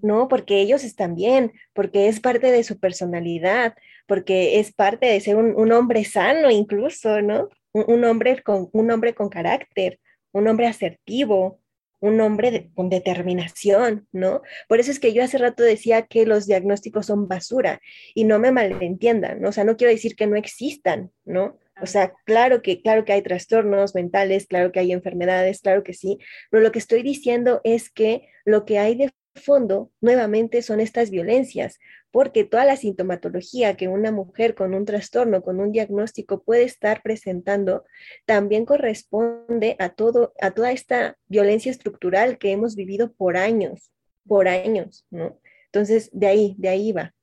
¿no? 0.02 0.28
Porque 0.28 0.60
ellos 0.60 0.84
están 0.84 1.14
bien, 1.14 1.52
porque 1.72 2.08
es 2.08 2.20
parte 2.20 2.50
de 2.50 2.64
su 2.64 2.78
personalidad, 2.78 3.74
porque 4.06 4.58
es 4.58 4.72
parte 4.72 5.06
de 5.06 5.20
ser 5.20 5.36
un, 5.36 5.72
hombre 5.72 6.04
sano 6.04 6.50
incluso, 6.50 7.20
¿no? 7.22 7.48
Un, 7.72 8.04
hombre 8.04 8.42
con, 8.42 8.68
un 8.72 8.90
hombre 8.90 9.14
con 9.14 9.28
carácter, 9.28 10.00
un 10.32 10.48
hombre 10.48 10.66
asertivo, 10.66 11.60
un 12.00 12.20
hombre 12.20 12.70
con 12.74 12.88
determinación, 12.88 14.06
¿no? 14.12 14.42
Por 14.68 14.80
eso 14.80 14.90
es 14.90 15.00
que 15.00 15.12
yo 15.12 15.22
hace 15.22 15.38
rato 15.38 15.62
decía 15.62 16.02
que 16.02 16.26
los 16.26 16.46
diagnósticos 16.46 17.06
son 17.06 17.28
basura 17.28 17.80
y 18.14 18.24
no 18.24 18.38
me 18.38 18.52
malentiendan, 18.52 19.40
¿no? 19.40 19.48
o 19.48 19.52
sea, 19.52 19.64
no 19.64 19.76
quiero 19.76 19.92
decir 19.92 20.14
que 20.16 20.26
no 20.26 20.36
existan, 20.36 21.10
¿no? 21.24 21.58
O 21.80 21.86
sea, 21.86 22.12
claro 22.24 22.60
que, 22.62 22.82
claro 22.82 23.04
que 23.04 23.12
hay 23.12 23.22
trastornos 23.22 23.94
mentales, 23.94 24.46
claro 24.46 24.72
que 24.72 24.80
hay 24.80 24.92
enfermedades, 24.92 25.60
claro 25.60 25.84
que 25.84 25.94
sí, 25.94 26.18
pero 26.50 26.62
lo 26.62 26.72
que 26.72 26.80
estoy 26.80 27.02
diciendo 27.02 27.60
es 27.64 27.90
que 27.90 28.28
lo 28.44 28.64
que 28.64 28.78
hay 28.78 28.96
de 28.96 29.10
fondo 29.38 29.92
nuevamente 30.00 30.62
son 30.62 30.80
estas 30.80 31.10
violencias, 31.10 31.78
porque 32.10 32.44
toda 32.44 32.64
la 32.64 32.76
sintomatología 32.76 33.76
que 33.76 33.88
una 33.88 34.12
mujer 34.12 34.54
con 34.54 34.74
un 34.74 34.84
trastorno, 34.84 35.42
con 35.42 35.60
un 35.60 35.72
diagnóstico 35.72 36.42
puede 36.42 36.64
estar 36.64 37.02
presentando, 37.02 37.84
también 38.24 38.64
corresponde 38.64 39.76
a, 39.78 39.90
todo, 39.90 40.32
a 40.40 40.52
toda 40.52 40.72
esta 40.72 41.18
violencia 41.26 41.70
estructural 41.70 42.38
que 42.38 42.52
hemos 42.52 42.76
vivido 42.76 43.12
por 43.12 43.36
años, 43.36 43.92
por 44.26 44.48
años, 44.48 45.06
¿no? 45.10 45.38
Entonces, 45.66 46.10
de 46.12 46.26
ahí, 46.26 46.54
de 46.58 46.68
ahí 46.68 46.92
va. 46.92 47.14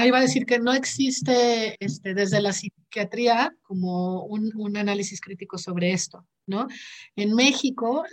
Ahí 0.00 0.10
va 0.10 0.16
a 0.16 0.22
decir 0.22 0.46
que 0.46 0.58
no 0.58 0.72
existe 0.72 1.76
este, 1.78 2.14
desde 2.14 2.40
la 2.40 2.54
psiquiatría 2.54 3.54
como 3.60 4.24
un, 4.24 4.74
análisis 4.74 5.20
crítico 5.20 5.58
sobre 5.58 5.92
esto. 5.92 6.26
¿no? 6.46 6.68
En 7.16 7.34
México, 7.34 8.04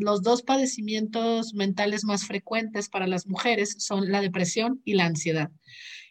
los 0.00 0.22
dos 0.22 0.42
padecimientos 0.42 1.54
mentales 1.54 2.02
más 2.02 2.24
frecuentes 2.24 2.88
para 2.88 3.06
las 3.06 3.28
mujeres 3.28 3.76
son 3.78 4.10
la 4.10 4.20
depresión 4.20 4.82
y 4.84 4.94
la 4.94 5.04
ansiedad, 5.04 5.52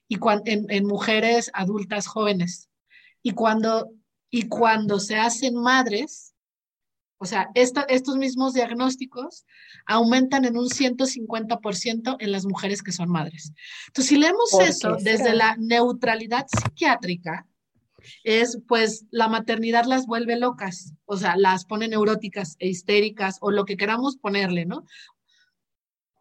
y 0.07 0.17
en, 0.45 0.65
en, 0.69 0.85
mujeres 0.85 1.51
adultas 1.53 2.07
jóvenes. 2.07 2.69
Y 3.21 3.31
cuando, 3.31 3.91
y 4.31 4.43
cuando 4.43 4.97
se 4.97 5.17
hacen 5.17 5.55
madres, 5.55 6.35
o 7.19 7.25
sea, 7.25 7.49
estos 7.55 8.17
mismos 8.17 8.53
diagnósticos 8.53 9.45
aumentan 9.85 10.45
en 10.45 10.57
un 10.57 10.69
150% 10.69 12.17
en 12.19 12.31
las 12.31 12.45
mujeres 12.45 12.83
que 12.83 12.91
son 12.91 13.09
madres. 13.09 13.53
Entonces, 13.87 14.09
si 14.09 14.17
leemos 14.17 14.49
eso 14.61 14.97
desde 15.01 15.33
la 15.33 15.55
neutralidad 15.57 16.45
psiquiátrica, 16.47 17.47
es 18.23 18.59
pues 18.67 19.05
la 19.09 19.27
maternidad 19.27 19.85
las 19.85 20.05
vuelve 20.05 20.37
locas, 20.37 20.93
o 21.05 21.17
sea, 21.17 21.35
las 21.35 21.65
pone 21.65 21.87
neuróticas 21.87 22.55
e 22.59 22.67
histéricas 22.67 23.37
o 23.41 23.51
lo 23.51 23.65
que 23.65 23.77
queramos 23.77 24.17
ponerle, 24.17 24.65
¿no? 24.65 24.85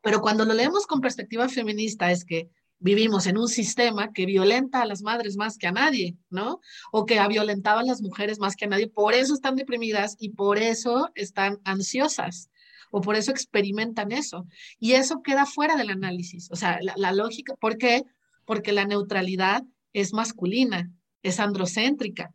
Pero 0.03 0.21
cuando 0.21 0.45
lo 0.45 0.55
leemos 0.55 0.87
con 0.87 1.01
perspectiva 1.01 1.49
feminista 1.49 2.11
es 2.11 2.25
que 2.25 2.49
vivimos 2.79 3.27
en 3.27 3.39
un 3.39 3.49
sistema 3.49 4.13
que 4.13 4.27
violenta 4.27 4.83
a 4.83 4.87
las 4.87 5.03
madres 5.03 5.37
más 5.37 5.57
que 5.59 5.67
a 5.67 5.73
nadie, 5.73 6.17
¿no? 6.31 6.61
O 6.93 7.07
que 7.07 7.19
ha 7.19 7.29
violentado 7.29 7.81
a 7.81 7.85
las 7.85 8.03
mujeres 8.03 8.39
más 8.39 8.57
que 8.57 8.67
a 8.67 8.69
nadie, 8.69 8.89
por 8.89 9.15
eso 9.15 9.35
están 9.35 9.57
deprimidas 9.57 10.17
y 10.19 10.31
por 10.31 10.59
eso 10.59 11.11
están 11.15 11.59
ansiosas 11.65 12.51
o 12.91 13.01
por 13.01 13.17
eso 13.17 13.31
experimentan 13.31 14.13
eso. 14.13 14.47
Y 14.79 14.93
eso 14.93 15.23
queda 15.23 15.47
fuera 15.47 15.77
del 15.77 15.91
análisis, 15.91 16.51
o 16.51 16.57
sea, 16.57 16.79
la, 16.81 17.13
lógica, 17.13 17.55
¿por 17.57 17.79
qué? 17.79 18.05
Porque 18.45 18.73
la 18.73 18.85
neutralidad 18.85 19.63
es 19.93 20.13
masculina 20.13 20.93
es 21.27 21.41
androcéntrica, 21.41 22.33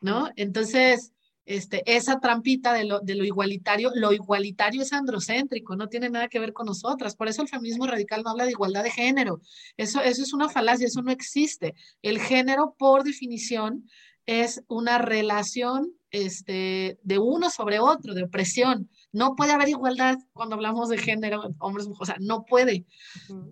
¿no? 0.00 0.30
Entonces, 0.36 1.12
este, 1.46 1.82
esa 1.86 2.20
trampita 2.20 2.72
de 2.72 2.84
lo, 2.84 3.00
de 3.00 3.14
lo 3.14 3.24
igualitario, 3.24 3.90
lo 3.94 4.12
igualitario 4.12 4.82
es 4.82 4.92
androcéntrico, 4.92 5.76
no 5.76 5.88
tiene 5.88 6.08
nada 6.10 6.28
que 6.28 6.38
ver 6.38 6.52
con 6.52 6.66
nosotras. 6.66 7.16
Por 7.16 7.28
eso 7.28 7.42
el 7.42 7.48
feminismo 7.48 7.86
radical 7.86 8.22
no 8.22 8.30
habla 8.30 8.44
de 8.44 8.52
igualdad 8.52 8.82
de 8.82 8.90
género. 8.90 9.40
Eso, 9.76 10.00
eso 10.00 10.22
es 10.22 10.32
una 10.32 10.48
falacia, 10.48 10.86
eso 10.86 11.02
no 11.02 11.10
existe. 11.10 11.74
El 12.02 12.18
género, 12.18 12.74
por 12.78 13.04
definición, 13.04 13.88
es 14.26 14.62
una 14.68 14.98
relación 14.98 15.92
este, 16.10 16.98
de 17.02 17.18
uno 17.18 17.50
sobre 17.50 17.78
otro, 17.78 18.14
de 18.14 18.24
opresión. 18.24 18.88
No 19.12 19.34
puede 19.36 19.52
haber 19.52 19.68
igualdad 19.68 20.16
cuando 20.32 20.54
hablamos 20.54 20.88
de 20.88 20.98
género, 20.98 21.54
hombres, 21.58 21.88
mujeres, 21.88 22.00
o 22.00 22.06
sea, 22.06 22.16
no 22.20 22.44
puede. 22.44 22.86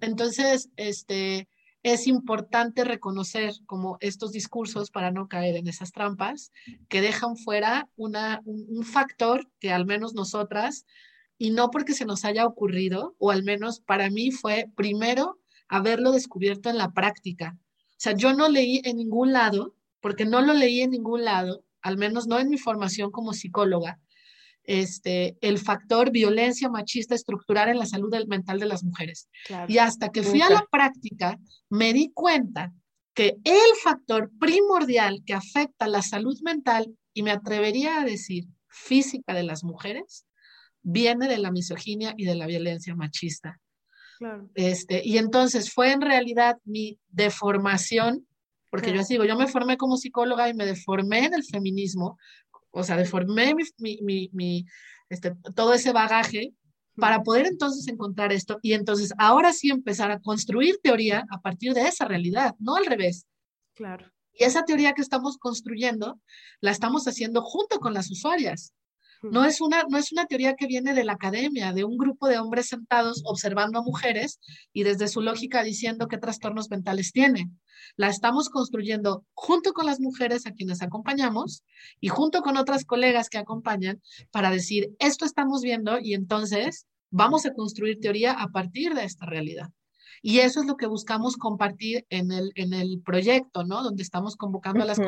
Entonces, 0.01 0.70
este, 0.77 1.48
es 1.83 2.07
importante 2.07 2.85
reconocer 2.85 3.55
como 3.67 3.97
estos 4.01 4.33
discursos 4.33 4.91
para 4.91 5.11
no 5.11 5.29
caer 5.29 5.57
en 5.57 5.67
esas 5.67 5.93
trampas 5.93 6.53
que 6.89 7.01
dejan 7.01 7.37
fuera 7.37 7.89
una, 7.97 8.41
un, 8.45 8.85
factor 8.85 9.49
que 9.59 9.73
al 9.73 9.85
menos 9.85 10.15
nosotras, 10.15 10.87
y 11.39 11.51
no 11.51 11.71
porque 11.71 11.95
se 11.95 12.05
nos 12.05 12.25
haya 12.25 12.47
ocurrido, 12.47 13.17
o 13.19 13.33
al 13.33 13.43
menos 13.43 13.81
para 13.81 14.11
mí 14.11 14.31
fue 14.31 14.71
primero 14.77 15.41
haberlo 15.67 16.13
descubierto 16.13 16.71
en 16.71 16.79
la 16.79 16.93
práctica. 16.93 17.59
O 17.77 17.97
sea, 17.97 18.13
yo 18.13 18.33
no 18.33 18.49
leí 18.49 18.81
en 18.85 18.99
ningún 18.99 19.33
lado, 19.33 19.75
porque 20.01 20.25
no 20.25 20.41
lo 20.41 20.55
leí 20.55 20.83
en 20.83 20.91
ningún 20.91 21.25
lado, 21.25 21.65
al 21.81 21.97
menos 21.97 22.29
no 22.29 22.39
en 22.39 22.49
mi 22.49 22.59
formación 22.59 23.11
como 23.11 23.33
psicóloga, 23.33 23.99
este, 24.65 25.37
el 25.41 25.59
factor 25.59 26.11
violencia 26.11 26.69
machista 26.69 27.15
estructural 27.15 27.69
en 27.69 27.79
la 27.79 27.87
salud 27.87 28.15
mental 28.27 28.59
de 28.59 28.67
las 28.67 28.85
mujeres. 28.85 29.29
y 29.69 29.79
hasta 29.79 30.11
que 30.11 30.23
fui 30.23 30.41
a 30.43 30.51
la 30.51 30.65
práctica, 30.71 31.39
me 31.69 31.93
di 31.93 32.11
cuenta 32.13 32.73
que 33.15 33.37
el 33.45 33.77
factor 33.83 34.31
primordial 34.39 35.23
que 35.27 35.35
afecta 35.35 35.87
la 35.87 36.03
salud 36.03 36.39
mental, 36.43 36.97
y 37.15 37.23
me 37.23 37.31
atrevería 37.31 38.01
a 38.01 38.05
decir 38.05 38.47
física 38.69 39.35
de 39.35 39.43
las 39.43 39.65
mujeres, 39.65 40.25
viene 40.83 41.29
de 41.29 41.39
la 41.39 41.51
misoginia 41.51 42.15
y 42.17 42.25
de 42.25 42.35
la 42.35 42.47
violencia 42.47 42.95
machista. 42.95 43.61
Este, 44.55 45.03
y 45.05 45.19
entonces 45.19 45.73
fue 45.73 45.91
en 45.93 46.01
realidad 46.01 46.57
mi 46.65 46.99
deformación, 47.09 48.27
porque 48.71 48.93
yo 48.93 49.03
digo, 49.09 49.25
yo 49.25 49.37
me 49.37 49.49
formé 49.49 49.77
como 49.77 49.97
psicóloga 49.97 50.49
y 50.49 50.55
me 50.55 50.65
deformé 50.65 51.27
en 51.27 51.35
el 51.35 51.45
feminismo 51.45 52.19
o 52.73 52.82
sea, 52.82 52.97
deformé 52.97 53.55
mi, 53.78 54.66
este, 55.09 55.35
todo 55.55 55.74
ese 55.74 55.93
bagaje 55.93 56.55
para 56.97 57.23
poder 57.23 57.47
entonces 57.47 57.86
encontrar 57.89 58.32
esto 58.32 58.59
y 58.62 58.73
entonces 58.73 59.12
ahora 59.19 59.53
sí 59.53 59.70
empezar 59.70 60.11
a 60.11 60.20
construir 60.20 60.78
teoría 60.82 61.24
a 61.31 61.40
partir 61.40 61.73
de 61.74 61.82
esa 61.82 62.07
realidad, 62.07 62.55
no 62.59 62.77
al 62.77 62.86
revés. 62.86 63.27
Claro. 63.74 64.11
Y 64.35 64.44
esa 64.44 64.65
teoría 64.65 64.93
que 64.93 65.03
estamos 65.03 65.39
construyendo 65.39 66.20
la 66.61 66.70
estamos 66.70 67.07
haciendo 67.07 67.43
junto 67.43 67.78
con 67.78 67.94
las 67.94 68.11
usuarias. 68.11 68.74
No 69.23 69.44
es, 69.44 69.61
una, 69.61 69.85
no 69.89 69.99
es 69.99 70.11
una 70.11 70.27
teoría 70.27 70.57
que 70.57 70.66
viene 70.66 70.94
de 70.94 71.05
la 71.05 71.12
academia, 71.12 71.73
de 71.73 71.85
un 71.85 71.97
grupo 71.97 72.27
de 72.27 72.39
hombres 72.39 72.69
sentados 72.69 73.23
observando 73.24 73.78
a 73.78 73.82
mujeres 73.82 74.40
y 74.73 74.82
desde 74.82 75.07
su 75.07 75.20
lógica 75.20 75.62
diciendo 75.62 76.09
qué 76.09 76.19
trastornos 76.19 76.70
mentales 76.70 77.12
tienen. 77.12 77.61
La 77.97 78.09
estamos 78.09 78.49
construyendo 78.49 79.24
junto 79.35 79.73
con 79.73 79.86
las 79.86 80.01
mujeres 80.01 80.47
a 80.47 80.53
quienes 80.53 80.82
acompañamos 80.82 81.62
y 82.01 82.09
junto 82.09 82.43
con 82.43 82.57
otras 82.57 82.85
colegas 82.85 83.28
que 83.28 83.39
acompañan 83.39 84.03
para 84.31 84.51
decir, 84.51 84.90
esto 84.99 85.24
estamos 85.24 85.62
viendo 85.62 85.99
y 86.01 86.15
entonces 86.15 86.86
vamos 87.11 87.47
a 87.47 87.53
construir 87.53 88.01
teoría 88.01 88.32
a 88.32 88.49
partir 88.49 88.94
de 88.94 89.05
esta 89.05 89.27
realidad. 89.27 89.69
Y 90.23 90.39
eso 90.39 90.61
es 90.61 90.66
lo 90.66 90.77
que 90.77 90.86
buscamos 90.86 91.36
compartir 91.36 92.07
en 92.09 92.31
el, 92.31 92.53
en 92.55 92.73
el 92.73 93.03
proyecto, 93.05 93.65
¿no? 93.65 93.82
Donde 93.82 94.05
estamos 94.05 94.36
convocando 94.36 94.85
a 94.85 94.86
las, 94.86 95.01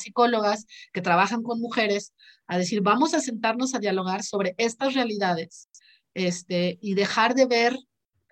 psicólogas 0.00 0.66
que 0.94 1.02
trabajan 1.02 1.42
con 1.42 1.60
mujeres 1.60 2.14
a 2.46 2.56
decir, 2.56 2.80
vamos 2.80 3.12
a 3.12 3.20
sentarnos 3.20 3.74
a 3.74 3.78
dialogar 3.78 4.22
sobre 4.22 4.54
estas 4.56 4.94
realidades 4.94 5.68
este, 6.14 6.78
y 6.80 6.94
dejar 6.94 7.34
de 7.34 7.46
ver 7.46 7.78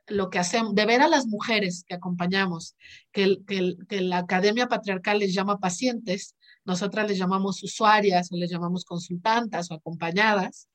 lo 0.06 0.30
que 0.30 0.38
hacemos, 0.38 0.74
de 0.74 0.86
ver 0.86 1.02
a 1.02 1.08
las 1.08 1.26
mujeres 1.26 1.84
que 1.86 1.94
acompañamos, 1.94 2.74
que, 3.12 3.36
que, 3.46 4.00
la 4.00 4.18
academia 4.18 4.66
patriarcal 4.66 5.18
les 5.18 5.34
llama 5.34 5.60
pacientes, 5.60 6.34
nosotras 6.64 7.06
les 7.06 7.18
llamamos 7.18 7.62
usuarias 7.62 8.32
o 8.32 8.36
les 8.36 8.50
llamamos 8.50 8.84
consultantas 8.84 9.70
o 9.70 9.74
acompañadas, 9.74 10.68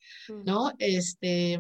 ¿no? 0.46 0.72
Este, 0.78 1.60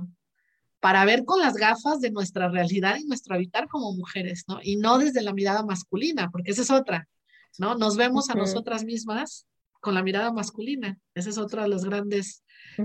para 0.85 1.03
ver 1.03 1.25
con 1.25 1.41
las 1.41 1.55
gafas 1.55 1.99
de 1.99 2.11
nuestra 2.11 2.47
realidad 2.47 2.97
y 2.99 3.05
nuestro 3.05 3.33
habitar 3.33 3.67
como 3.67 3.91
mujeres, 3.93 4.43
¿no? 4.47 4.59
Y 4.61 4.75
no 4.75 4.99
desde 4.99 5.23
la 5.23 5.33
mirada 5.33 5.63
masculina, 5.63 6.29
porque 6.29 6.51
esa 6.51 6.61
es 6.61 6.69
otra, 6.69 7.09
¿no? 7.57 7.73
Nos 7.73 7.97
vemos 7.97 8.29
a 8.29 8.35
nosotras 8.35 8.85
mismas 8.85 9.47
con 9.81 9.95
la 9.95 10.03
mirada 10.03 10.31
masculina. 10.31 10.99
Ese 11.15 11.31
es 11.31 11.39
otro 11.39 11.63
de 11.63 11.69
los 11.69 11.85
grandes 11.85 12.43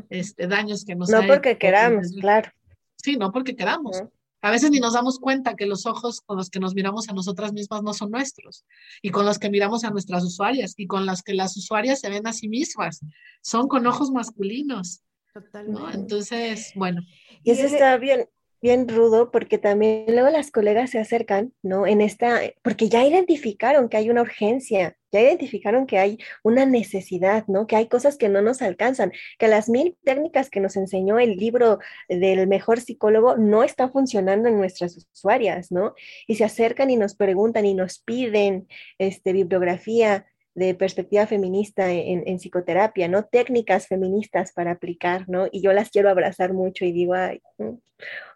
este, 0.09 0.47
daños 0.47 0.87
que 0.87 0.97
nos 0.97 1.11
No 1.11 1.27
porque 1.27 1.59
queramos, 1.59 2.13
claro. 2.19 2.51
Sí, 2.97 3.19
no 3.19 3.33
porque 3.33 3.55
queramos. 3.55 4.03
A 4.41 4.51
veces 4.51 4.71
ni 4.71 4.81
nos 4.81 4.95
damos 4.95 5.19
cuenta 5.19 5.55
que 5.55 5.67
los 5.67 5.85
ojos 5.85 6.23
con 6.23 6.39
los 6.39 6.49
que 6.49 6.59
nos 6.59 6.75
miramos 6.75 7.11
a 7.11 7.13
nosotras 7.13 7.53
mismas 7.53 7.83
no 7.83 7.93
son 7.93 8.13
nuestros 8.13 8.65
y 9.03 9.11
con 9.11 9.27
los 9.27 9.39
que 9.39 9.51
miramos 9.51 9.85
a 9.85 9.91
nuestras 9.91 10.25
usuarias 10.25 10.73
y 10.79 10.87
con 10.87 11.05
los 11.05 11.21
que 11.21 11.35
las 11.35 11.55
usuarias 11.55 12.01
se 12.01 12.09
ven 12.09 12.27
a 12.27 12.33
sí 12.33 12.49
mismas. 12.49 13.01
Son 13.43 13.69
con 13.69 13.87
ojos 13.87 14.11
masculinos. 14.11 15.03
Totalmente. 15.33 15.95
Entonces, 15.95 16.73
bueno. 16.75 17.03
Y 17.43 17.53
eso 17.53 17.67
está 17.67 17.97
bien. 17.97 18.29
bien 18.63 18.89
rudo 18.89 19.31
porque 19.31 19.57
también 19.59 20.05
luego 20.09 20.29
las 20.29 20.51
colegas 20.51 20.91
se 20.91 20.99
acercan, 20.99 21.55
¿no? 21.63 21.87
En 21.87 22.01
esta, 22.01 22.41
porque 22.63 22.89
ya 22.89 23.07
identificaron 23.07 23.89
que 23.89 23.97
hay 23.97 24.11
una 24.11 24.21
urgencia, 24.23 24.97
ya 25.11 25.23
identificaron 25.23 25.87
que 25.87 25.99
hay 25.99 26.19
una 26.43 26.67
necesidad, 26.67 27.47
¿no? 27.47 27.67
Que 27.67 27.77
hay 27.77 27.89
cosas 27.89 28.19
que 28.19 28.29
no 28.29 28.43
nos 28.43 28.61
alcanzan, 28.61 29.13
que 29.39 29.49
las 29.49 29.69
mil 29.69 29.97
técnicas 30.05 30.51
que 30.51 30.61
nos 30.61 30.77
enseñó 30.77 31.19
el 31.19 31.37
libro 31.37 31.79
del 32.09 32.47
mejor 32.49 32.81
psicólogo 32.81 33.37
no 33.37 33.65
están 33.65 33.91
funcionando 33.93 34.49
en 34.49 34.59
nuestras 34.59 34.97
usuarias, 35.15 35.73
¿no? 35.73 35.95
Y 36.27 36.35
se 36.35 36.45
acercan 36.45 36.91
y 36.91 36.97
nos 36.97 37.15
preguntan 37.15 37.65
y 37.65 37.75
nos 37.75 37.99
piden 38.01 38.69
este, 38.99 39.33
bibliografía 39.33 40.27
de 40.55 40.75
perspectiva 40.75 41.27
feminista 41.27 41.91
en, 41.91 42.39
psicoterapia, 42.39 43.09
¿no? 43.09 43.25
Técnicas 43.25 43.87
feministas 43.87 44.53
para 44.53 44.73
aplicar, 44.73 45.29
¿no? 45.29 45.47
Y 45.51 45.63
yo 45.63 45.73
las 45.73 45.91
quiero 45.91 46.11
abrazar 46.11 46.53
mucho 46.53 46.85
y 46.85 46.93
digo, 46.93 47.15
ay, 47.15 47.41
mm, 47.59 47.75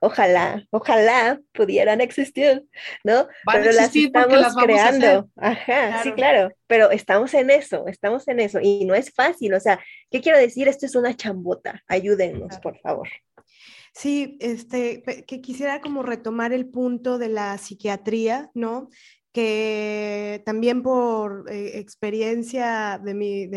ojalá, 0.00 0.66
ojalá 0.70 1.40
pudieran 1.52 2.00
existir, 2.00 2.64
¿no? 3.02 3.26
pero 3.50 3.72
las 3.72 3.94
estamos 3.94 4.54
creando. 4.62 5.28
Ajá, 5.36 6.02
sí, 6.02 6.12
claro, 6.12 6.50
pero 6.66 6.90
estamos 6.90 7.34
en 7.34 7.50
eso, 7.50 7.86
estamos 7.88 8.28
en 8.28 8.40
eso 8.40 8.60
y 8.62 8.84
no 8.84 8.94
es 8.94 9.12
fácil, 9.12 9.54
o 9.54 9.60
sea, 9.60 9.80
¿qué 10.10 10.20
quiero 10.20 10.38
decir? 10.38 10.68
Esto 10.68 10.86
es 10.86 10.94
una 10.94 11.14
chambota, 11.14 11.82
ayúdennos, 11.88 12.58
por 12.58 12.78
favor. 12.78 13.08
Sí, 13.92 14.36
este, 14.40 15.02
que 15.02 15.40
quisiera 15.40 15.80
como 15.80 16.02
retomar 16.02 16.52
el 16.52 16.66
punto 16.66 17.16
de 17.18 17.28
la 17.28 17.56
psiquiatría, 17.58 18.50
¿no? 18.52 18.90
Que 19.34 20.44
también 20.46 20.84
por 20.84 21.50
eh, 21.50 21.80
experiencia 21.80 23.00
de 23.02 23.14
mi, 23.14 23.48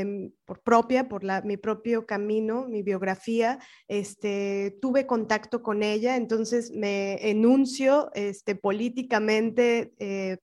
por 0.44 0.64
propia, 0.64 1.08
por 1.08 1.24
la, 1.24 1.44
mi 1.44 1.56
propio 1.56 2.08
camino, 2.08 2.66
mi 2.68 2.82
biografía, 2.82 3.60
este, 3.88 4.76
tuve 4.82 5.06
contacto 5.06 5.62
con 5.62 5.84
ella, 5.84 6.16
entonces 6.16 6.72
me 6.72 7.30
enuncio 7.30 8.10
este, 8.16 8.56
políticamente. 8.56 9.94
Eh, 10.00 10.38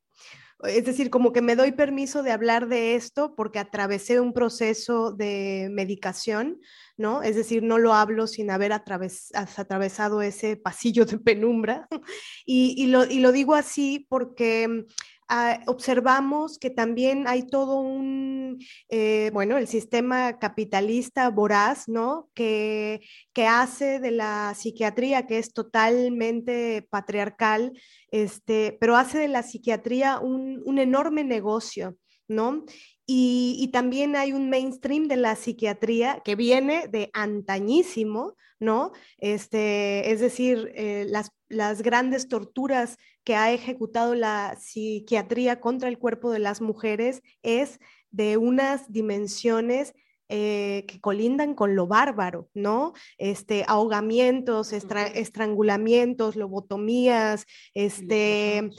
es 0.63 0.85
decir, 0.85 1.11
como 1.11 1.33
que 1.33 1.43
me 1.43 1.57
doy 1.57 1.73
permiso 1.73 2.23
de 2.23 2.31
hablar 2.31 2.69
de 2.69 2.95
esto 2.95 3.35
porque 3.35 3.59
atravesé 3.59 4.21
un 4.21 4.33
proceso 4.33 5.13
de 5.13 5.69
medicación, 5.71 6.61
¿no? 6.97 7.23
Es 7.23 7.37
decir, 7.37 7.63
no 7.63 7.77
lo 7.77 7.93
hablo 7.93 8.27
sin 8.27 8.51
haber 8.51 8.73
atravesado 8.73 10.23
ese 10.23 10.57
pasillo 10.57 11.05
de 11.05 11.19
penumbra. 11.19 11.89
Y, 12.47 12.87
lo, 12.89 13.05
y, 13.05 13.21
lo, 13.21 13.33
digo 13.33 13.55
así 13.55 14.07
porque 14.09 14.85
Ah, 15.29 15.61
observamos 15.67 16.59
que 16.59 16.69
también 16.69 17.27
hay 17.27 17.47
todo 17.47 17.81
un, 17.81 18.59
eh, 18.91 19.31
bueno, 19.33 19.57
el 19.57 19.67
sistema 19.69 20.39
capitalista 20.39 21.31
voraz, 21.31 21.89
¿no? 21.89 22.29
Que, 22.35 23.01
que 23.33 23.47
hace 23.47 24.01
de 24.01 24.11
la 24.11 24.55
psiquiatría, 24.55 25.27
que 25.27 25.39
es 25.39 25.55
totalmente 25.55 26.87
patriarcal, 26.91 27.73
este, 28.11 28.77
pero 28.81 28.97
hace 28.97 29.19
de 29.19 29.29
la 29.29 29.43
psiquiatría 29.43 30.19
un, 30.19 30.63
un 30.67 30.79
enorme 30.79 31.25
negocio, 31.25 31.97
¿no? 32.29 32.65
Y, 33.07 33.69
también 33.73 34.17
hay 34.17 34.33
un 34.33 34.49
mainstream 34.49 35.09
de 35.09 35.17
la 35.17 35.37
psiquiatría 35.37 36.23
que 36.25 36.37
viene 36.37 36.89
de 36.89 37.11
antañísimo, 37.13 38.35
¿no? 38.61 38.93
Este, 39.19 40.11
es 40.11 40.21
decir, 40.21 40.73
eh, 40.75 41.05
las, 41.09 41.31
las 41.49 41.83
grandes 41.83 42.29
torturas 42.29 42.97
que 43.25 43.37
ha 43.37 43.53
ejecutado 43.53 44.15
la 44.15 44.57
psiquiatría 44.61 45.61
contra 45.61 45.89
el 45.89 45.99
cuerpo 45.99 46.31
de 46.31 46.39
las 46.39 46.61
mujeres 46.61 47.23
es 47.43 47.81
de 48.11 48.37
unas 48.37 48.93
dimensiones 48.93 49.95
eh, 50.31 50.87
que 50.89 51.03
colindan 51.03 51.55
con 51.55 51.77
lo 51.77 51.87
bárbaro, 51.87 52.49
¿no? 52.55 52.95
Este, 53.19 53.65
ahogamientos, 53.69 54.73
estrangulamientos, 54.73 56.35
lobotomías, 56.35 57.45
este, 57.75 58.71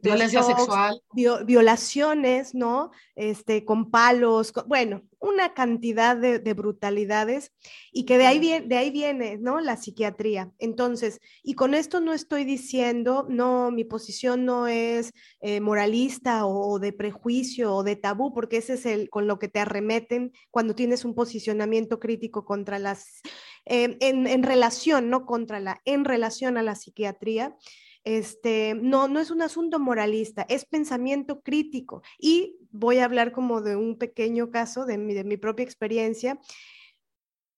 violencia 0.00 0.44
sexual, 0.44 1.02
violaciones, 1.12 2.54
¿no? 2.54 2.92
Este, 3.16 3.64
con 3.64 3.90
palos, 3.90 4.52
bueno, 4.68 5.02
una 5.24 5.54
cantidad 5.54 6.16
de, 6.16 6.54
brutalidades 6.54 7.52
y 7.92 8.04
que 8.04 8.18
de 8.18 8.26
ahí, 8.26 8.38
viene, 8.38 8.66
de 8.66 8.76
ahí 8.76 8.90
viene, 8.90 9.38
¿no? 9.38 9.60
La 9.60 9.76
psiquiatría. 9.76 10.52
Entonces, 10.58 11.20
y 11.42 11.54
con 11.54 11.74
esto 11.74 12.00
no 12.00 12.12
estoy 12.12 12.44
diciendo, 12.44 13.26
no, 13.28 13.70
mi 13.70 13.84
posición 13.84 14.44
no 14.44 14.66
es 14.66 15.12
eh, 15.40 15.60
moralista 15.60 16.44
o, 16.46 16.78
de 16.78 16.92
prejuicio 16.92 17.74
o 17.74 17.82
de 17.82 17.96
tabú, 17.96 18.34
porque 18.34 18.58
ese 18.58 18.74
es 18.74 18.84
el 18.84 19.08
con 19.08 19.26
lo 19.26 19.38
que 19.38 19.48
te 19.48 19.60
arremeten 19.60 20.32
cuando 20.50 20.74
tienes 20.74 21.04
un 21.04 21.14
posicionamiento 21.14 21.98
crítico 21.98 22.44
contra 22.44 22.78
las, 22.78 23.22
eh, 23.64 23.96
en, 24.00 24.26
en 24.26 24.42
relación, 24.42 25.08
no 25.08 25.24
contra 25.24 25.58
la, 25.58 25.80
en 25.86 26.04
relación 26.04 26.58
a 26.58 26.62
la 26.62 26.74
psiquiatría 26.74 27.56
este, 28.04 28.74
no, 28.74 29.08
no 29.08 29.18
es 29.18 29.30
un 29.30 29.42
asunto 29.42 29.78
moralista, 29.78 30.46
es 30.48 30.64
pensamiento 30.66 31.40
crítico. 31.40 32.02
Y 32.18 32.58
voy 32.70 32.98
a 32.98 33.06
hablar 33.06 33.32
como 33.32 33.62
de 33.62 33.76
un 33.76 33.98
pequeño 33.98 34.50
caso 34.50 34.84
de 34.84 34.98
mi, 34.98 35.36
propia 35.36 35.64
experiencia. 35.64 36.38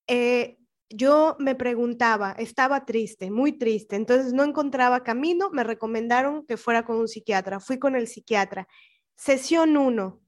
Eh, 0.06 0.58
yo 0.88 1.36
me 1.40 1.56
preguntaba, 1.56 2.32
estaba 2.32 2.84
triste, 2.84 3.30
muy 3.30 3.52
triste, 3.58 3.96
entonces 3.96 4.32
no 4.32 4.44
encontraba 4.44 5.02
camino, 5.02 5.50
me 5.50 5.64
recomendaron 5.64 6.46
que 6.46 6.56
fuera 6.56 6.84
con 6.84 6.96
un 6.96 7.08
psiquiatra, 7.08 7.58
fui 7.58 7.78
con 7.78 7.96
el 7.96 8.06
psiquiatra. 8.06 8.68
Sesión 9.16 9.76
1, 9.76 10.20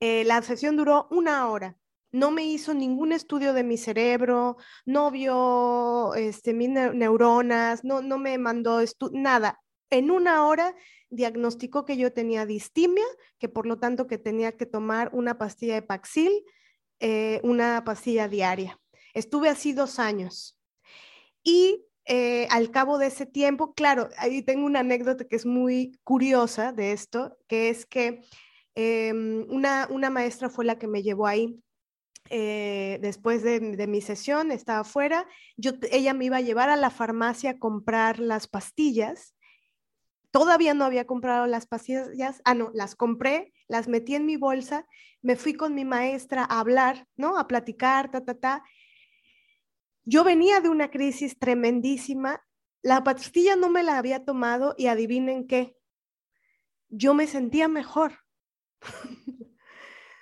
eh, 0.00 0.24
la 0.24 0.40
sesión 0.42 0.76
duró 0.76 1.08
una 1.10 1.50
hora 1.50 1.76
no 2.14 2.30
me 2.30 2.44
hizo 2.44 2.74
ningún 2.74 3.10
estudio 3.10 3.52
de 3.52 3.64
mi 3.64 3.76
cerebro, 3.76 4.56
no 4.86 5.10
vio 5.10 6.14
este, 6.14 6.54
mis 6.54 6.68
neuronas, 6.70 7.82
no, 7.82 8.02
no 8.02 8.18
me 8.18 8.38
mandó 8.38 8.78
nada. 9.10 9.60
En 9.90 10.12
una 10.12 10.46
hora 10.46 10.76
diagnosticó 11.10 11.84
que 11.84 11.96
yo 11.96 12.12
tenía 12.12 12.46
distimia, 12.46 13.04
que 13.38 13.48
por 13.48 13.66
lo 13.66 13.80
tanto 13.80 14.06
que 14.06 14.16
tenía 14.16 14.56
que 14.56 14.64
tomar 14.64 15.10
una 15.12 15.38
pastilla 15.38 15.74
de 15.74 15.82
Paxil, 15.82 16.44
eh, 17.00 17.40
una 17.42 17.82
pastilla 17.84 18.28
diaria. 18.28 18.78
Estuve 19.12 19.48
así 19.48 19.72
dos 19.72 19.98
años. 19.98 20.56
Y 21.42 21.84
eh, 22.04 22.46
al 22.50 22.70
cabo 22.70 22.98
de 22.98 23.08
ese 23.08 23.26
tiempo, 23.26 23.74
claro, 23.74 24.08
ahí 24.18 24.40
tengo 24.42 24.66
una 24.66 24.80
anécdota 24.80 25.26
que 25.26 25.34
es 25.34 25.46
muy 25.46 25.98
curiosa 26.04 26.70
de 26.70 26.92
esto, 26.92 27.36
que 27.48 27.70
es 27.70 27.86
que 27.86 28.20
em, 28.76 29.46
una, 29.50 29.88
una 29.90 30.10
maestra 30.10 30.48
fue 30.48 30.64
la 30.64 30.78
que 30.78 30.86
me 30.86 31.02
llevó 31.02 31.26
ahí 31.26 31.60
eh, 32.30 32.98
después 33.02 33.42
de, 33.42 33.60
mi 33.86 34.00
sesión, 34.00 34.50
estaba 34.50 34.80
afuera, 34.80 35.26
yo, 35.56 35.72
ella 35.90 36.14
me 36.14 36.24
iba 36.26 36.38
a 36.38 36.42
llevar 36.42 36.70
a 36.70 36.76
la 36.76 36.90
farmacia 36.90 37.50
a 37.50 37.58
comprar 37.58 38.18
las 38.18 38.48
pastillas. 38.48 39.34
Todavía 40.30 40.74
no 40.74 40.84
había 40.84 41.06
comprado 41.06 41.46
las 41.46 41.66
pastillas, 41.66 42.40
ah, 42.44 42.54
no, 42.54 42.70
las 42.74 42.96
compré, 42.96 43.52
las 43.68 43.88
metí 43.88 44.14
en 44.14 44.26
mi 44.26 44.36
bolsa, 44.36 44.86
me 45.22 45.36
fui 45.36 45.54
con 45.54 45.74
mi 45.74 45.84
maestra 45.84 46.44
a 46.44 46.60
hablar, 46.60 47.06
¿no? 47.16 47.38
A 47.38 47.46
platicar, 47.46 48.10
ta, 48.10 48.24
ta, 48.24 48.34
ta. 48.34 48.64
Yo 50.04 50.24
venía 50.24 50.60
de 50.60 50.68
una 50.68 50.90
crisis 50.90 51.38
tremendísima, 51.38 52.42
la 52.82 53.04
pastilla 53.04 53.56
no 53.56 53.70
me 53.70 53.82
la 53.82 53.96
había 53.96 54.24
tomado 54.24 54.74
y 54.76 54.88
adivinen 54.88 55.46
qué, 55.46 55.76
yo 56.88 57.14
me 57.14 57.26
sentía 57.26 57.68
mejor. 57.68 58.18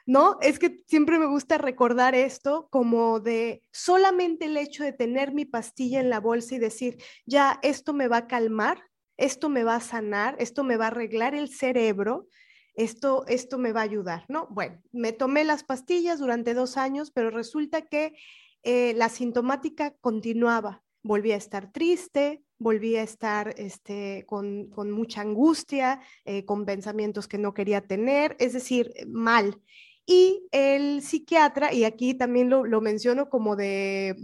¿no? 0.07 0.39
Es 0.41 0.59
que 0.59 0.83
siempre 0.87 1.19
me 1.19 1.27
gusta 1.27 1.59
recordar 1.59 2.15
esto 2.15 2.69
como 2.71 3.21
de 3.21 3.63
solamente 3.73 4.47
el 4.47 4.57
hecho 4.57 4.85
de 4.85 4.93
tener 4.93 5.33
mi 5.33 5.45
pastilla 5.45 6.01
en 6.01 6.11
la 6.11 6.21
bolsa 6.21 6.55
y 6.55 6.59
decir, 6.59 7.03
ya, 7.27 7.59
esto 7.63 7.93
me 7.93 8.09
va 8.09 8.19
a 8.19 8.27
calmar, 8.27 8.83
esto 9.17 9.49
me 9.49 9.65
va 9.65 9.77
a 9.77 9.81
sanar, 9.81 10.37
esto 10.39 10.65
me 10.65 10.77
va 10.77 10.87
a 10.87 10.89
arreglar 10.89 11.35
el 11.35 11.49
cerebro, 11.49 12.27
esto, 12.75 13.25
esto 13.27 13.59
me 13.59 13.73
va 13.73 13.81
a 13.81 13.85
ayudar, 13.85 14.25
¿no? 14.29 14.49
Bueno, 14.51 14.81
me 14.93 15.13
tomé 15.13 15.45
las 15.45 15.63
pastillas 15.63 16.19
durante 16.19 16.55
dos 16.55 16.77
años, 16.77 17.11
pero 17.11 17.31
resulta 17.31 17.83
que 17.83 18.15
eh, 18.63 18.95
la 18.97 19.09
sintomática 19.09 19.95
continuaba. 20.01 20.83
Volví 21.03 21.33
a 21.33 21.37
estar 21.37 21.73
triste, 21.73 22.45
volví 22.59 22.97
a 22.97 23.03
estar 23.03 23.55
este, 23.59 24.25
con, 24.27 24.71
mucha 24.91 25.21
angustia, 25.21 26.01
eh, 26.25 26.45
con 26.45 26.65
pensamientos 26.65 27.27
que 27.27 27.39
no 27.39 27.55
quería 27.55 27.83
tener, 27.83 28.37
es 28.39 28.53
decir, 28.53 28.93
mal. 29.07 29.61
Y 30.07 30.49
el 30.51 31.03
psiquiatra, 31.03 31.73
y 31.73 31.85
aquí 31.85 32.15
también 32.15 32.51
lo, 32.51 32.81
menciono 32.81 33.29
como 33.29 33.57
de, 33.57 34.17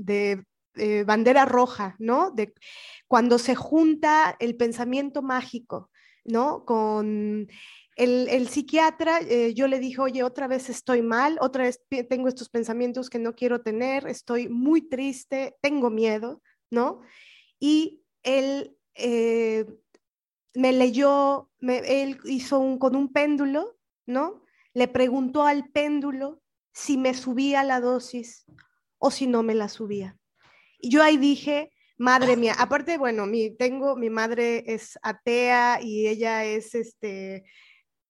eh, 0.74 1.04
bandera 1.04 1.44
roja, 1.44 1.96
¿no? 1.98 2.30
De 2.30 2.52
cuando 3.06 3.38
se 3.38 3.54
junta 3.54 4.36
el 4.40 4.56
pensamiento 4.56 5.22
mágico, 5.22 5.90
¿no? 6.24 6.64
Con 6.64 7.48
el, 7.96 8.48
psiquiatra, 8.48 9.20
eh, 9.20 9.54
yo 9.54 9.66
le 9.66 9.80
dije, 9.80 10.00
oye, 10.00 10.22
otra 10.22 10.46
vez 10.46 10.68
estoy 10.68 11.02
mal, 11.02 11.36
otra 11.40 11.64
vez 11.64 11.80
tengo 12.08 12.28
estos 12.28 12.48
pensamientos 12.48 13.10
que 13.10 13.18
no 13.18 13.34
quiero 13.34 13.60
tener, 13.60 14.06
estoy 14.06 14.48
muy 14.48 14.82
triste, 14.88 15.56
tengo 15.60 15.90
miedo, 15.90 16.40
¿no? 16.70 17.00
Y 17.58 18.02
él 18.22 18.76
eh, 18.94 19.64
me 20.54 20.72
leyó, 20.72 21.50
él 21.60 22.18
hizo 22.24 22.58
un, 22.60 22.78
con 22.78 22.94
un 22.94 23.12
péndulo, 23.12 23.76
¿no? 24.06 24.42
Le 24.78 24.88
preguntó 24.88 25.44
al 25.44 25.68
péndulo 25.68 26.40
si 26.72 26.96
me 26.96 27.12
subía 27.14 27.64
la 27.64 27.80
dosis 27.80 28.46
o 28.98 29.10
si 29.10 29.26
no 29.26 29.42
me 29.42 29.54
la 29.54 29.68
subía. 29.68 30.16
Y 30.78 30.90
yo 30.90 31.02
ahí 31.02 31.16
dije, 31.16 31.72
Madre 31.98 32.36
mía, 32.36 32.54
aparte, 32.56 32.96
bueno, 32.96 33.26
mi, 33.26 33.50
tengo, 33.50 33.96
mi 33.96 34.08
madre 34.08 34.62
es 34.68 34.96
atea 35.02 35.80
y 35.82 36.06
ella 36.06 36.44
es, 36.44 36.76
este, 36.76 37.44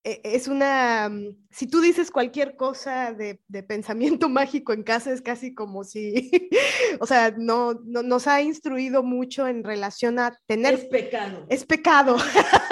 e, 0.04 0.20
es 0.24 0.46
una, 0.46 1.08
mm, 1.08 1.46
si 1.50 1.66
tú 1.68 1.80
dices 1.80 2.10
cualquier 2.10 2.54
cosa 2.54 3.14
de, 3.14 3.40
pensamiento 3.62 4.28
mágico 4.28 4.74
en 4.74 4.82
casa, 4.82 5.10
es 5.10 5.22
casi 5.22 5.54
como 5.54 5.84
si, 5.84 6.30
o 7.00 7.06
sea, 7.06 7.34
no, 7.38 7.80
no, 7.86 8.02
nos 8.02 8.26
ha 8.26 8.42
instruido 8.42 9.02
mucho 9.02 9.48
en 9.48 9.64
relación 9.64 10.18
a 10.18 10.38
tener... 10.46 10.74
Es 10.74 10.84
pecado. 10.84 11.46
Es 11.48 11.64
pecado. 11.64 12.16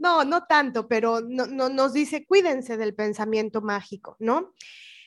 no, 0.00 0.24
no 0.24 0.44
tanto, 0.44 0.88
pero 0.88 1.20
no, 1.20 1.46
no, 1.46 1.68
nos 1.68 1.92
dice, 1.92 2.26
cuídense 2.26 2.76
del 2.76 2.94
pensamiento 2.94 3.60
mágico, 3.60 4.16
¿no? 4.18 4.54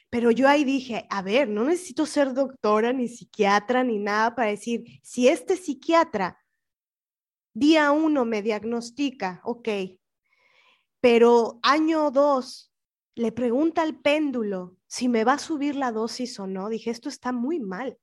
Pero 0.09 0.29
yo 0.29 0.47
ahí 0.47 0.63
dije, 0.63 1.07
a 1.09 1.23
ver, 1.23 1.49
no 1.49 1.63
necesito 1.63 2.05
ser 2.05 2.33
doctora, 2.33 2.93
ni 2.93 3.07
psiquiatra, 3.07 3.83
ni 3.83 3.97
nada 3.97 4.35
para 4.35 4.51
decir, 4.51 4.83
si 5.01 5.27
este 5.27 5.57
psiquiatra 5.57 6.37
día 7.53 7.91
uno 7.91 8.23
me 8.23 8.43
diagnostica, 8.43 9.41
ok, 9.43 9.69
pero 11.01 11.59
año 11.63 12.11
dos 12.11 12.71
le 13.15 13.31
pregunta 13.31 13.81
al 13.81 13.99
péndulo 13.99 14.77
si 14.87 15.09
me 15.09 15.23
va 15.23 15.33
a 15.33 15.39
subir 15.39 15.75
la 15.75 15.91
dosis 15.91 16.39
o 16.39 16.45
no, 16.45 16.69
dije, 16.69 16.91
esto 16.91 17.09
está 17.09 17.31
muy 17.31 17.59
mal. 17.59 17.97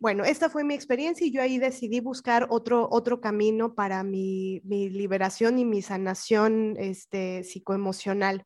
Bueno, 0.00 0.24
esta 0.24 0.50
fue 0.50 0.64
mi 0.64 0.74
experiencia 0.74 1.26
y 1.26 1.32
yo 1.32 1.42
ahí 1.42 1.58
decidí 1.58 2.00
buscar 2.00 2.46
otro, 2.50 2.88
otro 2.90 3.20
camino 3.20 3.74
para 3.74 4.02
mi, 4.02 4.60
mi 4.64 4.88
liberación 4.88 5.58
y 5.58 5.64
mi 5.64 5.82
sanación 5.82 6.76
este, 6.78 7.44
psicoemocional. 7.44 8.44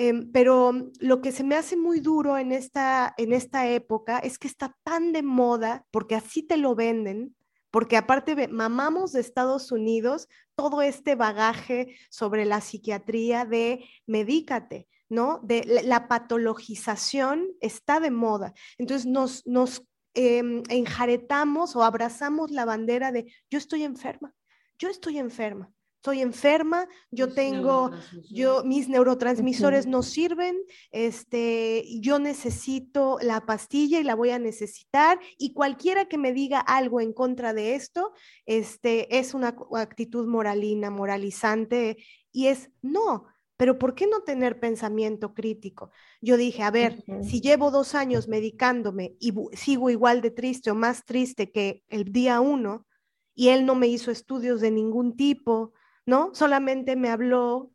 Em, 0.00 0.30
pero 0.30 0.72
lo 1.00 1.20
que 1.20 1.32
se 1.32 1.42
me 1.42 1.56
hace 1.56 1.76
muy 1.76 1.98
duro 1.98 2.38
en 2.38 2.52
esta, 2.52 3.14
en 3.18 3.32
esta 3.32 3.68
época 3.68 4.18
es 4.20 4.38
que 4.38 4.46
está 4.46 4.76
tan 4.84 5.12
de 5.12 5.22
moda, 5.22 5.84
porque 5.90 6.14
así 6.14 6.44
te 6.44 6.56
lo 6.56 6.76
venden, 6.76 7.34
porque 7.72 7.96
aparte 7.96 8.46
mamamos 8.46 9.12
de 9.12 9.20
Estados 9.20 9.72
Unidos 9.72 10.28
todo 10.54 10.82
este 10.82 11.16
bagaje 11.16 11.96
sobre 12.10 12.44
la 12.44 12.60
psiquiatría 12.60 13.44
de 13.44 13.84
medícate, 14.06 14.88
¿no? 15.08 15.40
De 15.42 15.82
la, 15.84 16.06
patologización 16.06 17.48
está 17.60 17.98
de 17.98 18.12
moda. 18.12 18.54
Entonces 18.78 19.06
nos, 19.06 19.46
nos 19.46 19.87
em, 20.18 20.62
enjaretamos 20.68 21.76
o 21.76 21.82
abrazamos 21.82 22.50
la 22.50 22.64
bandera 22.64 23.12
de 23.12 23.32
yo 23.50 23.58
estoy 23.58 23.84
enferma, 23.84 24.34
yo 24.78 24.88
estoy 24.88 25.18
enferma 25.18 25.72
estoy 25.98 26.22
enferma, 26.22 26.88
yo 27.10 27.34
tengo, 27.34 27.90
yo, 28.30 28.62
mis 28.62 28.88
neurotransmisores 28.88 29.86
no 29.86 30.04
sirven, 30.04 30.56
este, 30.92 31.84
yo 32.00 32.20
necesito 32.20 33.18
la 33.20 33.44
pastilla 33.44 33.98
y 33.98 34.04
la 34.04 34.14
voy 34.14 34.30
a 34.30 34.38
necesitar, 34.38 35.18
y 35.38 35.52
cualquiera 35.52 36.04
que 36.04 36.16
me 36.16 36.32
diga 36.32 36.60
algo 36.60 37.00
en 37.00 37.12
contra 37.12 37.52
de 37.52 37.74
esto, 37.74 38.12
este, 38.46 39.18
es 39.18 39.34
una 39.34 39.56
actitud 39.74 40.28
moralina, 40.28 40.88
moralizante, 40.88 41.96
y 42.30 42.46
es 42.46 42.70
no. 42.80 43.26
Pero 43.58 43.76
¿por 43.78 43.94
qué 43.94 44.06
no 44.06 44.20
tener 44.20 44.60
pensamiento 44.60 45.34
crítico? 45.34 45.90
Yo 46.22 46.36
dije, 46.36 46.62
a 46.62 46.70
ver, 46.70 47.04
si 47.22 47.40
llevo 47.40 47.72
dos 47.72 47.96
años 47.96 48.28
medicándome 48.28 49.16
y 49.18 49.34
sigo 49.52 49.90
igual 49.90 50.22
de 50.22 50.30
triste 50.30 50.70
o 50.70 50.76
más 50.76 51.04
triste 51.04 51.50
que 51.50 51.82
el 51.88 52.04
día 52.12 52.40
uno, 52.40 52.86
y 53.34 53.48
él 53.48 53.66
no 53.66 53.74
me 53.74 53.88
hizo 53.88 54.12
estudios 54.12 54.60
de 54.60 54.70
ningún 54.70 55.16
tipo, 55.16 55.72
¿no? 56.06 56.30
Solamente 56.34 56.94
me 56.94 57.08
habló 57.08 57.72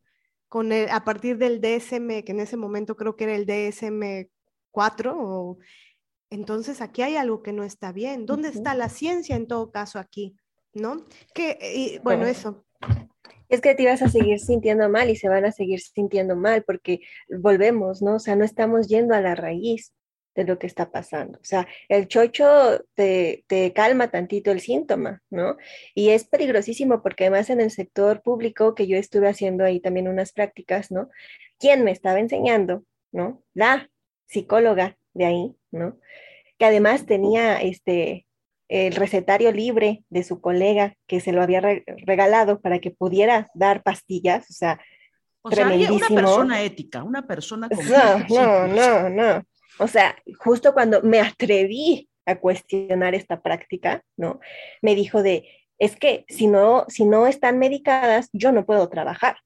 con 0.47 0.71
a 0.71 1.03
partir 1.03 1.37
del 1.37 1.59
DSM, 1.59 2.23
que 2.23 2.31
en 2.31 2.39
ese 2.39 2.57
momento 2.57 2.95
creo 2.95 3.15
que 3.15 3.25
era 3.25 3.35
el 3.35 3.45
DSM-4, 3.45 5.13
o, 5.17 5.57
entonces 6.29 6.79
aquí 6.79 7.01
hay 7.01 7.17
algo 7.17 7.43
que 7.43 7.53
no 7.53 7.63
está 7.63 7.91
bien. 7.91 8.25
¿Dónde 8.25 8.49
está 8.49 8.73
la 8.73 8.87
ciencia 8.87 9.35
en 9.35 9.47
todo 9.47 9.69
caso 9.69 9.99
aquí? 9.99 10.35
¿No? 10.73 11.03
Que, 11.33 11.99
bueno, 12.03 12.25
eso. 12.25 12.65
Es 13.53 13.61
que 13.61 13.75
te 13.75 13.83
ibas 13.83 14.01
a 14.01 14.09
seguir 14.09 14.39
sintiendo 14.39 14.89
mal 14.89 15.11
y 15.11 15.15
se 15.15 15.29
van 15.29 15.45
a 15.45 15.51
seguir 15.51 15.79
sintiendo 15.79 16.35
mal 16.35 16.63
porque 16.63 17.01
volvemos, 17.29 18.01
¿no? 18.01 18.15
O 18.15 18.19
sea, 18.19 18.35
no 18.35 18.43
estamos 18.43 18.87
yendo 18.87 19.13
a 19.13 19.21
la 19.21 19.35
raíz 19.35 19.93
de 20.33 20.43
lo 20.43 20.57
que 20.57 20.65
está 20.65 20.89
pasando. 20.89 21.37
O 21.37 21.43
sea, 21.43 21.67
el 21.87 22.07
chocho 22.07 22.83
te, 22.95 23.45
calma 23.75 24.09
tantito 24.09 24.49
el 24.49 24.59
síntoma, 24.59 25.21
¿no? 25.29 25.57
Y 25.93 26.09
es 26.09 26.23
peligrosísimo 26.23 27.03
porque 27.03 27.25
además 27.25 27.51
en 27.51 27.61
el 27.61 27.69
sector 27.69 28.23
público, 28.23 28.73
que 28.73 28.87
yo 28.87 28.97
estuve 28.97 29.29
haciendo 29.29 29.63
ahí 29.63 29.79
también 29.79 30.07
unas 30.07 30.33
prácticas, 30.33 30.89
¿no? 30.89 31.11
¿Quién 31.59 31.83
me 31.83 31.91
estaba 31.91 32.19
enseñando, 32.19 32.85
¿no? 33.11 33.43
La 33.53 33.91
psicóloga 34.25 34.97
de 35.13 35.25
ahí, 35.25 35.55
¿no? 35.69 35.99
Que 36.57 36.65
además 36.65 37.05
tenía 37.05 37.61
este 37.61 38.25
el 38.69 38.95
recetario 38.95 39.51
libre 39.51 40.03
de 40.09 40.23
su 40.23 40.41
colega 40.41 40.95
que 41.07 41.19
se 41.19 41.31
lo 41.31 41.41
había 41.41 41.61
regalado 41.61 42.59
para 42.61 42.79
que 42.79 42.91
pudiera 42.91 43.47
dar 43.53 43.83
pastillas, 43.83 44.49
o 44.49 44.53
sea, 44.53 44.79
o 45.41 45.51
sea, 45.51 45.67
una 45.67 46.07
persona 46.07 46.61
ética, 46.61 47.03
una 47.03 47.27
persona 47.27 47.67
con 47.67 47.85
no, 47.89 48.19
no, 48.29 48.67
no, 48.67 49.09
no. 49.09 49.43
O 49.77 49.87
sea, 49.87 50.15
justo 50.39 50.73
cuando 50.73 51.01
me 51.01 51.19
atreví 51.19 52.09
a 52.25 52.35
cuestionar 52.39 53.13
esta 53.13 53.41
práctica, 53.41 54.03
¿no? 54.15 54.39
Me 54.81 54.95
dijo 54.95 55.21
de, 55.21 55.49
es 55.79 55.97
que 55.97 56.25
si 56.29 56.47
no, 56.47 56.85
si 56.87 57.03
no 57.03 57.27
están 57.27 57.59
medicadas, 57.59 58.29
yo 58.31 58.53
no 58.53 58.65
puedo 58.65 58.87
trabajar, 58.87 59.37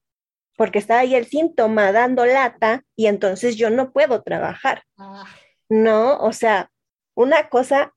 porque 0.56 0.78
está 0.78 1.00
ahí 1.00 1.16
el 1.16 1.26
síntoma 1.26 1.90
dando 1.90 2.24
lata 2.26 2.84
y 2.94 3.06
entonces 3.06 3.56
yo 3.56 3.68
no 3.70 3.90
puedo 3.90 4.22
trabajar. 4.22 4.84
Ah. 4.96 5.24
No, 5.68 6.18
o 6.18 6.32
sea, 6.32 6.70
una 7.14 7.48
cosa 7.48 7.92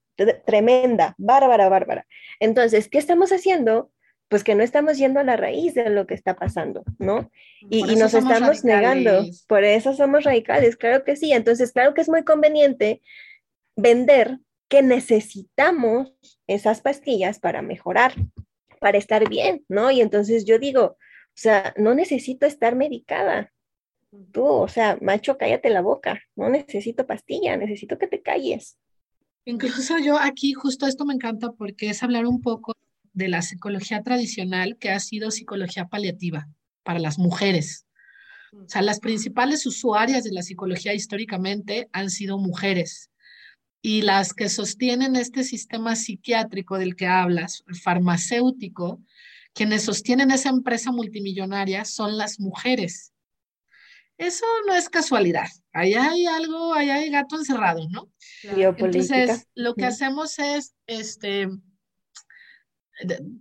tremenda, 0.46 1.16
bárbara, 1.18 1.70
bárbara. 1.70 2.06
Entonces, 2.40 2.90
¿qué 2.90 2.98
estamos 2.98 3.32
haciendo? 3.32 3.92
pues 4.32 4.46
que 4.46 4.56
no 4.56 4.64
estamos 4.64 4.98
yendo 4.98 5.20
a 5.20 5.26
la 5.26 5.36
raíz 5.36 5.74
de 5.74 5.90
lo 5.90 6.08
que 6.08 6.14
está 6.14 6.38
pasando, 6.38 6.86
¿no? 7.00 7.30
Y, 7.70 7.84
nos 7.98 8.14
estamos 8.14 8.64
negando, 8.64 9.26
por 9.46 9.66
eso 9.66 9.94
somos 9.94 10.24
radicales, 10.24 10.78
claro 10.78 11.04
que 11.04 11.18
sí. 11.18 11.34
Entonces, 11.34 11.74
claro 11.74 11.94
que 11.94 12.00
es 12.00 12.08
muy 12.08 12.24
conveniente 12.24 13.02
vender 13.76 14.40
que 14.70 14.82
necesitamos 14.84 16.14
esas 16.48 16.80
pastillas 16.80 17.40
para 17.40 17.62
mejorar, 17.62 18.14
para 18.80 18.98
estar 18.98 19.28
bien, 19.28 19.66
¿no? 19.68 19.92
Y 19.92 20.00
entonces 20.00 20.46
yo 20.46 20.60
digo, 20.60 20.84
o 20.86 20.98
sea, 21.34 21.74
no 21.76 21.94
necesito 21.94 22.46
estar 22.46 22.74
medicada. 22.74 23.52
Tú, 24.32 24.46
o 24.46 24.68
sea, 24.70 24.98
macho, 25.02 25.38
cállate 25.38 25.70
la 25.70 25.82
boca, 25.82 26.22
no 26.38 26.48
necesito 26.48 27.06
pastilla, 27.06 27.58
necesito 27.58 27.98
que 27.98 28.08
te 28.08 28.22
calles. 28.22 28.78
Incluso 29.46 29.98
yo 29.98 30.20
aquí, 30.20 30.54
justo 30.54 30.86
esto 30.86 31.06
me 31.06 31.14
encanta 31.14 31.52
porque 31.52 31.90
es 31.90 32.04
hablar 32.04 32.28
un 32.28 32.42
poco 32.42 32.76
de 33.14 33.28
la 33.28 33.42
psicología 33.42 34.04
tradicional 34.04 34.78
que 34.78 34.92
ha 34.92 35.00
sido 35.00 35.32
psicología 35.32 35.88
paliativa 35.88 36.48
para 36.84 37.00
las 37.00 37.18
mujeres. 37.18 37.86
O 38.54 38.68
sea, 38.68 38.82
las 38.82 39.00
principales 39.00 39.66
usuarias 39.66 40.24
de 40.24 40.32
la 40.32 40.44
psicología 40.44 40.94
históricamente 40.94 41.90
han 41.94 42.10
sido 42.10 42.38
mujeres. 42.38 43.10
Y 43.82 44.04
las 44.04 44.34
que 44.34 44.50
sostienen 44.50 45.16
este 45.16 45.44
sistema 45.44 45.96
psiquiátrico 45.96 46.78
del 46.78 46.96
que 46.96 47.08
hablas, 47.08 47.64
farmacéutico, 47.82 49.02
quienes 49.54 49.84
sostienen 49.84 50.32
esa 50.32 50.50
empresa 50.50 50.92
multimillonaria 50.92 51.86
son 51.86 52.18
las 52.18 52.40
mujeres. 52.40 53.12
Eso 54.18 54.46
no 54.68 54.76
es 54.76 54.88
casualidad. 54.88 55.48
Ahí 55.74 55.94
hay 55.94 56.26
algo, 56.26 56.74
ahí 56.74 56.90
hay 56.90 57.10
gato 57.10 57.38
encerrado, 57.38 57.88
¿no? 57.90 58.12
Entonces, 58.88 59.48
lo 59.56 59.74
que 59.74 59.86
hacemos 59.86 60.38
es, 60.40 60.74
este, 60.88 61.48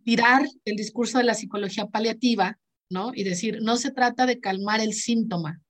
tirar 0.05 0.47
el 0.65 0.77
discurso 0.77 1.19
de 1.19 1.25
la 1.25 1.35
psicología 1.35 1.87
paliativa, 1.87 2.59
¿no? 2.89 3.13
Y 3.15 3.25
decir, 3.25 3.59
no 3.63 3.77
se 3.77 3.91
trata 3.91 4.27
de 4.27 4.41
calmar 4.41 4.81
el 4.81 4.95
síntoma, 4.95 5.61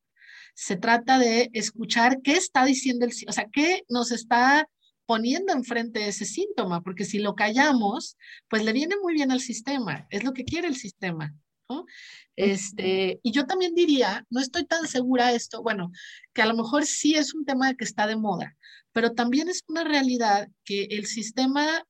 se 0.54 0.76
trata 0.76 1.18
de 1.18 1.50
escuchar 1.54 2.20
qué 2.22 2.32
está 2.32 2.64
diciendo 2.64 3.06
el, 3.06 3.12
o 3.26 3.32
sea, 3.32 3.46
qué 3.50 3.84
nos 3.88 4.12
está 4.12 4.68
poniendo 5.06 5.52
enfrente 5.52 6.06
ese 6.06 6.24
síntoma, 6.24 6.82
porque 6.82 7.04
si 7.04 7.18
lo 7.18 7.34
callamos, 7.34 8.16
pues 8.48 8.64
le 8.64 8.72
viene 8.72 8.94
muy 9.02 9.14
bien 9.14 9.32
al 9.32 9.40
sistema, 9.40 10.06
es 10.10 10.22
lo 10.22 10.32
que 10.32 10.44
quiere 10.44 10.68
el 10.68 10.76
sistema, 10.76 11.34
¿no? 11.70 11.86
Este, 12.36 13.20
y 13.22 13.32
yo 13.32 13.46
también 13.46 13.74
diría, 13.74 14.26
no 14.28 14.40
estoy 14.40 14.66
tan 14.66 14.86
segura 14.88 15.32
esto, 15.32 15.62
bueno, 15.62 15.92
que 16.34 16.42
a 16.42 16.46
lo 16.46 16.54
mejor 16.54 16.84
sí 16.84 17.14
es 17.14 17.32
un 17.32 17.44
tema 17.44 17.74
que 17.74 17.84
está 17.84 18.06
de 18.06 18.16
moda, 18.16 18.56
pero 18.92 19.12
también 19.12 19.48
es 19.48 19.62
una 19.68 19.84
realidad 19.84 20.48
que 20.64 20.84
el 20.90 21.06
sistema 21.06 21.84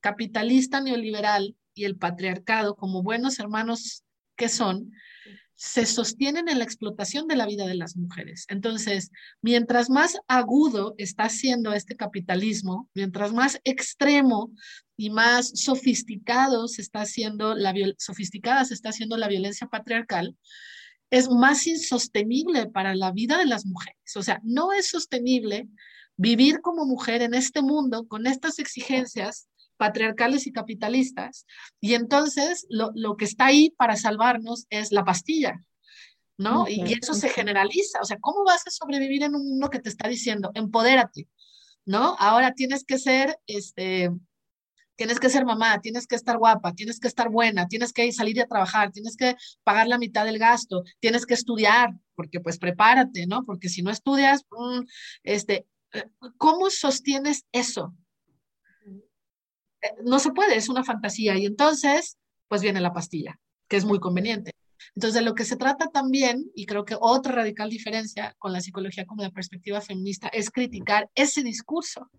capitalista 0.00 0.80
neoliberal 0.80 1.56
y 1.74 1.84
el 1.84 1.96
patriarcado, 1.96 2.76
como 2.76 3.02
buenos 3.02 3.38
hermanos 3.38 4.04
que 4.36 4.48
son, 4.48 4.92
se 5.54 5.86
sostienen 5.86 6.48
en 6.48 6.58
la 6.58 6.64
explotación 6.64 7.28
de 7.28 7.36
la 7.36 7.46
vida 7.46 7.66
de 7.66 7.74
las 7.74 7.96
mujeres. 7.96 8.46
Entonces, 8.48 9.10
mientras 9.42 9.90
más 9.90 10.18
agudo 10.26 10.94
está 10.98 11.28
siendo 11.28 11.72
este 11.72 11.96
capitalismo, 11.96 12.90
mientras 12.94 13.32
más 13.32 13.60
extremo 13.64 14.50
y 14.96 15.10
más 15.10 15.52
sofisticado 15.54 16.68
se 16.68 16.82
está 16.82 17.02
haciendo 17.02 17.54
la 17.54 17.74
sofisticada 17.98 18.64
se 18.64 18.74
está 18.74 18.90
haciendo 18.90 19.16
la 19.16 19.28
violencia 19.28 19.66
patriarcal, 19.66 20.36
es 21.10 21.28
más 21.28 21.66
insostenible 21.66 22.66
para 22.66 22.94
la 22.94 23.12
vida 23.12 23.38
de 23.38 23.46
las 23.46 23.66
mujeres. 23.66 24.16
O 24.16 24.22
sea, 24.22 24.40
no 24.42 24.72
es 24.72 24.88
sostenible 24.88 25.68
vivir 26.16 26.60
como 26.60 26.86
mujer 26.86 27.22
en 27.22 27.34
este 27.34 27.62
mundo 27.62 28.06
con 28.06 28.26
estas 28.26 28.58
exigencias 28.58 29.48
patriarcales 29.82 30.46
y 30.46 30.52
capitalistas. 30.52 31.44
Y 31.80 31.94
entonces 31.94 32.66
lo, 32.70 32.92
lo 32.94 33.16
que 33.16 33.24
está 33.24 33.46
ahí 33.46 33.70
para 33.70 33.96
salvarnos 33.96 34.66
es 34.70 34.92
la 34.92 35.04
pastilla, 35.04 35.58
¿no? 36.38 36.68
y, 36.68 36.84
y, 36.88 36.92
eso 36.92 37.14
se 37.14 37.28
generaliza. 37.28 37.98
O 38.00 38.04
sea, 38.04 38.16
¿cómo 38.20 38.44
vas 38.44 38.64
a 38.64 38.70
sobrevivir 38.70 39.24
en 39.24 39.34
un 39.34 39.44
mundo 39.44 39.70
que 39.70 39.80
te 39.80 39.88
está 39.88 40.08
diciendo, 40.08 40.52
empodérate, 40.54 41.26
¿no? 41.84 42.14
Ahora 42.20 42.54
tienes 42.54 42.84
que 42.84 42.96
ser, 42.96 43.36
este, 43.48 44.08
tienes 44.94 45.18
que 45.18 45.28
ser 45.28 45.44
mamá, 45.44 45.80
tienes 45.80 46.06
que 46.06 46.14
estar 46.14 46.38
guapa, 46.38 46.74
tienes 46.74 47.00
que 47.00 47.08
estar 47.08 47.28
buena, 47.28 47.66
tienes 47.66 47.92
que 47.92 48.12
salir 48.12 48.40
a 48.40 48.46
trabajar, 48.46 48.92
tienes 48.92 49.16
que 49.16 49.34
pagar 49.64 49.88
la 49.88 49.98
mitad 49.98 50.24
del 50.24 50.38
gasto, 50.38 50.84
tienes 51.00 51.26
que 51.26 51.34
estudiar, 51.34 51.90
porque 52.14 52.38
pues 52.38 52.56
prepárate, 52.56 53.26
¿no? 53.26 53.42
Porque 53.44 53.68
si 53.68 53.82
no 53.82 53.90
estudias, 53.90 54.44
mm, 54.48 54.82
este, 55.24 55.66
¿cómo 56.38 56.70
sostienes 56.70 57.46
eso? 57.50 57.96
No 60.04 60.18
se 60.18 60.32
puede, 60.32 60.56
es 60.56 60.68
una 60.68 60.84
fantasía. 60.84 61.36
Y 61.36 61.46
entonces, 61.46 62.18
pues 62.48 62.62
viene 62.62 62.80
la 62.80 62.92
pastilla, 62.92 63.38
que 63.68 63.76
es 63.76 63.84
muy 63.84 63.98
conveniente. 63.98 64.52
Entonces, 64.94 65.14
de 65.14 65.22
lo 65.22 65.34
que 65.34 65.44
se 65.44 65.56
trata 65.56 65.86
también, 65.86 66.50
y 66.54 66.66
creo 66.66 66.84
que 66.84 66.96
otra 67.00 67.32
radical 67.32 67.70
diferencia 67.70 68.34
con 68.38 68.52
la 68.52 68.60
psicología 68.60 69.06
como 69.06 69.22
la 69.22 69.30
perspectiva 69.30 69.80
feminista, 69.80 70.28
es 70.28 70.50
criticar 70.50 71.10
ese 71.14 71.42
discurso, 71.42 72.10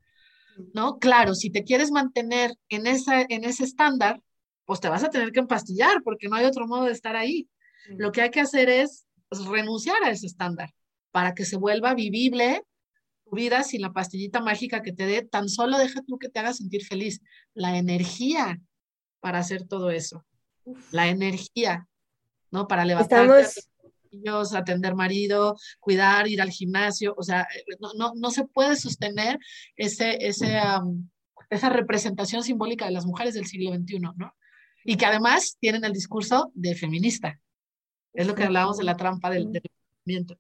¿no? 0.74 0.98
Claro, 0.98 1.36
si 1.36 1.50
te 1.50 1.64
quieres 1.64 1.92
mantener 1.92 2.56
en, 2.70 2.88
esa, 2.88 3.22
en 3.22 3.44
ese 3.44 3.64
estándar, 3.64 4.22
pues 4.66 4.80
te 4.80 4.90
vas 4.90 5.04
a 5.04 5.10
tener 5.10 5.32
que 5.32 5.40
empastillar 5.40 6.02
porque 6.04 6.28
no 6.30 6.36
hay 6.36 6.46
otro 6.46 6.68
modo 6.68 6.86
de 6.86 6.94
estar 6.94 7.16
ahí. 7.16 7.50
Lo 7.98 8.12
que 8.12 8.22
hay 8.22 8.30
que 8.30 8.40
hacer 8.40 8.70
es 8.70 9.06
renunciar 9.50 10.04
a 10.04 10.10
ese 10.10 10.28
estándar 10.28 10.74
para 11.12 11.34
que 11.34 11.46
se 11.46 11.58
vuelva 11.58 11.94
vivible 11.94 12.64
vida 13.34 13.64
sin 13.64 13.82
la 13.82 13.94
pastillita 13.94 14.42
mágica 14.42 14.82
que 14.82 14.94
te 14.94 15.06
dé, 15.06 15.24
tan 15.24 15.50
solo 15.50 15.78
deja 15.78 16.02
tú 16.02 16.18
que 16.18 16.30
te 16.30 16.40
haga 16.40 16.54
sentir 16.54 16.86
feliz. 16.86 17.22
La 17.54 17.78
energía 17.78 18.60
para 19.20 19.40
hacer 19.40 19.68
todo 19.68 19.90
eso. 19.90 20.26
La 20.92 21.08
energía, 21.08 21.88
¿no? 22.52 22.68
Para 22.68 22.86
levantarte. 22.86 23.42
Estamos... 24.12 24.54
atender 24.54 24.96
marido, 24.96 25.58
cuidar, 25.80 26.28
ir 26.28 26.42
al 26.42 26.52
gimnasio, 26.52 27.16
o 27.18 27.24
sea, 27.24 27.48
no, 27.80 27.94
no, 27.96 28.14
no 28.16 28.32
se 28.32 28.46
puede 28.46 28.76
sostener 28.76 29.40
ese, 29.76 30.18
ese, 30.28 30.60
esa 31.50 31.70
representación 31.70 32.44
simbólica 32.44 32.86
de 32.86 32.92
las 32.92 33.06
mujeres 33.06 33.34
del 33.34 33.46
siglo 33.46 33.74
XXI, 33.74 34.00
¿no? 34.00 34.36
Y 34.86 34.98
que 34.98 35.06
además 35.06 35.58
tienen 35.60 35.84
el 35.86 35.94
discurso 35.94 36.52
de 36.54 36.76
feminista. 36.76 37.40
Es 38.14 38.28
lo 38.28 38.36
que 38.36 38.44
hablábamos 38.44 38.78
de 38.78 38.84
la 38.84 38.98
trampa 38.98 39.30
del, 39.30 39.52
del 39.52 39.64
movimiento. 40.06 40.38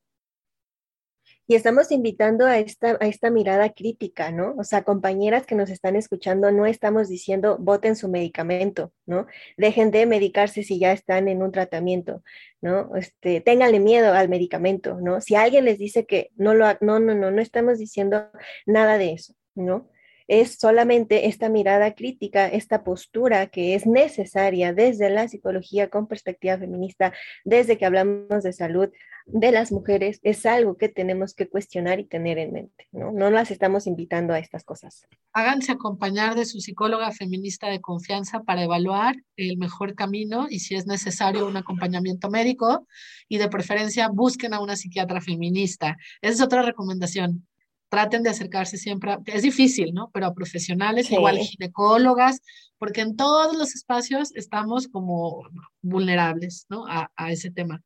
Y 1.53 1.55
estamos 1.55 1.91
invitando 1.91 2.47
a 2.47 2.57
esta, 2.57 2.97
a 2.99 3.05
esta 3.05 3.29
mirada 3.29 3.69
crítica, 3.69 4.31
¿no? 4.31 4.55
O 4.57 4.63
sea, 4.63 4.81
compañeras 4.81 5.45
que 5.45 5.53
nos 5.53 5.69
están 5.69 5.95
escuchando, 5.95 6.51
no 6.51 6.65
estamos 6.65 7.09
diciendo 7.09 7.57
voten 7.59 7.95
su 7.95 8.09
medicamento, 8.09 8.91
¿no? 9.05 9.27
Dejen 9.55 9.91
de 9.91 10.07
medicarse 10.07 10.63
si 10.63 10.79
ya 10.79 10.91
están 10.93 11.27
en 11.27 11.43
un 11.43 11.51
tratamiento, 11.51 12.23
¿no? 12.59 12.95
Este, 12.95 13.39
ténganle 13.39 13.79
miedo 13.79 14.13
al 14.13 14.29
medicamento, 14.29 14.97
¿no? 14.99 15.21
Si 15.21 15.35
alguien 15.35 15.65
les 15.65 15.77
dice 15.77 16.07
que 16.07 16.31
no 16.35 16.55
lo, 16.55 16.65
no, 16.81 16.99
no, 16.99 17.13
no, 17.13 17.29
no 17.29 17.39
estamos 17.39 17.77
diciendo 17.77 18.31
nada 18.65 18.97
de 18.97 19.13
eso, 19.13 19.35
¿no? 19.53 19.91
Es 20.27 20.55
solamente 20.55 21.27
esta 21.27 21.49
mirada 21.49 21.93
crítica, 21.93 22.47
esta 22.47 22.83
postura 22.83 23.47
que 23.47 23.75
es 23.75 23.85
necesaria 23.85 24.73
desde 24.73 25.09
la 25.09 25.27
psicología 25.27 25.89
con 25.89 26.07
perspectiva 26.07 26.57
feminista, 26.57 27.13
desde 27.43 27.77
que 27.77 27.85
hablamos 27.85 28.43
de 28.43 28.53
salud 28.53 28.89
de 29.25 29.51
las 29.51 29.71
mujeres, 29.71 30.19
es 30.23 30.45
algo 30.45 30.77
que 30.77 30.89
tenemos 30.89 31.33
que 31.33 31.47
cuestionar 31.47 31.99
y 31.99 32.05
tener 32.05 32.37
en 32.37 32.51
mente, 32.51 32.87
¿no? 32.91 33.11
No 33.11 33.29
las 33.29 33.51
estamos 33.51 33.87
invitando 33.87 34.33
a 34.33 34.39
estas 34.39 34.63
cosas. 34.63 35.07
Háganse 35.31 35.71
acompañar 35.71 36.35
de 36.35 36.45
su 36.45 36.59
psicóloga 36.59 37.11
feminista 37.11 37.69
de 37.69 37.79
confianza 37.79 38.43
para 38.43 38.63
evaluar 38.63 39.15
el 39.37 39.57
mejor 39.57 39.95
camino 39.95 40.47
y 40.49 40.59
si 40.59 40.75
es 40.75 40.87
necesario 40.87 41.47
un 41.47 41.57
acompañamiento 41.57 42.29
médico 42.29 42.87
y 43.29 43.37
de 43.37 43.47
preferencia 43.47 44.09
busquen 44.09 44.53
a 44.53 44.59
una 44.59 44.75
psiquiatra 44.75 45.21
feminista. 45.21 45.97
Esa 46.21 46.33
es 46.33 46.41
otra 46.41 46.61
recomendación 46.61 47.47
traten 47.93 48.23
de 48.23 48.31
acercarse 48.31 48.75
siempre, 48.75 49.11
a, 49.11 49.19
es 49.27 49.43
difícil, 49.43 49.93
¿no? 49.93 50.09
Pero 50.11 50.25
a 50.25 50.33
profesionales, 50.33 51.11
igual 51.11 51.37
ginecólogas, 51.37 52.41
porque 52.79 53.01
en 53.01 53.15
todos 53.15 53.55
los 53.55 53.75
espacios 53.75 54.35
estamos 54.35 54.87
como 54.87 55.47
vulnerables, 55.83 56.65
¿no? 56.69 56.87
A, 56.87 57.11
a 57.15 57.31
ese 57.31 57.51
tema. 57.51 57.83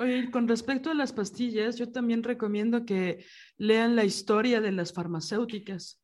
Oye, 0.00 0.28
con 0.32 0.48
respecto 0.48 0.90
a 0.90 0.94
las 0.94 1.12
pastillas, 1.12 1.76
yo 1.76 1.92
también 1.92 2.24
recomiendo 2.24 2.84
que 2.84 3.24
lean 3.58 3.94
la 3.94 4.02
historia 4.02 4.60
de 4.60 4.72
las 4.72 4.92
farmacéuticas, 4.92 6.00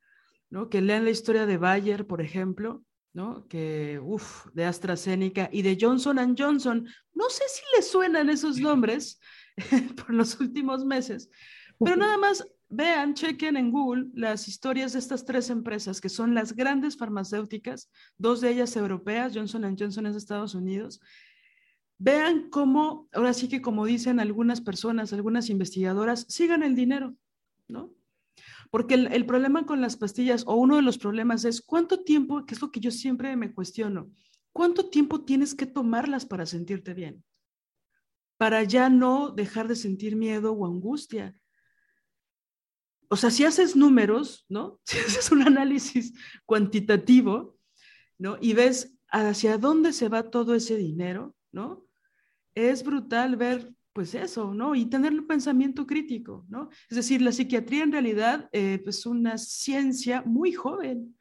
¿no? 0.49 0.69
Que 0.69 0.81
lean 0.81 1.05
la 1.05 1.11
historia 1.11 1.47
de 1.47 1.57
Bayer, 1.57 2.07
por 2.07 2.21
ejemplo, 2.21 2.85
¿no? 3.13 3.49
Que, 3.49 3.99
uff, 4.01 4.47
de 4.55 4.65
AstraZeneca 4.65 5.51
y 5.53 5.63
de 5.63 5.77
Johnson 5.81 6.37
Johnson. 6.39 6.87
No 7.15 7.29
sé 7.31 7.43
si 7.49 7.63
les 7.75 7.91
suenan 7.91 8.31
esos 8.31 8.59
nombres 8.61 9.19
por 9.97 10.15
los 10.15 10.39
últimos 10.39 10.85
meses, 10.85 11.29
pero 11.81 11.97
nada 11.97 12.17
más 12.17 12.47
vean, 12.71 13.15
chequen 13.15 13.57
en 13.57 13.71
Google 13.71 14.07
las 14.15 14.49
historias 14.49 14.93
de 14.93 15.01
estas 15.01 15.25
tres 15.25 15.51
empresas 15.51 16.01
que 16.01 16.09
son 16.09 16.35
las 16.35 16.55
grandes 16.55 16.97
farmacéuticas, 16.97 17.91
dos 18.17 18.41
de 18.41 18.51
ellas 18.51 18.77
europeas, 18.77 19.33
Johnson 19.35 19.77
Johnson 19.79 20.07
es 20.07 20.13
de 20.13 20.19
Estados 20.19 20.55
Unidos. 20.55 21.01
Vean 21.99 22.49
cómo, 22.49 23.09
ahora 23.13 23.35
sí 23.35 23.49
que 23.49 23.61
como 23.61 23.85
dicen 23.85 24.21
algunas 24.21 24.61
personas, 24.61 25.13
algunas 25.13 25.51
investigadoras, 25.51 26.25
sigan 26.29 26.63
el 26.63 26.75
dinero, 26.75 27.15
¿no? 27.69 27.93
Porque 28.71 28.95
el, 28.95 29.27
problema 29.27 29.67
con 29.67 29.81
las 29.81 29.97
pastillas, 29.97 30.45
o 30.47 30.55
uno 30.55 30.77
de 30.77 30.83
los 30.83 30.97
problemas 30.97 31.45
es 31.45 31.61
cuánto 31.61 32.05
tiempo, 32.05 32.47
que 32.47 32.55
es 32.55 32.63
lo 32.63 32.71
que 32.71 32.81
yo 32.81 32.93
siempre 32.93 33.37
me 33.37 33.53
cuestiono, 33.53 34.11
¿cuánto 34.53 34.89
tiempo 34.89 35.25
tienes 35.25 35.55
que 35.57 35.67
tomarlas 35.67 36.25
para 36.25 36.47
sentirte 36.47 36.95
bien? 36.95 37.25
Para 38.39 38.63
ya 38.63 38.89
no 38.89 39.31
dejar 39.31 39.67
de 39.67 39.75
sentir 39.75 40.15
miedo 40.15 40.53
o 40.53 40.67
angustia 40.67 41.35
o 43.13 43.17
sea, 43.17 43.31
si 43.31 43.45
haces 43.45 43.75
números, 43.75 44.47
¿no? 44.49 44.81
Si 44.85 44.99
haces 44.99 45.31
un 45.33 45.43
análisis 45.43 46.15
cuantitativo, 46.47 47.59
¿no? 48.19 48.39
Y 48.41 48.55
ves 48.55 48.97
hacia 49.09 49.59
dónde 49.59 49.93
se 49.93 50.09
va 50.09 50.31
todo 50.31 50.55
ese 50.55 50.77
dinero, 50.77 51.35
¿no? 51.53 51.85
Es 52.55 52.85
brutal 52.85 53.37
ver, 53.37 53.75
pues 53.93 54.15
eso, 54.15 54.55
¿no? 54.55 54.77
Y 54.77 54.87
tener 54.87 55.13
un 55.13 55.27
pensamiento 55.27 55.87
crítico, 55.87 56.47
¿no? 56.49 56.69
Es 56.89 56.97
decir, 56.97 57.21
la 57.21 57.33
psiquiatría 57.33 57.83
en 57.83 57.93
realidad 57.93 58.49
eh, 58.53 58.75
es 58.75 58.83
pues 58.83 59.07
una 59.07 59.39
ciencia 59.39 60.23
muy 60.23 60.53
joven. 60.53 61.17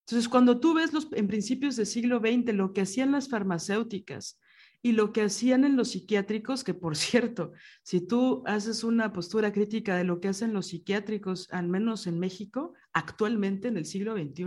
Entonces, 0.00 0.28
cuando 0.28 0.58
tú 0.58 0.74
ves 0.74 0.92
los, 0.92 1.08
en 1.12 1.28
principios 1.28 1.76
del 1.76 1.86
siglo 1.86 2.18
XX 2.18 2.54
lo 2.54 2.72
que 2.72 2.82
hacían 2.82 3.12
las 3.12 3.28
farmacéuticas, 3.28 4.40
y 4.84 4.92
lo 4.92 5.14
que 5.14 5.22
hacían 5.22 5.64
en 5.64 5.76
los 5.76 5.92
psiquiátricos, 5.92 6.62
que 6.62 6.74
por 6.74 6.94
cierto, 6.96 7.52
si 7.82 8.02
tú 8.02 8.42
haces 8.44 8.84
una 8.84 9.14
postura 9.14 9.50
crítica 9.50 9.96
de 9.96 10.04
lo 10.04 10.20
que 10.20 10.28
hacen 10.28 10.52
los 10.52 10.66
psiquiátricos, 10.66 11.48
al 11.52 11.68
menos 11.68 12.06
en 12.06 12.20
México, 12.20 12.74
actualmente 12.92 13.68
en 13.68 13.78
el 13.78 13.86
siglo 13.86 14.14
XXI, 14.14 14.44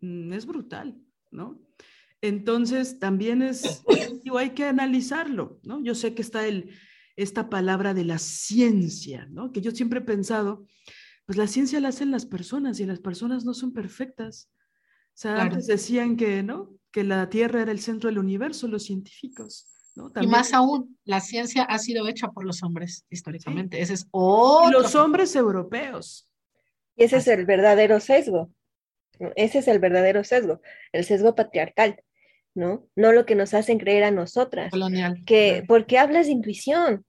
mm, 0.00 0.32
es 0.32 0.46
brutal, 0.46 0.96
¿no? 1.30 1.60
Entonces, 2.22 2.98
también 2.98 3.42
es, 3.42 3.84
hay 4.38 4.50
que 4.50 4.64
analizarlo, 4.64 5.60
¿no? 5.64 5.84
Yo 5.84 5.94
sé 5.94 6.14
que 6.14 6.22
está 6.22 6.46
el, 6.46 6.70
esta 7.16 7.50
palabra 7.50 7.92
de 7.92 8.04
la 8.04 8.16
ciencia, 8.16 9.26
¿no? 9.26 9.52
Que 9.52 9.60
yo 9.60 9.70
siempre 9.72 9.98
he 9.98 10.02
pensado, 10.02 10.66
pues 11.26 11.36
la 11.36 11.46
ciencia 11.46 11.78
la 11.78 11.88
hacen 11.88 12.10
las 12.10 12.24
personas 12.24 12.80
y 12.80 12.86
las 12.86 13.00
personas 13.00 13.44
no 13.44 13.52
son 13.52 13.74
perfectas. 13.74 14.50
O 15.08 15.20
sea, 15.20 15.42
antes 15.42 15.66
decían 15.66 16.16
que, 16.16 16.42
¿no? 16.42 16.77
Que 16.90 17.04
la 17.04 17.28
Tierra 17.28 17.62
era 17.62 17.72
el 17.72 17.80
centro 17.80 18.08
del 18.08 18.18
universo, 18.18 18.68
los 18.68 18.84
científicos. 18.84 19.66
¿no? 19.94 20.12
Y 20.20 20.26
más 20.26 20.52
aún, 20.52 20.96
la 21.04 21.20
ciencia 21.20 21.64
ha 21.64 21.78
sido 21.78 22.06
hecha 22.06 22.28
por 22.28 22.44
los 22.44 22.62
hombres 22.62 23.04
históricamente. 23.10 23.80
Ese 23.80 23.94
es 23.94 24.06
otro. 24.10 24.80
los 24.80 24.94
hombres 24.94 25.34
europeos. 25.34 26.28
Y 26.96 27.04
ese 27.04 27.16
es 27.18 27.28
el 27.28 27.46
verdadero 27.46 28.00
sesgo. 28.00 28.52
Ese 29.36 29.58
es 29.58 29.68
el 29.68 29.78
verdadero 29.78 30.22
sesgo, 30.24 30.60
el 30.92 31.04
sesgo 31.04 31.34
patriarcal, 31.34 32.02
¿no? 32.54 32.86
No 32.94 33.12
lo 33.12 33.26
que 33.26 33.34
nos 33.34 33.54
hacen 33.54 33.78
creer 33.78 34.04
a 34.04 34.10
nosotras. 34.10 34.70
Colonial. 34.70 35.22
Que, 35.26 35.64
¿Por 35.66 35.86
qué 35.86 35.98
hablas 35.98 36.26
de 36.26 36.32
intuición? 36.32 37.04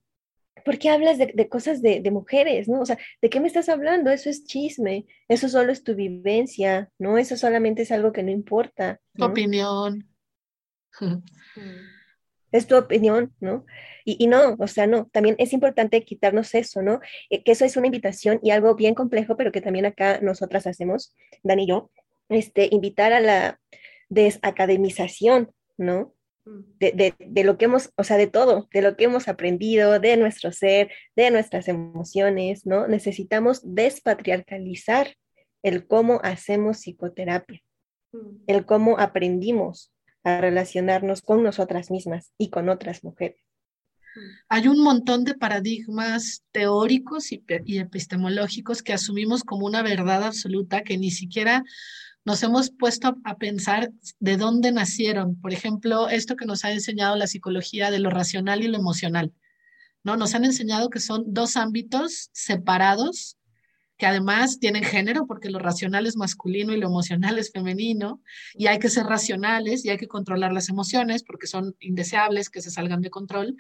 ¿Por 0.64 0.78
qué 0.78 0.90
hablas 0.90 1.18
de, 1.18 1.50
cosas 1.50 1.82
de, 1.82 2.12
mujeres, 2.12 2.68
no? 2.68 2.82
O 2.82 2.86
sea, 2.86 2.98
¿de 3.22 3.30
qué 3.30 3.40
me 3.40 3.48
estás 3.48 3.70
hablando? 3.70 4.12
Eso 4.12 4.30
es 4.30 4.46
chisme, 4.46 5.06
eso 5.28 5.50
solo 5.50 5.72
es 5.72 5.84
tu 5.84 5.96
vivencia, 5.96 6.90
¿no? 6.98 7.18
Eso 7.18 7.38
solamente 7.38 7.84
es 7.84 7.92
algo 7.92 8.12
que 8.12 8.24
no 8.24 8.32
importa. 8.32 9.00
Tu 9.14 9.26
opinión. 9.26 10.08
Es 12.52 12.66
tu 12.66 12.76
opinión, 12.76 13.32
¿no? 13.40 13.64
Y, 14.04 14.26
no, 14.26 14.56
o 14.58 14.66
sea, 14.66 14.88
no, 14.88 15.08
también 15.12 15.36
es 15.38 15.54
importante 15.54 16.04
quitarnos 16.04 16.56
eso, 16.56 16.82
¿no? 16.82 17.00
Eh, 17.30 17.44
que 17.44 17.52
eso 17.52 17.64
es 17.64 17.78
una 17.78 17.86
invitación 17.86 18.40
y 18.42 18.50
algo 18.50 18.74
bien 18.74 18.96
complejo, 18.96 19.38
pero 19.38 19.52
que 19.52 19.62
también 19.62 19.86
acá 19.86 20.20
nosotras 20.20 20.66
hacemos, 20.66 21.16
Dani 21.44 21.66
y 21.66 21.68
yo, 21.68 21.92
este, 22.28 22.68
invitar 22.72 23.14
a 23.14 23.20
la 23.20 23.60
desacademización, 24.10 25.52
¿no? 25.78 26.16
De, 26.80 27.14
de, 27.20 27.44
lo 27.44 27.58
que 27.58 27.66
hemos, 27.66 27.92
o 27.96 28.04
sea, 28.04 28.18
de 28.18 28.28
todo, 28.28 28.68
de 28.74 28.82
lo 28.82 28.96
que 28.96 29.06
hemos 29.06 29.28
aprendido, 29.28 30.00
de 30.00 30.18
nuestro 30.18 30.52
ser, 30.52 30.92
de 31.16 31.32
nuestras 31.32 31.68
emociones, 31.68 32.66
¿no? 32.66 32.88
Necesitamos 32.88 33.62
despatriarcalizar 33.64 35.16
el 35.64 35.88
cómo 35.88 36.20
hacemos 36.24 36.78
psicoterapia, 36.78 37.62
mm. 38.12 38.44
el 38.48 38.66
cómo 38.66 39.00
aprendimos 39.00 39.92
a 40.24 40.42
relacionarnos 40.42 41.22
con 41.22 41.44
nosotras 41.44 41.92
mismas 41.92 42.34
y 42.38 42.50
con 42.50 42.70
otras 42.70 43.04
mujeres. 43.04 43.42
Hay 44.50 44.68
un 44.68 44.82
montón 44.82 45.24
de 45.24 45.36
paradigmas 45.36 46.44
teóricos 46.52 47.32
y, 47.32 47.44
epistemológicos 47.78 48.82
que 48.82 48.94
asumimos 48.94 49.44
como 49.44 49.66
una 49.66 49.84
verdad 49.84 50.24
absoluta 50.24 50.84
que 50.84 50.98
ni 50.98 51.12
siquiera 51.12 51.64
nos 52.30 52.44
hemos 52.44 52.70
puesto 52.70 53.18
a, 53.24 53.38
pensar 53.38 53.92
de 54.20 54.38
dónde 54.38 54.72
nacieron. 54.72 55.42
Por 55.42 55.52
ejemplo, 55.52 56.10
esto 56.10 56.36
que 56.36 56.46
nos 56.46 56.64
ha 56.64 56.72
enseñado 56.72 57.16
la 57.16 57.26
psicología 57.26 57.90
de 57.90 57.98
lo 57.98 58.12
racional 58.12 58.64
y 58.64 58.68
lo 58.68 58.78
emocional. 58.78 59.34
¿no? 60.04 60.16
Nos 60.16 60.36
han 60.36 60.46
enseñado 60.46 60.92
que 60.92 61.00
son 61.00 61.24
dos 61.26 61.58
ámbitos 61.58 62.30
separados 62.32 63.40
que 63.98 64.06
además 64.06 64.60
tienen 64.60 64.84
género 64.84 65.26
porque 65.26 65.50
lo 65.50 65.58
racional 65.58 66.06
es 66.06 66.18
masculino 66.18 66.72
y 66.72 66.80
lo 66.80 66.86
emocional 66.86 67.40
es 67.40 67.52
femenino, 67.52 68.22
y 68.54 68.68
hay 68.68 68.78
que 68.78 68.90
ser 68.90 69.08
racionales 69.08 69.84
y 69.84 69.90
hay 69.90 69.98
que 69.98 70.08
controlar 70.08 70.54
las 70.54 70.70
emociones 70.70 71.24
porque 71.24 71.48
son 71.48 71.76
indeseables 71.80 72.52
que 72.52 72.62
se 72.62 72.70
salgan 72.70 73.02
de 73.02 73.10
control. 73.10 73.58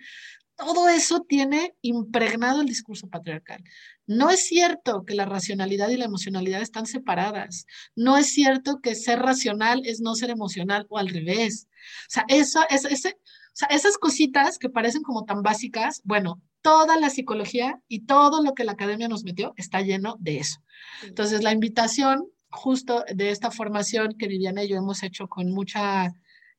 Todo 0.59 0.89
eso 0.89 1.21
tiene 1.21 1.73
impregnado 1.81 2.59
el 2.59 2.67
discurso 2.67 3.07
patriarcal. 3.07 3.63
No 4.05 4.29
es 4.29 4.45
cierto 4.45 5.05
que 5.05 5.15
la 5.15 5.25
racionalidad 5.25 5.89
y 5.89 5.95
la 5.97 6.05
emocionalidad 6.05 6.61
están 6.61 6.85
separadas. 6.85 7.65
No 7.95 8.17
es 8.17 8.33
cierto 8.33 8.81
que 8.81 8.93
ser 8.93 9.19
racional 9.19 9.83
es 9.85 10.01
no 10.01 10.15
ser 10.15 10.29
emocional 10.29 10.85
o 10.89 10.97
al 10.97 11.07
revés. 11.07 11.67
O 12.07 12.09
sea, 12.09 12.25
eso, 12.27 12.59
es, 12.69 12.83
ese, 12.83 13.09
o 13.09 13.53
sea, 13.53 13.69
esas 13.69 13.97
cositas 13.97 14.57
que 14.57 14.69
parecen 14.69 15.01
como 15.01 15.23
tan 15.23 15.43
básicas, 15.43 16.01
bueno, 16.03 16.41
toda 16.61 16.97
la 16.97 17.09
psicología 17.09 17.81
y 17.87 18.05
todo 18.05 18.43
lo 18.43 18.53
que 18.53 18.65
la 18.65 18.73
academia 18.73 19.07
nos 19.07 19.23
metió 19.23 19.53
está 19.55 19.81
lleno 19.81 20.17
de 20.19 20.39
eso. 20.39 20.61
Entonces, 21.03 21.41
la 21.41 21.53
invitación 21.53 22.27
justo 22.49 23.05
de 23.13 23.31
esta 23.31 23.51
formación 23.51 24.15
que 24.17 24.27
Viviana 24.27 24.63
y 24.63 24.67
yo 24.67 24.77
hemos 24.77 25.03
hecho 25.03 25.27
con 25.29 25.51
mucha, 25.51 26.13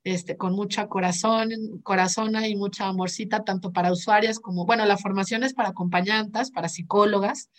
este, 0.05 0.37
con 0.37 0.55
mucha 0.55 0.89
corazón, 0.89 1.51
corazona 1.83 2.49
y 2.49 2.57
mucha 2.57 2.87
amorcita, 2.87 3.45
tanto 3.45 3.73
para 3.73 3.93
usuarias 3.93 4.39
como, 4.39 4.65
bueno, 4.65 4.85
la 4.87 4.97
formación 4.97 5.45
es 5.45 5.55
para 5.55 5.71
acompañantes, 5.71 6.51
para 6.51 6.69
psicólogas, 6.69 7.51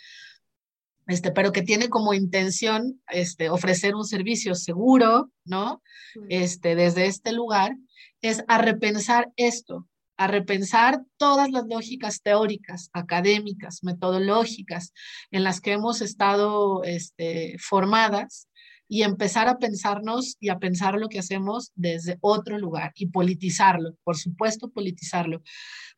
este, 1.08 1.32
pero 1.32 1.52
que 1.52 1.62
tiene 1.62 1.90
como 1.90 2.14
intención 2.14 3.02
este, 3.10 3.50
ofrecer 3.50 3.96
un 3.96 4.06
servicio 4.06 4.56
seguro, 4.56 5.32
¿no? 5.46 5.82
Este, 6.30 6.76
desde 6.76 7.06
este 7.06 7.32
lugar, 7.32 7.76
es 8.22 8.44
a 8.48 8.60
repensar 8.60 9.32
esto, 9.36 9.88
a 10.18 10.28
repensar 10.28 11.02
todas 11.18 11.50
las 11.50 11.66
lógicas 11.68 12.22
teóricas, 12.22 12.90
académicas, 12.94 13.84
metodológicas 13.84 14.94
en 15.32 15.44
las 15.44 15.60
que 15.62 15.74
hemos 15.74 16.02
estado 16.02 16.84
este, 16.84 17.58
formadas 17.60 18.48
y 18.94 19.04
empezar 19.04 19.48
a 19.48 19.58
pensarnos 19.58 20.36
y 20.42 20.50
a 20.50 20.60
pensar 20.60 20.96
lo 20.96 21.08
que 21.08 21.20
hacemos 21.20 21.72
desde 21.76 22.18
otro 22.20 22.60
lugar 22.60 22.92
y 22.96 23.06
politizarlo, 23.06 23.96
por 24.04 24.18
supuesto, 24.18 24.70
politizarlo. 24.70 25.42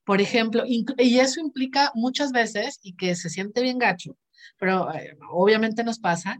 Por 0.03 0.21
ejemplo, 0.21 0.63
y 0.67 1.17
eso 1.17 1.39
implica 1.39 1.91
muchas 1.95 2.31
veces, 2.31 2.79
y 2.83 2.95
que 2.95 3.15
se 3.15 3.31
siente 3.31 3.63
bien 3.63 3.79
gacho, 3.79 4.15
pero 4.59 4.93
eh, 4.93 5.17
obviamente 5.31 5.83
nos 5.83 5.97
pasa, 5.97 6.39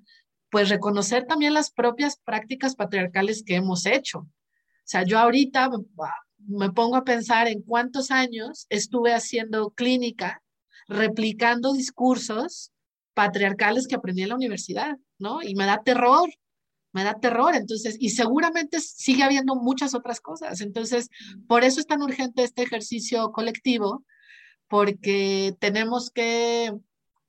pues 0.51 0.69
reconocer 0.69 1.25
también 1.25 1.55
las 1.55 1.71
propias 1.71 2.17
prácticas 2.23 2.75
patriarcales 2.75 3.41
que 3.43 3.55
hemos 3.55 3.88
hecho. 3.88 4.19
O 4.19 4.30
sea, 4.84 5.01
yo 5.01 5.17
ahorita 5.17 5.71
me 6.38 6.69
pongo 6.71 6.97
a 6.97 7.03
pensar 7.03 7.47
en 7.47 7.63
cuántos 7.63 8.11
años 8.11 8.67
estuve 8.69 9.15
haciendo 9.15 9.71
clínica, 9.71 10.43
replicando 10.88 11.73
discursos 11.73 12.71
patriarcales 13.15 13.88
que 13.88 13.95
aprendí 13.95 14.21
en 14.21 14.30
la 14.30 14.35
universidad, 14.35 14.97
¿no? 15.17 15.41
Y 15.41 15.55
me 15.55 15.65
da 15.65 15.81
terror, 15.84 16.30
me 16.94 17.03
da 17.03 17.20
terror. 17.20 17.56
Entonces, 17.56 17.98
y 17.99 18.11
seguramente 18.11 18.80
sigue 18.80 19.24
habiendo 19.24 19.56
muchas 19.56 19.94
otras 19.94 20.22
cosas. 20.22 20.61
Entonces, 20.61 21.10
por 21.48 21.64
eso 21.64 21.80
es 21.80 21.88
tan 21.88 22.02
urgente 22.02 22.44
este 22.44 22.64
ejercicio 22.64 23.32
colectivo, 23.32 24.06
porque 24.70 25.56
tenemos 25.60 26.10
que 26.10 26.74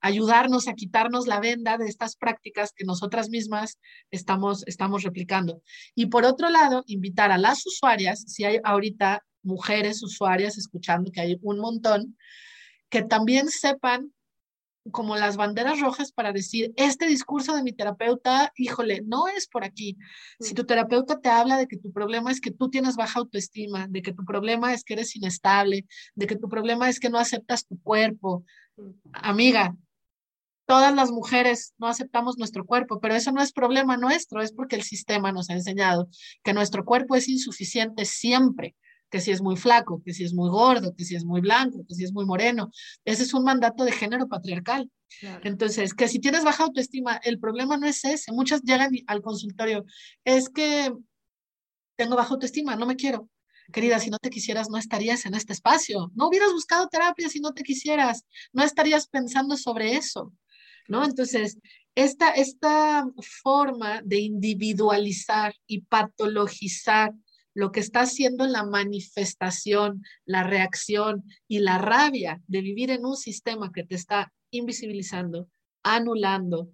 ayudarnos 0.01 0.69
a 0.69 0.75
quitarnos 0.75 1.27
la 1.27 1.41
venda 1.41 1.79
de 1.79 1.87
estas 1.87 2.17
prácticas 2.17 2.73
que 2.77 2.85
nosotras 2.85 3.31
mismas 3.31 3.79
estamos, 4.11 4.63
estamos 4.67 5.03
replicando. 5.03 5.63
Y 5.95 6.07
por 6.07 6.27
otro 6.27 6.51
lado, 6.51 6.85
invitar 6.87 7.33
a 7.33 7.39
las 7.39 7.67
usuarias, 7.67 8.23
si 8.27 8.45
hay 8.45 8.59
ahorita 8.63 9.25
mujeres 9.43 10.03
usuarias 10.03 10.59
escuchando, 10.59 11.11
que 11.11 11.23
hay 11.23 11.39
un 11.43 11.59
montón, 11.59 12.19
que 12.91 13.03
también 13.03 13.49
sepan 13.49 14.14
como 14.91 15.17
las 15.17 15.37
banderas 15.37 15.81
rojas 15.81 16.13
para 16.13 16.33
decir, 16.33 16.73
este 16.77 17.07
discurso 17.07 17.55
de 17.55 17.63
mi 17.63 17.73
terapeuta, 17.73 18.53
híjole, 18.57 19.03
no 19.05 19.29
es 19.29 19.47
por 19.47 19.65
aquí. 19.65 19.97
Si 20.41 20.55
tu 20.55 20.65
terapeuta 20.65 21.21
te 21.21 21.29
habla 21.29 21.57
de 21.57 21.67
que 21.67 21.77
tu 21.77 21.93
problema 21.93 22.31
es 22.31 22.41
que 22.41 22.51
tú 22.51 22.69
tienes 22.69 22.97
baja 22.97 23.21
autoestima, 23.21 23.87
de 23.89 24.03
que 24.03 24.13
tu 24.13 24.25
problema 24.25 24.73
es 24.73 24.85
que 24.85 24.95
eres 24.95 25.17
inestable, 25.17 25.87
de 26.15 26.27
que 26.27 26.37
tu 26.37 26.49
problema 26.49 26.89
es 26.89 27.01
que 27.01 27.11
no 27.11 27.19
aceptas 27.19 27.67
tu 27.67 27.81
cuerpo, 27.83 28.45
amiga, 29.13 29.75
todas 30.67 30.95
las 30.95 31.11
mujeres 31.11 31.75
no 31.79 31.87
aceptamos 31.87 32.39
nuestro 32.39 32.65
cuerpo, 32.65 33.01
pero 33.01 33.15
eso 33.15 33.33
no 33.33 33.43
es 33.43 33.53
problema 33.53 33.97
nuestro, 33.97 34.43
es 34.43 34.53
porque 34.53 34.77
el 34.77 34.83
sistema 34.83 35.33
nos 35.33 35.51
ha 35.51 35.55
enseñado 35.55 36.09
que 36.43 36.55
nuestro 36.55 36.85
cuerpo 36.85 37.17
es 37.17 37.29
insuficiente 37.29 38.05
siempre, 38.05 38.75
que 39.15 39.21
si 39.21 39.31
es 39.31 39.41
muy 39.41 39.57
flaco, 39.57 40.03
que 40.05 40.13
si 40.13 40.25
es 40.25 40.35
muy 40.35 40.51
gordo, 40.51 40.93
que 40.97 41.05
si 41.05 41.15
es 41.15 41.25
muy 41.25 41.41
blanco, 41.41 41.87
que 41.87 41.95
si 41.95 42.03
es 42.03 42.13
muy 42.13 42.27
moreno. 42.27 42.73
Ese 43.05 43.23
es 43.23 43.33
un 43.33 43.45
mandato 43.45 43.85
de 43.85 43.93
género 43.93 44.27
patriarcal. 44.27 44.91
Entonces, 45.45 45.95
que 45.95 46.09
si 46.09 46.19
tienes 46.19 46.43
baja 46.43 46.65
autoestima, 46.65 47.21
el 47.23 47.39
problema 47.39 47.77
no 47.77 47.87
es 47.87 48.05
ese. 48.05 48.33
Muchas 48.33 48.63
llegan 48.63 48.91
al 49.07 49.23
consultorio, 49.23 49.85
es 50.25 50.49
que 50.49 50.93
tengo 51.95 52.17
baja 52.17 52.35
autoestima, 52.35 52.75
no 52.75 52.87
me 52.87 52.97
quiero. 52.97 53.29
Querida, 53.73 54.01
si 54.01 54.11
no 54.11 54.19
te 54.19 54.31
quisieras, 54.31 54.69
no 54.69 54.79
estarías 54.79 55.27
en 55.27 55.35
este 55.35 55.53
espacio. 55.53 56.11
No 56.17 56.27
hubieras 56.27 56.51
buscado 56.51 56.89
terapia 56.89 57.29
si 57.29 57.39
no 57.39 57.53
te 57.53 57.63
quisieras. 57.63 58.25
No 58.53 58.65
estarías 58.65 59.07
pensando 59.07 59.57
sobre 59.57 59.95
eso. 59.95 60.33
¿no? 60.89 61.05
Entonces, 61.05 61.59
esta, 61.95 62.31
esta 62.31 63.07
forma 63.45 64.03
de 64.05 64.19
individualizar 64.19 65.55
y 65.69 65.83
patologizar 65.83 67.13
lo 67.55 67.73
que 67.73 67.81
está 67.81 68.01
haciendo 68.01 68.47
la 68.47 68.65
manifestación, 68.65 70.03
la 70.25 70.43
reacción 70.43 71.25
y 71.49 71.61
la 71.61 71.79
rabia 71.79 72.43
de 72.47 72.61
vivir 72.61 72.91
en 72.91 73.07
un 73.07 73.17
sistema 73.17 73.71
que 73.73 73.85
te 73.85 73.95
está 73.95 74.33
invisibilizando, 74.51 75.49
anulando, 75.83 76.71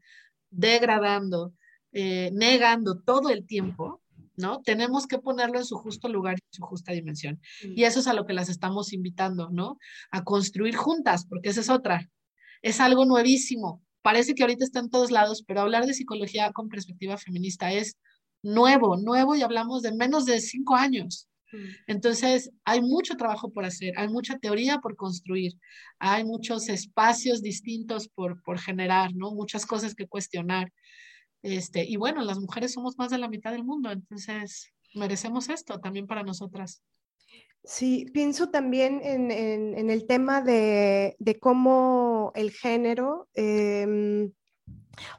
degradando, 0.51 1.55
eh, 1.93 2.31
negando 2.33 3.01
todo 3.01 3.29
el 3.31 3.47
tiempo, 3.47 4.03
¿no? 4.37 4.63
Tenemos 4.63 5.07
que 5.07 5.19
ponerlo 5.19 5.59
en 5.59 5.65
su 5.65 5.77
justo 5.77 6.09
lugar 6.09 6.37
y 6.39 6.57
su 6.57 6.63
justa 6.63 6.93
dimensión. 6.93 7.41
Y 7.63 7.85
eso 7.85 8.01
es 8.01 8.07
a 8.07 8.15
lo 8.15 8.27
que 8.27 8.33
las 8.33 8.49
estamos 8.49 8.93
invitando, 8.93 9.51
¿no? 9.51 9.79
A 10.11 10.25
construir 10.25 10.77
juntas, 10.77 11.27
porque 11.27 11.51
esa 11.51 11.61
es 11.61 11.69
otra. 11.69 12.09
Es 12.63 12.81
algo 12.81 13.05
nuevísimo, 13.05 13.83
parece 14.03 14.35
que 14.35 14.43
ahorita 14.43 14.65
está 14.65 14.81
en 14.81 14.91
todos 14.91 15.11
lados, 15.11 15.45
pero 15.47 15.61
hablar 15.61 15.87
de 15.87 15.95
psicología 15.95 16.53
con 16.53 16.69
perspectiva 16.69 17.17
feminista 17.17 17.73
es 17.73 17.97
nuevo, 18.43 18.97
nuevo 18.97 19.35
y 19.35 19.43
hablamos 19.43 19.83
de 19.83 19.93
menos 19.93 20.25
de 20.25 20.41
cinco 20.41 20.75
años. 20.75 21.29
Mm. 21.53 21.69
Entonces, 21.89 22.51
hay 22.65 22.81
mucho 22.81 23.17
trabajo 23.17 23.53
por 23.53 23.65
hacer, 23.65 23.95
hay 23.97 24.09
mucha 24.09 24.39
teoría 24.39 24.79
por 24.79 24.97
construir, 24.97 25.53
hay 25.99 26.25
muchos 26.25 26.69
espacios 26.69 27.43
distintos 27.43 28.09
por, 28.09 28.43
por 28.43 28.59
generar, 28.59 29.15
¿no? 29.15 29.33
Muchas 29.33 29.67
cosas 29.67 29.95
que 29.95 30.07
cuestionar. 30.07 30.73
Este, 31.43 31.85
y 31.85 31.97
bueno, 31.97 32.23
las 32.23 32.39
mujeres 32.39 32.73
somos 32.73 32.99
más 32.99 33.11
de 33.11 33.19
la 33.19 33.29
mitad 33.29 33.53
del 33.53 33.65
mundo, 33.65 33.91
entonces 33.91 34.73
merecemos 34.95 35.49
esto 35.49 35.81
también 35.81 36.07
para 36.07 36.23
nosotras. 36.23 36.83
Sí, 37.63 38.07
pienso 38.13 38.49
también 38.49 39.01
en, 39.03 39.91
el 39.91 40.07
tema 40.07 40.41
de, 40.41 41.17
cómo 41.41 42.33
el 42.35 42.51
género 42.51 43.29
em, 43.35 44.33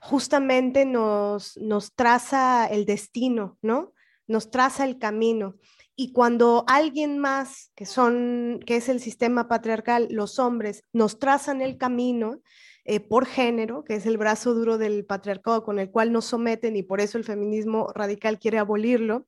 justamente 0.01 0.85
nos, 0.85 1.57
nos 1.57 1.93
traza 1.93 2.65
el 2.67 2.85
destino, 2.85 3.57
¿no? 3.61 3.93
Nos 4.27 4.51
traza 4.51 4.85
el 4.85 4.97
camino. 4.97 5.55
Y 5.95 6.13
cuando 6.13 6.63
alguien 6.67 7.19
más, 7.19 7.71
que 7.75 7.85
son, 7.85 8.59
que 8.65 8.77
es 8.77 8.89
el 8.89 8.99
sistema 8.99 9.47
patriarcal, 9.47 10.07
los 10.09 10.39
hombres, 10.39 10.83
nos 10.93 11.19
trazan 11.19 11.61
el 11.61 11.77
camino, 11.77 12.41
eh, 12.83 12.99
por 12.99 13.27
género, 13.27 13.83
que 13.83 13.95
es 13.95 14.07
el 14.07 14.17
brazo 14.17 14.55
duro 14.55 14.79
del 14.79 15.05
patriarcado 15.05 15.63
con 15.63 15.77
el 15.77 15.91
cual 15.91 16.11
nos 16.11 16.25
someten 16.25 16.75
y 16.75 16.81
por 16.81 16.99
eso 16.99 17.19
el 17.19 17.23
feminismo 17.23 17.91
radical 17.93 18.39
quiere 18.39 18.57
abolirlo, 18.57 19.27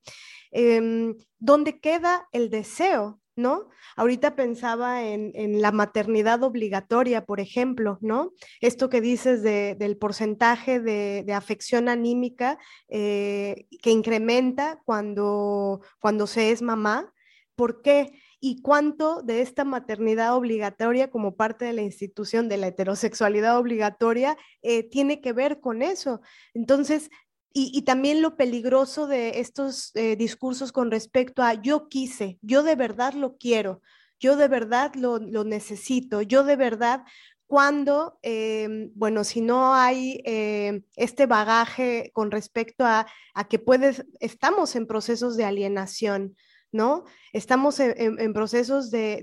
eh, 0.50 1.14
¿dónde 1.38 1.78
queda 1.78 2.28
el 2.32 2.50
deseo? 2.50 3.20
¿No? 3.36 3.68
Ahorita 3.96 4.36
pensaba 4.36 5.02
en, 5.02 5.60
la 5.60 5.72
maternidad 5.72 6.42
obligatoria, 6.44 7.24
por 7.24 7.40
ejemplo, 7.40 7.98
¿no? 8.00 8.32
Esto 8.60 8.88
que 8.88 9.00
dices 9.00 9.42
del 9.42 9.96
porcentaje 9.96 10.78
de, 10.78 11.24
afección 11.34 11.88
anímica 11.88 12.58
eh, 12.88 13.66
que 13.82 13.90
incrementa 13.90 14.80
cuando, 14.84 15.80
cuando 15.98 16.26
se 16.26 16.52
es 16.52 16.62
mamá. 16.62 17.12
¿Por 17.56 17.82
qué? 17.82 18.12
y 18.46 18.60
cuánto 18.60 19.22
de 19.22 19.40
esta 19.40 19.64
maternidad 19.64 20.36
obligatoria 20.36 21.08
como 21.08 21.34
parte 21.34 21.64
de 21.64 21.72
la 21.72 21.80
institución 21.80 22.46
de 22.46 22.58
la 22.58 22.66
heterosexualidad 22.66 23.58
obligatoria 23.58 24.36
eh, 24.60 24.82
tiene 24.82 25.22
que 25.22 25.32
ver 25.32 25.60
con 25.60 25.80
eso. 25.80 26.20
Entonces, 26.52 27.08
y, 27.56 27.82
también 27.82 28.20
lo 28.20 28.36
peligroso 28.36 29.06
de 29.06 29.38
estos 29.38 29.92
eh, 29.94 30.16
discursos 30.16 30.72
con 30.72 30.90
respecto 30.90 31.40
a 31.40 31.54
yo 31.54 31.88
quise, 31.88 32.36
yo 32.42 32.64
de 32.64 32.74
verdad 32.74 33.14
lo 33.14 33.36
quiero, 33.36 33.80
yo 34.18 34.36
de 34.36 34.48
verdad 34.48 34.92
lo, 34.96 35.20
necesito, 35.20 36.20
yo 36.20 36.42
de 36.42 36.56
verdad 36.56 37.04
cuando, 37.46 38.18
em, 38.22 38.90
bueno, 38.96 39.22
si 39.22 39.40
no 39.40 39.72
hay 39.72 40.20
em, 40.24 40.82
este 40.96 41.26
bagaje 41.26 42.10
con 42.12 42.32
respecto 42.32 42.84
a, 42.84 43.06
que 43.48 43.60
puedes, 43.60 44.04
estamos 44.18 44.74
en 44.74 44.88
procesos 44.88 45.36
de 45.36 45.44
alienación, 45.44 46.36
¿no? 46.72 47.04
Estamos 47.32 47.78
en, 47.78 48.32
procesos 48.32 48.90
de, 48.90 49.22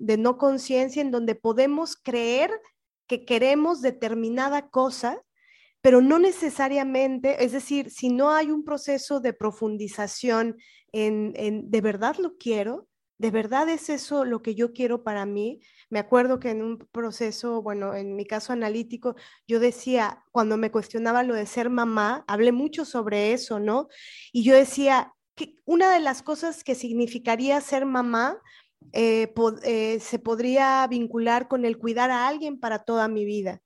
de 0.00 0.16
no 0.16 0.38
conciencia 0.38 1.02
en 1.02 1.10
donde 1.10 1.34
podemos 1.34 1.94
creer 1.94 2.50
que 3.06 3.26
queremos 3.26 3.82
determinada 3.82 4.70
cosa, 4.70 5.20
pero 5.80 6.00
no 6.00 6.18
necesariamente, 6.18 7.44
es 7.44 7.52
decir, 7.52 7.90
si 7.90 8.08
no 8.10 8.30
hay 8.30 8.50
un 8.50 8.64
proceso 8.64 9.20
de 9.20 9.32
profundización 9.32 10.56
en, 10.92 11.70
de 11.70 11.80
verdad 11.80 12.16
lo 12.16 12.36
quiero, 12.36 12.88
¿De 13.20 13.30
verdad 13.30 13.68
es 13.68 13.90
eso 13.90 14.24
lo 14.24 14.40
que 14.40 14.54
yo 14.54 14.72
quiero 14.72 15.04
para 15.04 15.26
mí? 15.26 15.60
Me 15.90 15.98
acuerdo 15.98 16.40
que 16.40 16.52
en 16.52 16.62
un 16.62 16.78
proceso, 16.78 17.60
bueno, 17.60 17.94
en 17.94 18.16
mi 18.16 18.24
caso 18.24 18.54
analítico, 18.54 19.14
yo 19.46 19.60
decía, 19.60 20.24
cuando 20.32 20.56
me 20.56 20.70
cuestionaba 20.70 21.22
lo 21.22 21.34
de 21.34 21.44
ser 21.44 21.68
mamá, 21.68 22.24
hablé 22.26 22.50
mucho 22.50 22.86
sobre 22.86 23.34
eso, 23.34 23.60
¿no? 23.60 23.88
Y 24.32 24.42
yo 24.42 24.54
decía 24.54 25.12
que 25.34 25.56
una 25.66 25.92
de 25.92 26.00
las 26.00 26.22
cosas 26.22 26.64
que 26.64 26.74
significaría 26.74 27.60
ser 27.60 27.84
mamá 27.84 28.38
eh, 28.94 29.30
eh, 29.64 30.00
se 30.00 30.18
podría 30.18 30.86
vincular 30.86 31.46
con 31.46 31.66
el 31.66 31.76
cuidar 31.76 32.10
a 32.10 32.26
alguien 32.26 32.58
para 32.58 32.84
toda 32.84 33.06
mi 33.08 33.26
vida. 33.26 33.60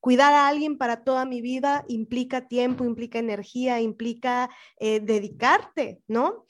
Cuidar 0.00 0.32
a 0.32 0.48
alguien 0.48 0.78
para 0.78 1.04
toda 1.04 1.26
mi 1.26 1.42
vida 1.42 1.84
implica 1.88 2.48
tiempo, 2.48 2.84
implica 2.84 3.18
energía, 3.18 3.80
implica 3.80 4.50
eh, 4.78 5.00
dedicarte, 5.00 6.00
¿no? 6.08 6.44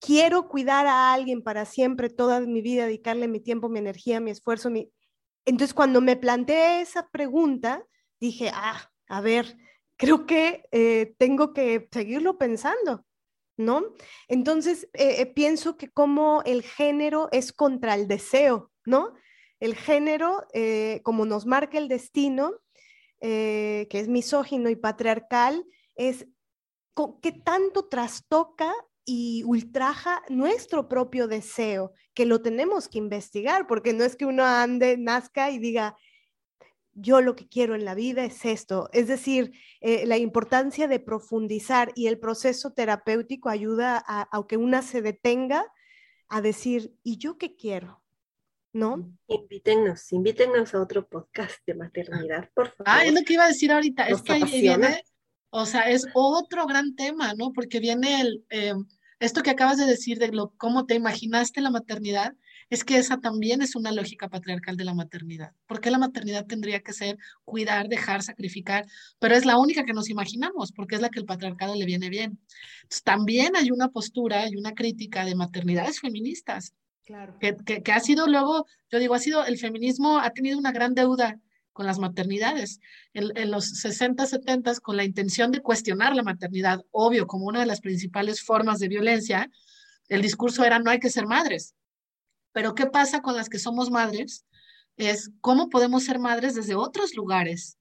quiero 0.00 0.48
cuidar 0.48 0.86
a 0.86 1.12
alguien 1.12 1.42
para 1.42 1.64
siempre, 1.64 2.10
toda 2.10 2.40
mi 2.40 2.62
vida, 2.62 2.86
dedicarle 2.86 3.28
mi 3.28 3.40
tiempo, 3.40 3.68
mi 3.68 3.80
energía, 3.80 4.20
mi 4.20 4.30
esfuerzo. 4.30 4.70
Entonces, 5.44 5.74
cuando 5.74 6.00
me 6.00 6.16
planteé 6.16 6.80
esa 6.80 7.08
pregunta, 7.08 7.84
dije, 8.20 8.50
ah, 8.54 8.90
a 9.08 9.20
ver, 9.20 9.56
creo 9.96 10.26
que 10.26 10.64
eh, 10.70 11.14
tengo 11.18 11.52
que 11.52 11.88
seguirlo 11.90 12.38
pensando, 12.38 13.04
¿no? 13.56 13.94
Entonces, 14.28 14.88
eh, 14.92 15.26
pienso 15.26 15.76
que 15.76 15.90
como 15.90 16.42
el 16.44 16.62
género 16.62 17.28
es 17.32 17.52
contra 17.52 17.94
el 17.94 18.06
deseo, 18.06 18.70
¿no? 18.84 19.14
El 19.58 19.74
género, 19.74 20.46
como 21.02 21.24
nos 21.24 21.46
marca 21.46 21.78
el 21.78 21.88
destino, 21.88 22.60
que 23.20 23.88
es 23.90 24.08
misógino 24.08 24.70
y 24.70 24.76
patriarcal, 24.76 25.64
es 25.94 26.26
que 27.22 27.32
tanto 27.32 27.88
trastoca 27.88 28.72
y 29.04 29.44
ultraja 29.44 30.22
nuestro 30.28 30.88
propio 30.88 31.28
deseo, 31.28 31.92
que 32.14 32.26
lo 32.26 32.42
tenemos 32.42 32.88
que 32.88 32.98
investigar, 32.98 33.66
porque 33.66 33.92
no 33.92 34.04
es 34.04 34.16
que 34.16 34.26
uno 34.26 34.44
ande, 34.44 34.96
nazca 34.96 35.50
y 35.50 35.58
diga, 35.58 35.96
yo 36.92 37.20
lo 37.20 37.36
que 37.36 37.46
quiero 37.46 37.74
en 37.74 37.84
la 37.84 37.94
vida 37.94 38.24
es 38.24 38.44
esto. 38.44 38.88
Es 38.92 39.06
decir, 39.06 39.52
eh, 39.80 40.06
la 40.06 40.16
importancia 40.16 40.88
de 40.88 40.98
profundizar 40.98 41.92
y 41.94 42.06
el 42.06 42.18
proceso 42.18 42.72
terapéutico 42.72 43.50
ayuda 43.50 44.02
a, 44.06 44.28
que 44.48 44.56
una 44.56 44.82
se 44.82 45.02
detenga 45.02 45.64
a 46.28 46.40
decir, 46.40 46.96
¿y 47.02 47.18
yo 47.18 47.36
qué 47.36 47.54
quiero? 47.54 48.02
¿No? 48.76 49.10
Invítenos, 49.26 50.12
invítenos 50.12 50.74
a 50.74 50.82
otro 50.82 51.08
podcast 51.08 51.64
de 51.66 51.74
maternidad, 51.74 52.50
por 52.54 52.68
favor. 52.68 52.84
Ah, 52.84 53.06
es 53.06 53.14
lo 53.14 53.22
que 53.22 53.32
iba 53.32 53.44
a 53.44 53.48
decir 53.48 53.72
ahorita. 53.72 54.06
es 54.06 54.20
que 54.20 54.44
viene, 54.44 55.02
o 55.48 55.64
sea, 55.64 55.88
es 55.88 56.06
otro 56.12 56.66
gran 56.66 56.94
tema, 56.94 57.32
¿no? 57.32 57.54
Porque 57.54 57.80
viene 57.80 58.20
el, 58.20 58.44
em, 58.50 58.86
esto 59.18 59.42
que 59.42 59.48
acabas 59.48 59.78
de 59.78 59.86
decir 59.86 60.18
de 60.18 60.28
lo, 60.28 60.52
cómo 60.58 60.84
te 60.84 60.94
imaginaste 60.94 61.62
la 61.62 61.70
maternidad, 61.70 62.34
es 62.68 62.84
que 62.84 62.98
esa 62.98 63.18
también 63.18 63.62
es 63.62 63.76
una 63.76 63.92
lógica 63.92 64.28
patriarcal 64.28 64.76
de 64.76 64.84
la 64.84 64.92
maternidad. 64.92 65.52
porque 65.66 65.90
la 65.90 65.98
maternidad 65.98 66.44
tendría 66.44 66.80
que 66.80 66.92
ser 66.92 67.16
cuidar, 67.46 67.88
dejar, 67.88 68.22
sacrificar? 68.22 68.86
Pero 69.18 69.34
es 69.36 69.46
la 69.46 69.56
única 69.56 69.86
que 69.86 69.94
nos 69.94 70.10
imaginamos, 70.10 70.72
porque 70.72 70.96
es 70.96 71.00
la 71.00 71.08
que 71.08 71.20
el 71.20 71.24
patriarcado 71.24 71.74
le 71.74 71.86
viene 71.86 72.10
bien. 72.10 72.38
Entonces, 72.82 73.02
también 73.04 73.56
hay 73.56 73.70
una 73.70 73.88
postura 73.88 74.46
y 74.50 74.56
una 74.56 74.74
crítica 74.74 75.24
de 75.24 75.34
maternidades 75.34 76.00
feministas. 76.00 76.74
Claro. 77.06 77.38
Que, 77.38 77.56
que, 77.56 77.92
ha 77.92 78.00
sido 78.00 78.26
luego, 78.26 78.66
yo 78.90 78.98
digo, 78.98 79.14
ha 79.14 79.20
sido, 79.20 79.44
el 79.44 79.58
feminismo 79.58 80.18
ha 80.18 80.30
tenido 80.30 80.58
una 80.58 80.72
gran 80.72 80.92
deuda 80.92 81.40
con 81.72 81.86
las 81.86 82.00
maternidades. 82.00 82.80
En, 83.12 83.50
los 83.50 83.66
60, 83.78 84.26
70, 84.26 84.80
con 84.80 84.96
la 84.96 85.04
intención 85.04 85.52
de 85.52 85.62
cuestionar 85.62 86.16
la 86.16 86.24
maternidad, 86.24 86.84
obvio, 86.90 87.28
como 87.28 87.46
una 87.46 87.60
de 87.60 87.66
las 87.66 87.80
principales 87.80 88.42
formas 88.42 88.80
de 88.80 88.88
violencia, 88.88 89.48
el 90.08 90.20
discurso 90.20 90.64
era 90.64 90.80
no 90.80 90.90
hay 90.90 90.98
que 90.98 91.10
ser 91.10 91.26
madres. 91.26 91.76
Pero 92.52 92.74
¿qué 92.74 92.86
pasa 92.86 93.20
con 93.20 93.36
las 93.36 93.48
que 93.48 93.60
somos 93.60 93.90
madres? 93.90 94.44
Es 94.96 95.30
cómo 95.40 95.68
podemos 95.68 96.04
ser 96.04 96.18
madres 96.18 96.54
desde 96.54 96.74
otros 96.74 97.14
lugares, 97.14 97.78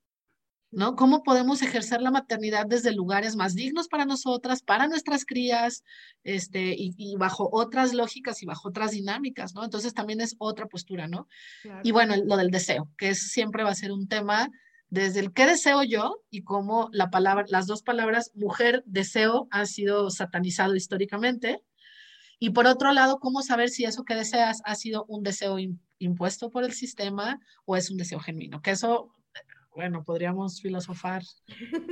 ¿no? 0.76 0.98
¿Cómo 0.98 1.24
podemos 1.24 1.62
ejercer 1.62 2.02
la 2.02 2.12
maternidad 2.12 2.66
desde 2.68 2.92
lugares 2.92 3.38
más 3.38 3.56
dignos 3.56 3.88
para 3.88 4.04
nosotras, 4.04 4.62
para 4.62 4.88
nuestras 4.88 5.24
crías, 5.24 5.86
este, 6.24 6.76
y, 6.78 7.16
bajo 7.16 7.50
otras 7.54 7.94
lógicas 7.94 8.44
y 8.44 8.46
bajo 8.46 8.68
otras 8.68 8.92
dinámicas, 8.92 9.56
¿no? 9.56 9.64
Entonces 9.64 9.94
también 9.94 10.20
es 10.20 10.36
otra 10.38 10.66
postura, 10.66 11.08
¿no? 11.08 11.30
Y 11.84 11.92
bueno, 11.92 12.16
lo 12.26 12.36
del 12.36 12.52
deseo, 12.52 12.92
que 12.98 13.10
es, 13.10 13.32
siempre 13.32 13.64
va 13.64 13.70
a 13.70 13.76
ser 13.76 13.94
un 13.94 14.10
tema 14.10 14.50
desde 14.90 15.22
el 15.22 15.32
qué 15.32 15.46
deseo 15.46 15.82
yo 15.84 16.18
y 16.30 16.44
cómo 16.44 16.90
la 16.92 17.10
palabra, 17.10 17.46
las 17.48 17.68
dos 17.68 17.82
palabras 17.82 18.32
mujer, 18.36 18.84
deseo, 18.86 19.48
han 19.52 19.68
sido 19.68 20.10
satanizado 20.10 20.76
históricamente. 20.76 21.64
Y 22.38 22.50
por 22.50 22.68
otro 22.68 22.92
lado, 22.92 23.20
cómo 23.20 23.42
saber 23.44 23.70
si 23.70 23.86
eso 23.86 24.04
que 24.04 24.16
deseas 24.16 24.62
ha 24.66 24.76
sido 24.76 25.06
un 25.08 25.24
deseo 25.24 25.58
impuesto 26.00 26.50
por 26.50 26.66
el 26.66 26.74
sistema 26.74 27.40
o 27.64 27.78
es 27.78 27.90
un 27.90 27.96
deseo 27.96 28.20
genuino, 28.20 28.62
que 28.62 28.72
eso 28.72 29.15
bueno, 29.76 30.04
podríamos 30.04 30.62
filosofar. 30.62 31.24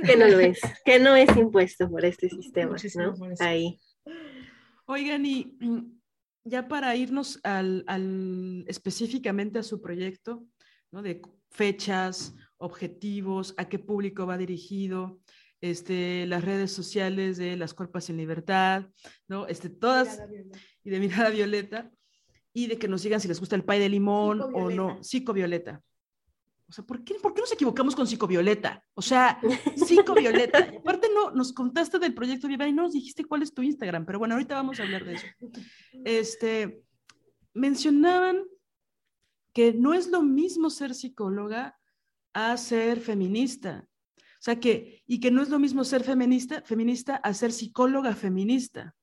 Que 0.04 0.16
no 0.16 0.26
lo 0.26 0.40
es, 0.40 0.58
que 0.84 0.98
no 0.98 1.14
es 1.14 1.36
impuesto 1.36 1.88
por 1.88 2.04
este 2.04 2.28
sistema, 2.28 2.76
¿no? 2.96 3.14
Ahí. 3.40 3.78
Oigan, 4.86 5.24
y 5.26 5.56
mm, 5.60 6.00
ya 6.44 6.66
para 6.66 6.96
irnos 6.96 7.40
al, 7.42 8.64
específicamente 8.66 9.58
a 9.58 9.62
su 9.62 9.80
proyecto, 9.80 10.44
¿no? 10.90 11.02
De 11.02 11.20
fechas, 11.50 12.34
objetivos, 12.56 13.54
a 13.58 13.68
qué 13.68 13.78
público 13.78 14.26
va 14.26 14.38
dirigido, 14.38 15.20
este, 15.60 16.26
las 16.26 16.44
redes 16.44 16.72
sociales 16.72 17.36
de 17.36 17.56
las 17.56 17.74
Cuerpas 17.74 18.10
en 18.10 18.16
Libertad, 18.16 18.86
¿no? 19.28 19.46
Este, 19.46 19.68
todas, 19.68 20.20
y 20.82 20.90
de 20.90 21.00
Mirada 21.00 21.30
Violeta, 21.30 21.90
y 22.52 22.66
de 22.66 22.78
que 22.78 22.88
nos 22.88 23.02
digan 23.02 23.20
si 23.20 23.28
les 23.28 23.40
gusta 23.40 23.56
el 23.56 23.64
pay 23.64 23.80
de 23.80 23.88
limón 23.88 24.40
o 24.40 24.70
no, 24.70 25.02
psicovioleta. 25.02 25.82
Sea, 26.74 26.84
¿por 26.84 27.04
qué, 27.04 27.14
¿por 27.14 27.32
qué 27.32 27.40
nos 27.40 27.52
equivocamos 27.52 27.94
con 27.94 28.04
psicovioleta? 28.04 28.84
O 28.94 29.02
sea, 29.02 29.38
psicovioleta. 29.76 30.58
Aparte, 30.80 31.08
no, 31.14 31.30
nos 31.30 31.52
contaste 31.52 32.00
del 32.00 32.14
proyecto 32.14 32.48
Viva 32.48 32.66
y 32.66 32.72
no 32.72 32.82
nos 32.82 32.94
dijiste 32.94 33.24
cuál 33.24 33.42
es 33.42 33.54
tu 33.54 33.62
Instagram, 33.62 34.04
pero 34.04 34.18
bueno, 34.18 34.34
ahorita 34.34 34.56
vamos 34.56 34.80
a 34.80 34.82
hablar 34.82 35.04
de 35.04 35.14
eso. 35.14 35.26
Este, 36.04 36.82
mencionaban 37.52 38.42
que 39.52 39.72
no 39.72 39.94
es 39.94 40.08
lo 40.08 40.22
mismo 40.22 40.68
ser 40.68 40.96
psicóloga 40.96 41.78
a 42.32 42.56
ser 42.56 42.98
feminista. 42.98 43.86
O 44.18 44.42
sea, 44.44 44.58
que, 44.58 45.04
y 45.06 45.20
que 45.20 45.30
no 45.30 45.42
es 45.42 45.50
lo 45.50 45.60
mismo 45.60 45.84
ser 45.84 46.02
feminista, 46.02 46.60
feminista 46.62 47.14
a 47.14 47.32
ser 47.34 47.52
psicóloga 47.52 48.16
feminista. 48.16 48.96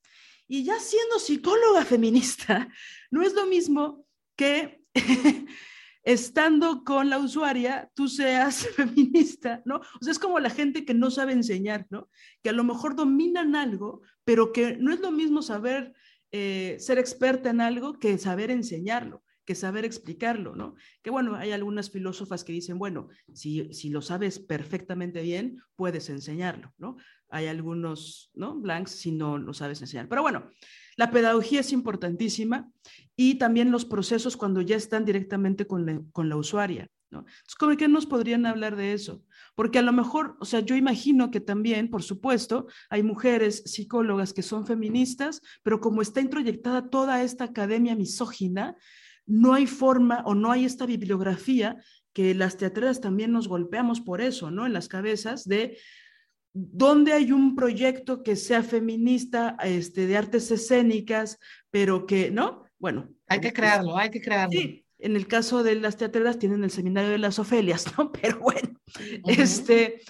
Y 0.46 0.66
ya 0.66 0.78
siendo 0.78 1.20
psicóloga 1.20 1.86
feminista, 1.86 2.68
no 3.12 3.22
es 3.22 3.34
lo 3.34 3.46
mismo 3.46 4.06
que 4.36 4.84
estando 6.04 6.84
con 6.84 7.10
la 7.10 7.20
usuaria, 7.20 7.90
tú 7.94 8.08
seas 8.08 8.68
feminista, 8.76 9.62
¿no? 9.66 9.78
O 9.78 10.04
sea, 10.04 10.12
es 10.12 10.20
como 10.20 10.40
la 10.40 10.50
gente 10.50 10.86
que 10.86 10.94
no 10.94 11.12
sabe 11.12 11.34
enseñar, 11.34 11.88
¿no? 11.90 12.10
Que 12.42 12.50
a 12.50 12.54
lo 12.54 12.64
mejor 12.64 12.96
dominan 12.96 13.56
algo, 13.56 14.02
pero 14.24 14.52
que 14.52 14.78
no 14.78 14.94
es 14.94 15.00
lo 15.00 15.12
mismo 15.12 15.42
saber 15.42 15.94
eh, 16.32 16.78
ser 16.80 16.98
experta 16.98 17.50
en 17.50 17.62
algo 17.62 18.00
que 18.00 18.18
saber 18.18 18.52
enseñarlo, 18.52 19.24
que 19.46 19.54
saber 19.54 19.86
explicarlo, 19.86 20.56
¿no? 20.56 20.76
Que 21.02 21.10
bueno, 21.10 21.36
hay 21.36 21.52
algunas 21.52 21.92
filósofas 21.92 22.44
que 22.44 22.54
dicen, 22.54 22.80
bueno, 22.80 23.10
si, 23.34 23.74
si 23.74 23.90
lo 23.90 24.02
sabes 24.02 24.40
perfectamente 24.40 25.22
bien, 25.22 25.62
puedes 25.76 26.10
enseñarlo, 26.10 26.74
¿no? 26.78 26.98
Hay 27.32 27.48
algunos, 27.48 28.30
¿no? 28.36 28.56
Blanks 28.56 28.92
si 28.92 29.12
no 29.12 29.38
lo 29.38 29.54
sabes 29.54 29.82
enseñar. 29.82 30.08
Pero 30.08 30.22
bueno, 30.22 30.50
la 30.98 31.10
pedagogía 31.10 31.62
es 31.62 31.72
importantísima 31.72 32.70
y 33.16 33.36
también 33.36 33.72
los 33.72 33.86
procesos 33.86 34.38
cuando 34.38 34.62
ya 34.62 34.76
están 34.76 35.06
directamente 35.06 35.66
con 35.66 35.86
la, 35.86 36.02
con 36.12 36.30
la 36.30 36.36
usuaria. 36.36 36.90
¿no? 37.10 37.26
¿cómo 37.60 37.76
que 37.76 37.88
nos 37.88 38.06
podrían 38.06 38.46
hablar 38.46 38.76
de 38.76 38.94
eso? 38.94 39.24
Porque 39.56 39.80
a 39.80 39.82
lo 39.82 39.92
mejor, 39.92 40.38
o 40.40 40.46
sea, 40.46 40.62
yo 40.62 40.76
imagino 40.76 41.30
que 41.30 41.42
también, 41.42 41.90
por 41.90 42.04
supuesto, 42.04 42.68
hay 42.90 43.04
mujeres 43.04 43.64
psicólogas 43.66 44.34
que 44.34 44.42
son 44.42 44.66
feministas, 44.66 45.42
pero 45.62 45.82
como 45.82 46.02
está 46.02 46.22
introyectada 46.22 46.90
toda 46.90 47.22
esta 47.24 47.46
academia 47.46 47.96
misógina, 47.96 48.76
no 49.26 49.54
hay 49.54 49.68
forma 49.68 50.24
o 50.26 50.36
no 50.36 50.52
hay 50.52 50.66
esta 50.66 50.86
bibliografía 50.86 51.78
que 52.14 52.34
las 52.34 52.58
teatreras 52.58 53.02
también 53.02 53.32
nos 53.32 53.48
golpeamos 53.48 54.02
por 54.02 54.22
eso, 54.22 54.52
¿no? 54.52 54.66
En 54.66 54.74
las 54.74 54.88
cabezas 54.88 55.48
de 55.48 55.78
¿Dónde 56.54 57.14
hay 57.14 57.32
un 57.32 57.56
proyecto 57.56 58.24
que 58.24 58.36
sea 58.36 58.62
feminista, 58.64 59.56
este, 59.64 60.06
de 60.06 60.18
artes 60.18 60.52
escénicas, 60.52 61.40
pero 61.70 62.06
que, 62.06 62.30
¿no? 62.32 62.66
Bueno. 62.78 63.10
Hay 63.28 63.40
que 63.40 63.54
crearlo, 63.54 63.98
hay 63.98 64.10
que 64.10 64.22
crearlo. 64.22 64.60
Sí, 64.60 64.86
en 65.00 65.16
el 65.16 65.28
caso 65.28 65.64
de 65.64 65.76
las 65.76 65.98
teatreras 65.98 66.40
tienen 66.40 66.64
el 66.64 66.72
seminario 66.72 67.12
de 67.12 67.18
las 67.18 67.40
Ofelias, 67.40 67.98
¿no? 67.98 68.12
Pero 68.22 68.40
bueno, 68.40 68.80
este, 69.28 70.02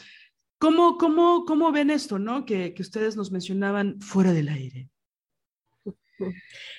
¿cómo, 0.57 0.97
cómo, 0.97 1.45
¿cómo 1.45 1.71
ven 1.71 1.89
esto, 1.89 2.19
¿no? 2.19 2.45
Que, 2.45 2.73
que 2.73 2.81
ustedes 2.81 3.15
nos 3.15 3.31
mencionaban 3.31 4.01
fuera 4.01 4.33
del 4.33 4.49
aire. 4.49 4.89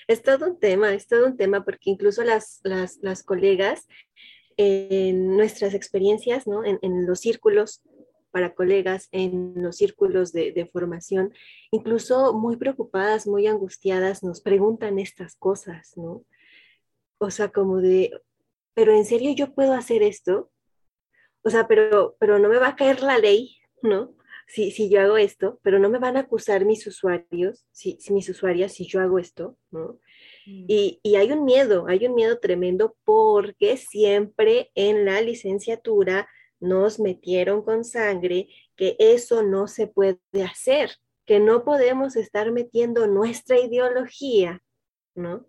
Es 0.06 0.22
todo 0.22 0.46
un 0.46 0.60
tema, 0.60 0.92
es 0.94 1.06
todo 1.08 1.26
un 1.26 1.36
tema, 1.36 1.64
porque 1.64 1.90
incluso 1.90 2.22
las, 2.22 2.60
las, 2.62 2.98
las 3.02 3.22
colegas, 3.22 3.86
en 4.56 5.36
nuestras 5.36 5.74
experiencias, 5.74 6.46
¿no? 6.46 6.64
En, 6.64 6.78
en, 6.82 7.06
los 7.06 7.20
círculos 7.20 7.82
para 8.32 8.54
colegas, 8.54 9.08
en 9.12 9.52
los 9.62 9.76
círculos 9.76 10.32
de, 10.32 10.50
de, 10.52 10.66
formación, 10.66 11.32
incluso 11.70 12.32
muy 12.32 12.56
preocupadas, 12.56 13.26
muy 13.26 13.46
angustiadas, 13.46 14.24
nos 14.24 14.40
preguntan 14.40 14.98
estas 14.98 15.36
cosas, 15.36 15.92
¿no? 15.96 16.24
O 17.18 17.30
sea, 17.30 17.50
como 17.50 17.76
de, 17.76 18.10
pero 18.74 18.92
en 18.92 19.04
serio 19.04 19.32
yo 19.34 19.54
puedo 19.54 19.74
hacer 19.74 20.02
esto? 20.02 20.50
O 21.42 21.50
sea, 21.50 21.68
pero, 21.68 22.16
pero 22.18 22.38
no 22.38 22.48
me 22.48 22.58
va 22.58 22.68
a 22.68 22.76
caer 22.76 23.02
la 23.02 23.18
ley, 23.18 23.58
¿no? 23.82 24.14
Si, 24.48 24.70
si 24.70 24.90
yo 24.90 25.00
hago 25.00 25.16
esto, 25.16 25.60
pero 25.62 25.78
no 25.78 25.88
me 25.88 25.98
van 25.98 26.16
a 26.16 26.20
acusar 26.20 26.64
mis 26.64 26.86
usuarios, 26.86 27.64
si, 27.70 27.96
si 28.00 28.12
mis 28.12 28.28
usuarias, 28.28 28.72
si 28.72 28.86
yo 28.86 29.00
hago 29.00 29.18
esto, 29.18 29.56
¿no? 29.70 29.98
Mm. 30.46 30.64
Y, 30.68 31.00
y, 31.02 31.16
hay 31.16 31.32
un 31.32 31.44
miedo, 31.44 31.86
hay 31.86 32.06
un 32.06 32.14
miedo 32.14 32.38
tremendo 32.38 32.96
porque 33.04 33.76
siempre 33.76 34.70
en 34.74 35.04
la 35.04 35.20
licenciatura 35.20 36.28
nos 36.62 37.00
metieron 37.00 37.62
con 37.62 37.84
sangre 37.84 38.48
que 38.76 38.96
eso 38.98 39.42
no 39.42 39.66
se 39.66 39.88
puede 39.88 40.18
hacer, 40.48 40.92
que 41.26 41.40
no 41.40 41.64
podemos 41.64 42.14
estar 42.16 42.52
metiendo 42.52 43.06
nuestra 43.08 43.58
ideología, 43.58 44.62
¿no? 45.14 45.44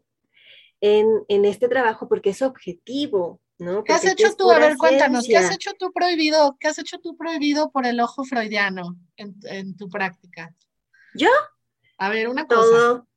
En, 0.81 1.07
en 1.29 1.45
este 1.45 1.69
trabajo 1.69 2.09
porque 2.09 2.31
es 2.31 2.41
objetivo, 2.41 3.39
¿no? 3.59 3.83
¿Qué 3.83 3.93
has 3.93 4.03
hecho 4.05 4.35
tú? 4.35 4.51
A 4.51 4.57
ver, 4.59 4.75
cuéntanos, 4.75 5.25
¿qué 5.27 5.37
has 5.37 5.53
hecho 5.53 5.71
tú 5.77 5.93
prohibido? 5.93 6.57
¿Qué 6.59 6.67
has 6.67 6.79
hecho 6.79 6.99
tú 6.99 7.15
prohibido 7.15 7.71
por 7.71 7.85
el 7.85 7.99
ojo 8.01 8.23
freudiano 8.25 8.97
en, 9.15 9.35
en 9.43 9.77
tu 9.77 9.87
práctica? 9.89 10.53
¿Yo? 11.13 11.29
A 11.99 12.09
ver, 12.09 12.27
una 12.27 12.47
cosa. 12.47 12.59
Todo. 12.59 13.07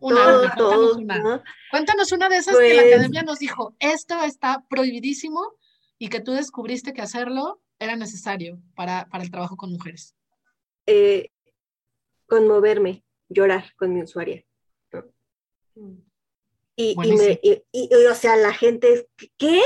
Una, 0.00 0.16
todo, 0.24 0.42
una, 0.42 0.54
todo, 0.54 0.92
cuéntanos 0.94 0.96
una. 0.96 1.18
¿no? 1.36 1.42
Cuéntanos 1.70 2.12
una 2.12 2.28
de 2.28 2.36
esas 2.36 2.56
que 2.56 2.74
la 2.74 2.82
Pues- 2.82 2.94
academia 2.94 3.22
nos 3.22 3.38
dijo, 3.38 3.74
esto 3.80 4.22
está 4.22 4.64
prohibidísimo 4.68 5.56
y 5.98 6.08
que 6.08 6.20
tú 6.20 6.32
descubriste 6.32 6.92
que 6.92 7.02
hacerlo 7.02 7.60
era 7.78 7.96
necesario 7.96 8.60
para, 8.74 9.06
para 9.10 9.24
el 9.24 9.30
trabajo 9.30 9.56
con 9.56 9.70
mujeres. 9.72 10.14
Eh, 10.86 11.30
conmoverme, 12.26 13.04
llorar 13.28 13.72
con 13.76 13.94
mi 13.94 14.02
usuaria. 14.02 14.44
¿no? 14.92 15.04
Y, 16.76 16.90
y, 16.90 16.94
Buenísimo. 16.94 17.28
me, 17.28 17.40
y, 17.42 17.62
y- 17.72 17.88
y, 17.90 18.06
o 18.06 18.14
sea, 18.14 18.36
la 18.36 18.52
gente, 18.52 18.92
es, 18.92 19.06
¿qué? 19.36 19.60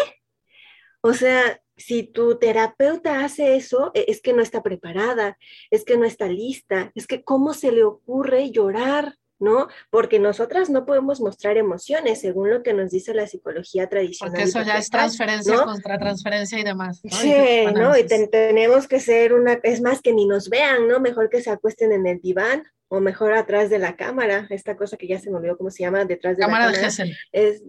O 1.00 1.12
sea, 1.14 1.62
si 1.76 2.04
tu 2.04 2.38
terapeuta 2.38 3.24
hace 3.24 3.56
eso, 3.56 3.90
e- 3.94 4.04
es 4.08 4.20
que 4.22 4.32
no 4.32 4.42
está 4.42 4.62
preparada, 4.62 5.36
es 5.70 5.84
que 5.84 5.96
no 5.96 6.04
está 6.04 6.28
lista, 6.28 6.92
es 6.94 7.06
que 7.06 7.22
cómo 7.24 7.54
se 7.54 7.72
le 7.72 7.84
ocurre 7.84 8.50
llorar, 8.50 9.16
¿no? 9.42 9.68
Porque 9.90 10.18
nosotras 10.18 10.70
no 10.70 10.86
podemos 10.86 11.20
mostrar 11.20 11.56
emociones, 11.56 12.20
según 12.20 12.48
lo 12.48 12.62
que 12.62 12.72
nos 12.72 12.90
dice 12.90 13.12
la 13.12 13.26
psicología 13.26 13.88
tradicional. 13.88 14.32
Porque 14.32 14.48
eso 14.48 14.62
ya 14.62 14.78
es 14.78 14.88
transferencia 14.88 15.54
¿no? 15.56 15.64
contra 15.64 15.98
transferencia 15.98 16.58
y 16.58 16.62
demás. 16.62 17.02
Sí, 17.10 17.34
¿no? 17.74 17.98
Y 17.98 18.04
ten- 18.06 18.30
tenemos 18.30 18.86
que 18.86 19.00
ser 19.00 19.34
una, 19.34 19.54
es 19.62 19.80
más 19.80 20.00
que 20.00 20.12
ni 20.12 20.26
nos 20.26 20.48
vean, 20.48 20.86
¿no? 20.88 21.00
Mejor 21.00 21.28
que 21.28 21.42
se 21.42 21.50
acuesten 21.50 21.92
en 21.92 22.06
el 22.06 22.20
diván 22.20 22.62
o 22.88 23.00
mejor 23.00 23.32
atrás 23.32 23.68
de 23.70 23.78
la 23.78 23.96
cámara, 23.96 24.46
esta 24.50 24.76
cosa 24.76 24.96
que 24.96 25.08
ya 25.08 25.18
se 25.18 25.30
me 25.30 25.38
olvidó 25.38 25.56
cómo 25.58 25.70
se 25.70 25.82
llama, 25.82 26.04
detrás 26.04 26.36
de 26.36 26.42
Cámara 26.42 26.66
la 26.66 26.70
de 26.70 26.76
cámara. 26.76 26.90
Gesell. 26.90 27.16
Es 27.32 27.62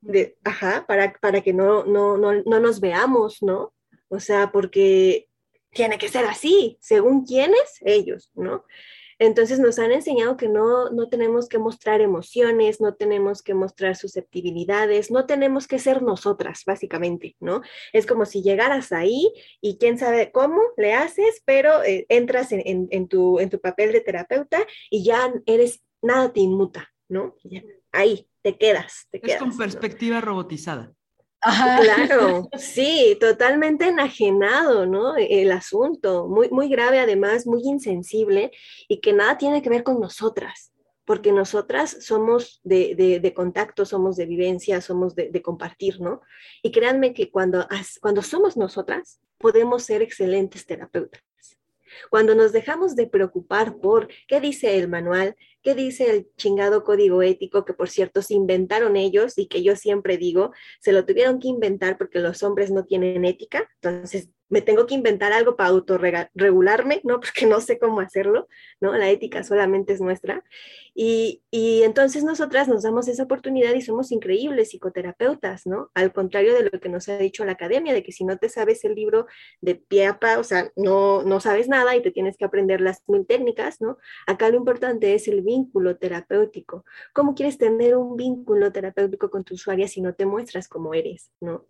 de, 0.00 0.36
ajá, 0.42 0.84
para, 0.88 1.12
para 1.20 1.42
que 1.42 1.52
no, 1.52 1.84
no, 1.84 2.16
no, 2.16 2.32
no 2.44 2.60
nos 2.60 2.80
veamos, 2.80 3.42
¿no? 3.42 3.72
O 4.08 4.18
sea, 4.18 4.50
porque 4.50 5.28
tiene 5.72 5.98
que 5.98 6.08
ser 6.08 6.24
así, 6.24 6.78
según 6.80 7.24
quiénes, 7.24 7.78
ellos, 7.82 8.30
¿no? 8.34 8.64
Entonces 9.20 9.60
nos 9.60 9.78
han 9.78 9.92
enseñado 9.92 10.36
que 10.38 10.48
no, 10.48 10.90
no 10.90 11.08
tenemos 11.08 11.48
que 11.48 11.58
mostrar 11.58 12.00
emociones, 12.00 12.80
no 12.80 12.94
tenemos 12.94 13.42
que 13.42 13.52
mostrar 13.54 13.94
susceptibilidades, 13.94 15.10
no 15.10 15.26
tenemos 15.26 15.68
que 15.68 15.78
ser 15.78 16.02
nosotras, 16.02 16.62
básicamente, 16.66 17.36
¿no? 17.38 17.60
Es 17.92 18.06
como 18.06 18.24
si 18.24 18.42
llegaras 18.42 18.92
ahí 18.92 19.30
y 19.60 19.76
quién 19.76 19.98
sabe 19.98 20.32
cómo 20.32 20.60
le 20.78 20.94
haces, 20.94 21.42
pero 21.44 21.84
eh, 21.84 22.06
entras 22.08 22.50
en, 22.50 22.62
en, 22.64 22.88
en 22.90 23.08
tu, 23.08 23.38
en 23.38 23.50
tu 23.50 23.60
papel 23.60 23.92
de 23.92 24.00
terapeuta 24.00 24.66
y 24.90 25.04
ya 25.04 25.32
eres, 25.44 25.82
nada 26.00 26.32
te 26.32 26.40
inmuta, 26.40 26.90
¿no? 27.08 27.36
Ya, 27.44 27.62
ahí, 27.92 28.26
te 28.42 28.56
quedas, 28.56 29.06
te 29.10 29.18
Es 29.18 29.22
quedas. 29.24 29.38
con 29.40 29.50
¿no? 29.50 29.56
perspectiva 29.58 30.20
robotizada. 30.22 30.94
Ajá. 31.42 31.80
Claro, 31.80 32.48
sí, 32.58 33.16
totalmente 33.18 33.88
enajenado, 33.88 34.86
¿no? 34.86 35.16
El 35.16 35.52
asunto, 35.52 36.28
muy, 36.28 36.50
muy 36.50 36.68
grave 36.68 37.00
además, 37.00 37.46
muy 37.46 37.62
insensible 37.64 38.52
y 38.88 39.00
que 39.00 39.12
nada 39.12 39.38
tiene 39.38 39.62
que 39.62 39.70
ver 39.70 39.82
con 39.82 40.00
nosotras, 40.00 40.72
porque 41.04 41.32
nosotras 41.32 41.96
somos 42.00 42.60
de, 42.62 42.94
de, 42.94 43.20
de 43.20 43.34
contacto, 43.34 43.86
somos 43.86 44.16
de 44.16 44.26
vivencia, 44.26 44.80
somos 44.80 45.14
de, 45.14 45.30
de, 45.30 45.42
compartir, 45.42 46.00
¿no? 46.00 46.20
Y 46.62 46.72
créanme 46.72 47.14
que 47.14 47.30
cuando, 47.30 47.66
cuando 48.00 48.22
somos 48.22 48.56
nosotras, 48.56 49.20
podemos 49.38 49.84
ser 49.84 50.02
excelentes 50.02 50.66
terapeutas. 50.66 51.22
Cuando 52.10 52.34
nos 52.34 52.52
dejamos 52.52 52.94
de 52.94 53.06
preocupar 53.06 53.78
por 53.78 54.08
qué 54.28 54.40
dice 54.40 54.78
el 54.78 54.88
manual, 54.88 55.36
qué 55.62 55.74
dice 55.74 56.10
el 56.10 56.28
chingado 56.36 56.84
código 56.84 57.22
ético, 57.22 57.64
que 57.64 57.74
por 57.74 57.88
cierto 57.88 58.22
se 58.22 58.34
inventaron 58.34 58.96
ellos 58.96 59.38
y 59.38 59.46
que 59.46 59.62
yo 59.62 59.76
siempre 59.76 60.16
digo, 60.16 60.52
se 60.80 60.92
lo 60.92 61.04
tuvieron 61.04 61.38
que 61.38 61.48
inventar 61.48 61.98
porque 61.98 62.20
los 62.20 62.42
hombres 62.42 62.70
no 62.70 62.84
tienen 62.84 63.24
ética, 63.24 63.68
entonces 63.82 64.30
me 64.50 64.60
tengo 64.60 64.84
que 64.86 64.94
inventar 64.94 65.32
algo 65.32 65.56
para 65.56 65.70
autorregularme, 65.70 67.00
¿no? 67.04 67.20
Porque 67.30 67.46
no 67.46 67.60
sé 67.60 67.78
cómo 67.78 68.00
hacerlo, 68.00 68.48
¿no? 68.80 68.92
La 68.96 69.08
ética 69.08 69.42
solamente 69.44 69.92
es 69.92 70.00
nuestra. 70.00 70.44
Y, 70.92 71.42
y, 71.50 71.84
entonces 71.84 72.24
nosotras 72.24 72.66
nos 72.66 72.82
damos 72.82 73.06
esa 73.06 73.22
oportunidad 73.22 73.72
y 73.74 73.80
somos 73.80 74.10
increíbles 74.10 74.70
psicoterapeutas, 74.70 75.66
¿no? 75.66 75.90
Al 75.94 76.12
contrario 76.12 76.52
de 76.52 76.68
lo 76.68 76.80
que 76.80 76.88
nos 76.88 77.08
ha 77.08 77.16
dicho 77.16 77.44
la 77.44 77.52
academia, 77.52 77.94
de 77.94 78.02
que 78.02 78.12
si 78.12 78.24
no 78.24 78.36
te 78.36 78.48
sabes 78.48 78.84
el 78.84 78.96
libro 78.96 79.26
de 79.60 79.76
pie 79.76 80.06
a 80.06 80.18
pa, 80.18 80.38
o 80.38 80.44
sea, 80.44 80.72
no, 80.74 81.22
no 81.22 81.38
sabes 81.38 81.68
nada 81.68 81.94
y 81.94 82.02
te 82.02 82.10
tienes 82.10 82.36
que 82.36 82.44
aprender 82.44 82.80
las 82.80 83.08
mil 83.08 83.24
técnicas, 83.26 83.80
¿no? 83.80 83.98
Acá 84.26 84.48
lo 84.50 84.56
importante 84.56 85.14
es 85.14 85.28
el 85.28 85.42
vínculo 85.50 85.96
terapéutico. 85.96 86.84
¿Cómo 87.12 87.34
quieres 87.34 87.58
tener 87.58 87.96
un 87.96 88.16
vínculo 88.16 88.70
terapéutico 88.70 89.30
con 89.30 89.42
tu 89.42 89.54
usuaria 89.54 89.88
si 89.88 90.00
no 90.00 90.14
te 90.14 90.26
muestras 90.26 90.68
como 90.68 90.94
eres, 90.94 91.30
¿no? 91.40 91.54
O 91.54 91.66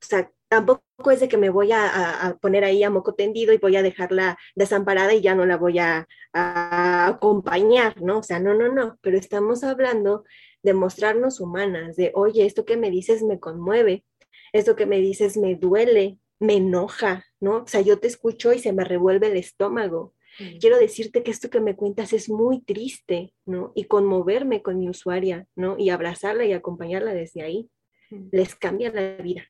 sea, 0.00 0.30
tampoco 0.48 1.10
es 1.10 1.20
de 1.20 1.28
que 1.28 1.36
me 1.36 1.50
voy 1.50 1.72
a, 1.72 1.82
a, 1.88 2.28
a, 2.28 2.36
poner 2.38 2.64
ahí 2.64 2.84
a 2.84 2.90
moco 2.90 3.14
tendido 3.14 3.52
y 3.52 3.58
voy 3.58 3.74
a 3.76 3.82
dejarla 3.82 4.38
desamparada 4.54 5.12
y 5.14 5.20
ya 5.20 5.34
no 5.34 5.46
la 5.46 5.56
voy 5.56 5.80
a, 5.80 6.06
a, 6.32 7.08
acompañar, 7.08 8.00
¿no? 8.00 8.18
O 8.18 8.22
sea, 8.22 8.38
no, 8.38 8.54
no, 8.54 8.72
no, 8.72 8.98
pero 9.00 9.18
estamos 9.18 9.64
hablando 9.64 10.24
de 10.62 10.74
mostrarnos 10.74 11.40
humanas, 11.40 11.96
de, 11.96 12.12
oye, 12.14 12.46
esto 12.46 12.64
que 12.64 12.76
me 12.76 12.90
dices 12.90 13.22
me 13.22 13.40
conmueve, 13.40 14.04
esto 14.52 14.76
que 14.76 14.86
me 14.86 14.98
dices 14.98 15.36
me 15.36 15.56
duele, 15.56 16.18
me 16.38 16.54
enoja, 16.54 17.24
¿no? 17.40 17.64
O 17.64 17.66
sea, 17.66 17.80
yo 17.80 17.98
te 17.98 18.06
escucho 18.06 18.52
y 18.52 18.60
se 18.60 18.72
me 18.72 18.84
revuelve 18.84 19.26
el 19.26 19.36
estómago. 19.36 20.14
Mm. 20.38 20.58
Quiero 20.58 20.78
decirte 20.78 21.22
que 21.22 21.30
esto 21.30 21.50
que 21.50 21.60
me 21.60 21.76
cuentas 21.76 22.12
es 22.12 22.28
muy 22.28 22.60
triste, 22.60 23.34
¿no? 23.46 23.72
Y 23.74 23.84
conmoverme 23.84 24.62
con 24.62 24.78
mi 24.78 24.88
usuaria, 24.88 25.46
¿no? 25.54 25.76
Y 25.78 25.90
abrazarla 25.90 26.44
y 26.44 26.52
acompañarla 26.52 27.14
desde 27.14 27.42
ahí. 27.42 27.70
Mm. 28.10 28.28
Les 28.32 28.54
cambia 28.54 28.90
la 28.90 29.16
vida. 29.16 29.42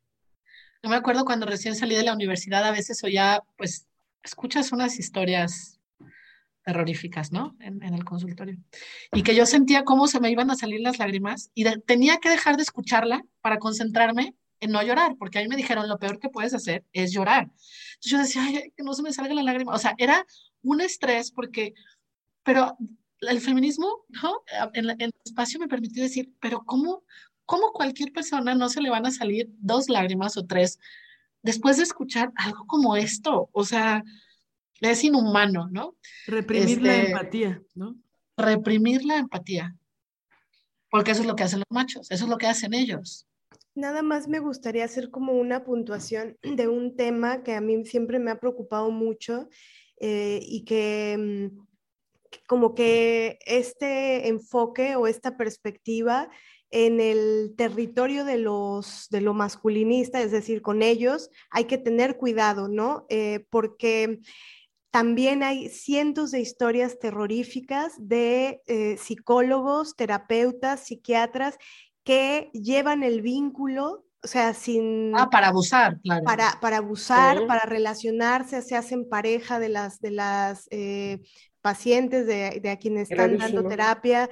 Yo 0.82 0.90
me 0.90 0.96
acuerdo 0.96 1.24
cuando 1.24 1.46
recién 1.46 1.74
salí 1.74 1.94
de 1.94 2.02
la 2.02 2.12
universidad, 2.12 2.64
a 2.64 2.72
veces 2.72 3.02
oía, 3.04 3.42
pues, 3.56 3.88
escuchas 4.22 4.72
unas 4.72 4.98
historias 4.98 5.80
terroríficas, 6.64 7.32
¿no? 7.32 7.56
En, 7.60 7.82
en, 7.82 7.94
el 7.94 8.04
consultorio. 8.04 8.56
Y 9.12 9.22
que 9.22 9.34
yo 9.34 9.46
sentía 9.46 9.84
cómo 9.84 10.06
se 10.06 10.20
me 10.20 10.30
iban 10.30 10.50
a 10.50 10.56
salir 10.56 10.80
las 10.80 10.98
lágrimas 10.98 11.50
y 11.54 11.64
de, 11.64 11.78
tenía 11.86 12.18
que 12.18 12.30
dejar 12.30 12.56
de 12.56 12.62
escucharla 12.62 13.22
para 13.42 13.58
concentrarme 13.58 14.34
en 14.60 14.72
no 14.72 14.82
llorar, 14.82 15.16
porque 15.18 15.38
a 15.38 15.42
mí 15.42 15.48
me 15.48 15.56
dijeron, 15.56 15.88
lo 15.88 15.98
peor 15.98 16.18
que 16.18 16.30
puedes 16.30 16.54
hacer 16.54 16.84
es 16.92 17.12
llorar. 17.12 17.44
Entonces 17.44 18.10
yo 18.10 18.18
decía, 18.18 18.42
ay, 18.44 18.72
que 18.76 18.82
no 18.82 18.94
se 18.94 19.02
me 19.02 19.12
salga 19.12 19.34
la 19.34 19.42
lágrima. 19.42 19.74
O 19.74 19.78
sea, 19.78 19.94
era 19.98 20.24
un 20.64 20.80
estrés 20.80 21.30
porque, 21.30 21.74
pero 22.42 22.76
el 23.20 23.40
feminismo, 23.40 24.04
¿no? 24.08 24.42
En, 24.72 24.90
en 24.90 25.00
el 25.00 25.12
espacio 25.24 25.60
me 25.60 25.68
permitió 25.68 26.02
decir, 26.02 26.32
pero 26.40 26.64
¿cómo, 26.64 27.04
¿cómo 27.46 27.72
cualquier 27.72 28.12
persona 28.12 28.54
no 28.54 28.68
se 28.68 28.80
le 28.80 28.90
van 28.90 29.06
a 29.06 29.10
salir 29.10 29.48
dos 29.58 29.88
lágrimas 29.88 30.36
o 30.36 30.44
tres 30.44 30.78
después 31.42 31.76
de 31.76 31.84
escuchar 31.84 32.32
algo 32.36 32.66
como 32.66 32.96
esto? 32.96 33.48
O 33.52 33.64
sea, 33.64 34.02
es 34.80 35.04
inhumano, 35.04 35.68
¿no? 35.70 35.96
Reprimir 36.26 36.68
este, 36.68 36.82
la 36.82 36.96
empatía, 36.96 37.62
¿no? 37.74 37.96
Reprimir 38.36 39.04
la 39.04 39.18
empatía. 39.18 39.76
Porque 40.90 41.12
eso 41.12 41.22
es 41.22 41.26
lo 41.26 41.36
que 41.36 41.44
hacen 41.44 41.60
los 41.60 41.70
machos, 41.70 42.10
eso 42.10 42.24
es 42.24 42.30
lo 42.30 42.38
que 42.38 42.46
hacen 42.46 42.74
ellos. 42.74 43.26
Nada 43.74 44.02
más 44.02 44.28
me 44.28 44.38
gustaría 44.38 44.84
hacer 44.84 45.10
como 45.10 45.32
una 45.32 45.64
puntuación 45.64 46.36
de 46.42 46.68
un 46.68 46.94
tema 46.94 47.42
que 47.42 47.54
a 47.54 47.60
mí 47.60 47.84
siempre 47.84 48.20
me 48.20 48.30
ha 48.30 48.38
preocupado 48.38 48.90
mucho 48.90 49.48
eh, 50.00 50.40
y 50.42 50.64
que 50.64 51.50
mm, 51.52 51.64
como 52.46 52.74
que 52.74 53.38
este 53.46 54.28
enfoque 54.28 54.96
o 54.96 55.06
esta 55.06 55.36
perspectiva 55.36 56.28
en 56.70 56.98
el 56.98 57.54
territorio 57.56 58.24
de, 58.24 58.38
los, 58.38 59.08
de 59.10 59.20
lo 59.20 59.32
masculinista, 59.32 60.20
es 60.20 60.32
decir, 60.32 60.60
con 60.60 60.82
ellos, 60.82 61.30
hay 61.50 61.66
que 61.66 61.78
tener 61.78 62.16
cuidado, 62.16 62.66
¿no? 62.68 63.06
Eh, 63.08 63.46
porque 63.48 64.18
también 64.90 65.42
hay 65.42 65.68
cientos 65.68 66.32
de 66.32 66.40
historias 66.40 66.98
terroríficas 66.98 67.94
de 67.98 68.62
eh, 68.66 68.96
psicólogos, 68.96 69.96
terapeutas, 69.96 70.86
psiquiatras 70.86 71.58
que 72.04 72.50
llevan 72.52 73.02
el 73.02 73.22
vínculo, 73.22 74.03
o 74.24 74.26
sea, 74.26 74.54
sin... 74.54 75.12
Ah, 75.14 75.28
para 75.30 75.48
abusar, 75.48 76.00
claro. 76.00 76.24
Para, 76.24 76.58
para 76.60 76.78
abusar, 76.78 77.46
para 77.46 77.66
relacionarse, 77.66 78.62
se 78.62 78.74
hacen 78.74 79.08
pareja 79.08 79.58
de 79.58 79.68
las, 79.68 80.00
de 80.00 80.10
las 80.10 80.66
eh, 80.70 81.20
pacientes, 81.60 82.26
de, 82.26 82.58
de, 82.60 82.70
a 82.70 82.78
quienes 82.78 83.10
están 83.10 83.36
dando 83.38 83.68
terapia 83.68 84.28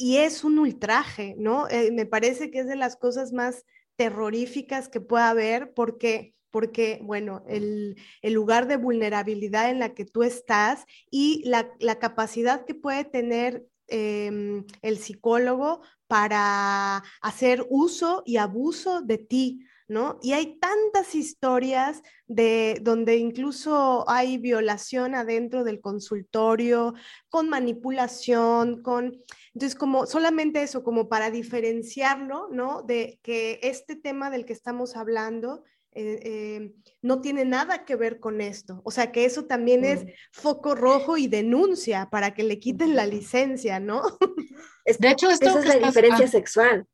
y 0.00 0.16
es 0.16 0.44
un 0.44 0.58
ultraje, 0.58 1.34
¿no? 1.36 1.68
Eh, 1.68 1.90
me 1.92 2.06
parece 2.06 2.50
que 2.50 2.60
es 2.60 2.66
de 2.66 2.74
las 2.74 2.96
cosas 2.96 3.34
más 3.34 3.66
terroríficas 3.96 4.88
que 4.88 5.02
pueda 5.02 5.28
haber 5.28 5.74
porque 5.74 6.34
porque, 6.50 6.98
bueno, 7.02 7.44
el, 7.48 7.96
lugar 8.22 8.66
de 8.66 8.76
vulnerabilidad 8.76 9.70
en 9.70 9.78
la 9.78 9.94
que 9.94 10.04
tú 10.04 10.24
estás 10.24 10.84
y 11.08 11.44
la, 11.44 11.98
capacidad 12.00 12.64
que 12.64 12.74
puede 12.74 13.04
tener 13.04 13.66
em, 13.86 14.64
el 14.82 14.98
psicólogo 14.98 15.82
para 16.10 17.04
hacer 17.20 17.64
uso 17.70 18.24
y 18.26 18.36
abuso 18.36 19.00
de 19.00 19.16
ti, 19.16 19.64
¿no? 19.86 20.18
Y 20.22 20.32
hay 20.32 20.58
tantas 20.58 21.14
historias 21.14 22.02
de 22.26 22.80
donde 22.82 23.16
incluso 23.16 24.04
hay 24.10 24.36
violación 24.36 25.14
adentro 25.14 25.62
del 25.62 25.80
consultorio, 25.80 26.94
con 27.28 27.48
manipulación, 27.48 28.82
con... 28.82 29.22
Entonces, 29.54 29.78
como 29.78 30.04
solamente 30.06 30.64
eso, 30.64 30.82
como 30.82 31.08
para 31.08 31.30
diferenciarlo, 31.30 32.48
¿no? 32.50 32.82
De 32.82 33.20
que 33.22 33.60
este 33.62 33.94
tema 33.94 34.30
del 34.30 34.46
que 34.46 34.52
estamos 34.52 34.96
hablando 34.96 35.62
eh, 35.92 36.20
eh, 36.22 36.72
no 37.02 37.20
tiene 37.20 37.44
nada 37.44 37.84
que 37.84 37.96
ver 37.96 38.20
con 38.20 38.40
esto. 38.40 38.80
O 38.84 38.90
sea, 38.90 39.10
que 39.10 39.24
eso 39.24 39.46
también 39.46 39.84
es 39.84 40.04
mm. 40.04 40.08
foco 40.32 40.74
rojo 40.74 41.16
y 41.16 41.26
denuncia 41.26 42.08
para 42.10 42.32
que 42.34 42.44
le 42.44 42.58
quiten 42.58 42.94
la 42.94 43.06
licencia, 43.06 43.80
¿no? 43.80 44.02
de 44.98 45.10
hecho, 45.10 45.30
esto 45.30 45.48
esa 45.48 45.58
es 45.60 45.66
la 45.66 45.86
diferencia 45.86 46.28
sexual. 46.28 46.86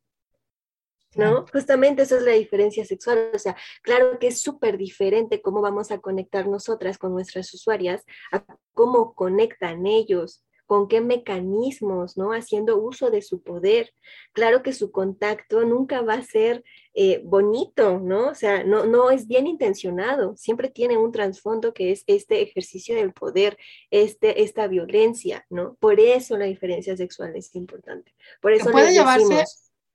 ¿no? 1.15 1.47
Justamente 1.51 2.03
esa 2.03 2.17
es 2.17 2.23
la 2.23 2.33
diferencia 2.33 2.85
sexual. 2.85 3.31
O 3.35 3.39
sea, 3.39 3.57
claro 3.83 4.19
que 4.19 4.29
es 4.29 4.41
súper 4.41 4.77
diferente 4.77 5.41
cómo 5.41 5.61
vamos 5.61 5.91
a 5.91 5.99
conectar 5.99 6.47
nosotras 6.47 6.99
con 6.99 7.13
nuestras 7.13 7.53
usuarias 7.55 8.05
a 8.33 8.45
cómo 8.75 9.15
conectan 9.15 9.87
ellos, 9.87 10.45
con 10.67 10.89
qué 10.89 11.01
mecanismos, 11.01 12.17
¿no? 12.17 12.33
Haciendo 12.33 12.77
uso 12.79 13.11
de 13.11 13.23
su 13.23 13.43
poder. 13.43 13.95
Claro 14.33 14.63
que 14.63 14.73
su 14.73 14.91
contacto 14.91 15.65
nunca 15.65 16.03
va 16.03 16.15
a 16.15 16.23
ser 16.23 16.65
eh, 16.95 17.23
bonito, 17.25 18.01
¿no? 18.01 18.29
O 18.29 18.35
sea, 18.35 18.65
no, 18.65 18.85
no 18.85 19.11
es 19.11 19.27
bien 19.27 19.47
intencionado, 19.47 20.37
siempre 20.37 20.69
tiene 20.69 20.97
un 20.97 21.13
trasfondo 21.13 21.73
que 21.73 21.93
es 21.93 22.03
este 22.07 22.43
ejercicio 22.43 22.97
del 22.97 23.13
poder, 23.13 23.57
este, 23.91 24.43
esta 24.43 24.67
violencia, 24.67 25.47
¿no? 25.51 25.77
Por 25.77 26.01
eso 26.01 26.37
la 26.37 26.47
diferencia 26.47 26.97
sexual 26.97 27.35
es 27.37 27.55
importante. 27.55 28.15
Por 28.41 28.53
eso 28.53 28.71
puede 28.71 28.93
llevarse 28.93 29.45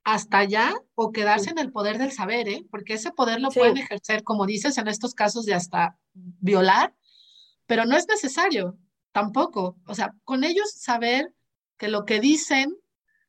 hasta 0.03 0.39
allá 0.39 0.73
o 0.95 1.11
quedarse 1.11 1.51
en 1.51 1.59
el 1.59 1.71
poder 1.71 1.97
del 1.97 2.11
saber, 2.11 2.47
¿eh? 2.47 2.65
Porque 2.71 2.93
ese 2.93 3.11
poder 3.11 3.39
lo 3.39 3.49
pueden 3.49 3.77
ejercer, 3.77 4.23
como 4.23 4.45
dices, 4.45 4.77
en 4.77 4.87
estos 4.87 5.13
casos 5.13 5.45
de 5.45 5.53
hasta 5.53 5.97
violar, 6.13 6.95
pero 7.67 7.85
no 7.85 7.97
es 7.97 8.07
necesario 8.07 8.77
tampoco. 9.11 9.77
O 9.87 9.95
sea, 9.95 10.13
con 10.23 10.43
ellos 10.43 10.71
saber 10.73 11.33
que 11.77 11.87
lo 11.87 12.05
que 12.05 12.19
dicen 12.19 12.75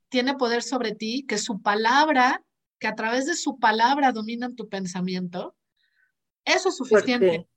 tiene 0.09 0.35
poder 0.35 0.63
sobre 0.63 0.95
ti, 0.95 1.25
que 1.27 1.39
su 1.39 1.63
palabra, 1.63 2.45
que 2.79 2.87
a 2.87 2.95
través 2.95 3.27
de 3.27 3.35
su 3.35 3.59
palabra 3.59 4.13
dominan 4.13 4.57
tu 4.57 4.69
pensamiento, 4.69 5.57
eso 6.45 6.69
es 6.69 6.77
suficiente. 6.77 7.49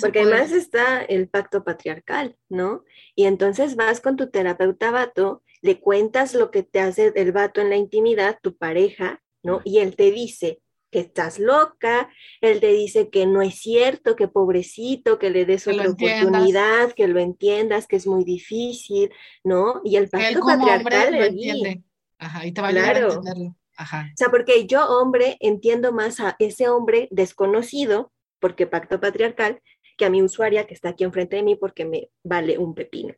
Porque, 0.00 0.20
además 0.20 0.52
está 0.52 1.02
el 1.02 1.28
pacto 1.28 1.64
patriarcal, 1.64 2.36
¿no? 2.48 2.84
Y 3.14 3.24
entonces 3.24 3.76
vas 3.76 4.00
con 4.00 4.16
tu 4.16 4.28
terapeuta 4.28 4.90
vato, 4.90 5.42
le 5.62 5.80
cuentas 5.80 6.34
lo 6.34 6.50
que 6.50 6.62
te 6.62 6.80
hace 6.80 7.12
el 7.14 7.32
vato 7.32 7.60
en 7.60 7.70
la 7.70 7.76
intimidad, 7.76 8.38
tu 8.42 8.56
pareja, 8.56 9.22
¿no? 9.42 9.60
Y 9.64 9.78
él 9.78 9.96
te 9.96 10.10
dice, 10.10 10.60
que 10.90 11.00
estás 11.00 11.38
loca, 11.38 12.08
él 12.40 12.60
te 12.60 12.72
dice 12.72 13.10
que 13.10 13.26
no 13.26 13.42
es 13.42 13.56
cierto, 13.56 14.16
que 14.16 14.28
pobrecito, 14.28 15.18
que 15.18 15.30
le 15.30 15.44
des 15.44 15.66
otra 15.66 15.90
oportunidad, 15.90 16.92
que 16.92 17.08
lo 17.08 17.20
entiendas, 17.20 17.86
que 17.86 17.96
es 17.96 18.06
muy 18.06 18.24
difícil, 18.24 19.10
¿no? 19.44 19.80
Y 19.84 19.96
el 19.96 20.08
pacto 20.08 20.40
patriarcal 20.40 21.14
lo 21.14 21.24
entiende. 21.24 21.82
Ajá, 22.18 22.46
y 22.46 22.52
te 22.52 22.60
va 22.60 22.68
a 22.68 22.70
ayudar 22.70 22.96
a 22.96 23.00
entenderlo. 23.00 23.56
Ajá. 23.76 24.08
O 24.12 24.16
sea, 24.16 24.28
porque 24.30 24.66
yo, 24.66 24.88
hombre, 24.88 25.36
entiendo 25.40 25.92
más 25.92 26.18
a 26.20 26.34
ese 26.40 26.68
hombre 26.68 27.08
desconocido, 27.12 28.12
porque 28.40 28.66
pacto 28.66 29.00
patriarcal, 29.00 29.60
que 29.96 30.04
a 30.04 30.10
mi 30.10 30.22
usuaria 30.22 30.66
que 30.66 30.74
está 30.74 30.90
aquí 30.90 31.04
enfrente 31.04 31.36
de 31.36 31.42
mí 31.42 31.56
porque 31.56 31.84
me 31.84 32.10
vale 32.22 32.56
un 32.56 32.74
pepino. 32.74 33.14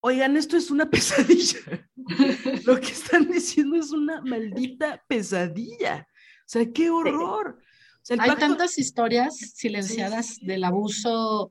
Oigan, 0.00 0.36
esto 0.36 0.56
es 0.56 0.70
una 0.70 0.90
pesadilla. 0.90 1.88
Lo 2.64 2.78
que 2.80 2.88
están 2.88 3.30
diciendo 3.30 3.76
es 3.76 3.92
una 3.92 4.20
maldita 4.20 5.02
pesadilla. 5.08 6.06
Sea, 6.52 6.70
qué 6.70 6.90
horror. 6.90 7.58
Hay 8.18 8.36
tantas 8.36 8.78
historias 8.78 9.34
silenciadas 9.54 10.36
del 10.42 10.64
abuso, 10.64 11.50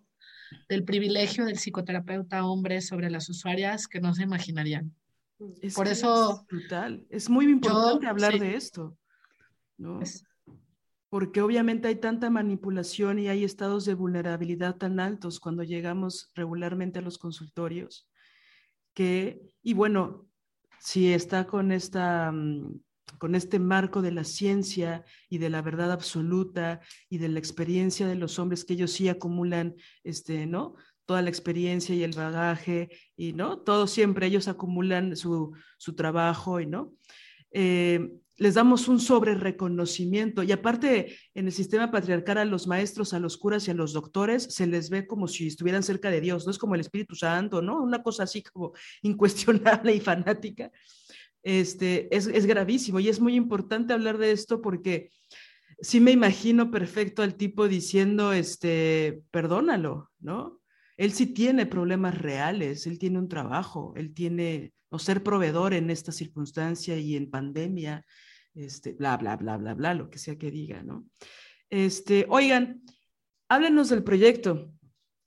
del 0.69 0.83
privilegio 0.83 1.43
del 1.43 1.57
psicoterapeuta 1.57 2.45
hombre 2.45 2.81
sobre 2.81 3.09
las 3.09 3.27
usuarias 3.27 3.87
que 3.87 3.99
no 3.99 4.13
se 4.13 4.21
imaginarían. 4.21 4.95
Por 5.73 5.87
eso... 5.87 6.41
Es 6.41 6.47
brutal. 6.47 7.07
Es 7.09 7.31
muy 7.31 7.45
importante 7.45 8.05
hablar 8.05 8.37
de 8.37 8.55
esto. 8.55 8.95
Porque 11.09 11.41
obviamente 11.41 11.87
hay 11.87 11.95
tanta 11.95 12.29
manipulación 12.29 13.17
y 13.17 13.27
hay 13.27 13.43
estados 13.43 13.85
de 13.85 13.95
vulnerabilidad 13.95 14.75
tan 14.75 14.99
altos 14.99 15.39
cuando 15.39 15.63
llegamos 15.63 16.29
regularmente 16.35 16.99
a 16.99 17.01
los 17.01 17.17
consultorios 17.17 18.07
que, 18.93 19.41
y 19.63 19.73
bueno, 19.73 20.27
si 20.79 21.11
está 21.11 21.47
con 21.47 21.71
esta 21.71 22.31
mm, 22.31 22.81
con 23.17 23.35
este 23.35 23.59
marco 23.59 24.01
de 24.01 24.11
la 24.11 24.23
ciencia 24.23 25.05
y 25.29 25.37
de 25.37 25.49
la 25.49 25.61
verdad 25.61 25.91
absoluta 25.91 26.81
y 27.09 27.17
de 27.17 27.29
la 27.29 27.39
experiencia 27.39 28.07
de 28.07 28.15
los 28.15 28.39
hombres 28.39 28.65
que 28.65 28.73
ellos 28.73 28.91
sí 28.91 29.09
acumulan, 29.09 29.75
este, 30.03 30.45
¿no? 30.45 30.75
Toda 31.05 31.21
la 31.21 31.29
experiencia 31.29 31.95
y 31.95 32.03
el 32.03 32.13
bagaje 32.13 32.89
y, 33.15 33.33
¿no? 33.33 33.59
Todo 33.59 33.87
siempre 33.87 34.27
ellos 34.27 34.47
acumulan 34.47 35.15
su, 35.15 35.53
su 35.77 35.95
trabajo 35.95 36.59
y, 36.59 36.65
¿no? 36.65 36.93
Eh, 37.51 38.21
les 38.41 38.55
damos 38.55 38.87
un 38.87 38.99
sobre 38.99 39.35
reconocimiento 39.35 40.41
y 40.41 40.51
aparte 40.51 41.15
en 41.35 41.45
el 41.45 41.51
sistema 41.51 41.91
patriarcal 41.91 42.39
a 42.39 42.45
los 42.45 42.65
maestros, 42.65 43.13
a 43.13 43.19
los 43.19 43.37
curas 43.37 43.67
y 43.67 43.71
a 43.71 43.75
los 43.75 43.93
doctores 43.93 44.45
se 44.45 44.65
les 44.65 44.89
ve 44.89 45.05
como 45.05 45.27
si 45.27 45.45
estuvieran 45.45 45.83
cerca 45.83 46.09
de 46.09 46.21
Dios, 46.21 46.45
no 46.45 46.51
es 46.51 46.57
como 46.57 46.73
el 46.73 46.81
Espíritu 46.81 47.13
Santo, 47.13 47.61
¿no? 47.61 47.79
Una 47.79 48.01
cosa 48.01 48.23
así 48.23 48.41
como 48.41 48.73
incuestionable 49.03 49.93
y 49.93 49.99
fanática 49.99 50.71
este, 51.43 52.15
es, 52.15 52.45
gravísimo 52.45 52.99
y 52.99 53.09
es 53.09 53.19
muy 53.19 53.35
importante 53.35 53.93
hablar 53.93 54.17
de 54.17 54.31
esto 54.31 54.61
porque 54.61 55.09
sí 55.79 55.99
me 55.99 56.11
imagino 56.11 56.71
perfecto 56.71 57.23
al 57.23 57.35
tipo 57.35 57.67
diciendo, 57.67 58.33
este, 58.33 59.23
perdónalo, 59.31 60.11
¿no? 60.19 60.59
Él 60.97 61.13
sí 61.13 61.27
tiene 61.27 61.65
problemas 61.65 62.17
reales, 62.17 62.85
él 62.85 62.99
tiene 62.99 63.17
un 63.17 63.27
trabajo, 63.27 63.93
él 63.95 64.13
tiene, 64.13 64.73
o 64.89 64.99
ser 64.99 65.23
proveedor 65.23 65.73
en 65.73 65.89
esta 65.89 66.11
circunstancia 66.11 66.95
y 66.97 67.15
en 67.15 67.31
pandemia, 67.31 68.05
este, 68.53 68.93
bla, 68.93 69.17
bla, 69.17 69.35
bla, 69.37 69.57
bla, 69.57 69.73
bla, 69.73 69.93
lo 69.95 70.09
que 70.09 70.19
sea 70.19 70.37
que 70.37 70.51
diga, 70.51 70.83
¿no? 70.83 71.07
Este, 71.69 72.25
oigan, 72.29 72.83
háblenos 73.47 73.89
del 73.89 74.03
proyecto. 74.03 74.71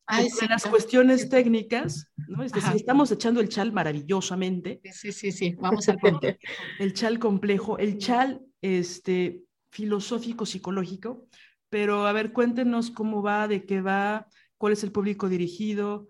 Ay, 0.07 0.29
las 0.49 0.67
cuestiones 0.67 1.29
técnicas, 1.31 2.11
¿no? 2.29 2.43
Es 2.43 2.53
decir, 2.53 2.77
estamos 2.77 3.11
echando 3.11 3.41
el 3.41 3.49
chal 3.49 3.73
maravillosamente. 3.73 4.81
Sí, 4.93 5.13
sí, 5.13 5.33
sí, 5.33 5.55
vamos 5.59 5.87
punto. 6.01 6.29
el 6.79 6.93
chal 6.93 7.19
complejo, 7.19 7.79
el 7.79 7.99
chal 7.99 8.43
este, 8.61 9.45
filosófico, 9.71 10.45
psicológico, 10.45 11.27
pero 11.71 12.07
a 12.07 12.13
ver, 12.13 12.33
cuéntenos 12.33 12.91
cómo 12.91 13.23
va, 13.23 13.49
de 13.49 13.65
qué 13.65 13.81
va, 13.81 14.29
cuál 14.59 14.75
es 14.75 14.85
el 14.85 14.93
público 14.93 15.29
dirigido, 15.29 16.09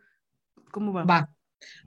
cómo 0.70 0.92
va. 0.92 1.04
Va. 1.04 1.30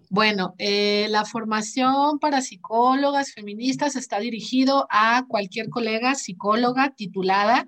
Bueno, 0.09 0.55
eh, 0.57 1.07
la 1.09 1.25
formación 1.25 2.19
para 2.19 2.41
psicólogas 2.41 3.33
feministas 3.33 3.95
está 3.97 4.19
dirigido 4.19 4.87
a 4.89 5.25
cualquier 5.27 5.69
colega 5.69 6.15
psicóloga 6.15 6.93
titulada 6.95 7.67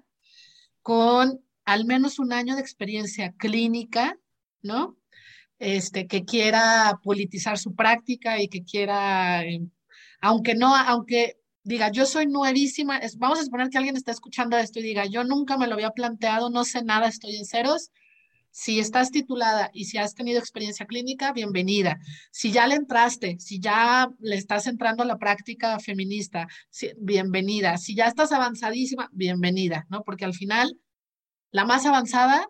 con 0.81 1.41
al 1.65 1.85
menos 1.85 2.17
un 2.17 2.33
año 2.33 2.55
de 2.55 2.61
experiencia 2.61 3.33
clínica 3.33 4.17
¿no? 4.61 4.97
Este, 5.59 6.07
que 6.07 6.23
quiera 6.23 6.99
politizar 7.03 7.57
su 7.57 7.75
práctica 7.75 8.41
y 8.41 8.47
que 8.47 8.63
quiera, 8.63 9.43
eh, 9.45 9.61
aunque 10.21 10.55
no, 10.55 10.75
aunque 10.75 11.37
diga, 11.63 11.91
yo 11.91 12.05
soy 12.05 12.27
nuevísima, 12.27 12.99
vamos 13.17 13.39
a 13.39 13.43
suponer 13.43 13.69
que 13.69 13.77
alguien 13.77 13.97
está 13.97 14.11
escuchando 14.11 14.57
esto 14.57 14.79
y 14.79 14.83
diga, 14.83 15.05
yo 15.05 15.23
nunca 15.23 15.57
me 15.57 15.67
lo 15.67 15.73
había 15.73 15.91
planteado, 15.91 16.49
no 16.49 16.63
sé 16.63 16.83
nada, 16.83 17.07
estoy 17.07 17.35
en 17.35 17.45
ceros. 17.45 17.91
Si 18.51 18.79
estás 18.79 19.11
titulada 19.11 19.69
y 19.73 19.85
si 19.85 19.99
has 19.99 20.15
tenido 20.15 20.39
experiencia 20.39 20.87
clínica, 20.87 21.33
bienvenida. 21.33 21.99
Si 22.31 22.51
ya 22.51 22.65
le 22.65 22.75
entraste, 22.75 23.37
si 23.39 23.59
ya 23.59 24.09
le 24.19 24.35
estás 24.35 24.65
entrando 24.65 25.03
a 25.03 25.05
la 25.05 25.19
práctica 25.19 25.79
feminista, 25.79 26.47
bienvenida. 26.97 27.77
Si 27.77 27.95
ya 27.95 28.07
estás 28.07 28.31
avanzadísima, 28.31 29.09
bienvenida, 29.13 29.85
¿no? 29.89 30.03
Porque 30.03 30.25
al 30.25 30.33
final, 30.33 30.79
la 31.51 31.65
más 31.65 31.85
avanzada 31.85 32.47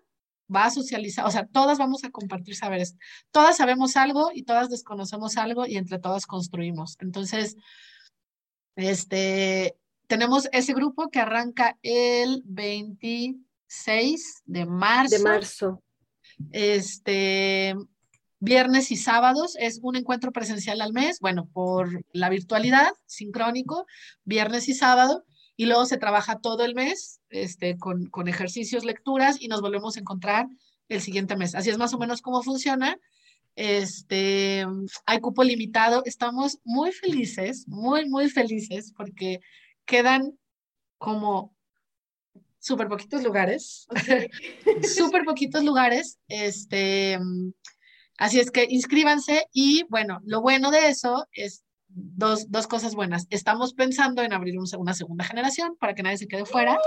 va 0.54 0.66
a 0.66 0.72
socializar, 0.72 1.26
o 1.26 1.32
sea, 1.32 1.46
todas 1.46 1.78
vamos 1.78 2.04
a 2.04 2.10
compartir 2.10 2.56
saberes. 2.56 2.96
Todas 3.32 3.58
sabemos 3.58 3.96
algo 3.96 4.32
y 4.34 4.44
todas 4.44 4.70
desconocemos 4.70 5.38
algo 5.38 5.66
y 5.66 5.78
entre 5.78 6.00
todas 6.00 6.26
construimos. 6.26 6.98
Entonces, 7.00 7.56
este, 8.76 9.78
tenemos 10.08 10.50
ese 10.52 10.74
grupo 10.74 11.10
que 11.10 11.20
arranca 11.20 11.78
el 11.84 12.42
26 12.46 14.44
de 14.46 14.66
marzo. 14.66 15.18
De 15.18 15.24
marzo. 15.24 15.84
Este, 16.52 17.76
viernes 18.40 18.92
y 18.92 18.96
sábados 18.96 19.56
es 19.60 19.80
un 19.84 19.96
encuentro 19.96 20.32
presencial 20.32 20.82
al 20.82 20.94
mes, 20.94 21.20
bueno, 21.20 21.48
por 21.52 22.04
la 22.14 22.30
virtualidad, 22.30 22.90
sincrónico, 23.06 23.86
viernes 24.24 24.70
y 24.70 24.74
sábado, 24.74 25.26
y 25.60 25.66
luego 25.66 25.86
se 25.86 25.98
trabaja 25.98 26.40
todo 26.40 26.64
el 26.64 26.74
mes 26.74 27.20
este, 27.28 27.78
con, 27.78 28.06
con 28.06 28.30
ejercicios, 28.30 28.86
lecturas, 28.86 29.42
y 29.42 29.50
nos 29.50 29.60
volvemos 29.60 29.98
a 29.98 30.00
encontrar 30.00 30.48
el 30.88 31.02
siguiente 31.02 31.36
mes. 31.36 31.54
Así 31.54 31.70
es 31.70 31.78
más 31.78 31.94
o 31.94 31.98
menos 31.98 32.22
cómo 32.22 32.42
funciona. 32.44 32.98
Este, 33.56 34.66
hay 35.06 35.20
cupo 35.20 35.44
limitado. 35.44 36.02
Estamos 36.06 36.60
muy 36.64 36.94
felices, 36.94 37.68
muy, 37.68 38.08
muy 38.08 38.30
felices 38.30 38.94
porque 38.96 39.42
quedan 39.84 40.40
como 40.98 41.54
súper 42.60 42.88
poquitos 42.88 43.22
lugares, 43.22 43.86
súper 44.96 45.26
poquitos 45.26 45.66
lugares, 45.66 46.20
este, 46.30 47.20
así 48.18 48.40
es 48.40 48.50
que 48.50 48.66
inscríbanse 48.70 49.48
y 49.52 49.84
bueno, 49.90 50.22
lo 50.24 50.40
bueno 50.40 50.72
de 50.72 50.88
eso 50.88 51.28
es 51.34 51.66
dos, 51.90 52.50
dos 52.50 52.68
cosas 52.68 52.96
buenas. 52.96 53.28
Estamos 53.30 53.74
pensando 53.74 54.22
en 54.22 54.34
abrir 54.34 54.56
una 54.58 54.94
segunda 54.94 55.24
generación 55.24 55.76
para 55.80 55.94
que 55.94 56.04
nadie 56.04 56.18
se 56.18 56.28
quede 56.28 56.46
fuera. 56.46 56.78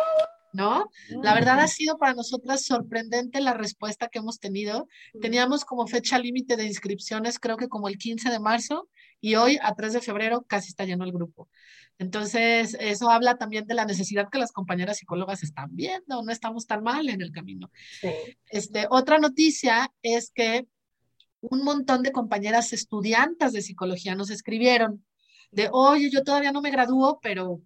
¿no? 0.52 0.90
La 1.22 1.34
verdad 1.34 1.60
ha 1.60 1.66
sido 1.66 1.96
para 1.96 2.14
nosotras 2.14 2.64
sorprendente 2.64 3.40
la 3.40 3.54
respuesta 3.54 4.08
que 4.08 4.18
hemos 4.18 4.38
tenido. 4.38 4.86
Teníamos 5.20 5.64
como 5.64 5.86
fecha 5.86 6.18
límite 6.18 6.56
de 6.56 6.66
inscripciones, 6.66 7.38
creo 7.38 7.56
que 7.56 7.68
como 7.68 7.88
el 7.88 7.96
15 7.96 8.30
de 8.30 8.38
marzo, 8.38 8.88
y 9.20 9.36
hoy 9.36 9.58
a 9.62 9.74
3 9.74 9.94
de 9.94 10.00
febrero 10.00 10.44
casi 10.46 10.68
está 10.68 10.84
lleno 10.84 11.04
el 11.04 11.12
grupo. 11.12 11.48
Entonces, 11.98 12.76
eso 12.80 13.10
habla 13.10 13.36
también 13.36 13.66
de 13.66 13.74
la 13.74 13.84
necesidad 13.84 14.28
que 14.30 14.38
las 14.38 14.52
compañeras 14.52 14.98
psicólogas 14.98 15.42
están 15.42 15.74
viendo, 15.74 16.22
no 16.22 16.32
estamos 16.32 16.66
tan 16.66 16.82
mal 16.82 17.08
en 17.08 17.22
el 17.22 17.30
camino. 17.32 17.70
Este, 18.50 18.86
otra 18.90 19.18
noticia 19.18 19.92
es 20.02 20.30
que 20.34 20.66
un 21.42 21.64
montón 21.64 22.02
de 22.02 22.12
compañeras 22.12 22.72
estudiantes 22.72 23.52
de 23.52 23.62
psicología 23.62 24.14
nos 24.14 24.30
escribieron 24.30 25.04
de, 25.50 25.68
oye, 25.72 26.10
yo 26.10 26.24
todavía 26.24 26.52
no 26.52 26.62
me 26.62 26.70
gradúo, 26.70 27.18
pero 27.20 27.60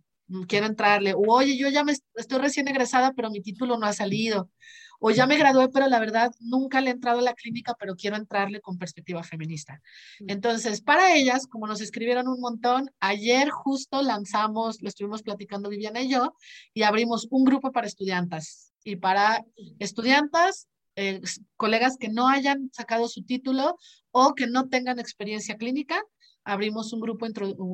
quiero 0.48 0.66
entrarle, 0.66 1.14
o 1.14 1.22
oye, 1.28 1.56
yo 1.56 1.68
ya 1.68 1.84
me 1.84 1.92
estoy 1.92 2.38
recién 2.38 2.66
egresada, 2.66 3.12
pero 3.12 3.30
mi 3.30 3.40
título 3.40 3.78
no 3.78 3.86
ha 3.86 3.92
salido, 3.92 4.50
o 4.98 5.10
ya 5.10 5.26
me 5.26 5.36
gradué, 5.36 5.68
pero 5.68 5.86
la 5.88 6.00
verdad 6.00 6.32
nunca 6.40 6.80
le 6.80 6.90
he 6.90 6.92
entrado 6.92 7.20
a 7.20 7.22
la 7.22 7.34
clínica, 7.34 7.74
pero 7.78 7.94
quiero 7.94 8.16
entrarle 8.16 8.60
con 8.60 8.78
perspectiva 8.78 9.22
feminista. 9.22 9.80
Entonces, 10.26 10.80
para 10.80 11.14
ellas, 11.14 11.46
como 11.46 11.66
nos 11.66 11.80
escribieron 11.80 12.28
un 12.28 12.40
montón, 12.40 12.90
ayer 12.98 13.50
justo 13.50 14.02
lanzamos, 14.02 14.82
lo 14.82 14.88
estuvimos 14.88 15.22
platicando 15.22 15.68
Viviana 15.68 16.02
y 16.02 16.08
yo, 16.08 16.34
y 16.74 16.82
abrimos 16.82 17.28
un 17.30 17.44
grupo 17.44 17.70
para 17.70 17.86
estudiantes. 17.86 18.72
Y 18.84 18.96
para 18.96 19.44
estudiantes, 19.78 20.66
eh, 20.96 21.20
colegas 21.56 21.96
que 21.98 22.08
no 22.08 22.28
hayan 22.28 22.70
sacado 22.72 23.08
su 23.08 23.22
título 23.22 23.78
o 24.10 24.34
que 24.34 24.46
no 24.46 24.68
tengan 24.68 24.98
experiencia 24.98 25.56
clínica, 25.56 26.02
abrimos 26.44 26.92
un 26.92 27.00
grupo 27.00 27.26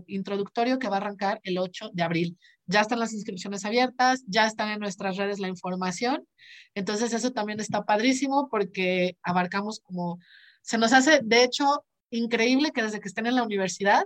introductorio 0.06 0.78
que 0.78 0.88
va 0.88 0.96
a 0.96 1.00
arrancar 1.00 1.40
el 1.44 1.58
8 1.58 1.90
de 1.92 2.02
abril. 2.02 2.38
Ya 2.66 2.80
están 2.80 3.00
las 3.00 3.12
inscripciones 3.12 3.64
abiertas, 3.64 4.24
ya 4.26 4.46
están 4.46 4.70
en 4.70 4.80
nuestras 4.80 5.16
redes 5.16 5.38
la 5.38 5.48
información. 5.48 6.26
Entonces 6.74 7.12
eso 7.12 7.32
también 7.32 7.60
está 7.60 7.84
padrísimo 7.84 8.48
porque 8.50 9.16
abarcamos 9.22 9.80
como, 9.80 10.18
se 10.62 10.78
nos 10.78 10.92
hace, 10.92 11.20
de 11.22 11.44
hecho, 11.44 11.84
increíble 12.10 12.72
que 12.72 12.82
desde 12.82 13.00
que 13.00 13.08
estén 13.08 13.26
en 13.26 13.36
la 13.36 13.42
universidad, 13.42 14.04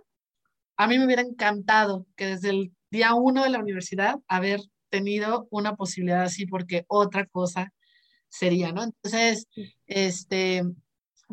a 0.76 0.86
mí 0.86 0.98
me 0.98 1.06
hubiera 1.06 1.22
encantado 1.22 2.06
que 2.16 2.26
desde 2.26 2.50
el 2.50 2.72
día 2.90 3.14
uno 3.14 3.44
de 3.44 3.50
la 3.50 3.60
universidad 3.60 4.16
haber 4.28 4.60
tenido 4.90 5.46
una 5.50 5.76
posibilidad 5.76 6.22
así, 6.22 6.46
porque 6.46 6.84
otra 6.88 7.26
cosa 7.26 7.72
sería, 8.38 8.72
¿no? 8.72 8.84
Entonces, 8.84 9.46
este, 9.86 10.62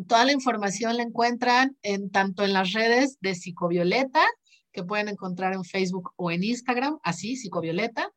Toda 0.07 0.25
la 0.25 0.31
información 0.31 0.97
la 0.97 1.03
encuentran 1.03 1.77
en 1.83 2.09
tanto 2.09 2.43
en 2.43 2.53
las 2.53 2.73
redes 2.73 3.17
de 3.21 3.35
Psicovioleta, 3.35 4.25
que 4.71 4.83
pueden 4.83 5.07
encontrar 5.07 5.53
en 5.53 5.63
Facebook 5.63 6.13
o 6.15 6.31
en 6.31 6.43
Instagram, 6.43 6.97
así, 7.03 7.35
Psicovioleta, 7.35 8.11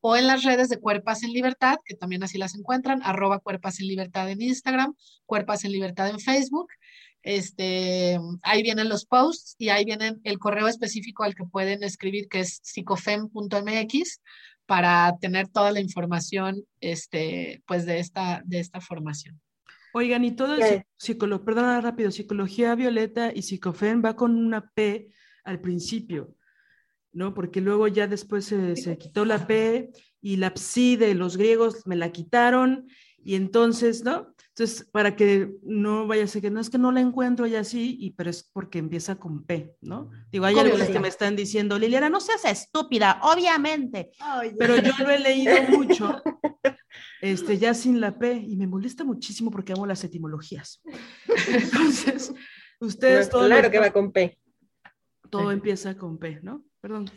o 0.00 0.16
en 0.16 0.26
las 0.26 0.42
redes 0.42 0.68
de 0.68 0.80
Cuerpas 0.80 1.22
en 1.22 1.32
Libertad, 1.32 1.76
que 1.84 1.94
también 1.94 2.24
así 2.24 2.36
las 2.36 2.56
encuentran, 2.56 3.00
arroba 3.04 3.38
Cuerpas 3.38 3.78
en 3.78 3.86
Libertad 3.86 4.28
en 4.28 4.42
Instagram, 4.42 4.96
Cuerpas 5.24 5.64
en 5.64 5.70
Libertad 5.70 6.08
en 6.08 6.18
Facebook. 6.18 6.66
Este, 7.22 8.18
ahí 8.42 8.62
vienen 8.62 8.88
los 8.88 9.04
posts 9.04 9.54
y 9.56 9.68
ahí 9.68 9.84
vienen 9.84 10.20
el 10.24 10.38
correo 10.38 10.66
específico 10.66 11.22
al 11.22 11.36
que 11.36 11.44
pueden 11.44 11.84
escribir, 11.84 12.26
que 12.28 12.40
es 12.40 12.60
psicofem.mx, 12.64 14.20
para 14.70 15.18
tener 15.18 15.48
toda 15.48 15.72
la 15.72 15.80
información 15.80 16.62
este, 16.80 17.60
pues 17.66 17.86
de, 17.86 17.98
esta, 17.98 18.40
de 18.44 18.60
esta 18.60 18.80
formación. 18.80 19.40
Oigan, 19.92 20.24
y 20.24 20.30
todo 20.30 20.54
el 20.54 20.84
psicología, 20.96 21.44
perdona 21.44 21.80
rápido, 21.80 22.12
psicología 22.12 22.76
violeta 22.76 23.32
y 23.34 23.42
psicofen 23.42 24.00
va 24.00 24.14
con 24.14 24.36
una 24.36 24.70
P 24.70 25.08
al 25.42 25.60
principio, 25.60 26.36
¿no? 27.10 27.34
Porque 27.34 27.60
luego 27.60 27.88
ya 27.88 28.06
después 28.06 28.44
se, 28.44 28.76
se 28.76 28.96
quitó 28.96 29.24
la 29.24 29.44
P 29.44 29.90
y 30.20 30.36
la 30.36 30.52
psi 30.54 30.94
de 30.94 31.16
los 31.16 31.36
griegos 31.36 31.84
me 31.84 31.96
la 31.96 32.12
quitaron 32.12 32.86
y 33.24 33.34
entonces, 33.34 34.04
¿no? 34.04 34.36
Entonces, 34.60 34.86
para 34.92 35.16
que 35.16 35.54
no 35.62 36.06
vaya 36.06 36.24
a 36.24 36.26
ser 36.26 36.42
que 36.42 36.50
no 36.50 36.60
es 36.60 36.68
que 36.68 36.76
no 36.76 36.92
la 36.92 37.00
encuentro 37.00 37.46
ya 37.46 37.60
así, 37.60 37.96
y, 37.98 38.10
pero 38.10 38.28
es 38.28 38.42
porque 38.42 38.78
empieza 38.78 39.14
con 39.14 39.46
P, 39.46 39.74
¿no? 39.80 40.10
Digo, 40.30 40.44
hay 40.44 40.58
algunos 40.58 40.88
que 40.88 41.00
me 41.00 41.08
están 41.08 41.34
diciendo, 41.34 41.78
Liliana, 41.78 42.10
no 42.10 42.20
seas 42.20 42.44
estúpida, 42.44 43.20
obviamente, 43.22 44.10
pero 44.58 44.76
yo 44.76 44.92
lo 44.98 45.08
he 45.08 45.18
leído 45.18 45.54
mucho 45.70 46.22
este, 47.22 47.56
ya 47.56 47.72
sin 47.72 48.02
la 48.02 48.18
P, 48.18 48.34
y 48.34 48.54
me 48.56 48.66
molesta 48.66 49.02
muchísimo 49.02 49.50
porque 49.50 49.72
amo 49.72 49.86
las 49.86 50.04
etimologías. 50.04 50.82
Entonces, 51.48 52.34
ustedes... 52.80 53.30
todo 53.30 53.46
claro 53.46 53.70
que 53.70 53.78
va 53.78 53.90
con 53.90 54.12
P. 54.12 54.36
Todo 55.30 55.52
empieza 55.52 55.96
con 55.96 56.18
P, 56.18 56.40
¿no? 56.42 56.64
Perdón. 56.80 57.10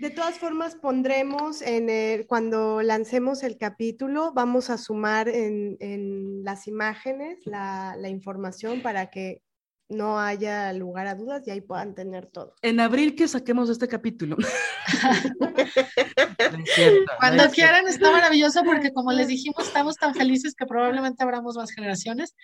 De 0.00 0.10
todas 0.10 0.38
formas, 0.38 0.74
pondremos 0.74 1.62
en 1.62 1.88
el, 1.88 2.26
cuando 2.26 2.82
lancemos 2.82 3.42
el 3.42 3.56
capítulo, 3.56 4.32
vamos 4.34 4.68
a 4.68 4.76
sumar 4.76 5.30
en, 5.30 5.78
en 5.80 6.44
las 6.44 6.68
imágenes 6.68 7.38
la, 7.46 7.96
la, 7.96 8.10
información 8.10 8.82
para 8.82 9.08
que 9.08 9.42
no 9.88 10.20
haya 10.20 10.72
lugar 10.72 11.06
a 11.06 11.14
dudas 11.14 11.46
y 11.46 11.50
ahí 11.50 11.60
puedan 11.60 11.94
tener 11.94 12.26
todo. 12.26 12.54
En 12.62 12.80
abril 12.80 13.14
que 13.14 13.26
saquemos 13.26 13.70
este 13.70 13.88
capítulo. 13.88 14.36
Cuando 17.18 17.50
quieran, 17.50 17.88
está 17.88 18.12
maravilloso 18.12 18.62
porque 18.64 18.92
como 18.92 19.12
les 19.12 19.28
dijimos, 19.28 19.66
estamos 19.66 19.96
tan 19.96 20.14
felices 20.14 20.54
que 20.54 20.66
probablemente 20.66 21.22
abramos 21.22 21.56
más 21.56 21.70
generaciones. 21.70 22.34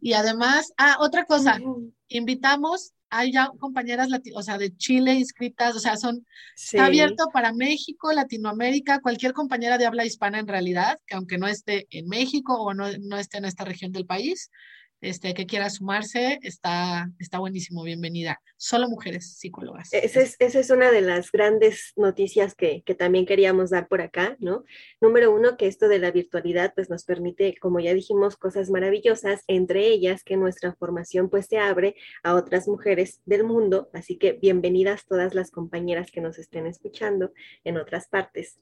Y 0.00 0.14
además, 0.14 0.72
ah, 0.78 0.96
otra 1.00 1.24
cosa, 1.24 1.58
invitamos, 2.08 2.92
hay 3.10 3.32
ya 3.32 3.50
compañeras, 3.58 4.08
o 4.34 4.42
sea, 4.42 4.58
de 4.58 4.76
Chile 4.76 5.14
inscritas, 5.14 5.76
o 5.76 5.80
sea, 5.80 5.96
son, 5.96 6.26
está 6.56 6.86
abierto 6.86 7.28
para 7.32 7.52
México, 7.52 8.12
Latinoamérica, 8.12 9.00
cualquier 9.00 9.32
compañera 9.32 9.78
de 9.78 9.86
habla 9.86 10.04
hispana 10.04 10.38
en 10.38 10.48
realidad, 10.48 10.98
que 11.06 11.14
aunque 11.14 11.38
no 11.38 11.46
esté 11.46 11.86
en 11.90 12.08
México 12.08 12.54
o 12.54 12.74
no, 12.74 12.86
no 13.00 13.18
esté 13.18 13.38
en 13.38 13.44
esta 13.44 13.64
región 13.64 13.92
del 13.92 14.06
país, 14.06 14.50
este, 15.06 15.34
que 15.34 15.46
quiera 15.46 15.70
sumarse, 15.70 16.40
está, 16.42 17.08
está 17.20 17.38
buenísimo, 17.38 17.84
bienvenida. 17.84 18.40
Solo 18.56 18.88
mujeres 18.88 19.38
psicólogas. 19.38 19.88
Esa 19.92 20.20
es, 20.20 20.36
esa 20.40 20.58
es 20.58 20.70
una 20.70 20.90
de 20.90 21.00
las 21.00 21.30
grandes 21.30 21.92
noticias 21.94 22.54
que, 22.56 22.82
que, 22.84 22.96
también 22.96 23.24
queríamos 23.24 23.70
dar 23.70 23.86
por 23.86 24.00
acá, 24.00 24.36
¿no? 24.40 24.64
Número 25.00 25.32
uno, 25.32 25.56
que 25.56 25.68
esto 25.68 25.86
de 25.88 26.00
la 26.00 26.10
virtualidad 26.10 26.72
pues 26.74 26.90
nos 26.90 27.04
permite, 27.04 27.56
como 27.60 27.78
ya 27.78 27.94
dijimos, 27.94 28.36
cosas 28.36 28.68
maravillosas, 28.70 29.42
entre 29.46 29.86
ellas 29.86 30.24
que 30.24 30.36
nuestra 30.36 30.74
formación 30.74 31.30
pues 31.30 31.46
se 31.46 31.58
abre 31.58 31.94
a 32.24 32.34
otras 32.34 32.66
mujeres 32.66 33.20
del 33.26 33.44
mundo, 33.44 33.88
así 33.92 34.16
que 34.16 34.32
bienvenidas 34.32 35.06
todas 35.06 35.34
las 35.34 35.52
compañeras 35.52 36.10
que 36.10 36.20
nos 36.20 36.38
estén 36.38 36.66
escuchando 36.66 37.32
en 37.62 37.76
otras 37.76 38.08
partes 38.08 38.58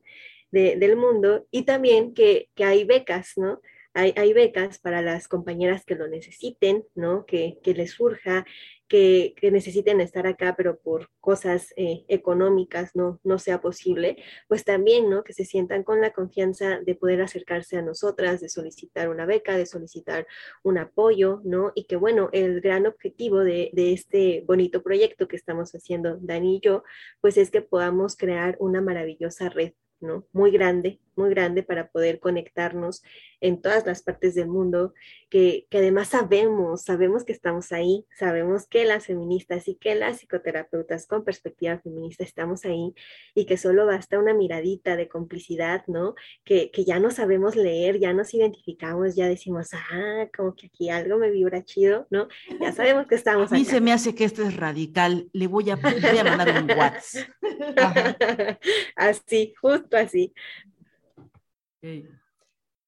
de, 0.50 0.76
del 0.76 0.96
mundo 0.96 1.46
y 1.50 1.62
también 1.62 2.12
que, 2.12 2.50
que 2.54 2.64
hay 2.64 2.84
becas, 2.84 3.32
¿no? 3.36 3.60
Hay, 3.94 4.32
becas 4.32 4.78
para 4.78 5.02
las 5.02 5.28
compañeras 5.28 5.84
que 5.84 5.94
lo 5.94 6.08
necesiten, 6.08 6.84
¿no? 6.96 7.24
Que, 7.26 7.60
les 7.64 7.92
surja, 7.92 8.44
que, 8.88 9.34
necesiten 9.40 10.00
estar 10.00 10.26
acá, 10.26 10.54
pero 10.56 10.80
por 10.80 11.10
cosas 11.20 11.72
eh, 11.76 12.04
económicas 12.08 12.96
no, 12.96 13.20
no 13.22 13.38
sea 13.38 13.60
posible, 13.60 14.16
pues 14.48 14.64
también, 14.64 15.08
¿no? 15.08 15.22
Que 15.22 15.32
se 15.32 15.44
sientan 15.44 15.84
con 15.84 16.00
la 16.00 16.12
confianza 16.12 16.80
de 16.80 16.96
poder 16.96 17.22
acercarse 17.22 17.76
a 17.76 17.82
nosotras, 17.82 18.40
de 18.40 18.48
solicitar 18.48 19.08
una 19.08 19.26
beca, 19.26 19.56
de 19.56 19.66
solicitar 19.66 20.26
un 20.64 20.78
apoyo, 20.78 21.40
¿no? 21.44 21.70
Y 21.76 21.84
que, 21.84 21.94
bueno, 21.94 22.30
el 22.32 22.60
gran 22.60 22.86
objetivo 22.86 23.40
de, 23.40 23.70
de 23.74 23.92
este 23.92 24.42
bonito 24.44 24.82
proyecto 24.82 25.28
que 25.28 25.36
estamos 25.36 25.72
haciendo 25.72 26.18
Dani 26.20 26.56
y 26.56 26.60
yo, 26.60 26.82
pues 27.20 27.36
es 27.36 27.50
que 27.52 27.62
podamos 27.62 28.16
crear 28.16 28.56
una 28.58 28.80
maravillosa 28.80 29.48
red 29.48 29.72
¿no? 30.04 30.26
Muy 30.32 30.50
grande, 30.50 31.00
muy 31.16 31.30
grande 31.30 31.62
para 31.62 31.88
poder 31.88 32.20
conectarnos 32.20 33.02
en 33.40 33.60
todas 33.60 33.84
las 33.84 34.02
partes 34.02 34.34
del 34.34 34.48
mundo, 34.48 34.94
que, 35.28 35.66
además 35.70 36.08
sabemos, 36.08 36.82
sabemos 36.84 37.24
que 37.24 37.32
estamos 37.32 37.72
ahí, 37.72 38.06
sabemos 38.16 38.66
que 38.66 38.86
las 38.86 39.06
feministas 39.06 39.68
y 39.68 39.74
que 39.74 39.94
las 39.94 40.18
psicoterapeutas 40.18 41.06
con 41.06 41.24
perspectiva 41.24 41.78
feminista 41.78 42.24
estamos 42.24 42.64
ahí 42.64 42.94
y 43.34 43.44
que 43.44 43.58
solo 43.58 43.84
basta 43.84 44.18
una 44.18 44.32
miradita 44.32 44.96
de 44.96 45.08
complicidad, 45.08 45.84
¿no? 45.88 46.14
Que, 46.44 46.70
ya 46.86 47.00
no 47.00 47.10
sabemos 47.10 47.54
leer, 47.56 47.98
ya 47.98 48.12
nos 48.12 48.32
identificamos, 48.32 49.14
ya 49.14 49.28
decimos, 49.28 49.70
ah, 49.74 50.28
como 50.34 50.54
que 50.54 50.68
aquí 50.68 50.88
algo 50.88 51.18
me 51.18 51.30
vibra 51.30 51.64
chido, 51.64 52.06
¿no? 52.10 52.28
Ya 52.60 52.72
sabemos 52.72 53.06
que 53.06 53.14
estamos 53.14 53.52
A 53.52 53.56
mí 53.56 53.64
se 53.64 53.80
me 53.80 53.92
hace 53.92 54.14
que 54.14 54.24
esto 54.24 54.42
es 54.42 54.56
radical, 54.56 55.28
le 55.32 55.46
voy 55.48 55.68
a, 55.70 55.76
voy 55.76 56.18
a 56.18 56.24
mandar 56.24 56.62
un 56.62 56.70
WhatsApp. 56.78 57.28
así, 58.96 59.54
justo 59.60 59.96
así. 59.96 60.32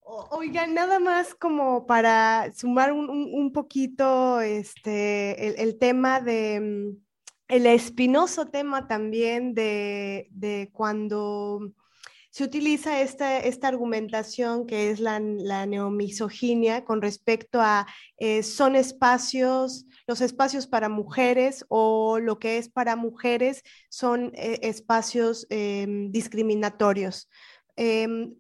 Oigan, 0.09 0.74
nada 0.74 1.01
más 1.01 1.35
como 1.35 1.85
para 1.86 2.52
sumar 2.55 2.93
un, 2.93 3.52
poquito 3.52 4.40
este, 4.40 5.62
el, 5.62 5.78
tema 5.78 6.20
de, 6.20 6.60
mm, 6.60 7.06
el 7.48 7.66
espinoso 7.66 8.47
tema 8.47 8.86
también 8.86 9.52
de, 9.52 10.70
cuando 10.73 11.73
se 12.31 12.44
utiliza 12.44 13.01
esta, 13.01 13.39
esta, 13.39 13.66
argumentación 13.66 14.66
que 14.66 14.90
es 14.90 15.01
la, 15.01 15.18
la 15.18 15.66
neomisoginia 15.66 16.85
con 16.85 17.02
respecto 17.02 17.60
a 17.60 17.86
eh, 18.18 18.43
son 18.43 18.77
espacios, 18.77 19.86
los 20.06 20.20
espacios 20.20 20.66
para 20.66 20.89
mujeres 20.89 21.64
o 21.68 22.20
lo 22.20 22.39
que 22.39 22.59
es 22.59 22.68
para 22.68 22.94
mujeres 22.94 23.62
son 23.89 24.32
eh, 24.35 24.60
espacios 24.62 25.47
em, 25.51 26.12
discriminatorios. 26.12 27.28
Em, 27.77 28.35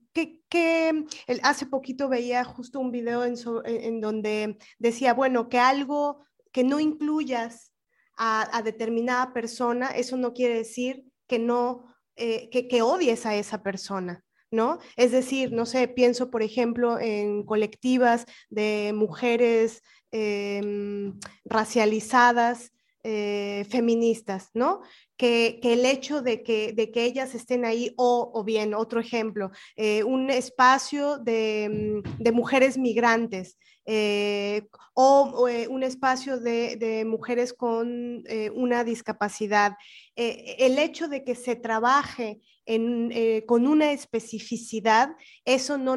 que, 0.48 1.04
hace 1.42 1.66
poquito 1.66 2.08
veía 2.08 2.42
justo 2.44 2.80
un 2.80 2.90
video 2.90 3.24
en, 3.24 4.00
donde 4.00 4.56
decía, 4.78 5.12
bueno, 5.12 5.48
que 5.50 5.58
algo 5.58 6.24
que 6.52 6.64
no 6.64 6.80
incluyas 6.80 7.72
a, 8.16 8.62
determinada 8.64 9.34
persona, 9.34 9.88
eso 9.88 10.16
no 10.16 10.32
quiere 10.32 10.54
decir 10.54 11.04
que 11.26 11.38
no, 11.38 11.84
eh, 12.16 12.48
que, 12.50 12.82
odies 12.82 13.26
a 13.26 13.34
esa 13.34 13.62
persona. 13.62 14.22
¿No? 14.48 14.78
Es 14.94 15.10
decir, 15.10 15.52
no 15.52 15.66
sé, 15.66 15.88
pienso 15.88 16.30
por 16.30 16.40
ejemplo 16.40 17.00
en 17.00 17.44
colectivas 17.44 18.26
de 18.48 18.92
mujeres 18.94 19.82
em, 20.12 21.18
racializadas, 21.44 22.70
eh, 23.02 23.66
feministas, 23.68 24.50
¿no? 24.54 24.82
Que, 25.16 25.60
el 25.62 25.84
hecho 25.86 26.22
de 26.22 26.42
que, 26.42 26.72
de 26.72 26.90
que 26.90 27.04
ellas 27.04 27.34
estén 27.34 27.64
ahí, 27.64 27.92
o, 27.96 28.30
o 28.34 28.44
bien, 28.44 28.74
otro 28.74 29.00
ejemplo, 29.00 29.50
eh, 29.76 30.04
un 30.04 30.30
espacio 30.30 31.18
de, 31.18 32.02
mm, 32.04 32.22
de 32.22 32.32
mujeres 32.32 32.78
migrantes 32.78 33.56
eh, 33.86 34.68
o, 34.94 35.48
eh, 35.48 35.68
un 35.68 35.82
espacio 35.82 36.38
de, 36.38 37.04
mujeres 37.06 37.52
con 37.52 38.24
una 38.54 38.84
discapacidad. 38.84 39.76
el 40.16 40.78
hecho 40.78 41.08
de 41.08 41.24
que 41.24 41.34
se 41.34 41.56
trabaje 41.56 42.40
eh, 42.68 43.44
con 43.46 43.68
una 43.68 43.92
especificidad, 43.92 45.10
eso 45.44 45.78
no, 45.78 45.94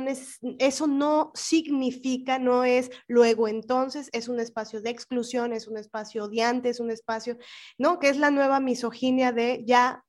eso 0.60 0.86
no 0.86 1.32
significa, 1.34 2.38
no 2.38 2.64
es 2.64 2.92
luego 3.08 3.48
entonces, 3.48 4.08
es 4.14 4.28
un 4.28 4.40
espacio 4.40 4.80
de 4.80 4.92
exclusión, 4.92 5.52
es 5.52 5.68
un 5.68 5.78
espacio 5.78 6.26
odiante, 6.26 6.70
es 6.70 6.80
un 6.80 6.92
espacio, 6.92 7.40
¿no? 7.80 7.98
Que 7.98 8.10
es 8.10 8.18
la 8.18 8.30
nueva 8.30 8.60
misoginia 8.60 9.32
de 9.32 9.64
ya, 9.66 10.04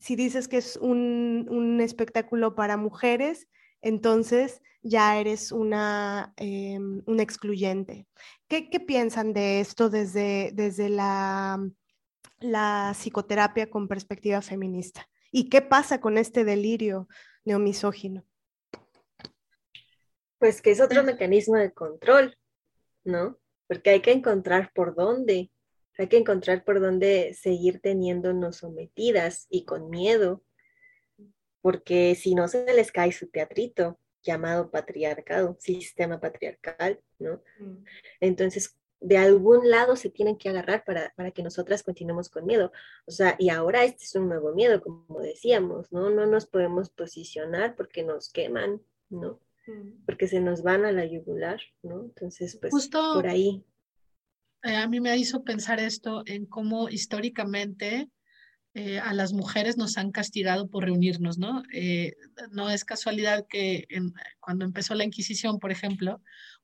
si 0.00 0.16
dices 0.16 0.48
que 0.48 0.56
es 0.56 0.76
un, 0.76 1.78
espectáculo 1.80 2.56
para 2.56 2.76
mujeres, 2.76 3.46
entonces 3.80 4.60
ya 4.82 5.18
eres 5.18 5.52
una, 5.52 6.34
eh, 6.36 6.78
un 6.78 7.20
excluyente. 7.20 8.06
¿Qué, 8.48 8.68
¿Qué, 8.68 8.80
piensan 8.80 9.32
de 9.32 9.60
esto 9.60 9.88
desde, 9.88 10.50
desde 10.52 10.88
la, 10.88 11.58
la 12.40 12.92
psicoterapia 12.94 13.70
con 13.70 13.88
perspectiva 13.88 14.42
feminista? 14.42 15.08
¿Y 15.30 15.48
qué 15.48 15.62
pasa 15.62 16.00
con 16.00 16.18
este 16.18 16.44
delirio 16.44 17.08
neomisógino? 17.44 18.24
Pues 20.38 20.60
que 20.60 20.72
es 20.72 20.80
otro 20.80 21.04
mecanismo 21.04 21.56
de 21.56 21.72
control, 21.72 22.36
¿no? 23.04 23.38
Porque 23.68 23.90
hay 23.90 24.00
que 24.00 24.12
encontrar 24.12 24.72
por 24.74 24.96
dónde, 24.96 25.52
hay 25.96 26.08
que 26.08 26.18
encontrar 26.18 26.64
por 26.64 26.80
dónde 26.80 27.32
seguir 27.34 27.80
teniéndonos 27.80 28.56
sometidas 28.56 29.46
y 29.48 29.64
con 29.64 29.88
miedo, 29.88 30.42
porque 31.60 32.16
si 32.16 32.34
no 32.34 32.48
se 32.48 32.64
les 32.74 32.90
cae 32.90 33.12
su 33.12 33.28
teatrito 33.30 34.00
llamado 34.22 34.70
patriarcado, 34.70 35.56
sistema 35.60 36.20
patriarcal, 36.20 37.00
¿no? 37.18 37.42
Mm. 37.58 37.84
Entonces, 38.20 38.76
de 39.02 39.18
algún 39.18 39.68
lado 39.68 39.96
se 39.96 40.10
tienen 40.10 40.36
que 40.36 40.48
agarrar 40.48 40.84
para, 40.84 41.30
que 41.32 41.42
nosotras 41.42 41.82
continuemos 41.82 42.28
con 42.28 42.46
miedo. 42.46 42.72
O 43.04 43.10
sea, 43.10 43.36
y 43.38 43.50
ahora 43.50 43.84
este 43.84 44.04
es 44.04 44.14
un 44.14 44.28
nuevo 44.28 44.54
miedo, 44.54 44.80
como 44.80 45.20
decíamos, 45.20 45.92
¿no? 45.92 46.10
No 46.10 46.26
nos 46.26 46.46
podemos 46.46 46.88
posicionar 46.90 47.74
porque 47.74 48.04
nos 48.04 48.30
queman, 48.30 48.80
¿no? 49.10 49.40
Mm. 49.66 50.04
Porque 50.06 50.28
se 50.28 50.40
nos 50.40 50.62
van 50.62 50.84
a 50.84 50.92
la 50.92 51.04
yugular, 51.04 51.60
¿no? 51.82 52.02
Entonces, 52.04 52.56
pues 52.60 52.72
Justo, 52.72 53.14
por 53.14 53.26
ahí. 53.26 53.64
Eh, 54.62 54.76
a 54.76 54.86
mí 54.86 55.00
me 55.00 55.16
hizo 55.16 55.42
pensar 55.42 55.80
esto 55.80 56.22
en 56.26 56.46
cómo 56.46 56.88
históricamente 56.88 58.08
eh, 58.74 58.98
a 59.00 59.12
las 59.12 59.32
mujeres 59.32 59.76
nos 59.76 59.98
han 59.98 60.12
castigado 60.12 60.68
por 60.68 60.84
reunirnos, 60.84 61.38
¿no? 61.38 61.62
Eh, 61.72 62.14
no 62.50 62.70
es 62.70 62.84
casualidad 62.84 63.46
que 63.48 63.86
cuando 64.40 64.64
empezó 64.64 64.94
la 64.94 65.04
Inquisición, 65.04 65.58
por 65.58 65.70
ejemplo, 65.70 66.20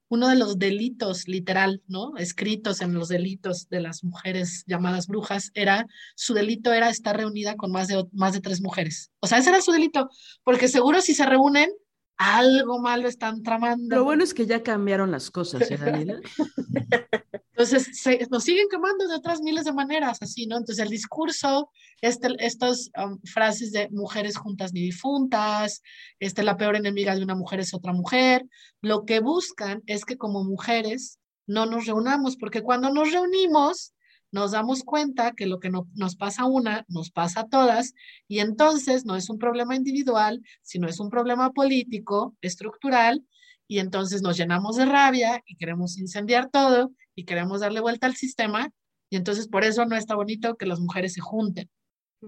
uno 0.09 0.27
de 0.27 0.35
los 0.35 0.57
delitos 0.57 1.27
literal, 1.27 1.83
¿no? 1.87 2.17
Escritos 2.17 2.81
en 2.81 2.93
los 2.93 3.09
delitos 3.09 3.69
de 3.69 3.79
las 3.81 4.03
mujeres 4.03 4.63
llamadas 4.65 5.07
brujas, 5.07 5.51
era, 5.53 5.85
su 6.15 6.33
delito 6.33 6.73
era 6.73 6.89
estar 6.89 7.15
reunida 7.15 7.55
con 7.55 7.71
más 7.71 7.87
de, 7.87 8.03
más 8.11 8.33
de 8.33 8.41
tres 8.41 8.59
mujeres. 8.59 9.11
O 9.19 9.27
sea, 9.27 9.37
ese 9.37 9.51
era 9.51 9.61
su 9.61 9.71
delito, 9.71 10.09
porque 10.43 10.67
seguro 10.67 11.01
si 11.01 11.13
se 11.13 11.25
reúnen, 11.27 11.69
algo 12.17 12.79
malo 12.79 13.07
están 13.07 13.43
tramando. 13.43 13.95
Lo 13.95 14.03
bueno 14.03 14.23
es 14.23 14.33
que 14.33 14.45
ya 14.45 14.61
cambiaron 14.61 15.11
las 15.11 15.31
cosas, 15.31 15.69
¿eh, 15.69 15.77
Daniela? 15.79 16.19
Entonces, 17.59 18.29
nos 18.31 18.45
siguen 18.45 18.67
quemando 18.71 19.05
de 19.05 19.15
otras 19.15 19.41
miles 19.41 19.65
de 19.65 19.73
maneras, 19.73 20.19
así, 20.21 20.47
¿no? 20.47 20.55
Entonces, 20.55 20.81
el 20.81 20.89
discurso, 20.89 21.69
este, 21.99 22.29
estas 22.39 22.89
um, 22.97 23.19
frases 23.25 23.73
de 23.73 23.89
mujeres 23.91 24.37
juntas 24.37 24.71
ni 24.71 24.79
difuntas, 24.79 25.81
este, 26.21 26.43
la 26.43 26.55
peor 26.55 26.77
enemiga 26.77 27.13
de 27.13 27.21
una 27.21 27.35
mujer 27.35 27.59
es 27.59 27.73
otra 27.73 27.91
mujer, 27.91 28.45
lo 28.81 29.03
que 29.03 29.19
buscan 29.19 29.83
es 29.87 30.05
que 30.05 30.15
como 30.15 30.45
mujeres 30.45 31.19
no 31.47 31.65
nos 31.65 31.85
reunamos, 31.85 32.37
porque 32.37 32.61
cuando 32.61 32.91
nos 32.91 33.11
reunimos, 33.11 33.93
nos 34.31 34.51
damos 34.51 34.83
cuenta 34.83 35.33
que 35.33 35.45
lo 35.45 35.59
que 35.59 35.69
no, 35.69 35.85
nos 35.95 36.15
pasa 36.15 36.43
a 36.43 36.45
una, 36.45 36.85
nos 36.87 37.11
pasa 37.11 37.41
a 37.41 37.49
todas, 37.49 37.93
y 38.29 38.39
entonces 38.39 39.03
no 39.03 39.17
es 39.17 39.29
un 39.29 39.37
problema 39.37 39.75
individual, 39.75 40.41
sino 40.61 40.87
es 40.87 41.01
un 41.01 41.09
problema 41.09 41.51
político, 41.51 42.37
estructural, 42.39 43.25
y 43.67 43.79
entonces 43.79 44.21
nos 44.21 44.37
llenamos 44.37 44.77
de 44.77 44.85
rabia 44.85 45.43
y 45.45 45.57
queremos 45.57 45.97
incendiar 45.97 46.49
todo 46.49 46.91
y 47.19 47.25
queremos 47.25 47.59
darle 47.59 47.81
vuelta 47.81 48.07
al 48.07 48.15
sistema, 48.15 48.71
y 49.09 49.17
entonces 49.17 49.47
por 49.47 49.63
eso 49.63 49.85
no 49.85 49.95
está 49.95 50.15
bonito 50.15 50.55
que 50.55 50.65
las 50.65 50.79
mujeres 50.79 51.13
se 51.13 51.21
junten. 51.21 51.69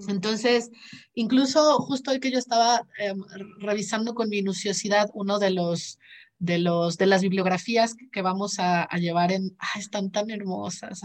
Entonces, 0.08 0.70
incluso 1.14 1.80
justo 1.80 2.12
hoy 2.12 2.20
que 2.20 2.32
yo 2.32 2.40
estaba 2.40 2.88
em, 2.98 3.22
revisando 3.60 4.14
con 4.14 4.30
minuciosidad 4.30 5.10
uno 5.14 5.38
de 5.38 5.52
los 5.52 6.00
de 6.40 6.58
los 6.58 6.98
de 6.98 7.06
las 7.06 7.22
bibliografías 7.22 7.96
que 8.12 8.22
vamos 8.22 8.56
a, 8.58 8.88
llevar 8.98 9.32
en 9.32 9.56
ah, 9.60 9.78
están 9.78 10.10
tan 10.10 10.32
hermosas 10.32 11.02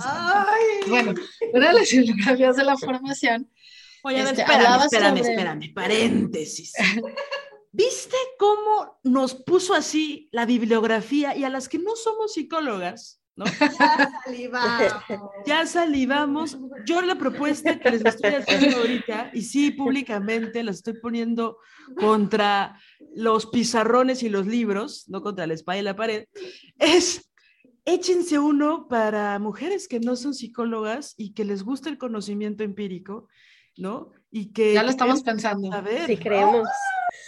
bueno 0.88 1.12
una 1.52 1.68
de 1.68 1.74
las 1.74 1.90
bibliografías 1.90 2.56
de 2.56 2.64
la 2.64 2.78
formación 2.78 3.50
Oye, 4.06 4.20
este, 4.20 4.42
espérame, 4.42 4.84
espérame, 4.84 5.16
espérame, 5.18 5.74
paréntesis. 5.74 6.72
¿Viste 7.72 8.16
cómo 8.38 9.00
nos 9.02 9.34
puso 9.34 9.74
así 9.74 10.28
la 10.30 10.46
bibliografía 10.46 11.36
y 11.36 11.42
a 11.42 11.50
las 11.50 11.68
que 11.68 11.80
no 11.80 11.96
somos 11.96 12.34
psicólogas? 12.34 13.20
¿No? 13.36 13.44
Ya 13.78 14.10
salivamos. 14.24 14.92
Ya 15.46 15.66
salivamos. 15.66 16.58
Yo 16.84 17.02
la 17.02 17.16
propuesta 17.16 17.78
que 17.78 17.90
les 17.90 18.04
estoy 18.04 18.34
haciendo 18.34 18.78
ahorita, 18.78 19.30
y 19.32 19.42
sí, 19.42 19.70
públicamente 19.70 20.62
la 20.62 20.72
estoy 20.72 20.94
poniendo 20.94 21.58
contra 21.96 22.78
los 23.14 23.46
pizarrones 23.46 24.22
y 24.22 24.28
los 24.28 24.46
libros, 24.46 25.08
no 25.08 25.22
contra 25.22 25.46
la 25.46 25.54
espalda 25.54 25.80
y 25.80 25.84
la 25.84 25.96
pared, 25.96 26.26
es 26.78 27.30
échense 27.84 28.38
uno 28.38 28.88
para 28.88 29.38
mujeres 29.38 29.86
que 29.86 30.00
no 30.00 30.16
son 30.16 30.34
psicólogas 30.34 31.14
y 31.16 31.32
que 31.32 31.44
les 31.44 31.62
gusta 31.62 31.88
el 31.88 31.98
conocimiento 31.98 32.64
empírico, 32.64 33.28
¿no? 33.76 34.10
Y 34.30 34.52
que... 34.52 34.74
Ya 34.74 34.82
lo 34.82 34.90
estamos 34.90 35.22
pensando. 35.22 35.72
A 35.72 35.80
ver. 35.80 36.06
Sí, 36.06 36.16
creemos. 36.16 36.66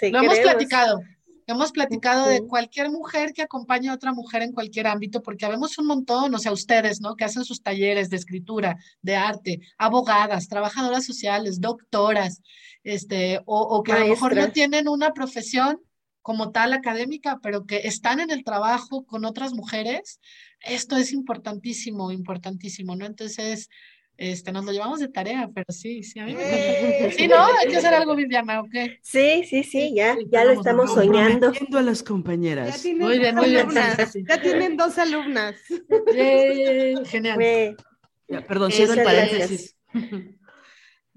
lo 0.03 0.19
hemos 0.19 0.39
platicado. 0.41 1.01
Hemos 1.49 1.73
platicado 1.73 2.27
de 2.29 2.47
cualquier 2.47 2.91
mujer 2.91 3.33
que 3.33 3.41
acompañe 3.41 3.89
a 3.89 3.95
otra 3.95 4.12
mujer 4.12 4.43
en 4.43 4.53
cualquier 4.53 4.87
ámbito, 4.87 5.23
porque 5.23 5.47
habemos 5.47 5.79
un 5.79 5.87
montón, 5.87 6.35
o 6.35 6.39
sea, 6.39 6.53
ustedes, 6.53 7.01
¿no? 7.01 7.16
Que 7.16 7.25
hacen 7.25 7.43
sus 7.43 7.62
talleres 7.62 8.11
de 8.11 8.16
escritura, 8.16 8.77
de 9.01 9.16
arte, 9.16 9.61
abogadas, 9.79 10.49
trabajadoras 10.49 11.07
sociales, 11.07 11.59
doctoras, 11.59 12.43
este, 12.85 13.41
o, 13.47 13.83
que 13.83 13.93
a 13.93 14.01
lo 14.01 14.09
mejor 14.09 14.37
no 14.37 14.53
tienen 14.53 14.89
una 14.89 15.15
profesión 15.15 15.81
como 16.20 16.53
tal 16.53 16.75
académica, 16.75 17.39
pero 17.43 17.65
que 17.65 17.79
están 17.85 18.20
en 18.20 18.31
el 18.31 18.45
trabajo 18.45 19.07
con 19.07 19.25
otras 19.25 19.55
mujeres. 19.55 20.20
Esto 20.61 20.99
es 20.99 21.15
importantísimo, 21.15 22.12
importantísimo, 22.12 22.95
¿no? 22.95 23.07
Entonces, 23.07 23.70
este, 24.19 24.51
nos 24.51 24.65
lo 24.65 24.73
llevamos 24.73 24.99
de 24.99 25.07
tarea, 25.09 25.49
pero 25.55 25.66
sí, 25.69 26.03
sí, 26.03 26.19
a 26.19 26.27
mí 26.27 26.35
me 26.35 27.12
Sí, 27.16 27.28
¿no? 27.28 27.36
Hay 27.36 27.69
que 27.69 27.77
hacer 27.77 27.95
algo, 27.95 28.16
Viviana, 28.16 28.61
¿o 28.61 28.69
qué? 28.69 28.99
Sí, 29.01 29.45
sí, 29.49 29.62
sí, 29.62 29.95
ya, 29.95 30.16
ya 30.28 30.45
lo 30.45 30.53
estamos 30.53 30.93
soñando. 30.93 31.53
a 31.73 31.82
las 31.82 32.03
compañeras. 32.03 32.85
muy 32.85 33.20
bien, 33.20 33.36
muy 33.36 33.51
bien. 33.51 33.69
Ya 34.28 34.40
tienen 34.43 34.77
dos 34.77 34.99
alumnas. 34.99 35.55
genial. 37.07 37.77
perdón, 38.47 38.73
cierro 38.73 38.95
el 38.95 39.03
paréntesis. 39.05 39.77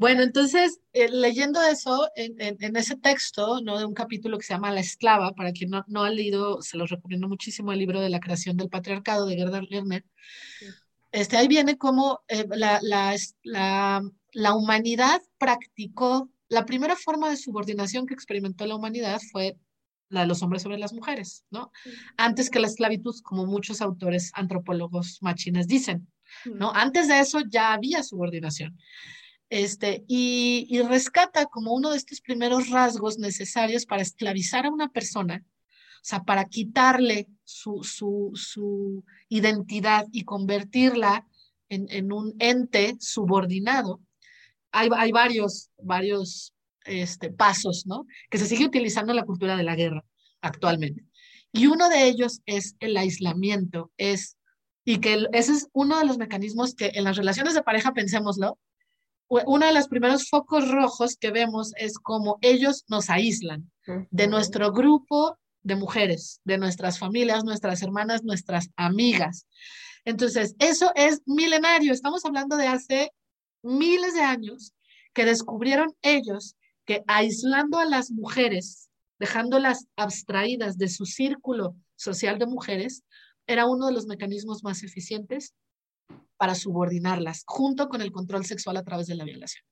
Bueno, 0.02 0.24
entonces, 0.24 0.80
eh, 0.94 1.10
leyendo 1.12 1.62
eso, 1.62 2.10
en, 2.16 2.34
en, 2.40 2.76
ese 2.76 2.98
texto, 2.98 3.62
¿no? 3.62 3.78
De 3.78 3.86
un 3.86 3.94
capítulo 3.94 4.40
que 4.40 4.44
se 4.44 4.56
llama 4.56 4.72
La 4.72 4.80
esclava, 4.80 5.34
para 5.34 5.52
quien 5.52 5.70
no, 5.70 5.86
no 5.88 6.04
ha 6.04 6.10
leído, 6.10 6.60
se 6.64 6.76
los 6.76 6.90
recomiendo 6.90 7.28
muchísimo 7.28 7.72
el 7.72 7.78
libro 7.78 8.02
de 8.02 8.10
la 8.10 8.20
creación 8.20 8.58
del 8.58 8.70
patriarcado 8.70 9.28
de 9.28 9.36
Gerda 9.36 9.62
Lerner. 9.62 10.04
Este, 11.12 11.38
ahí 11.38 11.48
viene 11.48 11.78
como 11.78 12.22
eh, 12.28 12.46
la, 12.50 12.80
la, 12.82 13.16
la, 13.44 14.02
la, 14.32 14.54
humanidad 14.54 15.22
practicó, 15.38 16.30
la 16.48 16.66
primera 16.66 16.96
forma 16.96 17.30
de 17.30 17.38
subordinación 17.38 18.06
que 18.06 18.14
experimentó 18.14 18.66
la 18.66 18.76
humanidad 18.76 19.20
fue 19.32 19.58
la 20.10 20.22
de 20.22 20.28
los 20.28 20.42
hombres 20.42 20.62
sobre 20.62 20.78
las 20.78 20.94
mujeres, 20.94 21.46
¿no? 21.50 21.72
Antes 22.18 22.50
que 22.50 22.60
la 22.60 22.68
esclavitud, 22.68 23.16
como 23.24 23.46
muchos 23.46 23.82
autores 23.82 24.32
antropólogos 24.36 25.18
machines 25.22 25.68
dicen, 25.68 26.08
¿no? 26.46 26.72
Antes 26.74 27.08
de 27.08 27.20
eso 27.20 27.42
ya 27.50 27.74
había 27.74 28.04
subordinación. 28.04 28.78
Este, 29.50 30.06
y, 30.08 30.66
y 30.70 30.82
rescata 30.82 31.46
como 31.46 31.74
uno 31.74 31.92
de 31.92 31.98
estos 31.98 32.22
primeros 32.22 32.70
rasgos 32.70 33.18
necesarios 33.20 33.86
para 33.86 34.02
esclavizar 34.02 34.66
a 34.66 34.72
una 34.72 34.90
persona, 34.90 35.44
o 35.46 36.04
sea, 36.04 36.24
para 36.24 36.46
quitarle 36.46 37.28
su, 37.52 37.84
su, 37.84 38.32
su 38.34 39.04
identidad 39.30 40.08
y 40.12 40.24
convertirla 40.24 41.28
en, 41.70 41.88
en 41.90 42.12
un 42.12 42.36
ente 42.40 42.96
subordinado, 43.00 44.02
hay, 44.72 44.90
hay 44.96 45.12
varios, 45.12 45.70
varios 45.82 46.54
este, 46.86 47.30
pasos, 47.32 47.86
¿no? 47.86 48.06
Que 48.30 48.38
se 48.38 48.46
sigue 48.46 48.66
utilizando 48.66 49.12
en 49.12 49.18
la 49.18 49.26
cultura 49.26 49.56
de 49.56 49.64
la 49.64 49.76
guerra 49.76 50.04
actualmente. 50.42 51.04
Y 51.52 51.68
uno 51.68 51.90
de 51.90 52.08
ellos 52.08 52.42
es 52.46 52.76
el 52.80 52.96
aislamiento, 52.98 53.92
es, 53.98 54.38
y 54.86 55.00
que 55.00 55.26
ese 55.34 55.54
es 55.54 55.68
uno 55.74 56.00
de 56.00 56.06
los 56.06 56.18
mecanismos 56.18 56.74
que 56.76 56.92
en 56.94 57.04
las 57.04 57.18
relaciones 57.18 57.54
de 57.54 57.64
pareja, 57.64 57.94
pensémoslo, 57.94 58.58
uno 59.46 59.66
de 59.66 59.74
los 59.74 59.88
primeros 59.88 60.30
focos 60.30 60.70
rojos 60.70 61.16
que 61.16 61.32
vemos 61.32 61.72
es 61.78 61.98
como 61.98 62.38
ellos 62.42 62.84
nos 62.90 63.10
aíslan 63.10 63.72
de 64.10 64.28
nuestro 64.28 64.74
grupo 64.74 65.38
de 65.64 65.76
mujeres, 65.76 66.42
de 66.44 66.58
nuestras 66.58 67.00
familias, 67.00 67.44
nuestras 67.44 67.82
hermanas, 67.82 68.24
nuestras 68.24 68.70
amigas. 68.76 69.48
Entonces, 70.06 70.56
eso 70.60 70.92
es 70.96 71.22
milenario. 71.26 71.94
Estamos 71.94 72.26
hablando 72.26 72.58
de 72.58 72.68
hace 72.68 73.12
miles 73.62 74.14
de 74.14 74.22
años 74.22 74.74
que 75.14 75.26
descubrieron 75.26 75.96
ellos 76.02 76.56
que 76.86 77.04
aislando 77.08 77.78
a 77.78 77.86
las 77.86 78.12
mujeres, 78.12 78.90
dejándolas 79.20 79.86
abstraídas 79.96 80.78
de 80.78 80.88
su 80.90 81.06
círculo 81.06 81.76
social 81.96 82.40
de 82.40 82.48
mujeres, 82.48 83.04
era 83.46 83.68
uno 83.68 83.88
de 83.88 83.94
los 83.94 84.08
mecanismos 84.08 84.64
más 84.64 84.82
eficientes 84.84 85.54
para 86.38 86.56
subordinarlas, 86.56 87.44
junto 87.46 87.88
con 87.88 88.02
el 88.02 88.12
control 88.12 88.46
sexual 88.46 88.78
a 88.78 88.84
través 88.84 89.06
de 89.08 89.16
la 89.16 89.26
violación. 89.26 89.64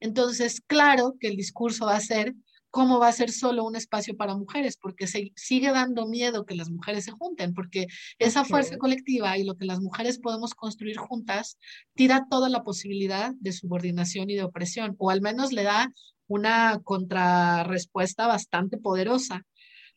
Entonces, 0.00 0.60
claro 0.66 1.14
que 1.18 1.28
el 1.28 1.36
discurso 1.36 1.86
va 1.86 1.96
a 1.96 2.00
ser 2.00 2.34
cómo 2.70 2.98
va 2.98 3.08
a 3.08 3.12
ser 3.12 3.30
solo 3.30 3.64
un 3.64 3.76
espacio 3.76 4.16
para 4.16 4.36
mujeres, 4.36 4.76
porque 4.76 5.06
se 5.06 5.32
sigue 5.36 5.70
dando 5.72 6.06
miedo 6.06 6.46
que 6.46 6.54
las 6.54 6.70
mujeres 6.70 7.04
se 7.04 7.10
junten, 7.10 7.52
porque 7.52 7.86
esa 8.18 8.44
fuerza 8.44 8.76
colectiva 8.78 9.36
y 9.36 9.44
lo 9.44 9.56
que 9.56 9.64
las 9.64 9.80
mujeres 9.80 10.18
podemos 10.18 10.54
construir 10.54 10.96
juntas 10.96 11.58
tira 11.94 12.26
toda 12.30 12.48
la 12.48 12.62
posibilidad 12.62 13.32
de 13.40 13.52
subordinación 13.52 14.30
y 14.30 14.36
de 14.36 14.44
opresión, 14.44 14.94
o 14.98 15.10
al 15.10 15.20
menos 15.20 15.52
le 15.52 15.64
da 15.64 15.92
una 16.26 16.80
contrarrespuesta 16.84 18.26
bastante 18.28 18.78
poderosa, 18.78 19.44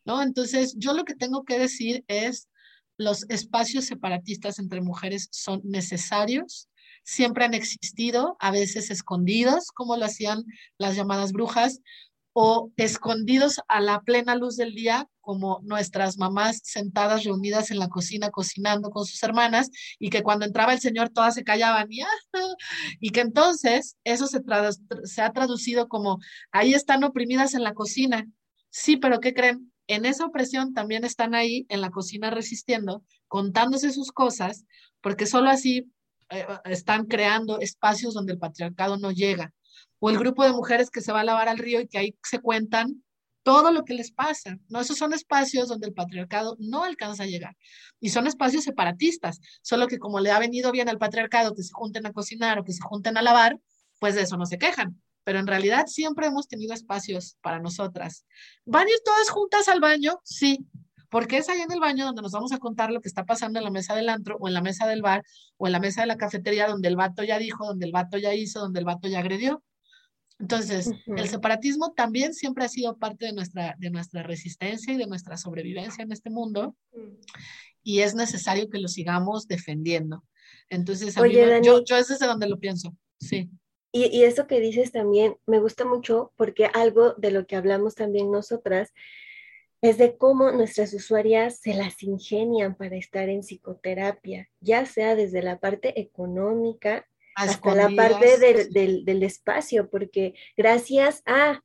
¿no? 0.03 0.23
Entonces, 0.23 0.75
yo 0.77 0.93
lo 0.93 1.05
que 1.05 1.15
tengo 1.15 1.43
que 1.43 1.59
decir 1.59 2.03
es, 2.07 2.49
los 2.97 3.27
espacios 3.29 3.85
separatistas 3.85 4.59
entre 4.59 4.81
mujeres 4.81 5.27
son 5.31 5.61
necesarios, 5.63 6.69
siempre 7.03 7.45
han 7.45 7.53
existido, 7.53 8.37
a 8.39 8.51
veces 8.51 8.89
escondidos, 8.89 9.71
como 9.73 9.97
lo 9.97 10.05
hacían 10.05 10.43
las 10.77 10.95
llamadas 10.95 11.33
brujas, 11.33 11.81
o 12.33 12.71
escondidos 12.77 13.61
a 13.67 13.79
la 13.79 14.01
plena 14.01 14.35
luz 14.35 14.57
del 14.57 14.73
día, 14.73 15.07
como 15.21 15.61
nuestras 15.63 16.17
mamás 16.17 16.59
sentadas 16.63 17.23
reunidas 17.23 17.71
en 17.71 17.79
la 17.79 17.87
cocina 17.87 18.31
cocinando 18.31 18.89
con 18.89 19.05
sus 19.05 19.21
hermanas, 19.23 19.69
y 19.99 20.09
que 20.09 20.23
cuando 20.23 20.45
entraba 20.45 20.73
el 20.73 20.79
Señor 20.79 21.09
todas 21.09 21.35
se 21.35 21.43
callaban 21.43 21.87
y, 21.91 22.01
y 22.99 23.11
que 23.11 23.21
entonces 23.21 23.97
eso 24.03 24.27
se, 24.27 24.41
se 25.03 25.21
ha 25.21 25.31
traducido 25.31 25.87
como, 25.87 26.19
ahí 26.51 26.73
están 26.73 27.03
oprimidas 27.03 27.53
en 27.53 27.63
la 27.63 27.73
cocina. 27.73 28.27
Sí, 28.69 28.97
pero 28.97 29.19
¿qué 29.19 29.33
creen? 29.33 29.71
En 29.87 30.05
esa 30.05 30.25
opresión 30.25 30.73
también 30.73 31.03
están 31.03 31.35
ahí 31.35 31.65
en 31.69 31.81
la 31.81 31.91
cocina 31.91 32.31
resistiendo, 32.31 33.03
contándose 33.27 33.91
sus 33.91 34.11
cosas, 34.11 34.65
porque 35.01 35.27
solo 35.27 35.49
así 35.49 35.91
eh, 36.29 36.47
están 36.65 37.05
creando 37.05 37.59
espacios 37.59 38.13
donde 38.13 38.33
el 38.33 38.39
patriarcado 38.39 38.97
no 38.97 39.11
llega 39.11 39.53
o 40.05 40.09
el 40.09 40.17
grupo 40.17 40.43
de 40.43 40.51
mujeres 40.51 40.89
que 40.89 40.99
se 40.99 41.13
va 41.13 41.21
a 41.21 41.23
lavar 41.23 41.47
al 41.47 41.57
río 41.57 41.79
y 41.79 41.87
que 41.87 41.97
ahí 41.97 42.13
se 42.23 42.39
cuentan 42.39 43.01
todo 43.41 43.71
lo 43.71 43.85
que 43.85 43.93
les 43.93 44.11
pasa. 44.11 44.57
No, 44.67 44.81
esos 44.81 44.97
son 44.97 45.13
espacios 45.13 45.69
donde 45.69 45.87
el 45.87 45.93
patriarcado 45.93 46.57
no 46.59 46.83
alcanza 46.83 47.23
a 47.23 47.25
llegar. 47.25 47.55
Y 48.01 48.09
son 48.09 48.27
espacios 48.27 48.65
separatistas, 48.65 49.39
solo 49.61 49.87
que 49.87 49.99
como 49.99 50.19
le 50.19 50.31
ha 50.31 50.39
venido 50.39 50.73
bien 50.73 50.89
al 50.89 50.97
patriarcado 50.97 51.55
que 51.55 51.63
se 51.63 51.71
junten 51.71 52.05
a 52.05 52.11
cocinar 52.11 52.59
o 52.59 52.65
que 52.65 52.73
se 52.73 52.81
junten 52.81 53.15
a 53.15 53.21
lavar, 53.21 53.57
pues 53.99 54.15
de 54.15 54.23
eso 54.23 54.35
no 54.35 54.45
se 54.45 54.57
quejan. 54.57 55.01
Pero 55.23 55.39
en 55.39 55.47
realidad 55.47 55.85
siempre 55.87 56.27
hemos 56.27 56.49
tenido 56.49 56.73
espacios 56.73 57.37
para 57.41 57.59
nosotras. 57.59 58.25
¿Van 58.65 58.85
a 58.85 58.89
ir 58.89 58.97
todas 59.05 59.29
juntas 59.29 59.69
al 59.69 59.79
baño? 59.79 60.19
Sí, 60.25 60.67
porque 61.09 61.37
es 61.37 61.47
ahí 61.47 61.61
en 61.61 61.71
el 61.71 61.79
baño 61.79 62.07
donde 62.07 62.23
nos 62.23 62.33
vamos 62.33 62.51
a 62.51 62.57
contar 62.57 62.91
lo 62.91 62.99
que 62.99 63.07
está 63.07 63.23
pasando 63.23 63.57
en 63.57 63.63
la 63.63 63.71
mesa 63.71 63.95
del 63.95 64.09
antro 64.09 64.35
o 64.41 64.49
en 64.49 64.53
la 64.53 64.61
mesa 64.61 64.85
del 64.85 65.01
bar 65.01 65.23
o 65.55 65.65
en 65.65 65.71
la 65.71 65.79
mesa 65.79 66.01
de 66.01 66.07
la 66.07 66.17
cafetería 66.17 66.67
donde 66.67 66.89
el 66.89 66.97
vato 66.97 67.23
ya 67.23 67.39
dijo, 67.39 67.65
donde 67.65 67.85
el 67.85 67.93
vato 67.93 68.17
ya 68.17 68.33
hizo, 68.33 68.59
donde 68.59 68.79
el 68.79 68.85
vato 68.85 69.07
ya 69.07 69.19
agredió. 69.19 69.63
Entonces, 70.43 70.91
el 71.07 71.29
separatismo 71.29 71.93
también 71.93 72.33
siempre 72.33 72.65
ha 72.65 72.67
sido 72.67 72.97
parte 72.97 73.27
de 73.27 73.31
nuestra, 73.31 73.77
de 73.79 73.89
nuestra 73.89 74.23
resistencia 74.23 74.93
y 74.93 74.97
de 74.97 75.07
nuestra 75.07 75.37
sobrevivencia 75.37 76.03
en 76.03 76.11
este 76.11 76.29
mundo 76.29 76.75
y 77.81 78.01
es 78.01 78.13
necesario 78.13 78.69
que 78.69 78.79
lo 78.79 78.89
sigamos 78.89 79.47
defendiendo. 79.47 80.21
Entonces, 80.69 81.15
yo, 81.15 81.85
yo 81.85 81.95
es 81.95 82.09
desde 82.09 82.27
donde 82.27 82.49
lo 82.49 82.59
pienso, 82.59 82.93
sí. 83.21 83.49
Y, 83.93 84.07
y 84.07 84.23
eso 84.23 84.45
que 84.45 84.59
dices 84.59 84.91
también 84.91 85.37
me 85.45 85.59
gusta 85.59 85.85
mucho 85.85 86.33
porque 86.35 86.65
algo 86.65 87.13
de 87.13 87.31
lo 87.31 87.47
que 87.47 87.55
hablamos 87.55 87.95
también 87.95 88.29
nosotras 88.29 88.91
es 89.81 89.97
de 89.97 90.17
cómo 90.17 90.51
nuestras 90.51 90.93
usuarias 90.93 91.59
se 91.59 91.73
las 91.73 92.03
ingenian 92.03 92.75
para 92.75 92.97
estar 92.97 93.29
en 93.29 93.43
psicoterapia, 93.43 94.49
ya 94.59 94.85
sea 94.85 95.15
desde 95.15 95.41
la 95.41 95.59
parte 95.61 96.01
económica, 96.01 97.07
hasta 97.35 97.75
la 97.75 97.89
parte 97.95 98.37
del, 98.37 99.05
del, 99.05 99.23
espacio, 99.23 99.89
porque 99.89 100.33
gracias 100.55 101.21
a 101.25 101.61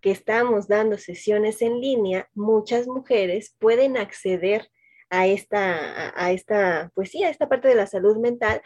que 0.00 0.10
estamos 0.10 0.68
dando 0.68 0.98
sesiones 0.98 1.62
en 1.62 1.80
línea, 1.80 2.28
muchas 2.34 2.86
mujeres 2.86 3.54
pueden 3.58 3.96
acceder 3.96 4.70
a 5.10 5.26
esta, 5.26 6.12
a, 6.20 6.32
esta, 6.32 6.90
pues 6.94 7.10
sí, 7.10 7.22
a 7.22 7.30
esta 7.30 7.48
parte 7.48 7.68
de 7.68 7.74
la 7.74 7.86
salud 7.86 8.16
mental, 8.18 8.62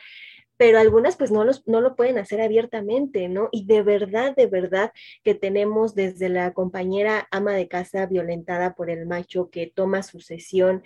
pero 0.56 0.78
algunas 0.78 1.16
pues 1.16 1.30
no, 1.30 1.44
los, 1.44 1.66
no 1.66 1.80
lo 1.80 1.96
pueden 1.96 2.18
hacer 2.18 2.40
abiertamente, 2.40 3.28
¿no? 3.28 3.48
Y 3.52 3.64
de 3.64 3.82
verdad, 3.82 4.34
de 4.36 4.46
verdad 4.46 4.92
que 5.24 5.34
tenemos 5.34 5.94
desde 5.94 6.28
la 6.28 6.52
compañera 6.52 7.26
ama 7.30 7.52
de 7.52 7.68
casa 7.68 8.04
violentada 8.06 8.74
por 8.74 8.90
el 8.90 9.06
macho 9.06 9.48
que 9.50 9.72
toma 9.74 10.02
su 10.02 10.20
sesión 10.20 10.82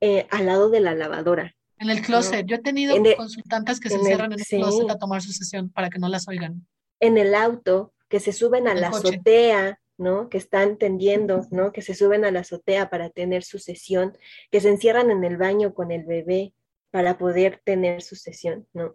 eh, 0.00 0.26
al 0.30 0.46
lado 0.46 0.70
de 0.70 0.80
la 0.80 0.96
lavadora, 0.96 1.54
En 1.82 1.90
el 1.90 2.00
closet. 2.00 2.46
Yo 2.46 2.56
he 2.56 2.60
tenido 2.60 2.94
consultantes 3.16 3.80
que 3.80 3.88
se 3.88 3.96
encierran 3.96 4.32
en 4.32 4.38
el 4.38 4.46
closet 4.46 4.88
a 4.88 4.98
tomar 4.98 5.20
su 5.20 5.32
sesión 5.32 5.68
para 5.68 5.90
que 5.90 5.98
no 5.98 6.08
las 6.08 6.28
oigan. 6.28 6.64
En 7.00 7.18
el 7.18 7.34
auto, 7.34 7.92
que 8.08 8.20
se 8.20 8.32
suben 8.32 8.68
a 8.68 8.74
la 8.74 8.88
azotea, 8.88 9.80
¿no? 9.98 10.28
Que 10.28 10.38
están 10.38 10.78
tendiendo, 10.78 11.44
¿no? 11.50 11.72
Que 11.72 11.82
se 11.82 11.94
suben 11.94 12.24
a 12.24 12.30
la 12.30 12.40
azotea 12.40 12.88
para 12.88 13.10
tener 13.10 13.42
su 13.42 13.58
sesión, 13.58 14.16
que 14.52 14.60
se 14.60 14.68
encierran 14.68 15.10
en 15.10 15.24
el 15.24 15.36
baño 15.36 15.74
con 15.74 15.90
el 15.90 16.04
bebé 16.04 16.54
para 16.92 17.18
poder 17.18 17.60
tener 17.64 18.00
su 18.02 18.14
sesión, 18.14 18.68
¿no? 18.72 18.94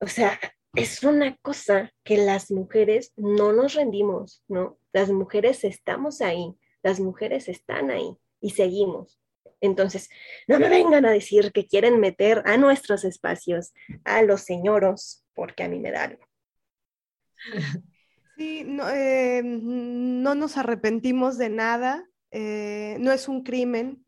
O 0.00 0.08
sea, 0.08 0.40
es 0.74 1.04
una 1.04 1.36
cosa 1.36 1.92
que 2.02 2.16
las 2.16 2.50
mujeres 2.50 3.12
no 3.16 3.52
nos 3.52 3.74
rendimos, 3.74 4.42
¿no? 4.48 4.76
Las 4.92 5.10
mujeres 5.10 5.62
estamos 5.62 6.20
ahí, 6.20 6.52
las 6.82 6.98
mujeres 6.98 7.48
están 7.48 7.92
ahí 7.92 8.16
y 8.40 8.50
seguimos. 8.50 9.21
Entonces, 9.62 10.10
no 10.48 10.58
me 10.58 10.68
vengan 10.68 11.06
a 11.06 11.12
decir 11.12 11.52
que 11.52 11.66
quieren 11.66 12.00
meter 12.00 12.42
a 12.44 12.56
nuestros 12.58 13.04
espacios 13.04 13.72
a 14.04 14.22
los 14.22 14.42
señoros, 14.42 15.24
porque 15.34 15.62
a 15.62 15.68
mí 15.68 15.78
me 15.78 15.92
da 15.92 16.04
algo. 16.04 16.22
Sí, 18.36 18.64
no, 18.66 18.86
no 19.44 20.34
nos 20.34 20.56
arrepentimos 20.56 21.38
de 21.38 21.48
nada, 21.48 22.08
eh, 22.32 22.96
no 22.98 23.12
es 23.12 23.28
un 23.28 23.44
crimen 23.44 24.04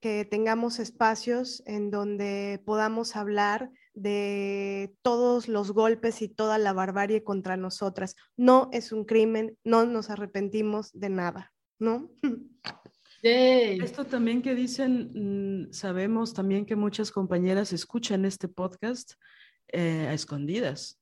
que 0.00 0.24
tengamos 0.24 0.78
espacios 0.78 1.62
en 1.66 1.90
donde 1.90 2.62
podamos 2.64 3.14
hablar 3.14 3.70
de 3.94 4.94
todos 5.02 5.48
los 5.48 5.72
golpes 5.72 6.22
y 6.22 6.28
toda 6.28 6.56
la 6.56 6.72
barbarie 6.72 7.24
contra 7.24 7.56
nosotras. 7.56 8.16
No 8.36 8.70
es 8.72 8.92
un 8.92 9.04
crimen, 9.04 9.58
no 9.64 9.84
nos 9.84 10.08
arrepentimos 10.08 10.92
de 10.92 11.10
nada, 11.10 11.52
¿no? 11.78 12.10
Esto 13.22 14.04
también 14.04 14.42
que 14.42 14.54
dicen, 14.54 15.66
mm, 15.68 15.72
sabemos 15.72 16.34
también 16.34 16.64
que 16.64 16.76
muchas 16.76 17.10
compañeras 17.10 17.72
escuchan 17.72 18.24
este 18.24 18.48
podcast 18.48 19.14
eh, 19.68 20.06
a 20.08 20.14
escondidas, 20.14 21.00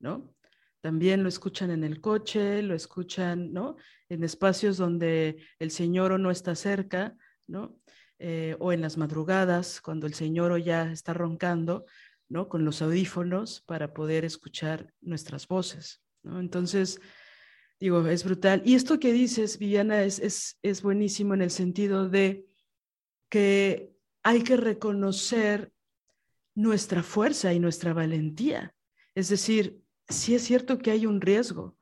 ¿no? 0.00 0.34
También 0.80 1.22
lo 1.22 1.28
escuchan 1.28 1.70
en 1.70 1.84
el 1.84 2.00
coche, 2.00 2.62
lo 2.62 2.74
escuchan, 2.74 3.52
¿no? 3.52 3.76
En 4.08 4.24
espacios 4.24 4.76
donde 4.76 5.36
el 5.60 5.70
señor 5.70 6.18
no 6.18 6.30
está 6.32 6.56
cerca, 6.56 7.16
¿no? 7.46 7.78
Eh, 8.18 8.56
o 8.58 8.72
en 8.72 8.80
las 8.80 8.96
madrugadas, 8.96 9.80
cuando 9.80 10.06
el 10.06 10.14
señor 10.14 10.60
ya 10.62 10.90
está 10.90 11.14
roncando, 11.14 11.86
¿no? 12.28 12.48
Con 12.48 12.64
los 12.64 12.82
audífonos 12.82 13.60
para 13.60 13.94
poder 13.94 14.24
escuchar 14.24 14.92
nuestras 15.00 15.46
voces, 15.46 16.02
¿no? 16.24 16.40
Entonces, 16.40 17.00
digo, 17.82 18.06
es 18.06 18.22
brutal. 18.22 18.62
Y 18.64 18.76
esto 18.76 19.00
que 19.00 19.12
dices, 19.12 19.58
Viviana, 19.58 20.04
es, 20.04 20.20
es, 20.20 20.56
es 20.62 20.82
buenísimo 20.82 21.34
en 21.34 21.42
el 21.42 21.50
sentido 21.50 22.08
de 22.08 22.46
que 23.28 23.92
hay 24.22 24.44
que 24.44 24.56
reconocer 24.56 25.72
nuestra 26.54 27.02
fuerza 27.02 27.52
y 27.52 27.58
nuestra 27.58 27.92
valentía. 27.92 28.72
Es 29.16 29.30
decir, 29.30 29.82
sí 30.08 30.36
es 30.36 30.42
cierto 30.42 30.78
que 30.78 30.92
hay 30.92 31.06
un 31.06 31.20
riesgo, 31.20 31.76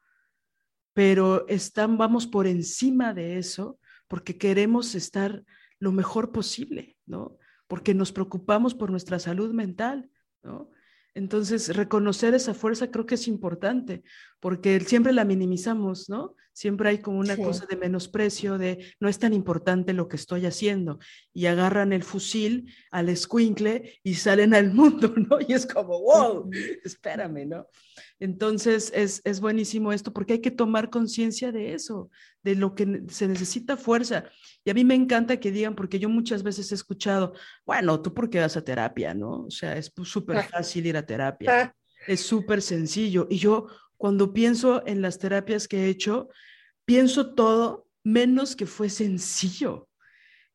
pero 0.95 1.47
están, 1.49 1.99
vamos 1.99 2.27
por 2.27 2.47
encima 2.47 3.13
de 3.13 3.37
eso 3.37 3.79
porque 4.09 4.39
queremos 4.39 4.95
estar 4.95 5.45
lo 5.81 5.93
mejor 5.93 6.33
posible, 6.33 6.97
¿no? 7.05 7.37
Porque 7.69 7.93
nos 7.93 8.11
preocupamos 8.11 8.75
por 8.75 8.91
nuestra 8.91 9.19
salud 9.19 9.53
mental, 9.53 10.11
¿no? 10.43 10.71
Entonces, 11.15 11.77
reconocer 11.77 12.35
esa 12.35 12.55
fuerza 12.55 12.91
creo 12.91 13.05
que 13.05 13.17
es 13.17 13.29
importante, 13.29 14.03
porque 14.41 14.81
siempre 14.81 15.13
la 15.13 15.25
minimizamos, 15.25 16.09
¿no? 16.09 16.35
Siempre 16.53 16.91
hay 16.91 16.99
como 16.99 17.21
una 17.21 17.37
cosa 17.37 17.65
de 17.65 17.77
menosprecio, 17.77 18.59
de 18.59 18.85
no 18.99 19.09
es 19.09 19.19
tan 19.19 19.33
importante 19.33 19.93
lo 19.95 20.09
que 20.09 20.17
estoy 20.17 20.45
haciendo, 20.47 20.99
y 21.33 21.47
agarran 21.47 21.93
el 21.93 22.03
fusil 22.03 22.75
al 22.91 23.09
escuincle 23.09 23.99
y 24.03 24.15
salen 24.15 24.53
al 24.53 24.73
mundo, 24.75 25.15
¿no? 25.17 25.39
Y 25.47 25.53
es 25.53 25.65
como, 25.67 26.01
wow, 26.01 26.51
espérame, 26.85 27.47
¿no? 27.47 27.67
Entonces, 28.19 28.93
es, 28.95 29.23
es 29.25 29.41
buenísimo 29.41 29.93
esto, 29.93 30.13
porque 30.13 30.35
hay 30.35 30.41
que 30.41 30.51
tomar 30.51 30.91
conciencia 30.91 31.53
de 31.53 31.73
eso, 31.73 32.11
de 32.43 32.55
lo 32.55 32.75
que 32.75 33.05
se 33.09 33.29
necesita 33.29 33.77
fuerza. 33.77 34.25
Y 34.65 34.71
a 34.71 34.75
mí 34.75 34.85
me 34.85 34.95
encanta 34.95 35.39
que 35.39 35.53
digan, 35.53 35.75
porque 35.75 35.99
yo 35.99 36.09
muchas 36.09 36.43
veces 36.43 36.73
he 36.73 36.75
escuchado, 36.75 37.33
bueno, 37.65 38.03
tú 38.03 38.13
por 38.13 38.29
qué 38.29 38.41
vas 38.41 38.57
a 38.57 38.65
terapia, 38.65 39.15
¿no? 39.15 39.45
O 39.45 39.51
sea, 39.51 39.77
es 39.77 39.93
súper 40.05 40.39
ah. 40.39 40.43
fácil 40.43 40.87
ir 40.87 40.97
a 40.97 41.07
terapia, 41.07 41.63
ah. 41.63 41.75
es 42.07 42.21
súper 42.21 42.61
sencillo. 42.61 43.27
Y 43.31 43.39
yo 43.39 43.69
cuando 44.01 44.33
pienso 44.33 44.83
en 44.87 45.03
las 45.03 45.19
terapias 45.19 45.69
que 45.69 45.85
he 45.85 45.89
hecho, 45.91 46.31
pienso 46.87 47.35
todo 47.35 47.87
menos 48.03 48.57
que 48.57 48.65
fue 48.65 48.89
sencillo, 48.89 49.91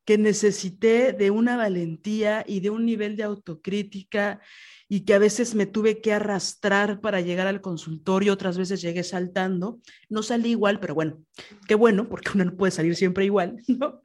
que 0.04 0.18
necesité 0.18 1.12
de 1.12 1.30
una 1.30 1.56
valentía 1.56 2.44
y 2.44 2.58
de 2.58 2.70
un 2.70 2.84
nivel 2.84 3.14
de 3.14 3.22
autocrítica 3.22 4.40
y 4.88 5.02
que 5.04 5.14
a 5.14 5.20
veces 5.20 5.54
me 5.54 5.64
tuve 5.64 6.00
que 6.00 6.12
arrastrar 6.12 7.00
para 7.00 7.20
llegar 7.20 7.46
al 7.46 7.60
consultorio, 7.60 8.32
otras 8.32 8.58
veces 8.58 8.82
llegué 8.82 9.04
saltando, 9.04 9.78
no 10.08 10.24
salí 10.24 10.50
igual, 10.50 10.80
pero 10.80 10.96
bueno, 10.96 11.22
qué 11.68 11.76
bueno, 11.76 12.08
porque 12.08 12.30
uno 12.34 12.46
no 12.46 12.56
puede 12.56 12.72
salir 12.72 12.96
siempre 12.96 13.26
igual, 13.26 13.62
¿no? 13.68 14.00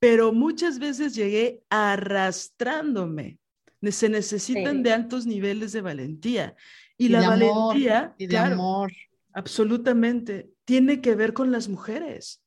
Pero 0.00 0.32
muchas 0.32 0.80
veces 0.80 1.14
llegué 1.14 1.62
arrastrándome. 1.70 3.38
Se 3.80 4.08
necesitan 4.08 4.82
de 4.82 4.92
altos 4.92 5.24
niveles 5.24 5.70
de 5.70 5.82
valentía. 5.82 6.56
Y, 6.96 7.08
la 7.08 7.28
valentía, 7.28 8.14
y 8.18 8.26
de 8.26 8.38
amor. 8.38 8.92
absolutamente, 9.32 10.52
tiene 10.64 11.00
que 11.00 11.14
ver 11.14 11.32
con 11.32 11.50
las 11.50 11.68
mujeres. 11.68 12.42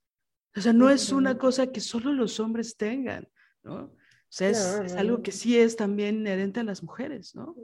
O 0.56 0.62
sea, 0.62 0.72
no 0.72 0.90
es 0.90 1.12
una 1.12 1.38
cosa 1.38 1.72
que 1.72 1.82
solo 1.82 2.14
los 2.14 2.40
hombres 2.40 2.78
tengan, 2.78 3.28
¿no? 3.64 3.76
O 3.86 4.38
sea, 4.38 4.50
es, 4.50 4.94
algo 4.96 5.22
que 5.22 5.32
sí 5.32 5.58
es 5.58 5.76
también 5.76 6.18
inherente 6.18 6.60
a 6.60 6.64
las 6.64 6.84
mujeres, 6.84 7.36
¿no? 7.36 7.56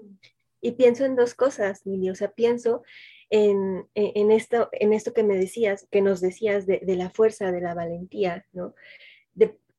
Y 0.61 0.73
pienso 0.73 1.05
en 1.05 1.15
dos 1.15 1.33
cosas, 1.33 1.85
Mili, 1.85 2.09
o 2.09 2.15
sea, 2.15 2.31
pienso 2.31 2.83
en, 3.29 3.89
en, 3.95 4.31
esto, 4.31 4.69
en 4.73 4.93
esto 4.93 5.13
que 5.13 5.23
me 5.23 5.37
decías, 5.37 5.87
que 5.89 6.01
nos 6.01 6.21
decías 6.21 6.65
de, 6.67 6.79
de 6.79 6.95
la 6.95 7.09
fuerza, 7.09 7.51
de 7.51 7.61
la 7.61 7.73
valentía, 7.73 8.45
¿no? 8.53 8.75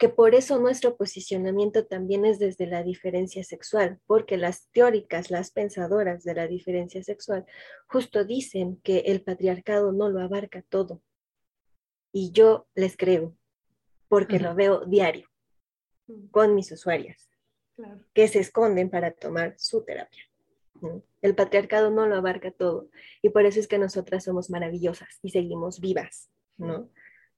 Que 0.02 0.08
por 0.08 0.34
eso 0.34 0.58
nuestro 0.58 0.96
posicionamiento 0.96 1.86
también 1.86 2.24
es 2.24 2.40
desde 2.40 2.66
la 2.66 2.82
diferencia 2.82 3.44
sexual, 3.44 4.00
porque 4.08 4.36
las 4.36 4.68
teóricas, 4.72 5.30
las 5.30 5.52
pensadoras 5.52 6.24
de 6.24 6.34
la 6.34 6.48
diferencia 6.48 7.04
sexual, 7.04 7.46
justo 7.86 8.24
dicen 8.24 8.80
que 8.82 8.98
el 9.06 9.22
patriarcado 9.22 9.92
no 9.92 10.08
lo 10.08 10.20
abarca 10.20 10.64
todo. 10.68 11.00
Y 12.10 12.32
yo 12.32 12.66
les 12.74 12.96
creo, 12.96 13.36
porque 14.08 14.40
lo 14.40 14.56
veo 14.56 14.84
diario 14.86 15.28
con 16.32 16.56
mis 16.56 16.72
usuarias, 16.72 17.30
que 18.12 18.26
se 18.26 18.40
esconden 18.40 18.90
para 18.90 19.12
tomar 19.12 19.54
su 19.56 19.84
terapia. 19.84 20.24
El 21.20 21.36
patriarcado 21.36 21.92
no 21.92 22.08
lo 22.08 22.16
abarca 22.16 22.50
todo 22.50 22.88
y 23.22 23.28
por 23.28 23.46
eso 23.46 23.60
es 23.60 23.68
que 23.68 23.78
nosotras 23.78 24.24
somos 24.24 24.50
maravillosas 24.50 25.20
y 25.22 25.30
seguimos 25.30 25.78
vivas, 25.78 26.28
¿no? 26.56 26.90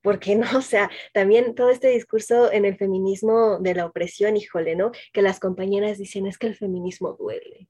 Porque 0.04 0.36
no, 0.36 0.46
o 0.58 0.62
sea, 0.62 0.90
también 1.12 1.56
todo 1.56 1.70
este 1.70 1.88
discurso 1.88 2.52
en 2.52 2.66
el 2.66 2.76
feminismo 2.76 3.58
de 3.58 3.74
la 3.74 3.86
opresión, 3.86 4.36
híjole, 4.36 4.76
¿no? 4.76 4.92
Que 5.12 5.22
las 5.22 5.40
compañeras 5.40 5.98
dicen 5.98 6.26
es 6.26 6.38
que 6.38 6.46
el 6.46 6.54
feminismo 6.54 7.14
duele, 7.14 7.68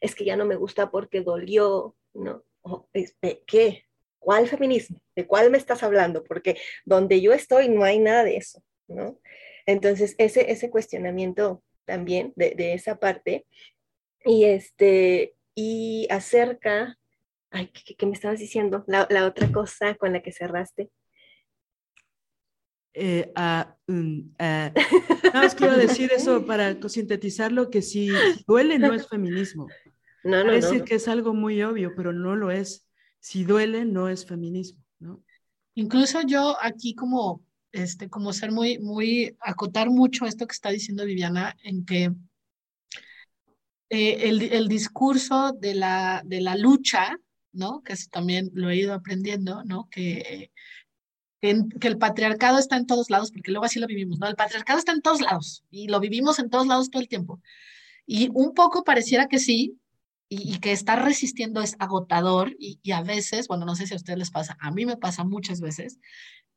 es 0.00 0.14
que 0.14 0.24
ya 0.24 0.36
no 0.36 0.46
me 0.46 0.56
gusta 0.56 0.90
porque 0.90 1.20
dolió, 1.20 1.96
¿no? 2.14 2.44
¿Qué? 3.46 3.84
¿Cuál 4.18 4.48
feminismo? 4.48 5.00
¿De 5.16 5.26
cuál 5.26 5.50
me 5.50 5.58
estás 5.58 5.82
hablando? 5.82 6.22
Porque 6.22 6.56
donde 6.84 7.20
yo 7.20 7.32
estoy 7.32 7.68
no 7.68 7.82
hay 7.82 7.98
nada 7.98 8.22
de 8.22 8.36
eso, 8.36 8.62
¿no? 8.86 9.18
Entonces, 9.66 10.14
ese, 10.18 10.50
ese 10.52 10.70
cuestionamiento 10.70 11.62
también 11.84 12.32
de, 12.36 12.74
esa 12.74 12.96
parte. 12.96 13.46
Y, 14.24 14.44
este, 14.44 15.34
y 15.54 16.06
acerca, 16.10 16.98
ay, 17.50 17.68
¿qué, 17.68 18.06
me 18.06 18.12
estabas 18.12 18.38
diciendo? 18.38 18.84
La, 18.86 19.26
otra 19.26 19.50
cosa 19.52 19.94
con 19.96 20.12
la 20.12 20.22
que 20.22 20.32
cerraste. 20.32 20.90
Eh, 22.94 23.32
um, 23.88 24.34
nada 24.38 24.72
más 25.34 25.54
quiero 25.54 25.76
decir 25.76 26.10
eso 26.14 26.44
para 26.44 26.76
sintetizarlo, 26.88 27.70
que 27.70 27.82
si 27.82 28.10
duele 28.46 28.78
no 28.78 28.92
es 28.92 29.08
feminismo. 29.08 29.68
No, 30.24 30.38
no, 30.38 30.46
Parece 30.46 30.84
que 30.84 30.96
es 30.96 31.08
algo 31.08 31.34
muy 31.34 31.62
obvio, 31.62 31.92
pero 31.96 32.12
no 32.12 32.36
lo 32.36 32.50
es. 32.50 32.88
Si 33.18 33.44
duele 33.44 33.84
no 33.84 34.08
es 34.08 34.26
feminismo, 34.26 34.84
¿no? 34.98 35.24
Incluso 35.74 36.20
yo 36.22 36.56
aquí 36.60 36.94
como 36.94 37.42
este, 37.72 38.10
como 38.10 38.32
ser 38.32 38.52
muy, 38.52 38.78
muy, 38.78 39.34
acotar 39.40 39.88
mucho 39.88 40.26
esto 40.26 40.46
que 40.46 40.52
está 40.52 40.70
diciendo 40.70 41.06
Viviana, 41.06 41.56
en 41.64 41.84
que 41.84 42.12
eh, 43.88 44.28
el, 44.28 44.42
el, 44.42 44.68
discurso 44.68 45.52
de 45.58 45.74
la, 45.74 46.22
de 46.24 46.40
la 46.42 46.56
lucha, 46.56 47.16
¿no? 47.52 47.82
Que 47.82 47.94
eso 47.94 48.08
también 48.10 48.50
lo 48.54 48.70
he 48.70 48.76
ido 48.76 48.94
aprendiendo, 48.94 49.64
¿no? 49.64 49.88
Que, 49.90 50.52
que 51.42 51.88
el 51.88 51.98
patriarcado 51.98 52.58
está 52.58 52.76
en 52.76 52.86
todos 52.86 53.10
lados, 53.10 53.32
porque 53.32 53.50
luego 53.50 53.64
así 53.64 53.80
lo 53.80 53.88
vivimos, 53.88 54.20
¿no? 54.20 54.28
El 54.28 54.36
patriarcado 54.36 54.78
está 54.78 54.92
en 54.92 55.02
todos 55.02 55.20
lados 55.20 55.64
y 55.70 55.88
lo 55.88 55.98
vivimos 55.98 56.38
en 56.38 56.48
todos 56.48 56.68
lados 56.68 56.88
todo 56.88 57.02
el 57.02 57.08
tiempo. 57.08 57.40
Y 58.06 58.30
un 58.32 58.54
poco 58.54 58.84
pareciera 58.84 59.26
que 59.26 59.40
sí, 59.40 59.76
y, 60.28 60.58
que 60.60 60.72
estar 60.72 61.04
resistiendo 61.04 61.60
es 61.60 61.76
agotador 61.78 62.56
y, 62.58 62.78
a 62.92 63.02
veces, 63.02 63.48
bueno, 63.48 63.66
no 63.66 63.74
sé 63.74 63.86
si 63.86 63.92
a 63.92 63.96
ustedes 63.96 64.18
les 64.18 64.30
pasa, 64.30 64.56
a 64.60 64.70
mí 64.70 64.86
me 64.86 64.96
pasa 64.96 65.24
muchas 65.24 65.60
veces, 65.60 65.98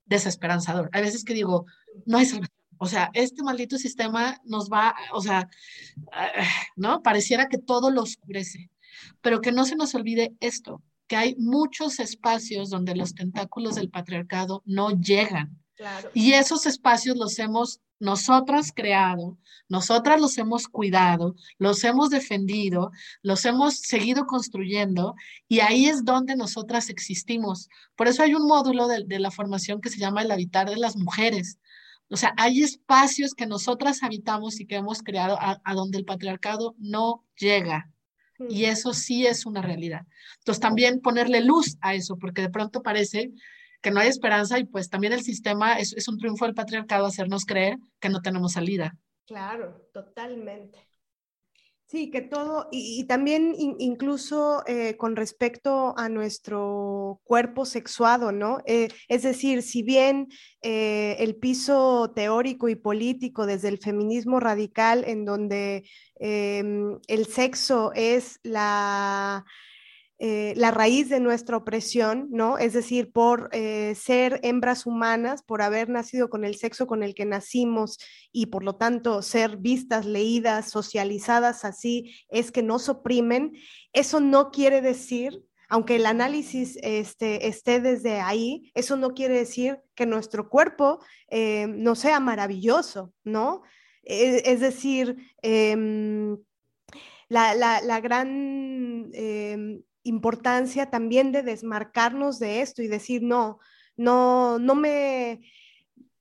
desesperanzador. 0.05 0.89
Hay 0.93 1.01
veces 1.01 1.25
que 1.25 1.33
digo, 1.33 1.65
no 2.05 2.19
hay 2.19 2.25
salvación, 2.25 2.55
O 2.77 2.85
sea, 2.85 3.09
este 3.13 3.43
maldito 3.43 3.77
sistema 3.77 4.39
nos 4.45 4.69
va, 4.69 4.95
o 5.11 5.21
sea, 5.21 5.49
¿no? 6.77 7.01
Pareciera 7.01 7.49
que 7.49 7.57
todo 7.57 7.91
lo 7.91 8.03
oscurece, 8.03 8.69
pero 9.21 9.41
que 9.41 9.51
no 9.51 9.65
se 9.65 9.75
nos 9.75 9.93
olvide 9.93 10.35
esto, 10.39 10.81
que 11.07 11.15
hay 11.15 11.35
muchos 11.37 11.99
espacios 11.99 12.69
donde 12.69 12.95
los 12.95 13.13
tentáculos 13.13 13.75
del 13.75 13.89
patriarcado 13.89 14.63
no 14.65 14.91
llegan. 14.91 15.59
Y 16.13 16.33
esos 16.33 16.65
espacios 16.65 17.17
los 17.17 17.37
hemos 17.39 17.81
nosotras 17.99 18.71
creado, 18.75 19.37
nosotras 19.69 20.19
los 20.19 20.37
hemos 20.37 20.67
cuidado, 20.67 21.35
los 21.57 21.83
hemos 21.83 22.09
defendido, 22.09 22.91
los 23.21 23.45
hemos 23.45 23.77
seguido 23.77 24.25
construyendo 24.25 25.15
y 25.47 25.61
ahí 25.61 25.85
es 25.85 26.03
donde 26.03 26.35
nosotras 26.35 26.89
existimos. 26.89 27.69
Por 27.95 28.07
eso 28.07 28.23
hay 28.23 28.33
un 28.33 28.47
módulo 28.47 28.87
de, 28.87 29.19
la 29.19 29.31
formación 29.31 29.81
que 29.81 29.89
se 29.89 29.99
llama 29.99 30.21
el 30.21 30.31
habitar 30.31 30.69
de 30.69 30.77
las 30.77 30.97
mujeres. 30.97 31.57
O 32.09 32.17
sea, 32.17 32.33
hay 32.37 32.61
espacios 32.61 33.33
que 33.33 33.47
nosotras 33.47 34.03
habitamos 34.03 34.59
y 34.59 34.67
que 34.67 34.75
hemos 34.75 35.01
creado 35.01 35.37
a, 35.39 35.59
a 35.63 35.73
donde 35.73 35.97
el 35.97 36.05
patriarcado 36.05 36.75
no 36.77 37.23
llega. 37.37 37.89
Y 38.49 38.65
eso 38.65 38.93
sí 38.93 39.25
es 39.25 39.45
una 39.45 39.61
realidad. 39.61 40.01
Entonces, 40.39 40.61
también 40.61 41.01
ponerle 41.01 41.41
luz 41.41 41.77
a 41.81 41.93
eso, 41.93 42.17
porque 42.17 42.41
de 42.41 42.49
pronto 42.49 42.81
parece 42.81 43.31
que 43.81 43.91
no 43.91 43.99
hay 43.99 44.07
esperanza 44.07 44.57
y 44.59 44.65
pues 44.65 44.89
también 44.89 45.13
el 45.13 45.21
sistema 45.21 45.73
es, 45.73 45.93
es 45.93 46.07
un 46.07 46.17
triunfo 46.17 46.45
del 46.45 46.55
patriarcado 46.55 47.05
hacernos 47.05 47.45
creer 47.45 47.77
que 47.99 48.09
no 48.09 48.21
tenemos 48.21 48.53
salida. 48.53 48.95
Claro, 49.25 49.89
totalmente. 49.93 50.84
Sí, 51.87 52.09
que 52.09 52.21
todo, 52.21 52.67
y, 52.71 53.03
también 53.05 53.53
incluso 53.57 54.63
eh, 54.65 54.97
con 54.97 55.15
respecto 55.15 55.93
a 55.97 56.09
nuestro 56.09 57.21
cuerpo 57.25 57.63
sexuado, 57.63 58.31
¿no? 58.31 58.57
Eh, 58.65 58.87
es 59.07 59.21
decir, 59.21 59.61
si 59.61 59.83
bien 59.83 60.27
eh, 60.63 61.15
el 61.19 61.35
piso 61.35 62.11
teórico 62.15 62.69
y 62.69 62.75
político 62.75 63.45
desde 63.45 63.67
el 63.69 63.77
feminismo 63.77 64.39
radical, 64.39 65.03
en 65.05 65.25
donde 65.25 65.87
em, 66.15 66.97
el 67.07 67.27
sexo 67.27 67.91
es 67.93 68.39
la 68.41 69.45
eh, 70.17 70.53
la 70.55 70.71
raíz 70.71 71.09
de 71.09 71.19
nuestra 71.19 71.57
opresión, 71.57 72.29
¿no? 72.31 72.57
Es 72.57 72.71
decir, 72.71 73.11
por 73.11 73.49
eh, 73.51 73.95
ser 73.95 74.39
hembras 74.43 74.85
humanas, 74.85 75.43
por 75.43 75.61
haber 75.61 75.89
nacido 75.89 76.29
con 76.29 76.45
el 76.45 76.55
sexo 76.55 76.87
con 76.87 77.03
el 77.03 77.13
que 77.13 77.25
nacimos 77.25 77.97
y 78.31 78.45
por 78.45 78.63
lo 78.63 78.77
tanto 78.77 79.21
ser 79.21 79.57
vistas, 79.57 80.05
leídas, 80.05 80.69
socializadas 80.71 81.65
así, 81.65 82.15
es 82.29 82.53
que 82.53 82.63
nos 82.63 82.87
oprimen. 82.87 83.57
Eso 83.91 84.21
no 84.21 84.51
quiere 84.51 84.81
decir, 84.81 85.43
aunque 85.67 85.97
el 85.97 86.05
análisis 86.05 86.77
este, 86.81 87.47
esté 87.47 87.81
desde 87.81 88.21
ahí, 88.21 88.71
eso 88.73 88.95
no 88.95 89.13
quiere 89.15 89.35
decir 89.35 89.79
que 89.95 90.05
nuestro 90.05 90.47
cuerpo 90.47 90.99
eh, 91.27 91.67
no 91.67 91.95
sea 91.95 92.21
maravilloso, 92.21 93.13
¿no? 93.25 93.63
es 94.07 94.59
decir, 94.59 95.17
em, 95.41 96.37
la, 97.27 97.55
la, 97.55 97.99
gran 97.99 99.09
em, 99.13 99.81
importancia 100.05 100.89
también 100.89 101.31
de 101.31 101.43
desmarcarnos 101.43 102.39
de 102.39 102.61
esto 102.61 102.81
y 102.81 102.87
decir, 102.87 103.23
no, 103.23 103.59
no, 103.97 104.59
no 104.59 104.75
me, 104.75 105.41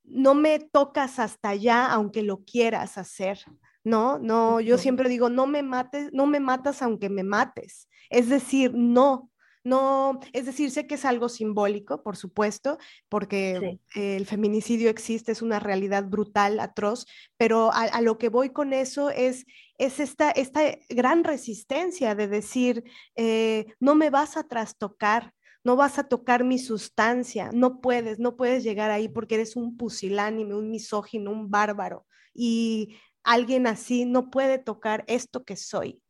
no 0.05 0.35
me 0.35 0.59
tocas 0.59 1.19
hasta 1.19 1.51
allá 1.51 1.87
aunque 1.87 2.23
lo 2.23 2.45
quieras 2.45 2.99
hacer. 2.99 3.39
No, 3.85 4.19
no, 4.19 4.61
yo 4.61 4.79
siempre 4.79 5.11
digo, 5.11 5.29
no 5.29 5.47
me 5.47 5.63
mates, 5.63 6.11
no 6.13 6.27
me 6.27 6.41
matas 6.41 6.81
aunque 6.81 7.11
me 7.11 7.23
mates. 7.23 7.89
Es 8.09 8.31
decir, 8.31 8.73
no, 8.75 9.31
no, 9.65 10.21
es 10.35 10.45
decir, 10.45 10.71
sé 10.71 10.87
que 10.87 10.97
es 10.97 11.07
algo 11.07 11.31
simbólico, 11.31 12.03
por 12.03 12.17
supuesto, 12.19 12.79
porque 13.09 13.81
el 13.95 14.27
feminicidio 14.27 14.91
existe, 14.91 15.33
es 15.33 15.41
una 15.41 15.59
realidad 15.59 16.05
brutal, 16.05 16.61
atroz, 16.61 17.07
pero 17.39 17.71
a, 17.73 18.03
lo 18.03 18.19
que 18.19 18.29
voy 18.29 18.51
con 18.51 18.75
eso 18.75 19.09
es, 19.09 19.47
es 19.79 20.01
esta, 20.01 20.31
esta 20.31 20.61
gran 20.91 21.25
resistencia 21.25 22.15
de 22.15 22.29
decir, 22.29 22.85
eh, 23.17 23.67
no 23.81 23.95
me 23.95 24.11
vas 24.11 24.37
a 24.37 24.45
trastocar, 24.45 25.33
no 25.65 25.77
vas 25.77 25.99
a 25.99 26.09
tocar 26.09 26.45
mi 26.45 26.59
sustancia, 26.59 27.49
no 27.55 27.81
puedes, 27.81 28.19
no 28.19 28.37
puedes 28.37 28.65
llegar 28.65 28.91
ahí 28.91 29.09
porque 29.09 29.37
eres 29.37 29.57
un 29.57 29.79
pusilánime, 29.79 30.55
un 30.55 30.71
misógino, 30.71 31.31
un 31.31 31.51
bárbaro. 31.51 32.07
Y 32.35 32.99
alguien 33.23 33.67
así 33.67 34.05
no 34.05 34.31
puede 34.31 34.59
tocar 34.59 35.05
esto 35.07 35.43
que 35.45 35.57
soy 35.57 36.04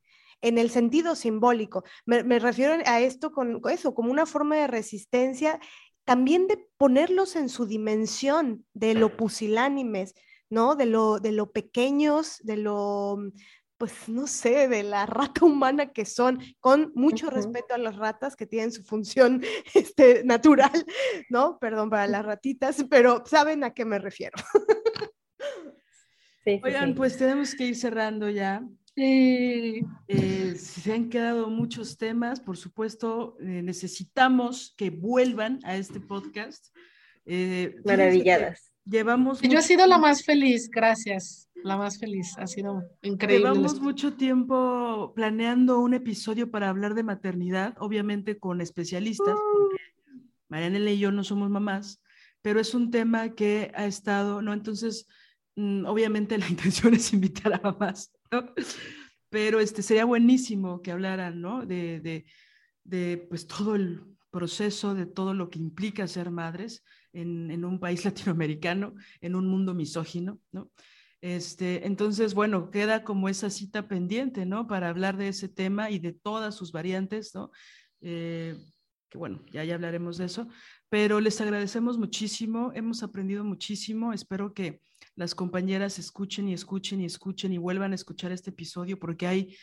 en 0.45 0.59
el 0.59 0.69
sentido 0.69 1.17
simbólico. 1.17 1.85
Me, 2.05 2.39
refiero 2.39 2.75
a 2.85 3.01
esto 3.01 3.33
con, 3.33 3.63
eso, 3.71 3.95
como 3.95 4.11
una 4.11 4.27
forma 4.27 4.57
de 4.57 4.67
resistencia, 4.67 5.59
también 6.05 6.47
de 6.47 6.69
ponerlos 6.77 7.35
en 7.35 7.49
su 7.49 7.65
dimensión 7.65 8.67
de 8.75 8.93
lo 8.93 9.17
pusilánimes, 9.17 10.15
¿no? 10.51 10.77
De 10.77 10.85
lo, 10.85 11.19
de 11.19 11.33
lo 11.33 11.51
pequeños, 11.51 12.41
de 12.43 12.59
lo, 12.59 13.17
pues 13.79 14.07
no 14.07 14.27
sé, 14.27 14.69
de 14.69 14.83
la 14.83 15.07
rata 15.07 15.47
humana 15.47 15.93
que 15.93 16.05
son, 16.05 16.39
con 16.61 16.93
mucho 16.95 17.31
respeto 17.31 17.73
a 17.73 17.79
las 17.79 17.97
ratas 17.97 18.37
que 18.37 18.47
tienen 18.47 18.71
su 18.71 18.85
función 18.85 19.43
este, 19.75 20.25
natural, 20.25 20.85
¿no? 21.31 21.59
Perdón 21.59 21.89
para 21.89 22.07
las 22.07 22.23
ratitas, 22.23 22.85
pero 22.91 23.25
saben 23.25 23.65
a 23.65 23.73
qué 23.73 23.87
me 23.87 23.99
refiero. 23.99 24.37
Oigan, 26.63 26.95
pues 26.95 27.17
tenemos 27.17 27.55
que 27.55 27.65
ir 27.65 27.77
cerrando 27.77 28.29
ya. 28.29 28.63
Eh, 28.97 30.55
se 30.57 30.93
han 30.93 31.09
quedado 31.09 31.51
muchos 31.51 31.97
temas, 31.97 32.41
por 32.41 32.57
supuesto, 32.57 33.37
eh, 33.41 33.63
necesitamos 33.63 34.75
que 34.77 34.91
vuelvan 34.91 35.59
a 35.65 35.77
este 35.77 36.01
podcast. 36.01 36.75
Eh, 37.27 37.77
Maravilladas. 37.85 38.73
Llevamos. 38.85 39.41
Yo 39.41 39.59
he 39.59 39.63
sido 39.63 39.87
la 39.87 39.99
más 39.99 40.25
feliz, 40.25 40.71
gracias. 40.71 41.49
La 41.63 41.79
más 41.79 41.99
feliz, 41.99 42.35
ha 42.37 42.47
sido 42.47 42.83
increíble. 43.01 43.49
Llevamos 43.49 43.81
mucho 43.81 44.15
tiempo 44.15 45.13
planeando 45.17 45.81
un 45.81 45.95
episodio 45.95 46.51
para 46.51 46.69
hablar 46.69 46.95
de 46.95 47.03
maternidad, 47.03 47.75
obviamente 47.79 48.39
con 48.39 48.61
especialistas, 48.61 49.35
porque 49.35 49.83
Marianela 50.49 50.91
y 50.91 50.99
yo 50.99 51.11
no 51.11 51.25
somos 51.25 51.49
mamás, 51.49 52.03
pero 52.43 52.61
es 52.61 52.75
un 52.75 52.91
tema 52.91 53.31
que 53.31 53.73
ha 53.75 53.87
estado, 53.87 54.43
¿no? 54.43 54.53
Entonces, 54.53 55.09
mm, 55.57 55.87
obviamente 55.87 56.37
la 56.37 56.47
intención 56.51 56.93
es 56.93 57.15
invitar 57.15 57.55
a 57.55 57.61
mamás 57.61 58.13
pero 59.29 59.61
este, 59.61 59.83
sería 59.83 60.05
buenísimo 60.05 60.83
que 60.83 60.93
hablaran, 60.93 61.41
¿no? 61.41 61.67
De, 61.67 62.01
de, 62.01 62.25
de, 62.85 63.27
pues 63.29 63.47
todo 63.47 63.75
el 63.75 64.03
proceso, 64.31 64.95
de 64.95 65.07
todo 65.07 65.35
lo 65.35 65.51
que 65.51 65.59
implica 65.59 66.07
ser 66.09 66.31
madres 66.31 66.85
en, 67.13 67.51
en 67.51 67.65
un 67.65 67.79
país 67.79 68.05
latinoamericano, 68.05 68.95
en 69.21 69.35
un 69.35 69.47
mundo 69.47 69.75
misógino, 69.75 70.41
¿no? 70.53 70.71
Este, 71.21 71.87
entonces, 71.87 72.35
bueno, 72.35 72.71
queda 72.71 73.03
como 73.03 73.31
esa 73.31 73.49
cita 73.49 73.89
pendiente, 73.89 74.45
¿no? 74.45 74.67
Para 74.67 74.91
hablar 74.91 75.17
de 75.17 75.29
ese 75.29 75.49
tema 75.49 75.91
y 75.91 75.99
de 75.99 76.13
todas 76.13 76.55
sus 76.55 76.71
variantes, 76.71 77.35
¿no? 77.35 77.51
Eh, 78.03 78.55
que 79.09 79.17
bueno, 79.17 79.43
ya, 79.51 79.65
ya 79.65 79.77
hablaremos 79.77 80.19
de 80.19 80.27
eso, 80.27 80.49
pero 80.91 81.21
les 81.21 81.41
agradecemos 81.41 81.97
muchísimo, 81.97 82.73
hemos 82.75 83.03
aprendido 83.03 83.43
muchísimo, 83.43 84.13
espero 84.13 84.53
que 84.53 84.83
las 85.17 85.35
compañeras 85.35 85.99
escuchen 85.99 86.49
y 86.49 86.55
escuchen 86.55 87.01
y 87.01 87.05
escuchen 87.05 87.53
y 87.53 87.59
vuelvan 87.59 87.93
a 87.93 87.95
escuchar 87.95 88.33
este 88.33 88.51
episodio 88.51 88.99
porque 88.99 89.27
hay, 89.27 89.57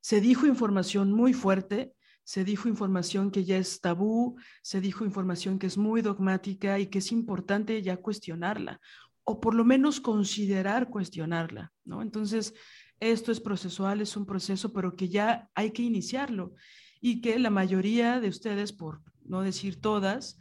se 0.00 0.20
dijo 0.20 0.46
información 0.46 1.12
muy 1.12 1.32
fuerte, 1.32 1.92
se 2.24 2.44
dijo 2.44 2.68
información 2.68 3.30
que 3.30 3.44
ya 3.44 3.56
es 3.56 3.80
tabú, 3.80 4.36
se 4.62 4.80
dijo 4.80 5.04
información 5.04 5.58
que 5.58 5.66
es 5.66 5.78
muy 5.78 6.02
dogmática 6.02 6.78
y 6.78 6.86
que 6.86 6.98
es 6.98 7.12
importante 7.12 7.80
ya 7.82 7.96
cuestionarla 7.96 8.80
o 9.24 9.40
por 9.40 9.54
lo 9.54 9.64
menos 9.64 10.00
considerar 10.00 10.90
cuestionarla, 10.90 11.72
¿no? 11.84 12.02
Entonces, 12.02 12.54
esto 12.98 13.32
es 13.32 13.40
procesual, 13.40 14.00
es 14.00 14.16
un 14.16 14.26
proceso, 14.26 14.72
pero 14.72 14.96
que 14.96 15.08
ya 15.08 15.48
hay 15.54 15.70
que 15.70 15.82
iniciarlo 15.82 16.54
y 17.00 17.20
que 17.20 17.38
la 17.38 17.50
mayoría 17.50 18.20
de 18.20 18.28
ustedes, 18.28 18.72
por 18.72 19.02
no 19.24 19.42
decir 19.42 19.80
todas, 19.80 20.36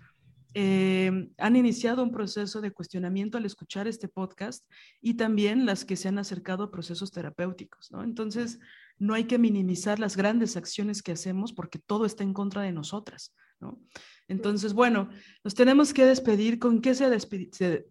eh, 0.54 1.30
han 1.38 1.56
iniciado 1.56 2.04
un 2.04 2.12
proceso 2.12 2.62
de 2.62 2.72
cuestionamiento 2.72 3.38
al 3.38 3.46
escuchar 3.46 3.88
este 3.88 4.08
podcast 4.08 4.66
y 5.02 5.16
también 5.16 5.66
las 5.66 5.86
que 5.86 5.96
se 5.96 6.08
han 6.08 6.18
acercado 6.18 6.64
a 6.64 6.72
procesos 6.72 7.12
terapéuticos, 7.12 7.92
¿no? 7.92 8.04
Entonces, 8.04 8.60
no 8.98 9.14
hay 9.14 9.26
que 9.26 9.38
minimizar 9.38 10.00
las 10.00 10.18
grandes 10.18 10.58
acciones 10.58 11.04
que 11.04 11.12
hacemos 11.12 11.54
porque 11.54 11.80
todo 11.80 12.06
está 12.06 12.24
en 12.24 12.34
contra 12.34 12.64
de 12.64 12.72
nosotras, 12.72 13.34
¿no? 13.60 13.80
Entonces, 14.28 14.74
bueno, 14.74 15.10
nos 15.44 15.56
tenemos 15.56 15.94
que 15.94 16.06
despedir. 16.06 16.60
¿Con 16.60 16.82
qué 16.82 16.94
se 16.94 17.10
despedirían? 17.10 17.86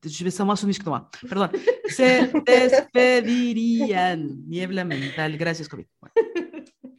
Perdón, 1.28 1.50
se 1.88 2.30
despedirían. 2.46 4.48
Niebla 4.48 4.84
mental. 4.84 5.36
Gracias, 5.36 5.68
COVID 5.68 5.86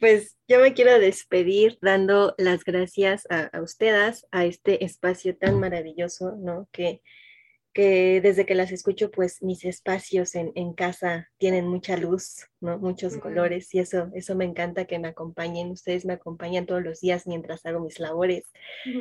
pues 0.00 0.36
yo 0.48 0.60
me 0.60 0.72
quiero 0.72 0.98
despedir 0.98 1.78
dando 1.82 2.34
las 2.38 2.64
gracias 2.64 3.26
a, 3.30 3.60
ustedes, 3.60 4.26
a 4.32 4.46
este 4.46 4.84
espacio 4.84 5.36
tan 5.36 5.60
maravilloso, 5.60 6.36
¿no? 6.38 6.68
Que, 6.72 7.02
que 7.74 8.20
desde 8.22 8.46
que 8.46 8.54
las 8.54 8.72
escucho, 8.72 9.10
pues 9.10 9.42
mis 9.42 9.64
espacios 9.64 10.34
en, 10.34 10.72
casa 10.72 11.28
tienen 11.36 11.68
mucha 11.68 11.96
luz, 11.98 12.46
¿no? 12.60 12.78
Muchos 12.78 13.16
colores 13.16 13.74
y 13.74 13.78
eso, 13.78 14.10
eso 14.14 14.34
me 14.34 14.44
encanta 14.44 14.84
que 14.84 14.98
me 14.98 15.08
acompañen. 15.08 15.70
Ustedes 15.70 16.04
me 16.04 16.14
acompañan 16.14 16.66
todos 16.66 16.82
los 16.82 17.00
días 17.00 17.26
mientras 17.26 17.64
hago 17.66 17.80
mis 17.80 17.98
labores, 17.98 18.44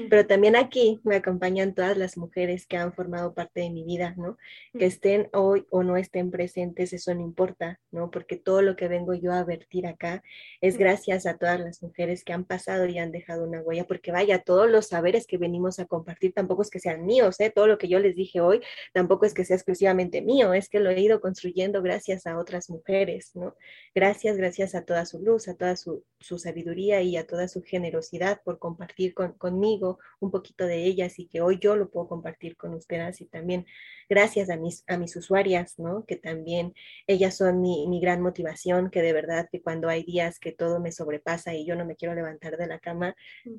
pero 0.10 0.26
también 0.26 0.56
aquí 0.56 1.00
me 1.04 1.16
acompañan 1.16 1.74
todas 1.74 1.98
las 1.98 2.18
mujeres 2.18 2.66
que 2.66 2.78
han 2.78 2.94
formado 2.94 3.34
parte 3.34 3.62
de 3.62 3.70
mi 3.70 3.84
vida, 3.84 4.14
¿no? 4.18 4.38
Que 4.78 4.86
estén 4.86 5.30
hoy 5.34 5.66
o 5.70 5.84
no 5.84 5.98
estén 5.98 6.32
presentes, 6.32 6.94
eso 6.94 7.14
no 7.14 7.22
importa, 7.22 7.80
¿no? 7.92 8.10
Porque 8.12 8.38
todo 8.38 8.62
lo 8.62 8.76
que 8.76 8.88
vengo 8.88 9.14
yo 9.14 9.34
a 9.34 9.44
vertir 9.44 9.88
acá 9.88 10.24
es 10.62 10.78
gracias 10.78 11.26
a 11.26 11.38
todas 11.38 11.60
las 11.60 11.84
mujeres 11.84 12.24
que 12.24 12.34
han 12.34 12.46
pasado 12.46 12.86
y 12.86 12.98
han 12.98 13.12
dejado 13.12 13.44
una 13.44 13.62
huella, 13.62 13.86
porque 13.86 14.12
vaya, 14.12 14.40
todos 14.40 14.70
los 14.70 14.88
saberes 14.88 15.28
que 15.28 15.38
venimos 15.38 15.80
a 15.80 15.86
compartir 15.86 16.34
tampoco 16.34 16.62
es 16.62 16.70
que 16.70 16.80
sean 16.80 17.06
míos, 17.06 17.40
¿eh? 17.40 17.52
Todo 17.54 17.68
lo 17.68 17.78
que 17.78 17.88
yo 17.88 18.00
les 18.00 18.16
dije 18.16 18.42
hoy 18.42 18.62
tampoco 18.94 19.26
es 19.26 19.34
que 19.34 19.46
sea 19.46 19.56
exclusivamente 19.56 20.22
mío, 20.22 20.54
es 20.54 20.70
que 20.70 20.80
lo 20.80 20.90
he 20.90 21.00
ido 21.00 21.22
construyendo 21.22 21.82
gracias 21.82 22.26
a 22.26 22.38
otras 22.38 22.70
mujeres, 22.70 23.32
¿no? 23.36 23.49
Gracias, 23.96 24.38
gracias 24.38 24.76
a 24.76 24.86
toda 24.86 25.06
su 25.06 25.20
luz, 25.20 25.48
a 25.48 25.56
toda 25.56 25.76
su, 25.76 26.04
sabiduría 26.20 27.02
y 27.02 27.18
a 27.18 27.26
toda 27.26 27.48
su 27.48 27.64
generosidad 27.64 28.42
por 28.44 28.60
compartir 28.60 29.14
conmigo 29.14 30.00
un 30.20 30.32
poquito 30.32 30.66
de 30.66 30.86
ellas 30.86 31.20
y 31.20 31.28
que 31.28 31.42
hoy 31.42 31.60
yo 31.60 31.76
lo 31.76 31.90
puedo 31.90 32.08
compartir 32.08 32.56
con 32.56 32.74
ustedes 32.74 33.22
y 33.22 33.26
también 33.26 33.66
gracias 34.10 34.50
a 34.50 34.58
mis, 34.58 34.84
a 34.88 34.98
mis 34.98 35.16
usuarias, 35.16 35.80
¿no? 35.80 36.06
Que 36.06 36.16
también 36.16 36.74
ellas 37.08 37.36
son 37.36 37.62
mi, 37.62 37.88
mi 37.88 38.00
gran 38.00 38.22
motivación, 38.22 38.90
que 38.90 39.02
de 39.02 39.14
verdad 39.14 39.48
que 39.52 39.62
cuando 39.62 39.90
hay 39.90 40.04
días 40.04 40.40
que 40.40 40.52
todo 40.52 40.80
me 40.80 40.92
sobrepasa 40.92 41.54
y 41.54 41.66
yo 41.66 41.76
no 41.76 41.86
me 41.86 41.96
quiero 41.96 42.16
levantar 42.16 42.58
de 42.58 42.68
la 42.68 42.80
cama, 42.80 43.16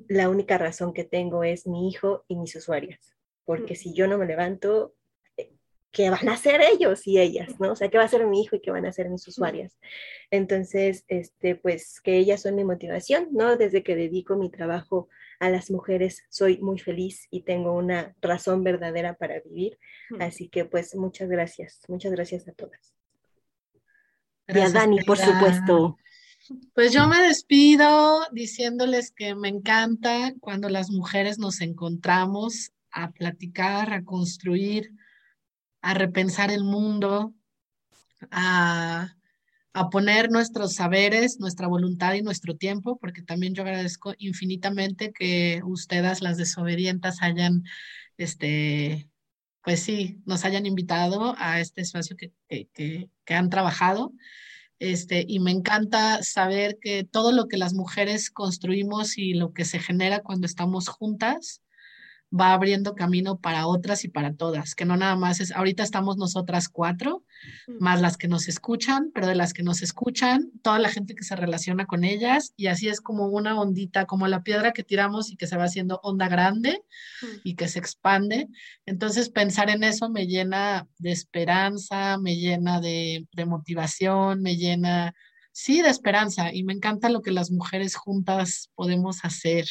la 0.07 0.29
única 0.29 0.57
razón 0.57 0.93
que 0.93 1.03
tengo 1.03 1.43
es 1.43 1.67
mi 1.67 1.89
hijo 1.89 2.23
y 2.27 2.35
mis 2.35 2.55
usuarias, 2.55 3.15
porque 3.45 3.75
si 3.75 3.93
yo 3.93 4.07
no 4.07 4.17
me 4.17 4.25
levanto, 4.25 4.95
qué 5.91 6.09
van 6.09 6.29
a 6.29 6.33
hacer 6.33 6.61
ellos 6.61 7.05
y 7.05 7.19
ellas, 7.19 7.59
¿no? 7.59 7.73
O 7.73 7.75
sea, 7.75 7.89
qué 7.89 7.97
va 7.97 8.03
a 8.03 8.05
hacer 8.05 8.25
mi 8.25 8.41
hijo 8.41 8.55
y 8.55 8.61
qué 8.61 8.71
van 8.71 8.85
a 8.85 8.89
hacer 8.89 9.09
mis 9.09 9.27
usuarias. 9.27 9.77
Entonces, 10.29 11.03
este, 11.07 11.55
pues 11.55 11.99
que 12.01 12.17
ellas 12.17 12.41
son 12.41 12.55
mi 12.55 12.63
motivación, 12.63 13.27
¿no? 13.31 13.57
Desde 13.57 13.83
que 13.83 13.95
dedico 13.95 14.37
mi 14.37 14.49
trabajo 14.49 15.09
a 15.39 15.49
las 15.49 15.69
mujeres, 15.69 16.23
soy 16.29 16.59
muy 16.59 16.79
feliz 16.79 17.27
y 17.29 17.41
tengo 17.41 17.73
una 17.73 18.15
razón 18.21 18.63
verdadera 18.63 19.15
para 19.15 19.39
vivir. 19.41 19.77
Así 20.19 20.47
que, 20.47 20.65
pues, 20.65 20.95
muchas 20.95 21.29
gracias, 21.29 21.81
muchas 21.87 22.11
gracias 22.11 22.47
a 22.47 22.53
todas. 22.53 22.93
y 24.47 24.59
a 24.59 24.69
Dani, 24.69 25.03
por 25.03 25.17
supuesto. 25.17 25.97
Pues 26.73 26.91
yo 26.91 27.07
me 27.07 27.21
despido 27.21 28.25
diciéndoles 28.31 29.11
que 29.11 29.35
me 29.35 29.47
encanta 29.47 30.33
cuando 30.39 30.69
las 30.69 30.89
mujeres 30.89 31.37
nos 31.37 31.61
encontramos 31.61 32.71
a 32.91 33.11
platicar, 33.11 33.93
a 33.93 34.03
construir, 34.03 34.91
a 35.81 35.93
repensar 35.93 36.51
el 36.51 36.63
mundo, 36.63 37.33
a, 38.31 39.15
poner 39.91 40.29
nuestros 40.29 40.75
saberes, 40.75 41.39
nuestra 41.39 41.67
voluntad 41.67 42.13
y 42.13 42.21
nuestro 42.21 42.55
tiempo, 42.55 42.97
porque 42.99 43.21
también 43.21 43.55
yo 43.55 43.63
agradezco 43.63 44.13
infinitamente 44.17 45.13
que 45.13 45.61
ustedes, 45.63 46.21
las 46.21 46.37
desobedientas, 46.37 47.21
hayan, 47.21 47.63
este, 48.17 49.09
pues 49.63 49.81
sí, 49.81 50.21
nos 50.25 50.43
hayan 50.45 50.65
invitado 50.65 51.35
a 51.37 51.59
este 51.61 51.81
espacio 51.81 52.17
que, 52.17 52.33
que, 52.47 53.09
que 53.25 53.33
han 53.33 53.49
trabajado. 53.49 54.13
Este, 54.79 55.23
y 55.27 55.39
me 55.39 55.51
encanta 55.51 56.23
saber 56.23 56.79
que 56.81 57.03
todo 57.03 57.31
lo 57.31 57.47
que 57.47 57.57
las 57.57 57.73
mujeres 57.73 58.31
construimos 58.31 59.17
y 59.17 59.35
lo 59.35 59.53
que 59.53 59.63
se 59.63 59.79
genera 59.79 60.21
cuando 60.21 60.47
estamos 60.47 60.87
juntas, 60.89 61.61
va 62.33 62.53
abriendo 62.53 62.95
camino 62.95 63.39
para 63.39 63.67
otras 63.67 64.05
y 64.05 64.07
para 64.07 64.33
todas, 64.33 64.73
que 64.73 64.85
no 64.85 64.95
nada 64.95 65.15
más 65.15 65.41
es, 65.41 65.51
ahorita 65.51 65.83
estamos 65.83 66.17
nosotras 66.17 66.69
cuatro, 66.69 67.25
más 67.79 67.99
las 67.99 68.17
que 68.17 68.27
nos 68.27 68.47
escuchan, 68.47 69.11
pero 69.13 69.27
de 69.27 69.35
las 69.35 69.53
que 69.53 69.63
nos 69.63 69.81
escuchan, 69.81 70.51
toda 70.61 70.79
la 70.79 70.89
gente 70.89 71.13
que 71.15 71.23
se 71.23 71.35
relaciona 71.35 71.85
con 71.85 72.03
ellas, 72.03 72.53
y 72.55 72.67
así 72.67 72.87
es 72.87 73.01
como 73.01 73.27
una 73.27 73.59
ondita, 73.59 74.05
como 74.05 74.27
la 74.27 74.43
piedra 74.43 74.71
que 74.71 74.83
tiramos 74.83 75.29
y 75.29 75.35
que 75.35 75.47
se 75.47 75.57
va 75.57 75.65
haciendo 75.65 75.99
onda 76.03 76.29
grande 76.29 76.81
y 77.43 77.55
que 77.55 77.67
se 77.67 77.79
expande. 77.79 78.47
Entonces 78.85 79.29
pensar 79.29 79.69
en 79.69 79.83
eso 79.83 80.09
me 80.09 80.27
llena 80.27 80.87
de 80.99 81.11
esperanza, 81.11 82.17
me 82.17 82.37
llena 82.37 82.79
de, 82.79 83.27
de 83.33 83.45
motivación, 83.45 84.41
me 84.41 84.55
llena, 84.55 85.13
sí, 85.51 85.81
de 85.81 85.89
esperanza, 85.89 86.53
y 86.53 86.63
me 86.63 86.73
encanta 86.73 87.09
lo 87.09 87.21
que 87.21 87.31
las 87.31 87.51
mujeres 87.51 87.95
juntas 87.95 88.69
podemos 88.75 89.25
hacer 89.25 89.65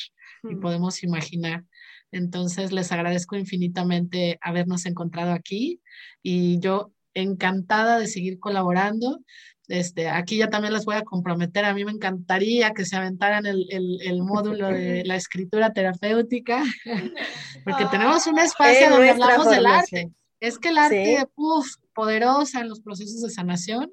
y 0.48 0.56
podemos 0.56 1.02
imaginar. 1.02 1.64
Entonces, 2.12 2.72
les 2.72 2.90
agradezco 2.92 3.36
infinitamente 3.36 4.38
habernos 4.40 4.86
encontrado 4.86 5.32
aquí 5.32 5.80
y 6.22 6.58
yo 6.60 6.92
encantada 7.14 7.98
de 7.98 8.06
seguir 8.06 8.38
colaborando. 8.38 9.20
Este, 9.68 10.08
aquí 10.08 10.36
ya 10.36 10.48
también 10.48 10.74
les 10.74 10.84
voy 10.84 10.96
a 10.96 11.02
comprometer, 11.02 11.64
a 11.64 11.72
mí 11.72 11.84
me 11.84 11.92
encantaría 11.92 12.72
que 12.72 12.84
se 12.84 12.96
aventaran 12.96 13.46
el, 13.46 13.66
el, 13.70 14.22
módulo 14.22 14.68
de 14.68 15.04
la 15.06 15.14
escritura 15.14 15.72
terapéutica, 15.72 16.64
porque 17.64 17.86
tenemos 17.86 18.26
un 18.26 18.40
espacio 18.40 18.90
donde 18.90 19.10
hablamos 19.10 19.48
del 19.48 19.66
arte. 19.66 20.10
Es 20.40 20.58
que 20.58 20.70
el 20.70 20.78
arte, 20.78 21.24
puff, 21.36 21.76
poderosa 21.94 22.60
en 22.60 22.68
los 22.68 22.80
procesos 22.80 23.20
de 23.20 23.30
sanación 23.30 23.92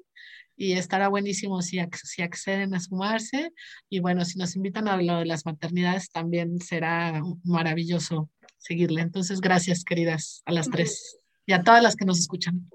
y 0.58 0.72
estará 0.72 1.06
buenísimo 1.06 1.62
si, 1.62 1.78
si 2.02 2.20
acceden 2.20 2.74
a 2.74 2.80
sumarse. 2.80 3.52
Y 3.88 4.00
bueno, 4.00 4.24
si 4.24 4.38
nos 4.38 4.56
invitan 4.56 4.88
a 4.88 5.00
lo 5.00 5.18
de 5.20 5.24
las 5.24 5.46
maternidades, 5.46 6.10
también 6.10 6.60
será 6.60 7.22
maravilloso 7.44 8.28
seguirle. 8.58 9.00
Entonces, 9.02 9.40
gracias, 9.40 9.84
queridas, 9.84 10.42
a 10.46 10.52
las 10.52 10.68
tres 10.68 11.20
y 11.46 11.52
a 11.52 11.62
todas 11.62 11.80
las 11.80 11.94
que 11.94 12.04
nos 12.04 12.18
escuchan. 12.18 12.68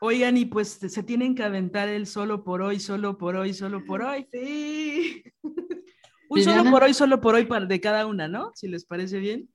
Oigan, 0.00 0.36
y 0.36 0.44
pues 0.44 0.68
se 0.68 1.02
tienen 1.02 1.34
que 1.34 1.42
aventar 1.42 1.88
el 1.88 2.06
solo 2.06 2.44
por 2.44 2.60
hoy, 2.60 2.78
solo 2.80 3.16
por 3.16 3.34
hoy, 3.34 3.54
solo 3.54 3.82
por 3.86 4.02
hoy. 4.02 4.28
Sí. 4.30 5.24
Un 6.28 6.42
solo 6.42 6.70
por 6.70 6.84
hoy, 6.84 6.92
solo 6.92 7.20
por 7.20 7.34
hoy 7.34 7.46
para 7.46 7.64
de 7.64 7.80
cada 7.80 8.04
una, 8.04 8.28
¿no? 8.28 8.50
Si 8.54 8.68
les 8.68 8.84
parece 8.84 9.20
bien. 9.20 9.48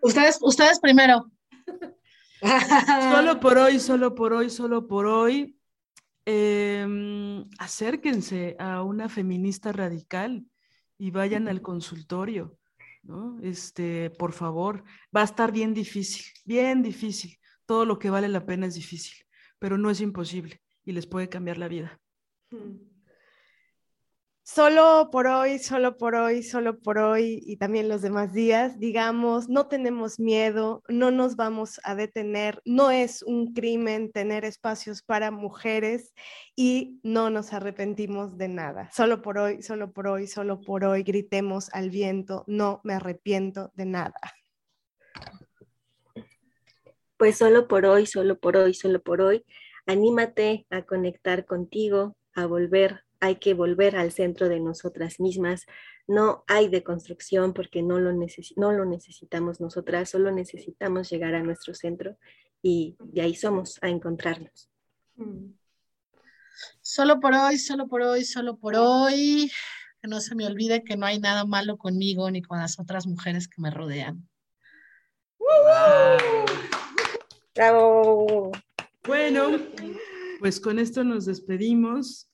Ustedes, 0.00 0.38
ustedes 0.40 0.78
primero. 0.78 1.30
solo 3.12 3.40
por 3.40 3.58
hoy, 3.58 3.80
solo 3.80 4.14
por 4.14 4.32
hoy, 4.32 4.48
solo 4.48 4.86
por 4.86 5.06
hoy. 5.06 5.56
Em, 6.26 7.44
acérquense 7.58 8.56
a 8.58 8.82
una 8.82 9.08
feminista 9.08 9.72
radical 9.72 10.46
y 10.96 11.10
vayan 11.10 11.48
al 11.48 11.60
consultorio, 11.60 12.58
¿no? 13.02 13.38
Este, 13.42 14.10
por 14.10 14.32
favor, 14.32 14.84
va 15.14 15.20
a 15.20 15.24
estar 15.24 15.52
bien 15.52 15.74
difícil, 15.74 16.24
bien 16.44 16.82
difícil. 16.82 17.38
Todo 17.66 17.84
lo 17.84 17.98
que 17.98 18.10
vale 18.10 18.28
la 18.28 18.46
pena 18.46 18.66
es 18.66 18.74
difícil, 18.74 19.26
pero 19.58 19.76
no 19.76 19.90
es 19.90 20.00
imposible 20.00 20.62
y 20.84 20.92
les 20.92 21.06
puede 21.06 21.28
cambiar 21.28 21.58
la 21.58 21.68
vida. 21.68 22.00
Mm 22.50 22.93
solo 24.44 25.08
por 25.10 25.26
hoy, 25.26 25.58
solo 25.58 25.96
por 25.96 26.14
hoy, 26.14 26.42
solo 26.42 26.78
por 26.78 26.98
hoy 26.98 27.42
y 27.46 27.56
también 27.56 27.88
los 27.88 28.02
demás 28.02 28.34
días, 28.34 28.78
digamos, 28.78 29.48
no 29.48 29.68
tenemos 29.68 30.20
miedo, 30.20 30.82
no 30.86 31.10
nos 31.10 31.34
vamos 31.34 31.80
a 31.82 31.94
detener, 31.94 32.60
no 32.66 32.90
es 32.90 33.22
un 33.22 33.54
crimen 33.54 34.12
tener 34.12 34.44
espacios 34.44 35.02
para 35.02 35.30
mujeres 35.30 36.12
y 36.54 37.00
no 37.02 37.30
nos 37.30 37.54
arrepentimos 37.54 38.36
de 38.36 38.48
nada. 38.48 38.90
Solo 38.92 39.22
por 39.22 39.38
hoy, 39.38 39.62
solo 39.62 39.92
por 39.92 40.06
hoy, 40.06 40.26
solo 40.26 40.60
por 40.60 40.84
hoy, 40.84 41.02
gritemos 41.02 41.72
al 41.72 41.88
viento, 41.88 42.44
no 42.46 42.82
me 42.84 42.92
arrepiento 42.92 43.72
de 43.74 43.86
nada. 43.86 44.20
Pues 47.16 47.38
solo 47.38 47.66
por 47.66 47.86
hoy, 47.86 48.04
solo 48.04 48.38
por 48.38 48.58
hoy, 48.58 48.74
solo 48.74 49.02
por 49.02 49.22
hoy, 49.22 49.46
anímate 49.86 50.66
a 50.68 50.82
conectar 50.82 51.46
contigo, 51.46 52.14
a 52.34 52.44
volver 52.44 53.04
hay 53.24 53.36
que 53.36 53.54
volver 53.54 53.96
al 53.96 54.12
centro 54.12 54.50
de 54.50 54.60
nosotras 54.60 55.18
mismas. 55.18 55.64
No 56.06 56.44
hay 56.46 56.68
deconstrucción 56.68 57.54
porque 57.54 57.82
no 57.82 57.98
lo, 57.98 58.12
no 58.12 58.72
lo 58.72 58.84
necesitamos 58.84 59.62
nosotras, 59.62 60.10
solo 60.10 60.30
necesitamos 60.30 61.08
llegar 61.08 61.34
a 61.34 61.42
nuestro 61.42 61.74
centro 61.74 62.18
y 62.60 62.96
de 63.00 63.22
ahí 63.22 63.34
somos 63.34 63.78
a 63.82 63.88
encontrarnos. 63.88 64.68
Solo 66.82 67.18
por 67.18 67.32
hoy, 67.32 67.56
solo 67.56 67.88
por 67.88 68.02
hoy, 68.02 68.26
solo 68.26 68.58
por 68.58 68.74
hoy. 68.76 69.50
Que 70.02 70.08
no 70.08 70.20
se 70.20 70.34
me 70.34 70.46
olvide 70.46 70.84
que 70.84 70.98
no 70.98 71.06
hay 71.06 71.18
nada 71.18 71.46
malo 71.46 71.78
conmigo 71.78 72.30
ni 72.30 72.42
con 72.42 72.58
las 72.58 72.78
otras 72.78 73.06
mujeres 73.06 73.48
que 73.48 73.62
me 73.62 73.70
rodean. 73.70 74.28
¡Bravo! 77.54 78.52
Bueno, 79.02 79.58
pues 80.40 80.60
con 80.60 80.78
esto 80.78 81.04
nos 81.04 81.24
despedimos. 81.24 82.28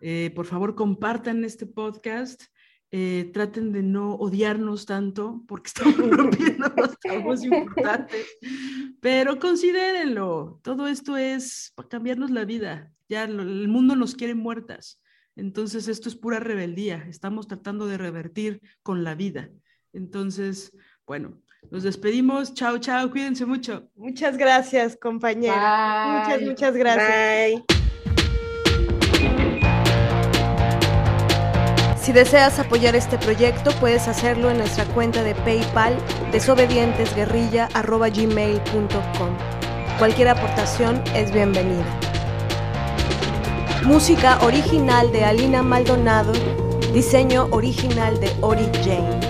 Eh, 0.00 0.32
por 0.34 0.46
favor, 0.46 0.74
compartan 0.74 1.44
este 1.44 1.66
podcast. 1.66 2.42
Eh, 2.90 3.30
traten 3.34 3.70
de 3.70 3.82
no 3.82 4.14
odiarnos 4.14 4.86
tanto 4.86 5.42
porque 5.46 5.68
estamos 5.68 5.96
rompiendo 6.10 6.72
los 6.74 7.44
importantes, 7.44 8.26
pero 9.02 9.38
considérenlo, 9.38 10.58
todo 10.62 10.88
esto 10.88 11.18
es 11.18 11.70
para 11.74 11.90
cambiarnos 11.90 12.30
la 12.30 12.46
vida, 12.46 12.90
ya 13.06 13.24
el 13.24 13.68
mundo 13.68 13.94
nos 13.94 14.14
quiere 14.14 14.34
muertas, 14.34 15.02
entonces 15.36 15.86
esto 15.86 16.08
es 16.08 16.16
pura 16.16 16.40
rebeldía, 16.40 17.04
estamos 17.10 17.46
tratando 17.46 17.86
de 17.86 17.98
revertir 17.98 18.62
con 18.82 19.04
la 19.04 19.14
vida, 19.14 19.50
entonces, 19.92 20.74
bueno, 21.06 21.42
nos 21.70 21.82
despedimos, 21.82 22.54
chao, 22.54 22.78
chao, 22.78 23.10
cuídense 23.10 23.44
mucho. 23.44 23.90
Muchas 23.96 24.38
gracias, 24.38 24.96
compañera. 24.96 26.24
Muchas, 26.24 26.42
muchas 26.42 26.74
gracias. 26.74 27.62
Bye. 27.68 27.77
Si 32.08 32.14
deseas 32.14 32.58
apoyar 32.58 32.96
este 32.96 33.18
proyecto, 33.18 33.70
puedes 33.80 34.08
hacerlo 34.08 34.48
en 34.48 34.56
nuestra 34.56 34.86
cuenta 34.86 35.22
de 35.22 35.34
PayPal 35.34 35.94
desobedientesguerrilla.gmail.com. 36.32 39.28
Cualquier 39.98 40.28
aportación 40.28 41.02
es 41.14 41.30
bienvenida. 41.32 41.84
Música 43.84 44.38
original 44.40 45.12
de 45.12 45.26
Alina 45.26 45.62
Maldonado, 45.62 46.32
diseño 46.94 47.46
original 47.50 48.18
de 48.18 48.34
Ori 48.40 48.64
Jane. 48.82 49.27